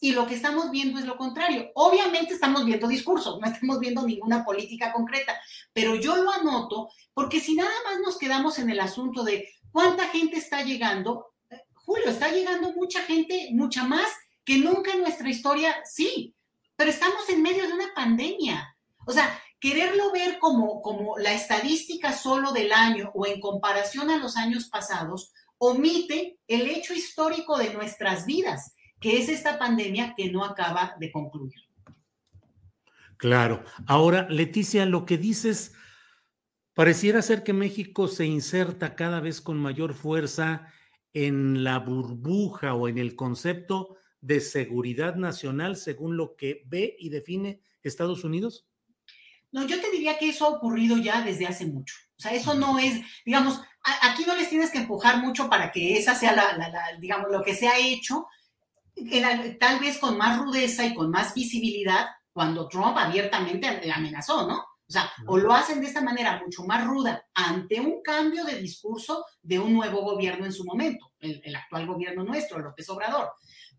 Y 0.00 0.10
lo 0.10 0.26
que 0.26 0.34
estamos 0.34 0.72
viendo 0.72 0.98
es 0.98 1.04
lo 1.04 1.16
contrario. 1.16 1.70
Obviamente 1.76 2.34
estamos 2.34 2.64
viendo 2.64 2.88
discursos, 2.88 3.38
no 3.40 3.46
estamos 3.46 3.78
viendo 3.78 4.04
ninguna 4.04 4.44
política 4.44 4.92
concreta, 4.92 5.40
pero 5.72 5.94
yo 5.94 6.16
lo 6.16 6.32
anoto 6.32 6.88
porque 7.14 7.38
si 7.38 7.54
nada 7.54 7.70
más 7.84 8.00
nos 8.00 8.18
quedamos 8.18 8.58
en 8.58 8.70
el 8.70 8.80
asunto 8.80 9.22
de 9.22 9.48
cuánta 9.70 10.08
gente 10.08 10.36
está 10.36 10.64
llegando, 10.64 11.28
eh, 11.48 11.62
Julio, 11.74 12.08
está 12.08 12.28
llegando 12.32 12.72
mucha 12.72 13.02
gente, 13.02 13.50
mucha 13.52 13.84
más 13.84 14.08
que 14.48 14.56
nunca 14.56 14.94
en 14.94 15.02
nuestra 15.02 15.28
historia, 15.28 15.76
sí, 15.84 16.34
pero 16.74 16.88
estamos 16.88 17.28
en 17.28 17.42
medio 17.42 17.66
de 17.66 17.74
una 17.74 17.92
pandemia. 17.94 18.74
O 19.06 19.12
sea, 19.12 19.38
quererlo 19.60 20.10
ver 20.10 20.38
como, 20.38 20.80
como 20.80 21.18
la 21.18 21.34
estadística 21.34 22.14
solo 22.14 22.52
del 22.52 22.72
año 22.72 23.10
o 23.12 23.26
en 23.26 23.40
comparación 23.40 24.08
a 24.08 24.16
los 24.16 24.38
años 24.38 24.70
pasados, 24.70 25.34
omite 25.58 26.38
el 26.46 26.66
hecho 26.66 26.94
histórico 26.94 27.58
de 27.58 27.74
nuestras 27.74 28.24
vidas, 28.24 28.74
que 28.98 29.18
es 29.18 29.28
esta 29.28 29.58
pandemia 29.58 30.14
que 30.16 30.32
no 30.32 30.46
acaba 30.46 30.96
de 30.98 31.12
concluir. 31.12 31.60
Claro. 33.18 33.64
Ahora, 33.86 34.26
Leticia, 34.30 34.86
lo 34.86 35.04
que 35.04 35.18
dices, 35.18 35.74
pareciera 36.72 37.20
ser 37.20 37.42
que 37.42 37.52
México 37.52 38.08
se 38.08 38.24
inserta 38.24 38.96
cada 38.96 39.20
vez 39.20 39.42
con 39.42 39.58
mayor 39.58 39.92
fuerza 39.92 40.72
en 41.12 41.64
la 41.64 41.80
burbuja 41.80 42.72
o 42.72 42.88
en 42.88 42.96
el 42.96 43.14
concepto 43.14 43.97
de 44.20 44.40
seguridad 44.40 45.16
nacional 45.16 45.76
según 45.76 46.16
lo 46.16 46.36
que 46.36 46.62
ve 46.66 46.96
y 46.98 47.08
define 47.08 47.60
Estados 47.82 48.24
Unidos? 48.24 48.66
No, 49.50 49.66
yo 49.66 49.80
te 49.80 49.90
diría 49.90 50.18
que 50.18 50.28
eso 50.28 50.44
ha 50.44 50.50
ocurrido 50.50 50.98
ya 50.98 51.22
desde 51.22 51.46
hace 51.46 51.66
mucho. 51.66 51.94
O 52.18 52.20
sea, 52.20 52.32
eso 52.32 52.54
no 52.54 52.78
es, 52.78 53.00
digamos, 53.24 53.60
aquí 54.02 54.24
no 54.26 54.34
les 54.36 54.50
tienes 54.50 54.70
que 54.70 54.78
empujar 54.78 55.18
mucho 55.18 55.48
para 55.48 55.70
que 55.70 55.96
esa 55.96 56.14
sea 56.14 56.34
la, 56.34 56.98
digamos, 56.98 57.30
lo 57.30 57.42
que 57.42 57.54
se 57.54 57.68
ha 57.68 57.78
hecho, 57.78 58.26
tal 59.60 59.78
vez 59.78 59.98
con 59.98 60.18
más 60.18 60.38
rudeza 60.38 60.84
y 60.84 60.94
con 60.94 61.10
más 61.10 61.32
visibilidad 61.34 62.06
cuando 62.32 62.68
Trump 62.68 62.96
abiertamente 62.96 63.90
amenazó, 63.90 64.46
¿no? 64.46 64.58
O 64.58 64.90
sea, 64.90 65.10
o 65.26 65.36
lo 65.36 65.52
hacen 65.52 65.80
de 65.80 65.86
esta 65.86 66.00
manera 66.00 66.40
mucho 66.42 66.64
más 66.64 66.86
ruda 66.86 67.26
ante 67.34 67.78
un 67.78 68.00
cambio 68.02 68.44
de 68.44 68.58
discurso 68.58 69.24
de 69.42 69.58
un 69.58 69.74
nuevo 69.74 70.00
gobierno 70.00 70.46
en 70.46 70.52
su 70.52 70.64
momento, 70.64 71.12
el, 71.20 71.42
el 71.44 71.56
actual 71.56 71.86
gobierno 71.86 72.24
nuestro, 72.24 72.58
López 72.58 72.88
Obrador. 72.88 73.32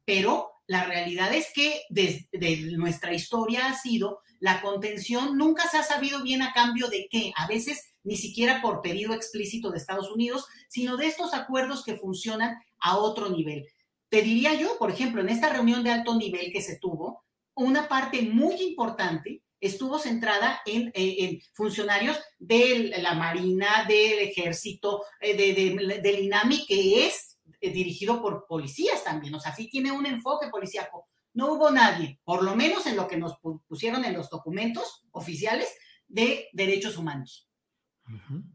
Pero 0.10 0.54
la 0.66 0.86
realidad 0.86 1.32
es 1.36 1.54
que 1.54 1.84
desde 1.90 2.72
nuestra 2.76 3.14
historia 3.14 3.68
ha 3.68 3.76
sido 3.76 4.22
la 4.40 4.60
contención 4.60 5.38
nunca 5.38 5.70
se 5.70 5.78
ha 5.78 5.84
sabido 5.84 6.24
bien 6.24 6.42
a 6.42 6.52
cambio 6.52 6.88
de 6.88 7.08
qué, 7.12 7.32
a 7.36 7.46
veces 7.46 7.94
ni 8.02 8.18
siquiera 8.18 8.60
por 8.60 8.82
pedido 8.82 9.14
explícito 9.14 9.70
de 9.70 9.78
Estados 9.78 10.10
Unidos, 10.10 10.48
sino 10.68 10.98
de 10.98 11.06
estos 11.06 11.36
acuerdos 11.36 11.84
que 11.84 11.96
funcionan 11.96 12.58
a 12.80 12.98
otro 12.98 13.30
nivel. 13.30 13.68
Te 14.10 14.24
diría 14.24 14.56
yo, 14.56 14.80
por 14.80 14.90
ejemplo, 14.90 15.22
en 15.22 15.30
esta 15.30 15.50
reunión 15.50 15.84
de 15.84 15.92
alto 15.92 16.16
nivel 16.16 16.52
que 16.52 16.64
se 16.64 16.80
tuvo, 16.80 17.24
una 17.54 17.88
parte 17.88 18.24
muy 18.24 18.56
importante 18.64 19.44
estuvo 19.62 20.00
centrada 20.00 20.60
en, 20.66 20.92
eh, 20.96 21.40
funcionarios 21.54 22.18
de 22.40 22.96
la 23.00 23.14
Marina, 23.14 23.86
del 23.88 24.18
Ejército, 24.28 25.04
eh, 25.22 25.36
del 25.36 26.20
INAMI, 26.20 26.66
que 26.66 27.06
es 27.06 27.29
eh, 27.62 27.72
dirigido 27.72 28.22
por 28.22 28.46
policías 28.48 29.04
también, 29.04 29.34
o 29.36 29.40
sea, 29.40 29.56
sí 29.56 29.70
tiene 29.70 29.92
un 29.92 30.06
enfoque 30.06 30.48
policíaco 30.50 31.08
no 31.34 31.54
hubo 31.54 31.72
nadie, 31.72 32.20
por 32.24 32.44
lo 32.44 32.56
menos 32.56 32.86
en 32.86 32.96
lo 32.96 33.08
que 33.08 33.18
nos 33.18 33.38
pusieron 33.68 34.04
en 34.06 34.14
los 34.14 34.30
documentos 34.30 35.06
oficiales 35.12 35.74
de 36.08 36.50
derechos 36.54 36.98
humanos. 36.98 37.48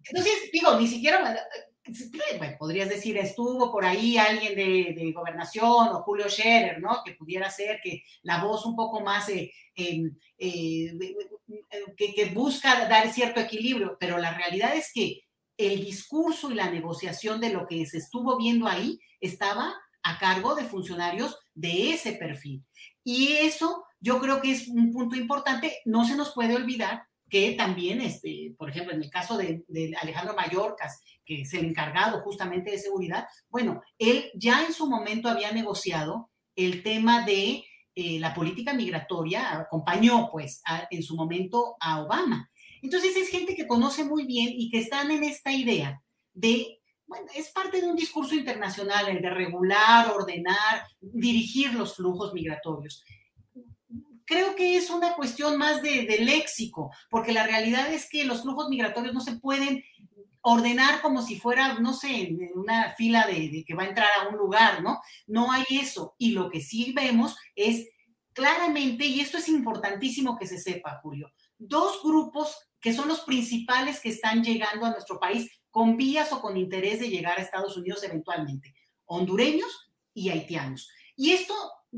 Entonces, 0.08 0.50
digo, 0.52 0.78
ni 0.78 0.88
siquiera, 0.88 1.32
eh, 1.84 2.38
bueno, 2.38 2.56
podrías 2.58 2.88
decir, 2.88 3.16
estuvo 3.16 3.70
por 3.70 3.84
ahí 3.84 4.18
alguien 4.18 4.56
de, 4.56 5.12
gobernación 5.12 5.88
o 5.90 6.02
Julio 6.02 6.28
Scherer, 6.28 6.80
¿no? 6.80 7.02
Que 7.04 7.12
pudiera 7.12 7.48
ser 7.50 7.78
que 7.82 8.02
la 8.22 8.42
voz 8.42 8.66
un 8.66 8.74
poco 8.74 9.00
más, 9.00 9.28
eh, 9.28 9.52
em, 9.76 10.16
eh, 10.36 10.92
que, 11.96 12.14
que 12.14 12.26
busca 12.26 12.88
dar 12.88 13.12
cierto 13.12 13.38
equilibrio, 13.38 13.96
pero 14.00 14.18
la 14.18 14.36
realidad 14.36 14.74
es 14.74 14.90
que 14.92 15.22
el 15.56 15.84
discurso 15.84 16.50
y 16.50 16.54
la 16.54 16.70
negociación 16.70 17.40
de 17.40 17.50
lo 17.50 17.66
que 17.66 17.86
se 17.86 17.98
estuvo 17.98 18.36
viendo 18.36 18.66
ahí 18.66 18.98
estaba 19.20 19.74
a 20.02 20.18
cargo 20.18 20.54
de 20.54 20.64
funcionarios 20.64 21.38
de 21.54 21.92
ese 21.92 22.12
perfil. 22.12 22.64
Y 23.02 23.32
eso 23.32 23.84
yo 24.00 24.20
creo 24.20 24.40
que 24.40 24.52
es 24.52 24.68
un 24.68 24.92
punto 24.92 25.16
importante. 25.16 25.78
No 25.84 26.04
se 26.04 26.16
nos 26.16 26.32
puede 26.32 26.54
olvidar 26.54 27.04
que 27.28 27.52
también, 27.52 28.00
este, 28.00 28.54
por 28.58 28.70
ejemplo, 28.70 28.94
en 28.94 29.02
el 29.02 29.10
caso 29.10 29.36
de, 29.36 29.64
Alejandro 30.00 30.34
Mayorkas, 30.34 31.02
que 31.24 31.40
es 31.42 31.54
el 31.54 31.64
encargado 31.64 32.20
justamente 32.20 32.70
de 32.70 32.78
seguridad, 32.78 33.26
bueno, 33.48 33.82
él 33.98 34.30
ya 34.34 34.64
en 34.64 34.72
su 34.72 34.88
momento 34.88 35.28
había 35.28 35.52
negociado 35.52 36.30
el 36.54 36.82
tema 36.82 37.24
de 37.24 37.64
eh, 37.94 38.20
la 38.20 38.34
política 38.34 38.74
migratoria, 38.74 39.52
acompañó 39.52 40.28
pues 40.30 40.62
en 40.90 41.02
su 41.02 41.16
momento 41.16 41.76
a 41.80 42.02
Obama. 42.02 42.50
Entonces 42.84 43.16
es 43.16 43.30
gente 43.30 43.56
que 43.56 43.66
conoce 43.66 44.04
muy 44.04 44.26
bien 44.26 44.50
y 44.52 44.68
que 44.68 44.78
están 44.78 45.10
en 45.10 45.24
esta 45.24 45.50
idea 45.50 46.02
de 46.34 46.82
bueno, 47.06 47.26
es 47.34 47.50
parte 47.50 47.80
de 47.80 47.86
un 47.86 47.96
discurso 47.96 48.34
internacional, 48.34 49.08
el 49.08 49.22
de 49.22 49.30
regular, 49.30 50.10
ordenar, 50.10 50.86
dirigir 51.00 51.72
los 51.72 51.96
flujos 51.96 52.34
migratorios. 52.34 53.02
Creo 54.26 54.54
que 54.54 54.76
es 54.76 54.90
una 54.90 55.14
cuestión 55.14 55.56
más 55.56 55.80
de, 55.80 56.18
léxico, 56.20 56.90
porque 57.08 57.32
la 57.32 57.46
realidad 57.46 57.90
es 57.90 58.08
que 58.08 58.24
los 58.24 58.42
flujos 58.42 58.68
migratorios 58.68 59.14
no 59.14 59.20
se 59.20 59.36
pueden 59.36 59.82
ordenar 60.42 61.00
como 61.00 61.22
si 61.22 61.40
fuera, 61.40 61.78
no 61.80 61.94
sé, 61.94 62.36
una 62.54 62.92
fila 62.94 63.26
de, 63.26 63.48
de, 63.48 63.64
que 63.66 63.74
va 63.74 63.84
a 63.84 63.88
entrar 63.88 64.08
a 64.18 64.28
un 64.28 64.36
lugar, 64.36 64.82
¿no? 64.82 65.00
No 65.26 65.52
hay 65.52 65.64
eso. 65.70 66.14
Y 66.18 66.32
lo 66.32 66.50
que 66.50 66.60
sí 66.60 66.92
vemos 66.94 67.34
es 67.54 67.86
claramente, 68.34 69.06
y 69.06 69.20
esto 69.20 69.38
es 69.38 69.48
importantísimo 69.48 70.36
que 70.36 70.46
se 70.46 70.58
sepa, 70.58 71.00
Julio, 71.02 71.32
dos 71.58 72.02
grupos 72.02 72.58
que 72.84 72.92
son 72.92 73.08
los 73.08 73.20
principales 73.22 73.98
que 73.98 74.10
están 74.10 74.44
llegando 74.44 74.84
a 74.84 74.90
nuestro 74.90 75.18
país 75.18 75.50
con 75.70 75.96
vías 75.96 76.30
o 76.34 76.42
con 76.42 76.58
interés 76.58 77.00
de 77.00 77.08
llegar 77.08 77.38
a 77.38 77.42
Estados 77.42 77.78
Unidos 77.78 78.04
eventualmente, 78.04 78.74
hondureños 79.06 79.90
y 80.12 80.28
haitianos. 80.28 80.90
Y 81.16 81.30
esto 81.30 81.54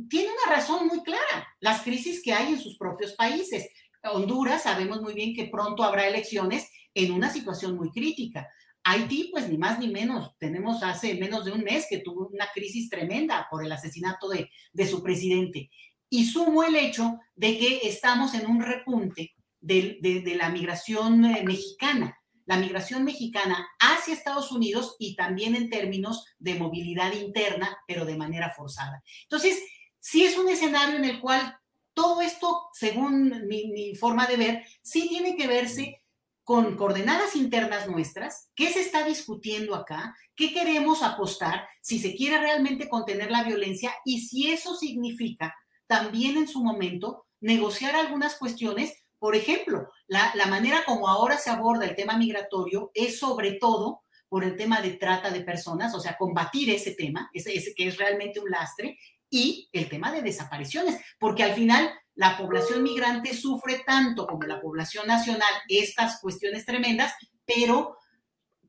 tiene 0.08 0.28
una 0.28 0.54
razón 0.54 0.86
muy 0.86 1.02
clara, 1.02 1.48
las 1.58 1.82
crisis 1.82 2.22
que 2.22 2.32
hay 2.32 2.52
en 2.52 2.60
sus 2.60 2.78
propios 2.78 3.14
países. 3.14 3.68
Honduras, 4.04 4.62
sabemos 4.62 5.02
muy 5.02 5.12
bien 5.12 5.34
que 5.34 5.48
pronto 5.48 5.82
habrá 5.82 6.06
elecciones 6.06 6.70
en 6.94 7.10
una 7.10 7.32
situación 7.32 7.74
muy 7.74 7.90
crítica. 7.90 8.48
Haití, 8.84 9.30
pues 9.32 9.48
ni 9.48 9.58
más 9.58 9.80
ni 9.80 9.88
menos, 9.88 10.36
tenemos 10.38 10.84
hace 10.84 11.16
menos 11.16 11.44
de 11.44 11.50
un 11.50 11.64
mes 11.64 11.86
que 11.90 11.98
tuvo 11.98 12.28
una 12.28 12.46
crisis 12.54 12.88
tremenda 12.88 13.48
por 13.50 13.64
el 13.64 13.72
asesinato 13.72 14.28
de, 14.28 14.86
su 14.86 15.02
presidente. 15.02 15.68
Y 16.08 16.26
sumo 16.26 16.62
el 16.62 16.76
hecho 16.76 17.18
de 17.34 17.58
que 17.58 17.88
estamos 17.88 18.34
en 18.34 18.46
un 18.46 18.62
repunte 18.62 19.34
de, 19.66 20.36
la 20.36 20.48
migración 20.50 21.24
eh, 21.24 21.42
mexicana. 21.44 22.18
La 22.44 22.58
migración 22.58 23.02
mexicana 23.02 23.66
hacia 23.80 24.14
Estados 24.14 24.52
Unidos 24.52 24.94
y 25.00 25.16
también 25.16 25.56
en 25.56 25.68
términos 25.68 26.24
de 26.38 26.54
movilidad 26.54 27.12
interna, 27.12 27.76
pero 27.88 28.04
de 28.04 28.16
manera 28.16 28.50
forzada. 28.50 29.02
Entonces, 29.22 29.60
sí 29.98 30.24
es 30.24 30.38
un 30.38 30.48
escenario 30.48 30.96
en 30.96 31.04
el 31.04 31.20
cual 31.20 31.58
todo 31.92 32.20
esto, 32.20 32.68
según 32.72 33.48
mi, 33.48 33.94
forma 33.96 34.26
de 34.26 34.36
ver, 34.36 34.66
sí 34.82 35.08
tiene 35.08 35.34
que 35.34 35.48
verse 35.48 36.02
con 36.44 36.76
coordenadas 36.76 37.34
internas 37.34 37.88
nuestras, 37.88 38.50
qué 38.54 38.68
se 38.68 38.80
está 38.80 39.04
discutiendo 39.04 39.74
acá, 39.74 40.14
qué 40.36 40.52
queremos 40.52 41.02
apostar, 41.02 41.66
si 41.82 41.98
se 41.98 42.14
quiere 42.14 42.38
realmente 42.38 42.88
contener 42.88 43.32
la 43.32 43.42
violencia 43.42 43.92
y 44.04 44.20
si 44.20 44.52
eso 44.52 44.76
significa 44.76 45.52
también 45.88 46.36
en 46.36 46.46
su 46.46 46.62
momento 46.62 47.26
negociar 47.40 47.96
algunas 47.96 48.36
cuestiones 48.36 48.92
por 49.26 49.34
ejemplo, 49.34 49.90
la, 50.06 50.46
manera 50.46 50.84
como 50.86 51.08
ahora 51.08 51.36
se 51.36 51.50
aborda 51.50 51.84
el 51.84 51.96
tema 51.96 52.16
migratorio 52.16 52.92
es 52.94 53.18
sobre 53.18 53.54
todo 53.54 54.04
por 54.28 54.44
el 54.44 54.56
tema 54.56 54.80
de 54.80 54.90
trata 54.90 55.30
de 55.30 55.40
personas, 55.40 55.92
o 55.96 55.98
sea, 55.98 56.16
combatir 56.16 56.70
ese 56.70 56.92
tema, 56.92 57.28
ese, 57.32 57.74
que 57.74 57.88
es 57.88 57.96
realmente 57.98 58.38
un 58.38 58.48
lastre, 58.48 58.96
y 59.28 59.68
el 59.72 59.88
tema 59.88 60.12
de 60.12 60.22
desapariciones, 60.22 61.00
porque 61.18 61.42
al 61.42 61.54
final 61.54 61.90
la 62.14 62.38
población 62.38 62.84
migrante 62.84 63.34
sufre 63.34 63.82
tanto 63.84 64.28
como 64.28 64.44
la 64.44 64.60
población 64.60 65.08
nacional 65.08 65.52
estas 65.66 66.20
cuestiones 66.20 66.64
tremendas, 66.64 67.12
pero 67.44 67.96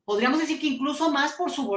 podríamos 0.06 0.40
decir 0.40 0.60
que 0.60 0.66
incluso 0.66 1.12
más 1.12 1.34
por 1.34 1.52
su 1.52 1.68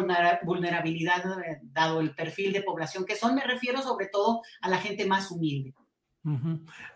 vulnerabilidad, 0.42 1.39
eh, 1.42 1.59
dado 1.65 2.00
el 2.00 2.15
perfil 2.15 2.55
de 2.55 2.62
población 2.62 3.05
que 3.05 3.15
son, 3.15 3.34
me 3.34 3.44
refiero 3.44 3.83
sobre 3.83 4.07
todo 4.07 4.41
a 4.62 4.70
la 4.70 4.78
gente 4.78 5.05
más 5.05 5.31
humilde. 5.31 5.75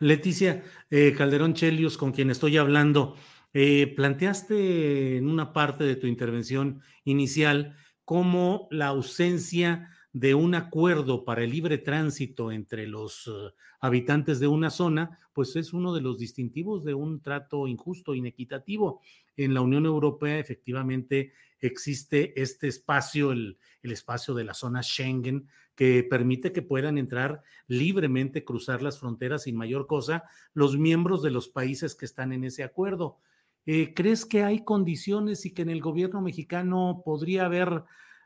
Leticia 0.01 0.63
eh, 0.91 1.15
Calderón 1.17 1.55
Chelios, 1.55 1.97
con 1.97 2.13
quien 2.13 2.31
estoy 2.31 2.57
hablando, 2.57 3.17
eh, 3.53 3.93
planteaste 3.95 5.17
en 5.17 5.29
una 5.29 5.53
parte 5.53 5.85
de 5.85 5.97
tu 5.97 6.07
intervención 6.07 6.83
inicial 7.05 7.77
cómo 8.05 8.69
la 8.71 8.89
ausencia 8.89 9.91
de 10.13 10.35
un 10.35 10.55
acuerdo 10.55 11.25
para 11.25 11.43
el 11.43 11.51
libre 11.51 11.79
tránsito 11.79 12.53
entre 12.53 12.87
los 12.87 13.27
uh, 13.27 13.51
habitantes 13.81 14.39
de 14.39 14.47
una 14.47 14.71
zona, 14.71 15.19
pues 15.33 15.57
es 15.57 15.73
uno 15.73 15.93
de 15.93 16.01
los 16.01 16.19
distintivos 16.19 16.85
de 16.85 16.95
un 16.95 17.21
trato 17.21 17.67
injusto, 17.67 18.15
inequitativo. 18.15 19.01
En 19.37 19.55
la 19.55 19.61
Unión 19.61 19.87
Europea 19.87 20.39
efectivamente 20.39 21.33
existe 21.59 22.41
este 22.41 22.69
espacio, 22.69 23.33
el, 23.33 23.59
el 23.83 23.91
espacio 23.91 24.35
de 24.35 24.45
la 24.45 24.55
zona 24.55 24.83
Schengen, 24.83 25.49
que 25.75 26.05
permite 26.05 26.53
que 26.53 26.63
puedan 26.63 26.99
entrar 26.99 27.43
libremente, 27.67 28.45
cruzar 28.45 28.83
las 28.83 28.99
fronteras 28.99 29.45
sin 29.45 29.57
mayor 29.57 29.87
cosa 29.87 30.25
los 30.53 30.79
miembros 30.79 31.23
de 31.23 31.31
los 31.31 31.49
países 31.49 31.95
que 31.95 32.05
están 32.05 32.33
en 32.33 32.45
ese 32.45 32.63
acuerdo. 32.63 33.19
Eh, 33.67 33.95
¿Crees 33.95 34.27
que 34.27 34.45
hay 34.45 34.63
condiciones 34.63 35.47
y 35.47 35.55
que 35.55 35.63
en 35.63 35.71
el 35.71 35.81
gobierno 35.81 36.21
mexicano 36.21 37.03
podría 37.05 37.47
haber 37.47 37.85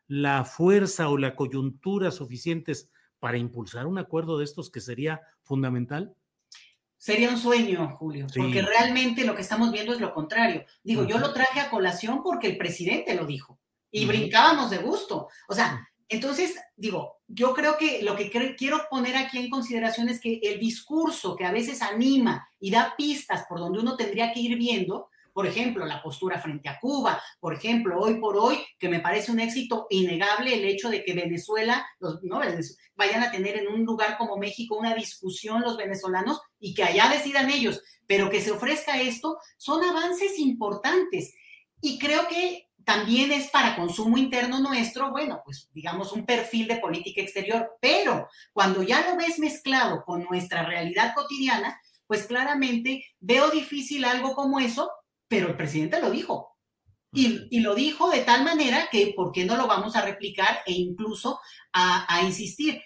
la 0.09 0.45
fuerza 0.45 1.09
o 1.09 1.17
la 1.17 1.37
coyuntura 1.37 2.11
suficientes 2.11 2.91
para 3.19 3.39
impulsar 3.39 3.87
un 3.87 3.99
acuerdo 3.99 4.39
de 4.39 4.45
estos 4.45 4.71
que 4.71 4.81
sería 4.81 5.21
fundamental? 5.43 6.15
Sería 6.97 7.31
un 7.31 7.39
sueño, 7.39 7.97
Julio, 7.97 8.27
porque 8.37 8.61
realmente 8.61 9.25
lo 9.25 9.37
que 9.37 9.43
estamos 9.43 9.71
viendo 9.71 9.93
es 9.93 10.01
lo 10.01 10.13
contrario. 10.13 10.65
Digo, 10.83 11.05
yo 11.05 11.19
lo 11.19 11.33
traje 11.33 11.61
a 11.61 11.71
colación 11.71 12.23
porque 12.25 12.49
el 12.49 12.59
presidente 12.59 13.15
lo 13.15 13.25
dijo 13.25 13.61
y 13.93 14.05
brincábamos 14.07 14.71
de 14.71 14.79
gusto. 14.79 15.29
O 15.49 15.55
sea, 15.55 15.89
entonces, 16.09 16.57
digo, 16.77 17.19
yo 17.27 17.53
creo 17.53 17.77
que 17.77 18.03
lo 18.03 18.17
que 18.17 18.31
quiero 18.57 18.87
poner 18.91 19.17
aquí 19.17 19.39
en 19.39 19.51
consideración 19.51 20.09
es 20.09 20.21
que 20.21 20.41
el 20.43 20.59
discurso 20.59 21.37
que 21.37 21.45
a 21.45 21.53
veces 21.53 21.83
anima 21.83 22.49
y 22.59 22.71
da 22.71 22.95
pistas 22.97 23.45
por 23.49 23.59
donde 23.59 23.81
uno 23.81 23.97
tendría 23.97 24.33
que 24.33 24.41
ir 24.41 24.57
viendo, 24.57 25.11
por 25.35 25.47
ejemplo, 25.47 25.85
la 25.85 26.03
postura 26.03 26.41
frente 26.41 26.69
a 26.69 26.81
Cuba, 26.81 27.23
por 27.39 27.55
ejemplo, 27.55 28.01
hoy 28.01 28.15
por 28.15 28.37
hoy, 28.37 28.59
que 28.79 28.89
me 28.89 29.01
parece 29.01 29.31
un 29.31 29.39
éxito 29.39 29.87
innegable 29.91 30.55
el 30.55 30.65
hecho 30.65 30.89
de 30.89 31.05
que 31.05 31.13
Venezuela, 31.13 31.87
¿no? 32.23 32.41
vayan 32.97 33.23
a 33.23 33.31
tener 33.31 33.59
en 33.59 33.69
un 33.69 33.85
lugar 33.85 34.17
como 34.17 34.37
México 34.37 34.77
una 34.77 34.95
discusión 34.95 35.61
los 35.61 35.77
venezolanos 35.77 36.41
y 36.59 36.75
que 36.75 36.85
allá 36.85 37.11
decidan 37.11 37.51
ellos, 37.51 37.83
pero 38.07 38.31
que 38.31 38.41
se 38.41 38.51
ofrezca 38.51 39.01
esto, 39.01 39.39
son 39.59 39.85
avances 39.85 40.39
importantes. 40.39 41.35
Y 41.81 41.99
creo 41.99 42.27
que 42.27 42.68
también 42.89 43.31
es 43.33 43.51
para 43.51 43.77
consumo 43.77 44.17
interno 44.17 44.61
nuestro, 44.61 45.11
bueno, 45.11 45.43
pues 45.45 45.69
digamos 45.75 46.11
un 46.15 46.25
perfil 46.25 46.67
de 46.69 46.79
política 46.79 47.21
exterior, 47.21 47.77
pero 47.83 48.27
cuando 48.55 48.83
ya 48.83 49.07
lo 49.07 49.19
ves 49.19 49.39
mezclado 49.39 50.03
con 50.07 50.25
nuestra 50.25 50.63
realidad 50.63 51.13
cotidiana, 51.15 51.79
pues 52.07 52.27
claramente 52.27 53.05
veo 53.21 53.51
difícil 53.51 54.07
algo 54.07 54.35
como 54.35 54.59
eso, 54.59 54.91
pero 55.29 55.49
el 55.49 55.57
presidente 55.59 56.01
lo 56.01 56.11
dijo. 56.11 56.57
Y, 57.13 57.61
lo 57.61 57.75
dijo 57.75 58.09
de 58.09 58.21
tal 58.21 58.43
manera 58.43 58.89
que, 58.91 59.13
¿por 59.15 59.33
qué 59.33 59.45
no 59.45 59.59
lo 59.59 59.67
vamos 59.67 59.95
a 59.95 60.01
replicar 60.01 60.61
e 60.65 60.73
incluso 60.73 61.41
a, 61.75 62.07
a 62.09 62.23
insistir? 62.23 62.81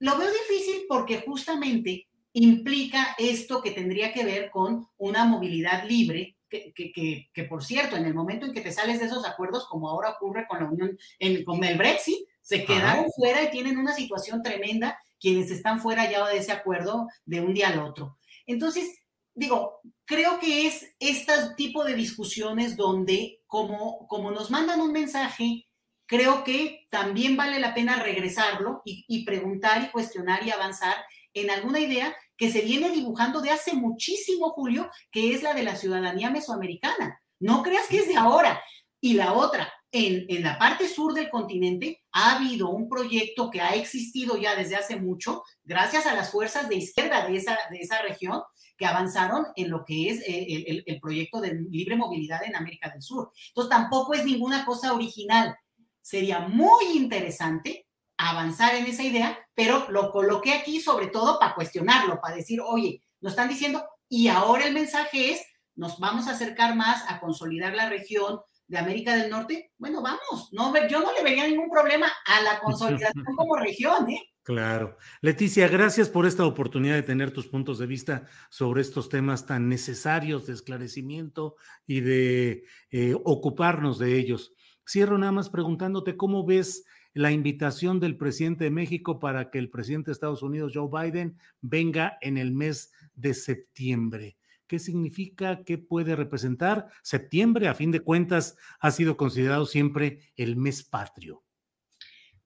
Lo 0.00 0.18
veo 0.18 0.28
difícil 0.30 0.82
porque 0.86 1.22
justamente 1.26 2.10
implica 2.34 3.16
esto 3.16 3.62
que 3.62 3.70
tendría 3.70 4.12
que 4.12 4.22
ver 4.22 4.50
con 4.50 4.86
una 4.98 5.24
movilidad 5.24 5.88
libre 5.88 6.36
que, 6.50 7.44
por 7.48 7.64
cierto, 7.64 7.96
en 7.96 8.04
el 8.04 8.14
momento 8.14 8.46
en 8.46 8.52
que 8.52 8.60
te 8.60 8.72
sales 8.72 9.00
de 9.00 9.06
esos 9.06 9.24
acuerdos, 9.24 9.66
como 9.68 9.88
ahora 9.88 10.10
ocurre 10.10 10.46
con 10.48 10.58
la 10.58 10.70
Unión, 10.70 10.98
con 11.44 11.64
el 11.64 11.78
Brexit, 11.78 12.26
se 12.42 12.64
quedaron 12.64 13.06
fuera 13.14 13.42
y 13.42 13.50
tienen 13.50 13.78
una 13.78 13.94
situación 13.94 14.42
tremenda 14.42 14.98
quienes 15.20 15.50
están 15.50 15.80
fuera 15.80 16.10
ya 16.10 16.26
de 16.26 16.38
ese 16.38 16.52
acuerdo 16.52 17.06
de 17.24 17.40
un 17.40 17.54
día 17.54 17.68
al 17.68 17.80
otro. 17.80 18.18
Entonces, 18.46 19.00
digo, 19.34 19.80
creo 20.04 20.40
que 20.40 20.66
es 20.66 20.94
este 20.98 21.32
tipo 21.56 21.84
de 21.84 21.94
discusiones 21.94 22.76
donde, 22.76 23.42
como, 23.46 24.08
como 24.08 24.30
nos 24.30 24.50
mandan 24.50 24.80
un 24.80 24.92
mensaje, 24.92 25.68
creo 26.06 26.42
que 26.42 26.88
también 26.90 27.36
vale 27.36 27.60
la 27.60 27.72
pena 27.74 28.02
regresarlo 28.02 28.82
y, 28.84 29.04
y 29.06 29.24
preguntar 29.24 29.84
y 29.84 29.90
cuestionar 29.90 30.44
y 30.44 30.50
avanzar 30.50 30.96
en 31.34 31.50
alguna 31.50 31.80
idea 31.80 32.14
que 32.36 32.50
se 32.50 32.62
viene 32.62 32.90
dibujando 32.90 33.40
de 33.40 33.50
hace 33.50 33.74
muchísimo, 33.74 34.50
Julio, 34.50 34.90
que 35.10 35.34
es 35.34 35.42
la 35.42 35.54
de 35.54 35.62
la 35.62 35.76
ciudadanía 35.76 36.30
mesoamericana. 36.30 37.20
No 37.38 37.62
creas 37.62 37.86
que 37.86 37.98
es 37.98 38.08
de 38.08 38.16
ahora. 38.16 38.62
Y 39.00 39.14
la 39.14 39.32
otra, 39.34 39.72
en, 39.92 40.26
en, 40.28 40.42
la 40.42 40.58
parte 40.58 40.88
sur 40.88 41.14
del 41.14 41.30
continente 41.30 42.02
ha 42.12 42.36
habido 42.36 42.70
un 42.70 42.88
proyecto 42.88 43.50
que 43.50 43.60
ha 43.60 43.74
existido 43.74 44.36
ya 44.36 44.54
desde 44.54 44.76
hace 44.76 44.96
mucho, 44.96 45.42
gracias 45.64 46.06
a 46.06 46.14
las 46.14 46.30
fuerzas 46.30 46.68
de 46.68 46.76
izquierda 46.76 47.26
de 47.26 47.36
esa, 47.36 47.58
de 47.70 47.78
esa 47.78 48.00
región, 48.02 48.42
que 48.76 48.86
avanzaron 48.86 49.46
en 49.56 49.68
lo 49.68 49.84
que 49.84 50.08
es 50.08 50.20
eh, 50.20 50.46
el, 50.48 50.64
el, 50.66 50.84
el 50.86 51.00
proyecto 51.00 51.40
de 51.40 51.54
libre 51.68 51.96
movilidad 51.96 52.42
en 52.44 52.56
América 52.56 52.88
del 52.88 53.02
Sur. 53.02 53.30
Entonces, 53.48 53.70
tampoco 53.70 54.14
es 54.14 54.24
ninguna 54.24 54.64
cosa 54.64 54.94
original. 54.94 55.54
Sería 56.00 56.40
muy 56.40 56.86
interesante 56.94 57.86
avanzar 58.28 58.74
en 58.74 58.86
esa 58.86 59.02
idea, 59.02 59.38
pero 59.54 59.86
lo 59.90 60.10
coloqué 60.10 60.52
aquí 60.52 60.80
sobre 60.80 61.06
todo 61.06 61.38
para 61.38 61.54
cuestionarlo, 61.54 62.20
para 62.20 62.36
decir, 62.36 62.60
oye, 62.60 63.02
nos 63.20 63.32
están 63.32 63.48
diciendo, 63.48 63.84
y 64.08 64.28
ahora 64.28 64.66
el 64.66 64.74
mensaje 64.74 65.32
es, 65.32 65.42
nos 65.74 65.98
vamos 65.98 66.28
a 66.28 66.32
acercar 66.32 66.76
más 66.76 67.04
a 67.08 67.20
consolidar 67.20 67.74
la 67.74 67.88
región 67.88 68.40
de 68.66 68.78
América 68.78 69.16
del 69.16 69.30
Norte. 69.30 69.72
Bueno, 69.78 70.02
vamos, 70.02 70.50
no, 70.52 70.72
yo 70.88 71.00
no 71.00 71.12
le 71.12 71.22
vería 71.22 71.46
ningún 71.46 71.70
problema 71.70 72.08
a 72.26 72.40
la 72.42 72.60
consolidación 72.60 73.24
como 73.36 73.56
región, 73.56 74.08
¿eh? 74.10 74.22
Claro. 74.42 74.96
Leticia, 75.20 75.68
gracias 75.68 76.08
por 76.08 76.26
esta 76.26 76.44
oportunidad 76.44 76.94
de 76.94 77.02
tener 77.02 77.30
tus 77.30 77.46
puntos 77.46 77.78
de 77.78 77.86
vista 77.86 78.26
sobre 78.48 78.80
estos 78.80 79.08
temas 79.08 79.46
tan 79.46 79.68
necesarios 79.68 80.46
de 80.46 80.54
esclarecimiento 80.54 81.56
y 81.86 82.00
de 82.00 82.64
eh, 82.90 83.14
ocuparnos 83.24 83.98
de 83.98 84.18
ellos. 84.18 84.54
Cierro 84.88 85.18
nada 85.18 85.32
más 85.32 85.50
preguntándote 85.50 86.16
cómo 86.16 86.44
ves 86.44 86.84
la 87.12 87.32
invitación 87.32 88.00
del 88.00 88.16
presidente 88.16 88.64
de 88.64 88.70
México 88.70 89.18
para 89.18 89.50
que 89.50 89.58
el 89.58 89.70
presidente 89.70 90.06
de 90.06 90.12
Estados 90.12 90.42
Unidos, 90.42 90.72
Joe 90.74 90.88
Biden, 90.90 91.36
venga 91.60 92.18
en 92.20 92.38
el 92.38 92.52
mes 92.52 92.92
de 93.14 93.34
septiembre. 93.34 94.36
¿Qué 94.66 94.78
significa? 94.78 95.64
¿Qué 95.64 95.78
puede 95.78 96.14
representar? 96.14 96.88
Septiembre, 97.02 97.66
a 97.66 97.74
fin 97.74 97.90
de 97.90 98.00
cuentas, 98.00 98.56
ha 98.78 98.92
sido 98.92 99.16
considerado 99.16 99.66
siempre 99.66 100.32
el 100.36 100.56
mes 100.56 100.84
patrio. 100.84 101.42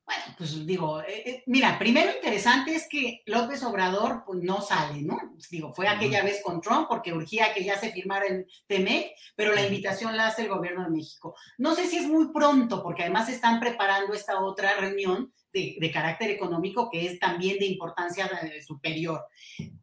Bueno, 0.07 0.23
pues 0.37 0.67
digo, 0.67 1.01
eh, 1.01 1.23
eh, 1.25 1.43
mira, 1.47 1.79
primero 1.79 2.13
interesante 2.15 2.75
es 2.75 2.87
que 2.91 3.23
López 3.25 3.63
Obrador 3.63 4.23
pues, 4.27 4.41
no 4.43 4.61
sale, 4.61 5.01
¿no? 5.01 5.19
Digo, 5.51 5.73
fue 5.73 5.89
aquella 5.89 6.23
vez 6.23 6.43
con 6.45 6.61
Trump 6.61 6.89
porque 6.89 7.15
urgía 7.15 7.55
que 7.55 7.65
ya 7.65 7.79
se 7.79 7.91
firmara 7.91 8.27
el 8.27 8.47
TEMEC, 8.67 9.13
pero 9.35 9.55
la 9.55 9.65
invitación 9.65 10.15
la 10.15 10.27
hace 10.27 10.43
el 10.43 10.51
gobierno 10.51 10.85
de 10.85 10.91
México. 10.91 11.35
No 11.57 11.75
sé 11.75 11.87
si 11.87 11.97
es 11.97 12.07
muy 12.07 12.33
pronto, 12.35 12.83
porque 12.83 13.03
además 13.03 13.31
están 13.31 13.61
preparando 13.61 14.13
esta 14.13 14.45
otra 14.45 14.77
reunión 14.77 15.33
de, 15.55 15.77
de 15.81 15.91
carácter 15.91 16.31
económico 16.31 16.91
que 16.91 17.07
es 17.07 17.19
también 17.19 17.59
de 17.59 17.67
importancia 17.67 18.27
eh, 18.27 18.63
superior. 18.63 19.25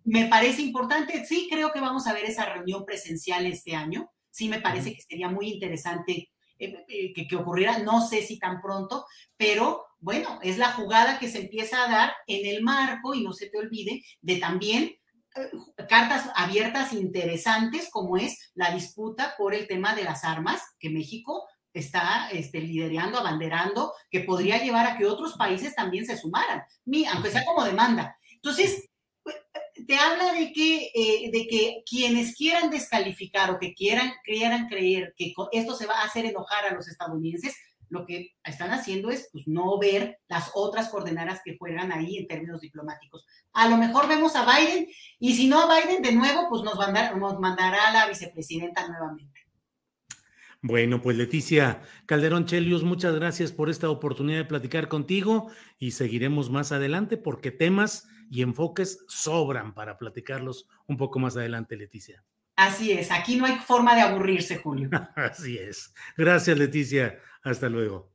Me 0.04 0.28
parece 0.28 0.62
importante, 0.62 1.26
sí 1.26 1.48
creo 1.50 1.72
que 1.72 1.80
vamos 1.80 2.06
a 2.06 2.14
ver 2.14 2.26
esa 2.26 2.46
reunión 2.46 2.86
presencial 2.86 3.48
este 3.48 3.76
año, 3.76 4.12
sí 4.30 4.50
me 4.50 4.62
parece 4.62 4.94
que 4.94 5.02
sería 5.02 5.30
muy 5.30 5.50
interesante 5.50 6.30
que, 6.60 7.28
que 7.28 7.36
ocurriera, 7.36 7.80
no 7.80 8.08
sé 8.08 8.22
si 8.22 8.38
tan 8.38 8.62
pronto, 8.62 9.08
pero 9.36 9.84
bueno, 10.02 10.40
es 10.42 10.58
la 10.58 10.74
jugada 10.74 11.20
que 11.20 11.30
se 11.30 11.40
empieza 11.40 11.84
a 11.84 11.90
dar 11.90 12.14
en 12.28 12.46
el 12.46 12.64
marco, 12.64 13.14
y 13.14 13.24
no 13.24 13.34
se 13.34 13.50
te 13.50 13.58
olvide, 13.58 14.04
de 14.22 14.38
también 14.38 14.92
eh, 15.36 15.50
cartas 15.88 16.30
abiertas 16.36 16.92
interesantes 16.92 17.90
como 17.90 18.18
es 18.18 18.52
la 18.56 18.74
disputa 18.74 19.36
por 19.38 19.54
el 19.54 19.68
tema 19.68 19.96
de 19.96 20.04
las 20.04 20.26
armas 20.26 20.62
que 20.80 20.90
México 20.90 21.48
está 21.74 22.30
este, 22.32 22.60
liderando, 22.60 23.20
abanderando, 23.20 23.94
que 24.10 24.22
podría 24.22 24.62
llevar 24.62 24.88
a 24.88 24.98
que 24.98 25.06
otros 25.06 25.36
países 25.38 25.74
también 25.76 26.06
se 26.06 26.18
sumaran, 26.18 26.64
aunque 27.14 27.32
sea 27.32 27.46
como 27.46 27.64
demanda. 27.64 28.18
Entonces, 28.34 28.90
eh, 29.26 29.84
te 29.88 29.96
habla 29.96 30.34
de 30.34 30.52
que, 30.52 30.92
eh, 30.94 31.30
de 31.32 31.48
que 31.48 31.84
quienes 31.90 32.36
quieran 32.36 32.70
descalificar 32.70 33.52
o 33.52 33.60
que 33.60 33.74
quieran, 33.74 34.12
quieran 34.24 34.68
creer 34.68 35.14
que 35.16 35.34
esto 35.52 35.76
se 35.76 35.86
va 35.86 36.02
a 36.02 36.06
hacer 36.06 36.26
enojar 36.26 36.66
a 36.66 36.74
los 36.74 36.88
estadounidenses, 36.88 37.56
lo 37.92 38.06
que 38.06 38.32
están 38.44 38.72
haciendo 38.72 39.12
es 39.12 39.30
pues, 39.32 39.48
no 39.48 39.78
ver 39.78 40.20
las 40.28 40.52
otras 40.56 40.90
coordenadas 40.90 41.42
que 41.44 41.58
juegan 41.58 41.92
ahí 41.92 42.18
en 42.18 42.28
términos 42.28 42.62
diplomáticos. 42.62 43.28
A 43.54 43.68
lo 43.68 43.78
mejor 43.78 44.08
vemos 44.08 44.36
a 44.36 44.46
Biden 44.46 44.88
y 45.20 45.36
si 45.36 45.48
no 45.48 45.62
a 45.62 45.80
Biden 45.80 46.02
de 46.02 46.14
nuevo, 46.14 46.48
pues 46.50 46.64
nos, 46.64 46.78
nos 46.78 47.40
mandará 47.40 47.90
a 47.90 47.94
la 47.94 48.08
vicepresidenta 48.08 48.88
nuevamente. 48.88 49.42
Bueno, 50.64 51.02
pues 51.02 51.18
Leticia 51.18 51.82
Calderón 52.06 52.46
Chelius, 52.46 52.84
muchas 52.84 53.16
gracias 53.16 53.52
por 53.52 53.70
esta 53.70 53.90
oportunidad 53.90 54.38
de 54.38 54.46
platicar 54.46 54.88
contigo 54.88 55.52
y 55.80 55.92
seguiremos 55.92 56.50
más 56.50 56.72
adelante 56.72 57.18
porque 57.18 57.52
temas 57.52 58.08
y 58.30 58.44
enfoques 58.44 59.04
sobran 59.08 59.74
para 59.74 59.98
platicarlos 59.98 60.68
un 60.88 60.98
poco 60.98 61.20
más 61.20 61.36
adelante, 61.36 61.76
Leticia. 61.76 62.24
Así 62.56 62.92
es, 62.92 63.12
aquí 63.12 63.38
no 63.38 63.46
hay 63.46 63.58
forma 63.58 63.96
de 63.96 64.02
aburrirse, 64.02 64.58
Julio. 64.58 64.90
Así 65.16 65.58
es. 65.58 65.94
Gracias, 66.18 66.58
Leticia. 66.58 67.20
Hasta 67.44 67.70
luego. 67.70 68.12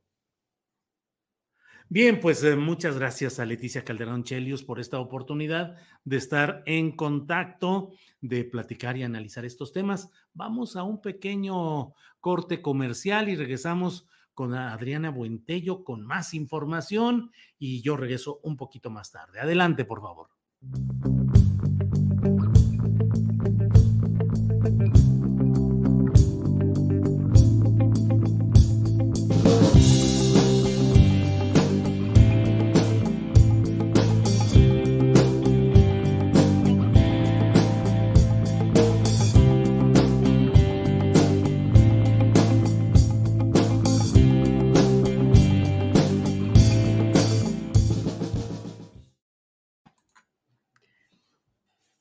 Bien, 1.89 2.19
pues 2.19 2.43
eh, 2.43 2.57
muchas 2.57 2.97
gracias 2.97 3.39
a 3.39 3.45
Leticia 3.45 3.85
Calderón 3.85 4.25
Chelius 4.25 4.61
por 4.61 4.81
esta 4.81 4.99
oportunidad 4.99 5.77
de 6.03 6.17
estar 6.17 6.61
en 6.65 6.91
contacto, 6.91 7.91
de 8.19 8.43
platicar 8.43 8.97
y 8.97 9.03
analizar 9.03 9.45
estos 9.45 9.71
temas. 9.71 10.09
Vamos 10.33 10.75
a 10.75 10.83
un 10.83 11.01
pequeño 11.01 11.93
corte 12.19 12.61
comercial 12.61 13.29
y 13.29 13.37
regresamos 13.37 14.05
con 14.33 14.53
Adriana 14.53 15.11
Buentello 15.11 15.85
con 15.85 16.05
más 16.05 16.33
información 16.33 17.31
y 17.57 17.81
yo 17.81 17.95
regreso 17.95 18.41
un 18.43 18.57
poquito 18.57 18.89
más 18.89 19.11
tarde. 19.11 19.39
Adelante, 19.39 19.85
por 19.85 20.01
favor. 20.01 20.27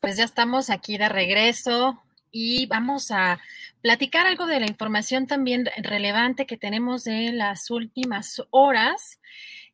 Pues 0.07 0.19
ya 0.19 0.23
estamos 0.23 0.71
aquí 0.71 0.99
de 0.99 1.09
regreso 1.09 2.01
y 2.31 2.67
vamos 2.67 3.11
a 3.11 3.41
platicar 3.81 4.25
algo 4.25 4.47
de 4.47 4.61
la 4.61 4.69
información 4.69 5.27
también 5.27 5.69
relevante 5.79 6.47
que 6.47 6.57
tenemos 6.57 7.03
de 7.03 7.33
las 7.33 7.73
últimas 7.73 8.41
horas. 8.51 9.19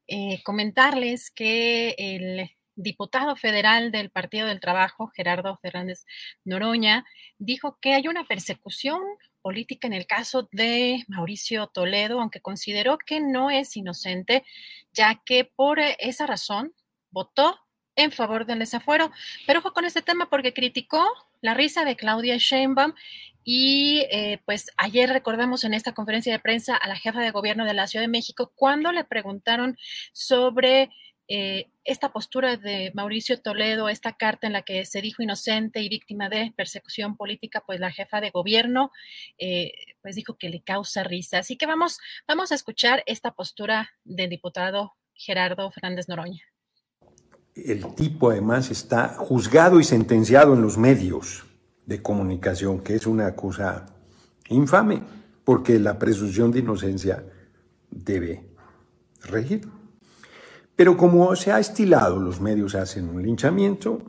Eh, 0.06 0.42
comentarles 0.42 1.30
que 1.30 1.94
el 1.98 2.50
diputado 2.76 3.36
federal 3.36 3.92
del 3.92 4.08
Partido 4.08 4.46
del 4.46 4.60
Trabajo, 4.60 5.08
Gerardo 5.08 5.58
Fernández 5.58 6.06
Noroña, 6.46 7.04
dijo 7.36 7.76
que 7.78 7.92
hay 7.92 8.08
una 8.08 8.24
persecución 8.24 9.02
política 9.42 9.86
en 9.86 9.92
el 9.92 10.06
caso 10.06 10.48
de 10.50 11.04
Mauricio 11.08 11.66
Toledo, 11.66 12.22
aunque 12.22 12.40
consideró 12.40 12.96
que 12.96 13.20
no 13.20 13.50
es 13.50 13.76
inocente, 13.76 14.44
ya 14.94 15.20
que 15.26 15.44
por 15.44 15.78
esa 15.78 16.26
razón 16.26 16.72
votó 17.10 17.58
en 17.96 18.12
favor 18.12 18.46
del 18.46 18.58
desafuero. 18.58 19.10
Pero 19.46 19.60
ojo 19.60 19.72
con 19.72 19.84
este 19.84 20.02
tema 20.02 20.28
porque 20.28 20.54
criticó 20.54 21.06
la 21.40 21.54
risa 21.54 21.84
de 21.84 21.96
Claudia 21.96 22.36
Sheinbaum 22.38 22.94
y 23.44 24.06
eh, 24.10 24.40
pues 24.44 24.70
ayer 24.76 25.10
recordamos 25.10 25.64
en 25.64 25.74
esta 25.74 25.92
conferencia 25.92 26.32
de 26.32 26.38
prensa 26.38 26.76
a 26.76 26.88
la 26.88 26.96
jefa 26.96 27.20
de 27.20 27.32
gobierno 27.32 27.64
de 27.64 27.74
la 27.74 27.86
Ciudad 27.86 28.04
de 28.04 28.08
México 28.08 28.52
cuando 28.54 28.92
le 28.92 29.04
preguntaron 29.04 29.76
sobre 30.12 30.90
eh, 31.28 31.70
esta 31.84 32.12
postura 32.12 32.56
de 32.56 32.92
Mauricio 32.94 33.40
Toledo, 33.40 33.88
esta 33.88 34.12
carta 34.12 34.46
en 34.46 34.52
la 34.52 34.62
que 34.62 34.84
se 34.84 35.00
dijo 35.00 35.22
inocente 35.22 35.80
y 35.80 35.88
víctima 35.88 36.28
de 36.28 36.52
persecución 36.56 37.16
política, 37.16 37.62
pues 37.66 37.80
la 37.80 37.90
jefa 37.90 38.20
de 38.20 38.30
gobierno 38.30 38.92
eh, 39.38 39.72
pues 40.02 40.14
dijo 40.14 40.36
que 40.36 40.50
le 40.50 40.62
causa 40.62 41.04
risa. 41.04 41.38
Así 41.38 41.56
que 41.56 41.66
vamos, 41.66 41.98
vamos 42.28 42.52
a 42.52 42.54
escuchar 42.54 43.02
esta 43.06 43.32
postura 43.32 43.90
del 44.04 44.30
diputado 44.30 44.94
Gerardo 45.14 45.70
Fernández 45.70 46.08
Noroña 46.08 46.51
el 47.54 47.94
tipo 47.94 48.30
además 48.30 48.70
está 48.70 49.08
juzgado 49.08 49.78
y 49.78 49.84
sentenciado 49.84 50.54
en 50.54 50.62
los 50.62 50.78
medios 50.78 51.44
de 51.86 52.00
comunicación, 52.00 52.80
que 52.80 52.94
es 52.94 53.06
una 53.06 53.34
cosa 53.34 53.86
infame, 54.48 55.02
porque 55.44 55.78
la 55.78 55.98
presunción 55.98 56.50
de 56.50 56.60
inocencia 56.60 57.24
debe 57.90 58.46
regir. 59.24 59.68
Pero 60.76 60.96
como 60.96 61.34
se 61.36 61.52
ha 61.52 61.58
estilado, 61.58 62.18
los 62.18 62.40
medios 62.40 62.74
hacen 62.74 63.08
un 63.08 63.22
linchamiento, 63.22 64.02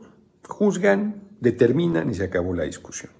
juzgan, 0.48 1.22
determinan 1.40 2.10
y 2.10 2.14
se 2.14 2.24
acabó 2.24 2.54
la 2.54 2.64
discusión. 2.64 3.12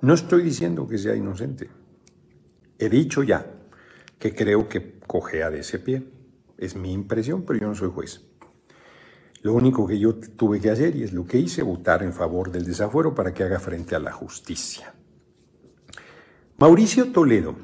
No 0.00 0.14
estoy 0.14 0.42
diciendo 0.42 0.88
que 0.88 0.98
sea 0.98 1.14
inocente. 1.14 1.68
He 2.78 2.88
dicho 2.88 3.22
ya 3.22 3.46
que 4.18 4.34
creo 4.34 4.68
que 4.68 4.98
cojea 5.06 5.50
de 5.50 5.60
ese 5.60 5.78
pie. 5.78 6.02
Es 6.56 6.74
mi 6.74 6.92
impresión, 6.92 7.42
pero 7.42 7.60
yo 7.60 7.68
no 7.68 7.74
soy 7.74 7.90
juez. 7.90 8.22
Lo 9.42 9.54
único 9.54 9.86
que 9.86 9.98
yo 9.98 10.14
tuve 10.14 10.60
que 10.60 10.70
hacer, 10.70 10.94
y 10.96 11.02
es 11.02 11.12
lo 11.12 11.26
que 11.26 11.38
hice, 11.38 11.62
votar 11.62 12.02
en 12.02 12.12
favor 12.12 12.50
del 12.50 12.64
desafuero 12.64 13.14
para 13.14 13.34
que 13.34 13.42
haga 13.42 13.58
frente 13.58 13.94
a 13.96 13.98
la 13.98 14.12
justicia. 14.12 14.94
Mauricio 16.58 17.10
Toledo 17.10 17.56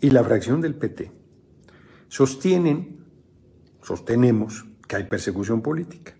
y 0.00 0.10
la 0.10 0.22
fracción 0.22 0.60
del 0.60 0.74
PT 0.74 1.10
sostienen, 2.08 3.06
sostenemos 3.82 4.66
que 4.86 4.96
hay 4.96 5.04
persecución 5.04 5.62
política. 5.62 6.14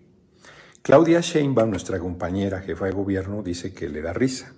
Claudia 0.81 1.21
Sheinbaum, 1.21 1.69
nuestra 1.69 1.99
compañera 1.99 2.61
jefa 2.61 2.85
de 2.85 2.91
gobierno, 2.93 3.43
dice 3.43 3.73
que 3.73 3.87
le 3.89 4.01
da 4.01 4.11
risa. 4.11 4.53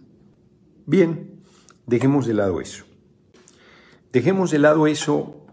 Bien, 0.85 1.41
dejemos 1.85 2.25
de 2.25 2.33
lado 2.35 2.61
eso. 2.61 2.85
Dejemos 4.13 4.49
de 4.49 4.59
lado 4.59 4.87
eso 4.87 5.45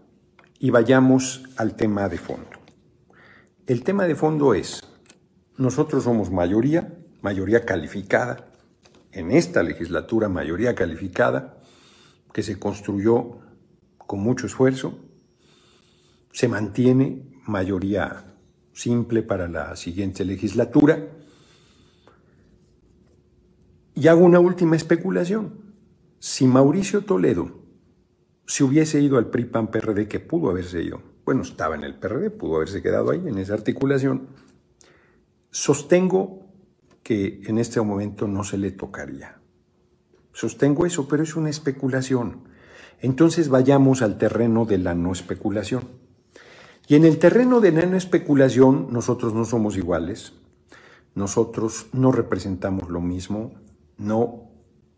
y 0.57 0.69
vayamos 0.69 1.43
al 1.57 1.75
tema 1.75 2.07
de 2.07 2.17
fondo. 2.17 2.52
El 3.65 3.85
tema 3.85 4.05
de 4.05 4.15
fondo 4.15 4.53
es, 4.53 4.83
nosotros 5.57 6.03
somos 6.03 6.29
mayoría, 6.29 6.97
mayoría 7.21 7.63
calificada, 7.63 8.51
en 9.13 9.31
esta 9.31 9.63
legislatura 9.63 10.27
mayoría 10.27 10.75
calificada, 10.75 11.61
que 12.33 12.43
se 12.43 12.59
construyó 12.59 13.39
con 13.97 14.19
mucho 14.19 14.47
esfuerzo, 14.47 14.99
se 16.33 16.49
mantiene 16.49 17.23
mayoría 17.45 18.35
simple 18.73 19.23
para 19.23 19.47
la 19.47 19.77
siguiente 19.77 20.25
legislatura. 20.25 21.07
Y 23.95 24.07
hago 24.07 24.25
una 24.25 24.41
última 24.41 24.75
especulación. 24.75 25.73
Si 26.19 26.47
Mauricio 26.47 27.05
Toledo 27.05 27.61
se 28.45 28.65
hubiese 28.65 28.99
ido 28.99 29.17
al 29.17 29.29
PRI-PAN-PRD, 29.29 30.09
que 30.09 30.19
pudo 30.19 30.49
haberse 30.49 30.83
ido, 30.83 31.12
bueno, 31.25 31.43
estaba 31.43 31.75
en 31.75 31.83
el 31.83 31.95
PRD, 31.95 32.29
pudo 32.31 32.57
haberse 32.57 32.81
quedado 32.81 33.11
ahí 33.11 33.21
en 33.25 33.37
esa 33.37 33.53
articulación. 33.53 34.27
Sostengo 35.51 36.47
que 37.01 37.41
en 37.45 37.57
este 37.57 37.79
momento 37.81 38.27
no 38.27 38.43
se 38.43 38.57
le 38.57 38.71
tocaría. 38.71 39.39
Sostengo 40.33 40.85
eso, 40.85 41.07
pero 41.07 41.23
es 41.23 41.35
una 41.35 41.49
especulación. 41.49 42.47
Entonces 42.99 43.49
vayamos 43.49 44.01
al 44.01 44.17
terreno 44.17 44.65
de 44.65 44.77
la 44.79 44.95
no 44.95 45.11
especulación. 45.11 45.83
Y 46.87 46.95
en 46.95 47.05
el 47.05 47.19
terreno 47.19 47.61
de 47.61 47.71
la 47.71 47.85
no 47.85 47.95
especulación 47.95 48.87
nosotros 48.91 49.33
no 49.33 49.45
somos 49.45 49.77
iguales, 49.77 50.33
nosotros 51.15 51.87
no 51.93 52.11
representamos 52.11 52.89
lo 52.89 52.99
mismo, 52.99 53.53
no 53.97 54.49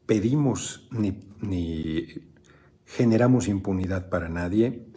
pedimos 0.06 0.88
ni, 0.92 1.20
ni 1.42 2.08
generamos 2.86 3.48
impunidad 3.48 4.10
para 4.10 4.30
nadie 4.30 4.88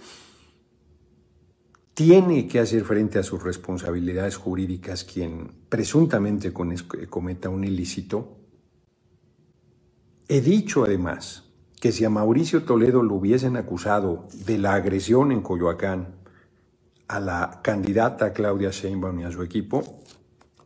tiene 1.99 2.47
que 2.47 2.61
hacer 2.61 2.85
frente 2.85 3.19
a 3.19 3.25
sus 3.25 3.43
responsabilidades 3.43 4.37
jurídicas 4.37 5.03
quien 5.03 5.51
presuntamente 5.69 6.53
cometa 6.53 7.49
un 7.49 7.65
ilícito. 7.65 8.37
He 10.29 10.41
dicho 10.41 10.85
además 10.85 11.51
que 11.81 11.91
si 11.91 12.05
a 12.05 12.09
Mauricio 12.09 12.63
Toledo 12.63 13.03
lo 13.03 13.17
hubiesen 13.17 13.57
acusado 13.57 14.29
de 14.47 14.59
la 14.59 14.75
agresión 14.75 15.33
en 15.33 15.43
Coyoacán 15.43 16.15
a 17.09 17.19
la 17.19 17.59
candidata 17.65 18.33
Claudia 18.33 18.71
Sheinbaum 18.71 19.19
y 19.19 19.25
a 19.25 19.33
su 19.33 19.43
equipo, 19.43 19.99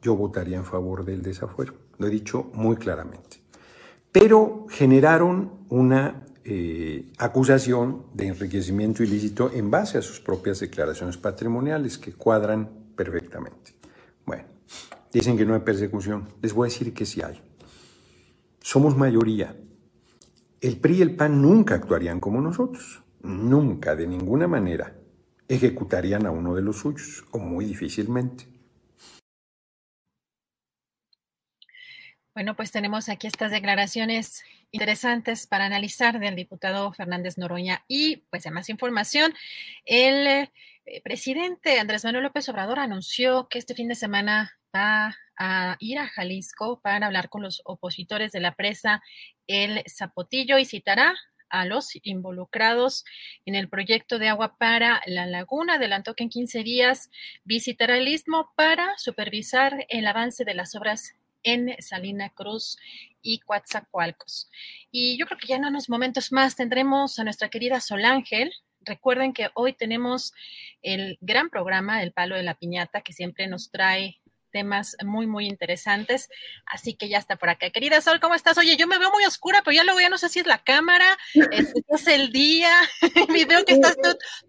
yo 0.02 0.14
votaría 0.14 0.58
en 0.58 0.66
favor 0.66 1.02
del 1.02 1.22
desafuero. 1.22 1.72
Lo 1.96 2.08
he 2.08 2.10
dicho 2.10 2.50
muy 2.52 2.76
claramente. 2.76 3.38
Pero 4.12 4.66
generaron 4.68 5.64
una 5.70 6.26
eh, 6.44 7.12
acusación 7.18 8.06
de 8.14 8.26
enriquecimiento 8.26 9.02
ilícito 9.02 9.50
en 9.52 9.70
base 9.70 9.98
a 9.98 10.02
sus 10.02 10.20
propias 10.20 10.60
declaraciones 10.60 11.16
patrimoniales 11.16 11.98
que 11.98 12.12
cuadran 12.12 12.68
perfectamente. 12.96 13.74
Bueno, 14.26 14.44
dicen 15.12 15.36
que 15.36 15.44
no 15.44 15.54
hay 15.54 15.60
persecución. 15.60 16.28
Les 16.40 16.52
voy 16.52 16.66
a 16.66 16.70
decir 16.70 16.92
que 16.92 17.06
sí 17.06 17.22
hay. 17.22 17.40
Somos 18.60 18.96
mayoría. 18.96 19.56
El 20.60 20.76
PRI 20.78 20.98
y 20.98 21.02
el 21.02 21.16
PAN 21.16 21.42
nunca 21.42 21.74
actuarían 21.74 22.20
como 22.20 22.40
nosotros. 22.40 23.02
Nunca, 23.22 23.94
de 23.94 24.06
ninguna 24.06 24.48
manera, 24.48 24.96
ejecutarían 25.48 26.26
a 26.26 26.30
uno 26.30 26.54
de 26.54 26.62
los 26.62 26.78
suyos, 26.78 27.24
o 27.30 27.38
muy 27.38 27.64
difícilmente. 27.64 28.46
Bueno, 32.34 32.56
pues 32.56 32.72
tenemos 32.72 33.10
aquí 33.10 33.26
estas 33.26 33.50
declaraciones 33.50 34.42
interesantes 34.70 35.46
para 35.46 35.66
analizar 35.66 36.18
del 36.18 36.34
diputado 36.34 36.90
Fernández 36.94 37.36
Noroña 37.36 37.84
y 37.88 38.24
pues 38.30 38.44
de 38.44 38.50
más 38.50 38.70
información, 38.70 39.34
el 39.84 40.26
eh, 40.26 40.50
presidente 41.04 41.78
Andrés 41.78 42.06
Manuel 42.06 42.24
López 42.24 42.48
Obrador 42.48 42.78
anunció 42.78 43.48
que 43.48 43.58
este 43.58 43.74
fin 43.74 43.88
de 43.88 43.96
semana 43.96 44.58
va 44.74 45.14
a 45.36 45.76
ir 45.78 45.98
a 45.98 46.08
Jalisco 46.08 46.80
para 46.80 47.04
hablar 47.04 47.28
con 47.28 47.42
los 47.42 47.60
opositores 47.66 48.32
de 48.32 48.40
la 48.40 48.54
presa 48.54 49.02
El 49.46 49.84
Zapotillo 49.86 50.56
y 50.56 50.64
citará 50.64 51.14
a 51.50 51.66
los 51.66 51.90
involucrados 52.02 53.04
en 53.44 53.56
el 53.56 53.68
proyecto 53.68 54.18
de 54.18 54.30
agua 54.30 54.56
para 54.56 55.02
la 55.04 55.26
laguna. 55.26 55.74
Adelantó 55.74 56.14
que 56.14 56.24
en 56.24 56.30
15 56.30 56.62
días 56.62 57.10
visitará 57.44 57.98
el 57.98 58.08
istmo 58.08 58.52
para 58.56 58.96
supervisar 58.96 59.84
el 59.90 60.06
avance 60.06 60.46
de 60.46 60.54
las 60.54 60.74
obras 60.74 61.14
en 61.42 61.74
Salina 61.80 62.30
Cruz 62.30 62.78
y 63.22 63.40
Coatzacoalcos. 63.40 64.50
Y 64.90 65.18
yo 65.18 65.26
creo 65.26 65.38
que 65.38 65.46
ya 65.46 65.56
en 65.56 65.64
unos 65.64 65.88
momentos 65.88 66.32
más 66.32 66.56
tendremos 66.56 67.18
a 67.18 67.24
nuestra 67.24 67.48
querida 67.48 67.80
Sol 67.80 68.04
Ángel. 68.04 68.52
Recuerden 68.80 69.32
que 69.32 69.50
hoy 69.54 69.72
tenemos 69.74 70.32
el 70.82 71.18
gran 71.20 71.50
programa 71.50 72.02
El 72.02 72.12
Palo 72.12 72.36
de 72.36 72.42
la 72.42 72.54
Piñata 72.54 73.02
que 73.02 73.12
siempre 73.12 73.46
nos 73.46 73.70
trae 73.70 74.21
temas 74.52 74.96
muy, 75.04 75.26
muy 75.26 75.46
interesantes. 75.46 76.28
Así 76.66 76.94
que 76.94 77.08
ya 77.08 77.18
está 77.18 77.36
por 77.36 77.48
acá. 77.48 77.70
Querida 77.70 78.00
Sol, 78.00 78.20
¿cómo 78.20 78.34
estás? 78.34 78.58
Oye, 78.58 78.76
yo 78.76 78.86
me 78.86 78.98
veo 78.98 79.10
muy 79.10 79.24
oscura, 79.24 79.62
pero 79.64 79.74
ya 79.74 79.84
luego 79.84 80.00
ya 80.00 80.08
no 80.08 80.18
sé 80.18 80.28
si 80.28 80.38
es 80.38 80.46
la 80.46 80.62
cámara, 80.62 81.18
es, 81.50 81.72
es 81.88 82.06
el 82.06 82.30
día, 82.30 82.70
y 83.36 83.44
veo 83.44 83.64
que 83.64 83.74
estás 83.74 83.96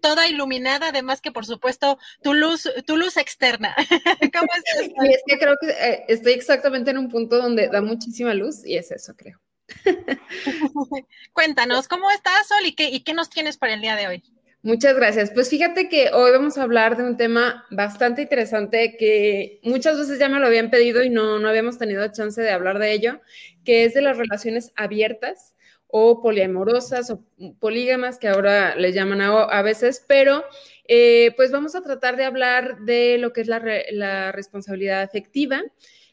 toda 0.00 0.28
iluminada, 0.28 0.88
además 0.88 1.20
que 1.20 1.32
por 1.32 1.46
supuesto 1.46 1.98
tu 2.22 2.34
luz, 2.34 2.68
tu 2.86 2.96
luz 2.96 3.16
externa. 3.16 3.74
¿Cómo 4.32 4.48
estás? 4.54 4.90
es 5.10 5.22
que 5.26 5.38
creo 5.38 5.54
que 5.60 5.70
eh, 5.70 6.04
estoy 6.08 6.34
exactamente 6.34 6.90
en 6.90 6.98
un 6.98 7.08
punto 7.08 7.38
donde 7.38 7.68
da 7.68 7.80
muchísima 7.80 8.34
luz 8.34 8.64
y 8.64 8.76
es 8.76 8.90
eso, 8.90 9.14
creo. 9.16 9.40
Cuéntanos, 11.32 11.88
¿cómo 11.88 12.10
estás, 12.10 12.46
Sol? 12.46 12.64
¿Y 12.64 12.74
qué, 12.74 12.90
¿Y 12.90 13.00
qué 13.00 13.14
nos 13.14 13.30
tienes 13.30 13.56
para 13.56 13.74
el 13.74 13.80
día 13.80 13.96
de 13.96 14.08
hoy? 14.08 14.22
Muchas 14.64 14.96
gracias. 14.96 15.30
Pues 15.30 15.50
fíjate 15.50 15.90
que 15.90 16.08
hoy 16.14 16.30
vamos 16.30 16.56
a 16.56 16.62
hablar 16.62 16.96
de 16.96 17.02
un 17.02 17.18
tema 17.18 17.66
bastante 17.70 18.22
interesante 18.22 18.96
que 18.96 19.60
muchas 19.62 19.98
veces 19.98 20.18
ya 20.18 20.30
me 20.30 20.40
lo 20.40 20.46
habían 20.46 20.70
pedido 20.70 21.04
y 21.04 21.10
no, 21.10 21.38
no 21.38 21.50
habíamos 21.50 21.76
tenido 21.76 22.08
chance 22.08 22.40
de 22.40 22.50
hablar 22.50 22.78
de 22.78 22.92
ello, 22.92 23.20
que 23.62 23.84
es 23.84 23.92
de 23.92 24.00
las 24.00 24.16
relaciones 24.16 24.72
abiertas 24.74 25.54
o 25.86 26.22
poliamorosas 26.22 27.10
o 27.10 27.22
polígamas 27.60 28.16
que 28.16 28.28
ahora 28.28 28.74
le 28.74 28.94
llaman 28.94 29.20
a, 29.20 29.60
veces, 29.60 30.02
pero 30.08 30.42
eh, 30.88 31.34
pues 31.36 31.52
vamos 31.52 31.74
a 31.74 31.82
tratar 31.82 32.16
de 32.16 32.24
hablar 32.24 32.78
de 32.86 33.18
lo 33.18 33.34
que 33.34 33.42
es 33.42 33.48
la, 33.48 34.32
responsabilidad 34.32 35.02
afectiva. 35.02 35.60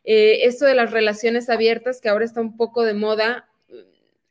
Eh, 0.03 0.39
esto 0.43 0.65
de 0.65 0.75
las 0.75 0.91
relaciones 0.91 1.49
abiertas 1.49 2.01
que 2.01 2.09
ahora 2.09 2.25
está 2.25 2.41
un 2.41 2.57
poco 2.57 2.83
de 2.83 2.95
moda, 2.95 3.47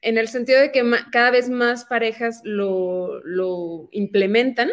en 0.03 0.19
el 0.19 0.29
sentido 0.29 0.61
de 0.61 0.73
que 0.73 0.83
cada 1.13 1.31
vez 1.31 1.49
más 1.49 1.85
parejas 1.85 2.41
lo, 2.45 3.89
implementan. 3.93 4.71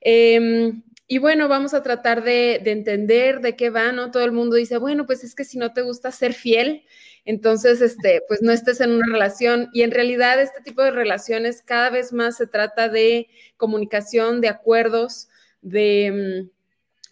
Em, 0.00 0.82
y 1.08 1.18
bueno, 1.18 1.48
vamos 1.48 1.74
a 1.74 1.82
tratar 1.82 2.24
de, 2.24 2.56
entender 2.64 3.40
de 3.40 3.56
qué 3.56 3.70
va, 3.70 3.92
¿no? 3.92 4.10
Todo 4.10 4.24
el 4.24 4.32
mundo 4.32 4.56
dice, 4.56 4.78
bueno, 4.78 5.06
pues 5.06 5.24
es 5.24 5.34
que 5.34 5.44
si 5.44 5.58
no 5.58 5.72
te 5.72 5.82
gusta 5.82 6.10
ser 6.10 6.32
fiel, 6.32 6.84
entonces, 7.24 7.80
este, 7.80 8.22
pues 8.28 8.40
no 8.40 8.52
estés 8.52 8.80
en 8.80 8.92
una 8.92 9.06
relación. 9.06 9.68
Y 9.72 9.82
en 9.82 9.90
realidad 9.90 10.40
este 10.40 10.62
tipo 10.62 10.82
de 10.82 10.92
relaciones 10.92 11.60
cada 11.62 11.90
vez 11.90 12.12
más 12.12 12.36
se 12.36 12.46
trata 12.46 12.88
de 12.88 13.28
comunicación, 13.56 14.40
de 14.40 14.48
acuerdos, 14.48 15.28
de, 15.60 16.48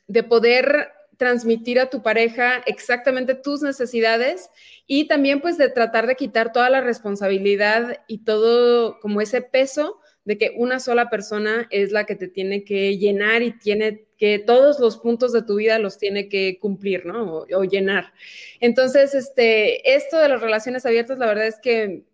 de 0.07 0.23
poder 0.23 0.93
transmitir 1.25 1.81
a 1.81 1.89
tu 1.89 2.03
pareja 2.03 2.63
exactamente 2.67 3.35
tus 3.35 3.63
necesidades 3.63 4.51
y 4.87 5.09
también 5.09 5.41
pues 5.41 5.57
de 5.57 5.71
tratar 5.71 6.07
de 6.07 6.17
quitar 6.17 6.53
toda 6.53 6.69
la 6.69 6.83
responsabilidad 6.83 8.03
y 8.09 8.25
todo 8.25 9.01
como 9.01 9.23
ese 9.23 9.41
peso 9.41 10.01
de 10.27 10.37
que 10.37 10.53
una 10.55 10.81
sola 10.81 11.09
persona 11.09 11.67
es 11.71 11.93
la 11.93 12.05
que 12.05 12.15
te 12.15 12.29
tiene 12.29 12.63
que 12.63 12.99
llenar 12.99 13.43
y 13.43 13.59
tiene 13.59 14.05
que 14.19 14.39
todos 14.39 14.79
los 14.81 14.99
puntos 14.99 15.33
de 15.33 15.41
tu 15.41 15.57
vida 15.57 15.79
los 15.79 15.97
tiene 15.97 16.29
que 16.29 16.59
cumplir, 16.61 17.07
¿no? 17.07 17.47
O, 17.51 17.65
llenar. 17.65 18.13
Entonces, 18.61 19.15
este, 19.15 19.95
esto 19.95 20.19
de 20.19 20.29
las 20.29 20.43
relaciones 20.43 20.85
abiertas, 20.85 21.19
la 21.19 21.27
verdad 21.27 21.47
es 21.47 21.59
que 21.59 22.05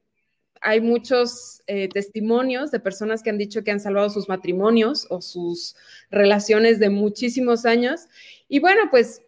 hay 0.61 0.81
muchos 0.81 1.63
eh, 1.67 1.89
testimonios 1.89 2.71
de 2.71 2.79
personas 2.79 3.25
que 3.25 3.31
han 3.31 3.39
dicho 3.39 3.65
que 3.65 3.73
han 3.73 3.81
salvado 3.81 4.09
sus 4.11 4.29
matrimonios 4.29 5.09
o 5.11 5.21
sus 5.21 5.75
relaciones 6.11 6.79
de 6.79 6.91
muchísimos 6.91 7.65
años. 7.65 8.07
Y 8.51 8.59
bueno, 8.59 8.83
pues 8.91 9.23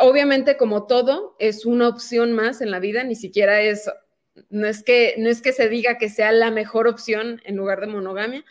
obviamente 0.00 0.58
como 0.58 0.86
todo, 0.86 1.34
es 1.38 1.64
una 1.64 1.88
opción 1.88 2.34
más 2.34 2.60
en 2.60 2.70
la 2.70 2.78
vida, 2.78 3.04
ni 3.04 3.16
siquiera 3.16 3.62
es, 3.62 3.90
no 4.50 4.66
es 4.66 4.82
que, 4.82 5.14
no 5.16 5.30
es 5.30 5.40
que 5.40 5.52
se 5.52 5.70
diga 5.70 5.96
que 5.96 6.10
sea 6.10 6.30
la 6.30 6.50
mejor 6.50 6.86
opción 6.86 7.40
en 7.46 7.56
lugar 7.56 7.80
de 7.80 7.86
monogamia, 7.86 8.44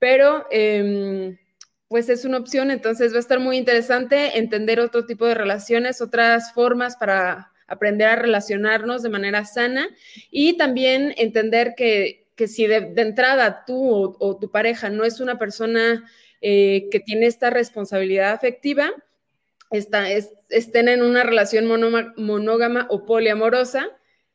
pero 0.00 0.46
em, 0.50 1.38
pues 1.86 2.08
es 2.08 2.24
una 2.24 2.38
opción, 2.38 2.72
entonces 2.72 3.12
va 3.12 3.18
a 3.18 3.20
estar 3.20 3.38
muy 3.38 3.56
interesante 3.56 4.36
entender 4.36 4.80
otro 4.80 5.06
tipo 5.06 5.26
de 5.26 5.34
relaciones, 5.34 6.02
otras 6.02 6.52
formas 6.52 6.96
para 6.96 7.52
aprender 7.68 8.08
a 8.08 8.16
relacionarnos 8.16 9.04
de 9.04 9.10
manera 9.10 9.44
sana 9.44 9.88
y 10.28 10.56
también 10.56 11.14
entender 11.18 11.74
que, 11.76 12.26
si 12.48 12.66
de, 12.66 12.94
entrada 12.96 13.64
tú 13.64 14.16
o, 14.18 14.38
tu 14.38 14.50
pareja 14.50 14.90
no 14.90 15.04
es 15.04 15.20
una 15.20 15.38
persona 15.38 16.04
eh, 16.40 16.88
que 16.90 16.98
tiene 16.98 17.26
esta 17.26 17.50
responsabilidad 17.50 18.32
afectiva, 18.32 18.92
está, 19.70 20.08
estén 20.10 20.88
en 20.88 21.02
una 21.02 21.22
relación 21.22 21.66
monógama 22.16 22.86
o 22.90 23.04
poliamorosa, 23.04 23.88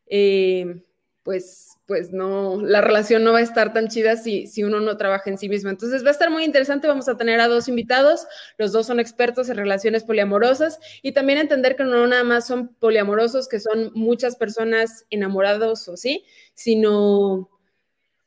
eh, 0.08 0.82
pues, 1.24 1.78
pues 1.86 2.12
no, 2.12 2.62
la 2.62 2.82
relación 2.82 3.24
no 3.24 3.32
va 3.32 3.40
a 3.40 3.44
estar 3.44 3.74
tan 3.74 3.88
chida 3.88 4.18
si, 4.18 4.46
si 4.46 4.64
uno 4.64 4.82
no 4.82 4.98
trabaja 4.98 5.30
en 5.30 5.38
sí 5.38 5.48
mismo. 5.48 5.70
Entonces 5.70 6.04
va 6.04 6.10
a 6.10 6.12
estar 6.12 6.30
muy 6.30 6.44
interesante. 6.44 6.88
Vamos 6.88 7.08
a 7.08 7.18
tener 7.18 7.40
a 7.40 7.48
dos 7.48 7.68
invitados. 7.70 8.28
Los 8.58 8.74
dos 8.74 8.88
son 8.88 9.00
expertos 9.00 9.50
en 9.50 9.58
relaciones 9.58 10.04
poliamorosas 10.04 10.80
y 11.02 11.14
también 11.14 11.40
entender 11.40 11.76
que 11.76 11.86
no 11.86 12.06
nada 12.08 12.24
más 12.26 12.46
son 12.46 12.76
poliamorosos, 12.76 13.48
que 13.48 13.60
son 13.60 13.92
muchas 13.96 14.36
personas 14.36 15.06
enamorados 15.10 15.88
o 15.88 15.96
sí, 15.96 16.26
sino, 16.54 17.50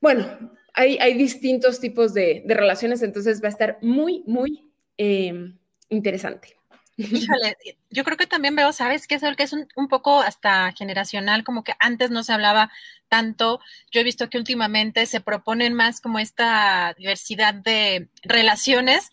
bueno, 0.01 0.57
hay, 0.73 0.97
hay 0.99 1.15
distintos 1.15 1.81
tipos 1.81 2.15
de, 2.15 2.45
relaciones. 2.47 3.03
Entonces 3.03 3.43
va 3.43 3.49
a 3.49 3.51
estar 3.51 3.79
muy, 3.83 4.23
muy 4.27 4.73
eh, 4.97 5.53
interesante. 5.91 6.56
Híjole, 6.97 7.57
yo 7.91 8.05
creo 8.05 8.17
que 8.17 8.27
también 8.27 8.57
veo, 8.57 8.73
¿sabes 8.73 9.07
qué 9.07 9.19
que 9.19 9.43
es 9.43 9.53
un, 9.53 9.69
un, 9.77 9.89
poco 9.89 10.21
hasta 10.21 10.73
generacional, 10.73 11.45
como 11.45 11.63
que 11.63 11.75
antes 11.79 12.11
no 12.11 12.23
se 12.23 12.33
hablaba 12.33 12.71
tanto. 13.09 13.61
Yo 13.91 14.01
he 14.01 14.05
visto 14.05 14.31
que 14.31 14.39
últimamente 14.39 15.07
se 15.07 15.21
proponen 15.21 15.75
más 15.75 16.01
como 16.01 16.19
esta 16.19 16.95
diversidad 16.97 17.55
de 17.55 18.09
relaciones 18.23 19.13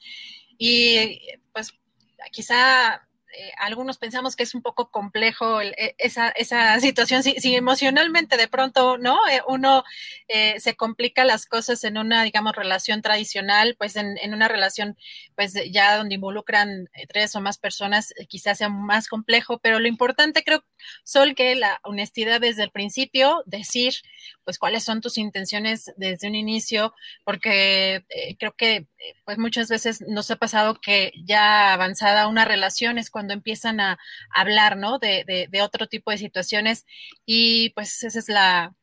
y 0.58 1.20
pues 1.52 1.74
quizá 2.32 3.08
eh, 3.36 3.52
algunos 3.58 3.98
pensamos 3.98 4.36
que 4.36 4.44
es 4.44 4.54
un 4.54 4.62
poco 4.62 4.92
complejo 4.92 5.62
e, 5.62 5.96
esa, 5.98 6.30
esa, 6.30 6.80
situación, 6.80 7.24
si, 7.24 7.56
emocionalmente 7.56 8.38
de 8.38 8.48
pronto, 8.48 8.98
¿no? 8.98 9.18
Eh, 9.28 9.42
uno 9.48 9.84
eh, 10.28 10.60
se 10.60 10.76
complica 10.76 11.24
las 11.26 11.46
cosas 11.46 11.84
en 11.84 11.98
una, 11.98 12.24
digamos, 12.24 12.56
relación 12.56 13.02
tradicional, 13.02 13.76
pues 13.78 13.96
en, 13.96 14.18
en 14.20 14.34
una 14.34 14.48
relación, 14.48 14.98
pues 15.36 15.54
ya 15.72 15.98
donde 15.98 16.16
involucran 16.16 16.90
tres 17.08 17.36
o 17.36 17.42
más 17.42 17.58
personas, 17.58 18.14
quizás 18.28 18.60
sea 18.60 18.70
más 18.70 19.08
complejo, 19.08 19.60
pero 19.60 19.80
lo 19.80 19.88
importante 19.88 20.44
creo, 20.44 20.64
Sol, 21.04 21.36
que 21.36 21.56
la 21.56 21.80
honestidad 21.84 22.42
desde 22.42 22.64
el 22.64 22.72
principio, 22.72 23.44
decir, 23.46 23.94
pues 24.44 24.60
cuáles 24.60 24.84
son 24.84 25.02
tus 25.02 25.18
intenciones 25.18 25.92
desde 25.98 26.28
un 26.28 26.36
inicio, 26.36 26.94
porque 27.24 28.06
creo 28.38 28.56
que, 28.56 28.88
pues 29.26 29.38
muchas 29.38 29.70
veces 29.70 30.02
nos 30.08 30.30
ha 30.32 30.36
pasado 30.36 30.80
que 30.82 31.12
ya 31.26 31.74
avanzada 31.74 32.28
una 32.28 32.46
relación 32.46 32.98
es 32.98 33.10
cuando 33.10 33.34
empiezan 33.34 33.80
a 33.80 34.00
hablar, 34.30 34.78
¿no? 34.78 35.00
De, 35.00 35.48
otro 35.64 35.88
tipo 35.88 36.12
de 36.12 36.18
situaciones 36.18 36.86
y 37.26 37.70
pues 37.72 38.04
esa 38.04 38.20
es 38.20 38.28
la, 38.28 38.76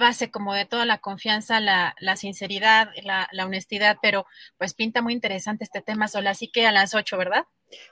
base 0.00 0.30
como 0.30 0.52
de 0.54 0.64
toda 0.64 0.84
la 0.84 0.98
confianza, 0.98 1.60
la, 1.60 1.94
sinceridad, 2.16 2.88
la, 3.04 3.46
honestidad, 3.46 3.98
pero 4.02 4.26
pues 4.58 4.74
pinta 4.74 5.02
muy 5.02 5.12
interesante 5.12 5.64
este 5.64 5.82
tema, 5.82 6.08
Sola, 6.08 6.30
así 6.30 6.48
que 6.48 6.66
a 6.66 6.72
las 6.72 6.94
ocho, 6.94 7.16
¿verdad? 7.16 7.44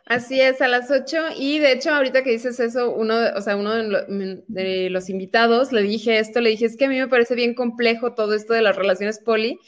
Así 0.06 0.40
es, 0.40 0.60
a 0.60 0.68
las 0.68 0.90
ocho, 0.90 1.26
y 1.36 1.58
de 1.58 1.72
hecho 1.72 1.94
ahorita 1.94 2.22
que 2.22 2.30
dices 2.30 2.58
eso, 2.60 2.90
uno, 2.90 3.14
o 3.36 3.40
sea, 3.40 3.56
uno 3.56 3.74
de, 3.74 4.90
los 4.90 5.08
invitados 5.08 5.72
le 5.72 5.82
dije 5.82 6.18
esto, 6.18 6.40
le 6.40 6.50
dije, 6.50 6.66
es 6.66 6.76
que 6.76 6.86
a 6.86 6.88
mí 6.88 6.98
me 6.98 7.08
parece 7.08 7.34
bien 7.34 7.54
complejo 7.54 8.14
todo 8.14 8.34
esto 8.34 8.52
de 8.52 8.62
las 8.62 8.76
relaciones 8.76 9.18
poli, 9.18 9.58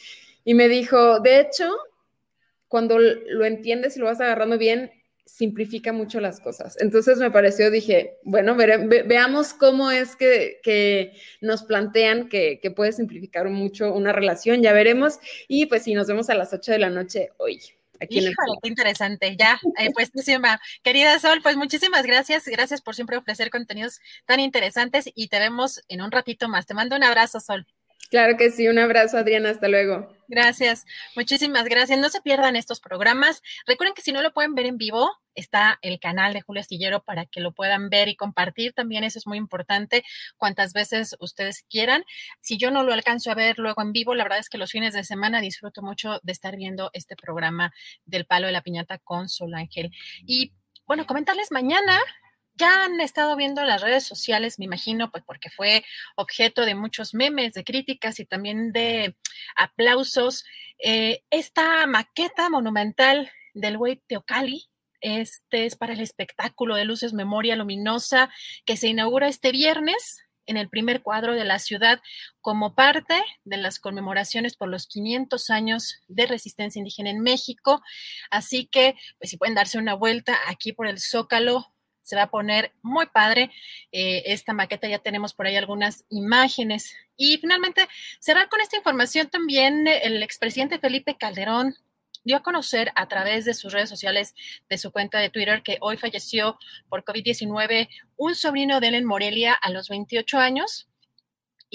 y 0.47 0.55
me 0.55 0.68
dijo, 0.68 1.18
de 1.18 1.41
hecho, 1.41 1.68
cuando 2.68 2.98
lo 2.98 3.44
entiendes 3.44 3.96
y 3.96 4.00
lo 4.00 4.06
vas 4.06 4.20
agarrando 4.20 4.58
bien, 4.58 4.90
simplifica 5.26 5.92
mucho 5.92 6.20
las 6.20 6.40
cosas. 6.40 6.76
Entonces 6.80 7.18
me 7.18 7.30
pareció, 7.30 7.70
dije, 7.70 8.18
bueno, 8.22 8.56
veamos 8.56 9.52
cómo 9.52 9.90
es 9.90 10.16
que, 10.16 11.12
nos 11.40 11.64
plantean 11.64 12.28
que, 12.28 12.60
puede 12.74 12.92
simplificar 12.92 13.48
mucho 13.50 13.92
una 13.92 14.12
relación, 14.12 14.62
ya 14.62 14.72
veremos. 14.72 15.18
Y 15.48 15.66
pues 15.66 15.82
sí, 15.82 15.94
nos 15.94 16.06
vemos 16.06 16.30
a 16.30 16.34
las 16.34 16.52
8 16.52 16.72
de 16.72 16.78
la 16.78 16.90
noche 16.90 17.30
hoy. 17.38 17.60
Aquí 18.00 18.18
Híjole, 18.18 18.58
qué 18.62 18.68
interesante. 18.68 19.36
Ya, 19.38 19.58
eh, 19.78 19.90
pues, 19.94 20.10
querida 20.82 21.18
Sol, 21.18 21.40
pues 21.42 21.56
muchísimas 21.56 22.04
gracias. 22.04 22.46
Gracias 22.46 22.80
por 22.80 22.94
siempre 22.94 23.16
ofrecer 23.16 23.50
contenidos 23.50 24.00
tan 24.26 24.38
interesantes 24.38 25.10
y 25.14 25.28
te 25.28 25.38
vemos 25.38 25.82
en 25.88 26.02
un 26.02 26.12
ratito 26.12 26.48
más. 26.48 26.66
Te 26.66 26.74
mando 26.74 26.94
un 26.94 27.02
abrazo, 27.02 27.40
Sol. 27.40 27.66
Claro 28.10 28.36
que 28.36 28.50
sí, 28.50 28.68
un 28.68 28.78
abrazo 28.78 29.18
Adriana, 29.18 29.50
hasta 29.50 29.68
luego. 29.68 30.15
Gracias, 30.28 30.84
muchísimas 31.14 31.64
gracias. 31.64 31.98
No 31.98 32.08
se 32.08 32.20
pierdan 32.20 32.56
estos 32.56 32.80
programas. 32.80 33.42
Recuerden 33.66 33.94
que 33.94 34.02
si 34.02 34.12
no 34.12 34.22
lo 34.22 34.32
pueden 34.32 34.55
ver 34.55 34.66
en 34.66 34.76
vivo, 34.76 35.10
está 35.36 35.78
el 35.82 36.00
canal 36.00 36.32
de 36.32 36.40
Julio 36.40 36.60
Astillero 36.60 37.05
para 37.05 37.26
que 37.26 37.40
lo 37.40 37.52
puedan 37.52 37.90
ver 37.90 38.08
y 38.08 38.16
compartir 38.16 38.72
también, 38.72 39.05
eso 39.05 39.18
es 39.18 39.26
muy 39.26 39.38
importante, 39.38 40.05
cuantas 40.36 40.72
veces 40.72 41.14
ustedes 41.20 41.64
quieran. 41.68 42.05
Si 42.40 42.56
yo 42.56 42.70
no 42.70 42.82
lo 42.82 42.92
alcanzo 42.92 43.30
a 43.30 43.34
ver 43.34 43.58
luego 43.58 43.82
en 43.82 43.92
vivo, 43.92 44.14
la 44.14 44.24
verdad 44.24 44.38
es 44.38 44.48
que 44.48 44.58
los 44.58 44.72
fines 44.72 44.94
de 44.94 45.05
semana 45.05 45.40
disfruto 45.40 45.82
mucho 45.82 46.18
de 46.22 46.32
estar 46.32 46.56
viendo 46.56 46.90
este 46.92 47.16
programa 47.16 47.72
del 48.05 48.26
Palo 48.26 48.46
de 48.46 48.52
la 48.52 48.62
Piñata 48.62 48.98
con 48.98 49.28
Sol 49.28 49.55
Ángel. 49.55 49.92
Y 50.26 50.52
bueno, 50.86 51.06
comentarles 51.06 51.52
mañana 51.52 52.00
ya 52.57 52.85
han 52.85 53.01
estado 53.01 53.36
viendo 53.36 53.62
las 53.65 53.83
redes 53.83 54.05
sociales, 54.05 54.59
me 54.59 54.65
imagino, 54.65 55.10
pues 55.10 55.25
porque 55.25 55.51
fue 55.51 55.85
objeto 56.17 56.65
de 56.65 56.75
muchos 56.75 57.15
memes, 57.15 57.55
de 57.55 57.65
críticas 57.65 58.20
y 58.20 58.25
también 58.25 58.73
de 58.73 59.17
aplausos. 59.57 60.44
Eh, 60.78 61.23
esta 61.31 61.86
maqueta 61.86 62.49
monumental 62.49 63.31
del 63.55 63.78
güey 63.78 64.02
Teocali, 64.07 64.68
este 65.01 65.67
es 65.67 65.76
para 65.76 65.93
el 65.93 66.01
espectáculo 66.01 66.75
de 66.75 66.85
luces 66.85 67.12
Memoria 67.12 67.57
Luminosa 67.57 68.31
que 68.65 68.76
se 68.76 68.89
inaugura 68.89 69.28
este 69.28 69.52
viernes 69.52 70.26
en 70.47 70.57
el 70.57 70.68
primer 70.68 71.02
cuadro 71.02 71.35
de 71.35 71.44
la 71.44 71.59
ciudad 71.59 72.01
como 72.41 72.75
parte 72.75 73.20
de 73.44 73.57
las 73.57 73.78
conmemoraciones 73.78 74.57
por 74.57 74.68
los 74.68 74.86
500 74.86 75.51
años 75.51 76.01
de 76.09 76.26
resistencia 76.26 76.78
indígena 76.78 77.10
en 77.10 77.20
México. 77.20 77.83
Así 78.31 78.67
que, 78.67 78.94
pues 79.18 79.31
si 79.31 79.36
pueden 79.36 79.55
darse 79.55 79.78
una 79.78 79.94
vuelta 79.94 80.36
aquí 80.49 80.73
por 80.73 80.86
el 80.86 81.01
Zócalo, 81.01 81.73
se 82.07 82.15
va 82.15 82.23
a 82.23 82.31
poner 82.31 82.73
muy 82.83 83.07
padre. 83.07 83.51
Eh, 83.91 84.23
esta 84.26 84.52
maqueta 84.52 84.89
ya 84.89 85.01
tenemos 85.01 85.35
por 85.35 85.47
ahí 85.47 85.57
algunas 85.57 86.05
imágenes. 86.09 86.94
Y 87.17 87.39
finalmente, 87.39 87.89
cerrar 88.20 88.49
con 88.49 88.60
esta 88.60 88.76
información 88.76 89.28
también, 89.28 89.89
el 89.89 90.23
expresidente 90.23 90.78
Felipe 90.78 91.17
Calderón 91.17 91.75
dio 92.23 92.36
a 92.36 92.43
conocer 92.43 92.93
a 92.94 93.09
través 93.09 93.44
de 93.44 93.55
sus 93.55 93.73
redes 93.73 93.89
sociales, 93.89 94.35
de 94.68 94.78
su 94.78 94.93
cuenta 94.93 95.18
de 95.18 95.31
Twitter, 95.31 95.62
que 95.62 95.78
hoy 95.81 95.97
falleció 95.97 96.59
por 96.89 97.05
COVID-19 97.05 97.89
un 98.17 98.35
sobrino 98.36 98.78
de 98.81 98.89
él 98.89 98.94
en 98.94 99.05
Morelia 99.05 99.52
a 99.52 99.70
los 99.70 99.89
28 99.89 100.39
años 100.39 100.89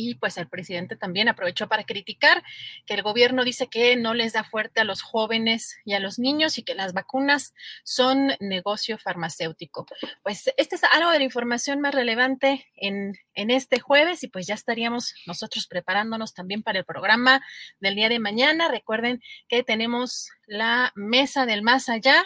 y 0.02 0.16
pues 0.16 0.38
el 0.38 0.48
presidente 0.48 0.96
también 0.96 1.30
aprovechó 1.30 1.68
para 1.68 1.84
criticar 1.84 2.44
que 2.86 2.96
el 2.96 3.04
gobierno 3.04 3.44
dice 3.44 3.68
que 3.68 3.96
no 3.96 4.14
les 4.14 4.34
da 4.34 4.44
fuerte 4.44 4.82
a 4.82 4.84
los 4.84 5.02
jóvenes 5.02 5.78
y 5.86 5.94
a 5.94 6.00
los 6.00 6.18
niños 6.18 6.58
y 6.58 6.64
que 6.64 6.74
las 6.74 6.94
vacunas 6.94 7.54
son 7.84 8.34
negocio 8.40 8.98
farmacéutico. 8.98 9.86
Pues 10.24 10.52
este 10.58 10.76
es 10.76 10.84
algo 10.84 11.12
de 11.12 11.20
la 11.20 11.24
información 11.24 11.82
más 11.82 11.94
relevante 11.94 12.68
en, 12.76 13.16
en 13.36 13.52
este 13.52 13.80
jueves 13.80 14.24
y 14.24 14.28
pues 14.28 14.48
ya 14.48 14.56
estaríamos 14.56 15.14
nosotros 15.28 15.68
preparándonos 15.68 16.34
también 16.34 16.64
para 16.64 16.80
el 16.80 16.86
programa 16.86 17.44
del 17.80 17.96
día 17.96 18.10
de 18.10 18.20
mañana. 18.20 18.70
Recuerden 18.70 19.22
que 19.48 19.64
tenemos 19.64 20.32
la 20.48 20.92
mesa 20.96 21.46
del 21.46 21.62
más 21.62 21.90
allá 21.90 22.24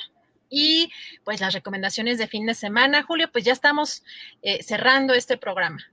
y 0.49 0.91
pues 1.23 1.41
las 1.41 1.53
recomendaciones 1.53 2.17
de 2.17 2.27
fin 2.27 2.45
de 2.45 2.53
semana. 2.53 3.03
Julio, 3.03 3.29
pues 3.31 3.43
ya 3.43 3.51
estamos 3.51 4.03
eh, 4.41 4.63
cerrando 4.63 5.13
este 5.13 5.37
programa. 5.37 5.83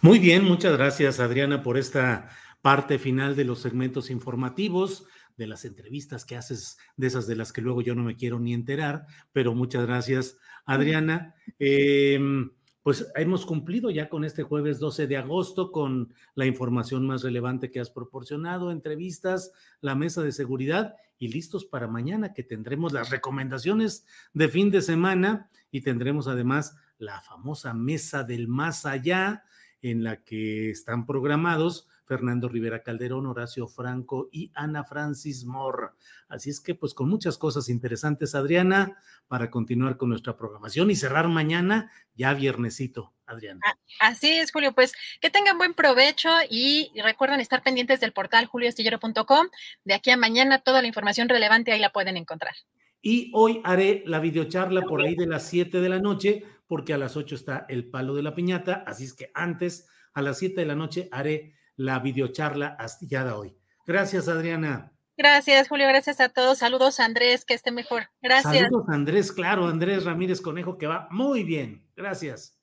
Muy 0.00 0.18
bien, 0.18 0.44
muchas 0.44 0.76
gracias 0.76 1.20
Adriana 1.20 1.62
por 1.62 1.76
esta 1.76 2.30
parte 2.62 2.98
final 2.98 3.36
de 3.36 3.44
los 3.44 3.60
segmentos 3.60 4.10
informativos, 4.10 5.04
de 5.36 5.46
las 5.46 5.64
entrevistas 5.64 6.24
que 6.24 6.36
haces, 6.36 6.78
de 6.96 7.06
esas 7.06 7.26
de 7.26 7.36
las 7.36 7.52
que 7.52 7.60
luego 7.60 7.82
yo 7.82 7.94
no 7.94 8.02
me 8.02 8.16
quiero 8.16 8.40
ni 8.40 8.54
enterar, 8.54 9.06
pero 9.32 9.54
muchas 9.54 9.86
gracias 9.86 10.38
Adriana. 10.66 11.34
Em, 11.58 12.50
pues 12.82 13.06
hemos 13.16 13.44
cumplido 13.44 13.90
ya 13.90 14.08
con 14.08 14.24
este 14.24 14.42
jueves 14.42 14.78
12 14.78 15.06
de 15.06 15.16
agosto 15.16 15.72
con 15.72 16.14
la 16.34 16.46
información 16.46 17.06
más 17.06 17.22
relevante 17.22 17.70
que 17.70 17.80
has 17.80 17.90
proporcionado, 17.90 18.70
entrevistas, 18.70 19.52
la 19.80 19.94
mesa 19.94 20.22
de 20.22 20.32
seguridad 20.32 20.94
y 21.18 21.28
listos 21.28 21.64
para 21.64 21.86
mañana 21.86 22.32
que 22.32 22.44
tendremos 22.44 22.92
las 22.92 23.10
recomendaciones 23.10 24.06
de 24.32 24.48
fin 24.48 24.70
de 24.70 24.80
semana 24.80 25.50
y 25.70 25.82
tendremos 25.82 26.28
además 26.28 26.76
la 26.98 27.20
famosa 27.20 27.74
mesa 27.74 28.24
del 28.24 28.48
más 28.48 28.86
allá 28.86 29.44
en 29.82 30.02
la 30.04 30.22
que 30.22 30.70
están 30.70 31.06
programados 31.06 31.88
Fernando 32.08 32.48
Rivera 32.48 32.82
Calderón, 32.82 33.26
Horacio 33.26 33.68
Franco 33.68 34.28
y 34.32 34.50
Ana 34.54 34.82
Francis 34.82 35.44
Moore. 35.44 35.88
Así 36.28 36.50
es 36.50 36.60
que 36.60 36.74
pues 36.74 36.94
con 36.94 37.08
muchas 37.08 37.36
cosas 37.36 37.68
interesantes, 37.68 38.34
Adriana, 38.34 38.96
para 39.28 39.50
continuar 39.50 39.98
con 39.98 40.08
nuestra 40.08 40.36
programación 40.36 40.90
y 40.90 40.96
cerrar 40.96 41.28
mañana 41.28 41.92
ya 42.14 42.32
viernesito, 42.32 43.12
Adriana. 43.26 43.60
Así 44.00 44.30
es, 44.30 44.50
Julio, 44.50 44.74
pues 44.74 44.94
que 45.20 45.30
tengan 45.30 45.58
buen 45.58 45.74
provecho 45.74 46.30
y 46.50 46.90
recuerden 47.02 47.40
estar 47.40 47.62
pendientes 47.62 48.00
del 48.00 48.12
portal 48.12 48.46
julioastillero.com. 48.46 49.48
De 49.84 49.94
aquí 49.94 50.10
a 50.10 50.16
mañana 50.16 50.60
toda 50.60 50.80
la 50.80 50.88
información 50.88 51.28
relevante 51.28 51.72
ahí 51.72 51.80
la 51.80 51.92
pueden 51.92 52.16
encontrar. 52.16 52.54
Y 53.00 53.30
hoy 53.32 53.60
haré 53.64 54.02
la 54.06 54.18
videocharla 54.18 54.82
por 54.82 55.02
ahí 55.02 55.14
de 55.14 55.26
las 55.26 55.46
7 55.46 55.80
de 55.80 55.88
la 55.88 56.00
noche, 56.00 56.42
porque 56.68 56.92
a 56.92 56.98
las 56.98 57.16
8 57.16 57.34
está 57.34 57.66
el 57.68 57.90
palo 57.90 58.14
de 58.14 58.22
la 58.22 58.34
piñata, 58.34 58.84
así 58.86 59.04
es 59.04 59.14
que 59.14 59.32
antes, 59.34 59.88
a 60.14 60.22
las 60.22 60.38
7 60.38 60.60
de 60.60 60.66
la 60.66 60.76
noche, 60.76 61.08
haré 61.10 61.54
la 61.74 61.98
videocharla 61.98 62.68
astillada 62.78 63.36
hoy. 63.36 63.56
Gracias, 63.86 64.28
Adriana. 64.28 64.92
Gracias, 65.16 65.68
Julio. 65.68 65.88
Gracias 65.88 66.20
a 66.20 66.28
todos. 66.28 66.58
Saludos, 66.58 67.00
Andrés, 67.00 67.44
que 67.44 67.54
esté 67.54 67.72
mejor. 67.72 68.10
Gracias. 68.22 68.54
Saludos, 68.54 68.84
Andrés, 68.88 69.32
claro, 69.32 69.66
Andrés 69.66 70.04
Ramírez 70.04 70.40
Conejo, 70.40 70.78
que 70.78 70.86
va 70.86 71.08
muy 71.10 71.42
bien. 71.42 71.84
Gracias. 71.96 72.56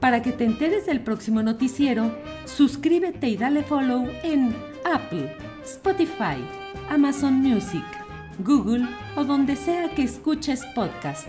Para 0.00 0.20
que 0.22 0.32
te 0.32 0.44
enteres 0.44 0.86
del 0.86 1.02
próximo 1.02 1.42
noticiero, 1.42 2.14
suscríbete 2.44 3.28
y 3.28 3.36
dale 3.36 3.62
follow 3.62 4.06
en 4.22 4.54
Apple, 4.84 5.34
Spotify, 5.64 6.44
Amazon 6.90 7.34
Music, 7.34 7.84
Google 8.40 8.86
o 9.16 9.24
donde 9.24 9.56
sea 9.56 9.88
que 9.94 10.02
escuches 10.02 10.64
podcast. 10.74 11.28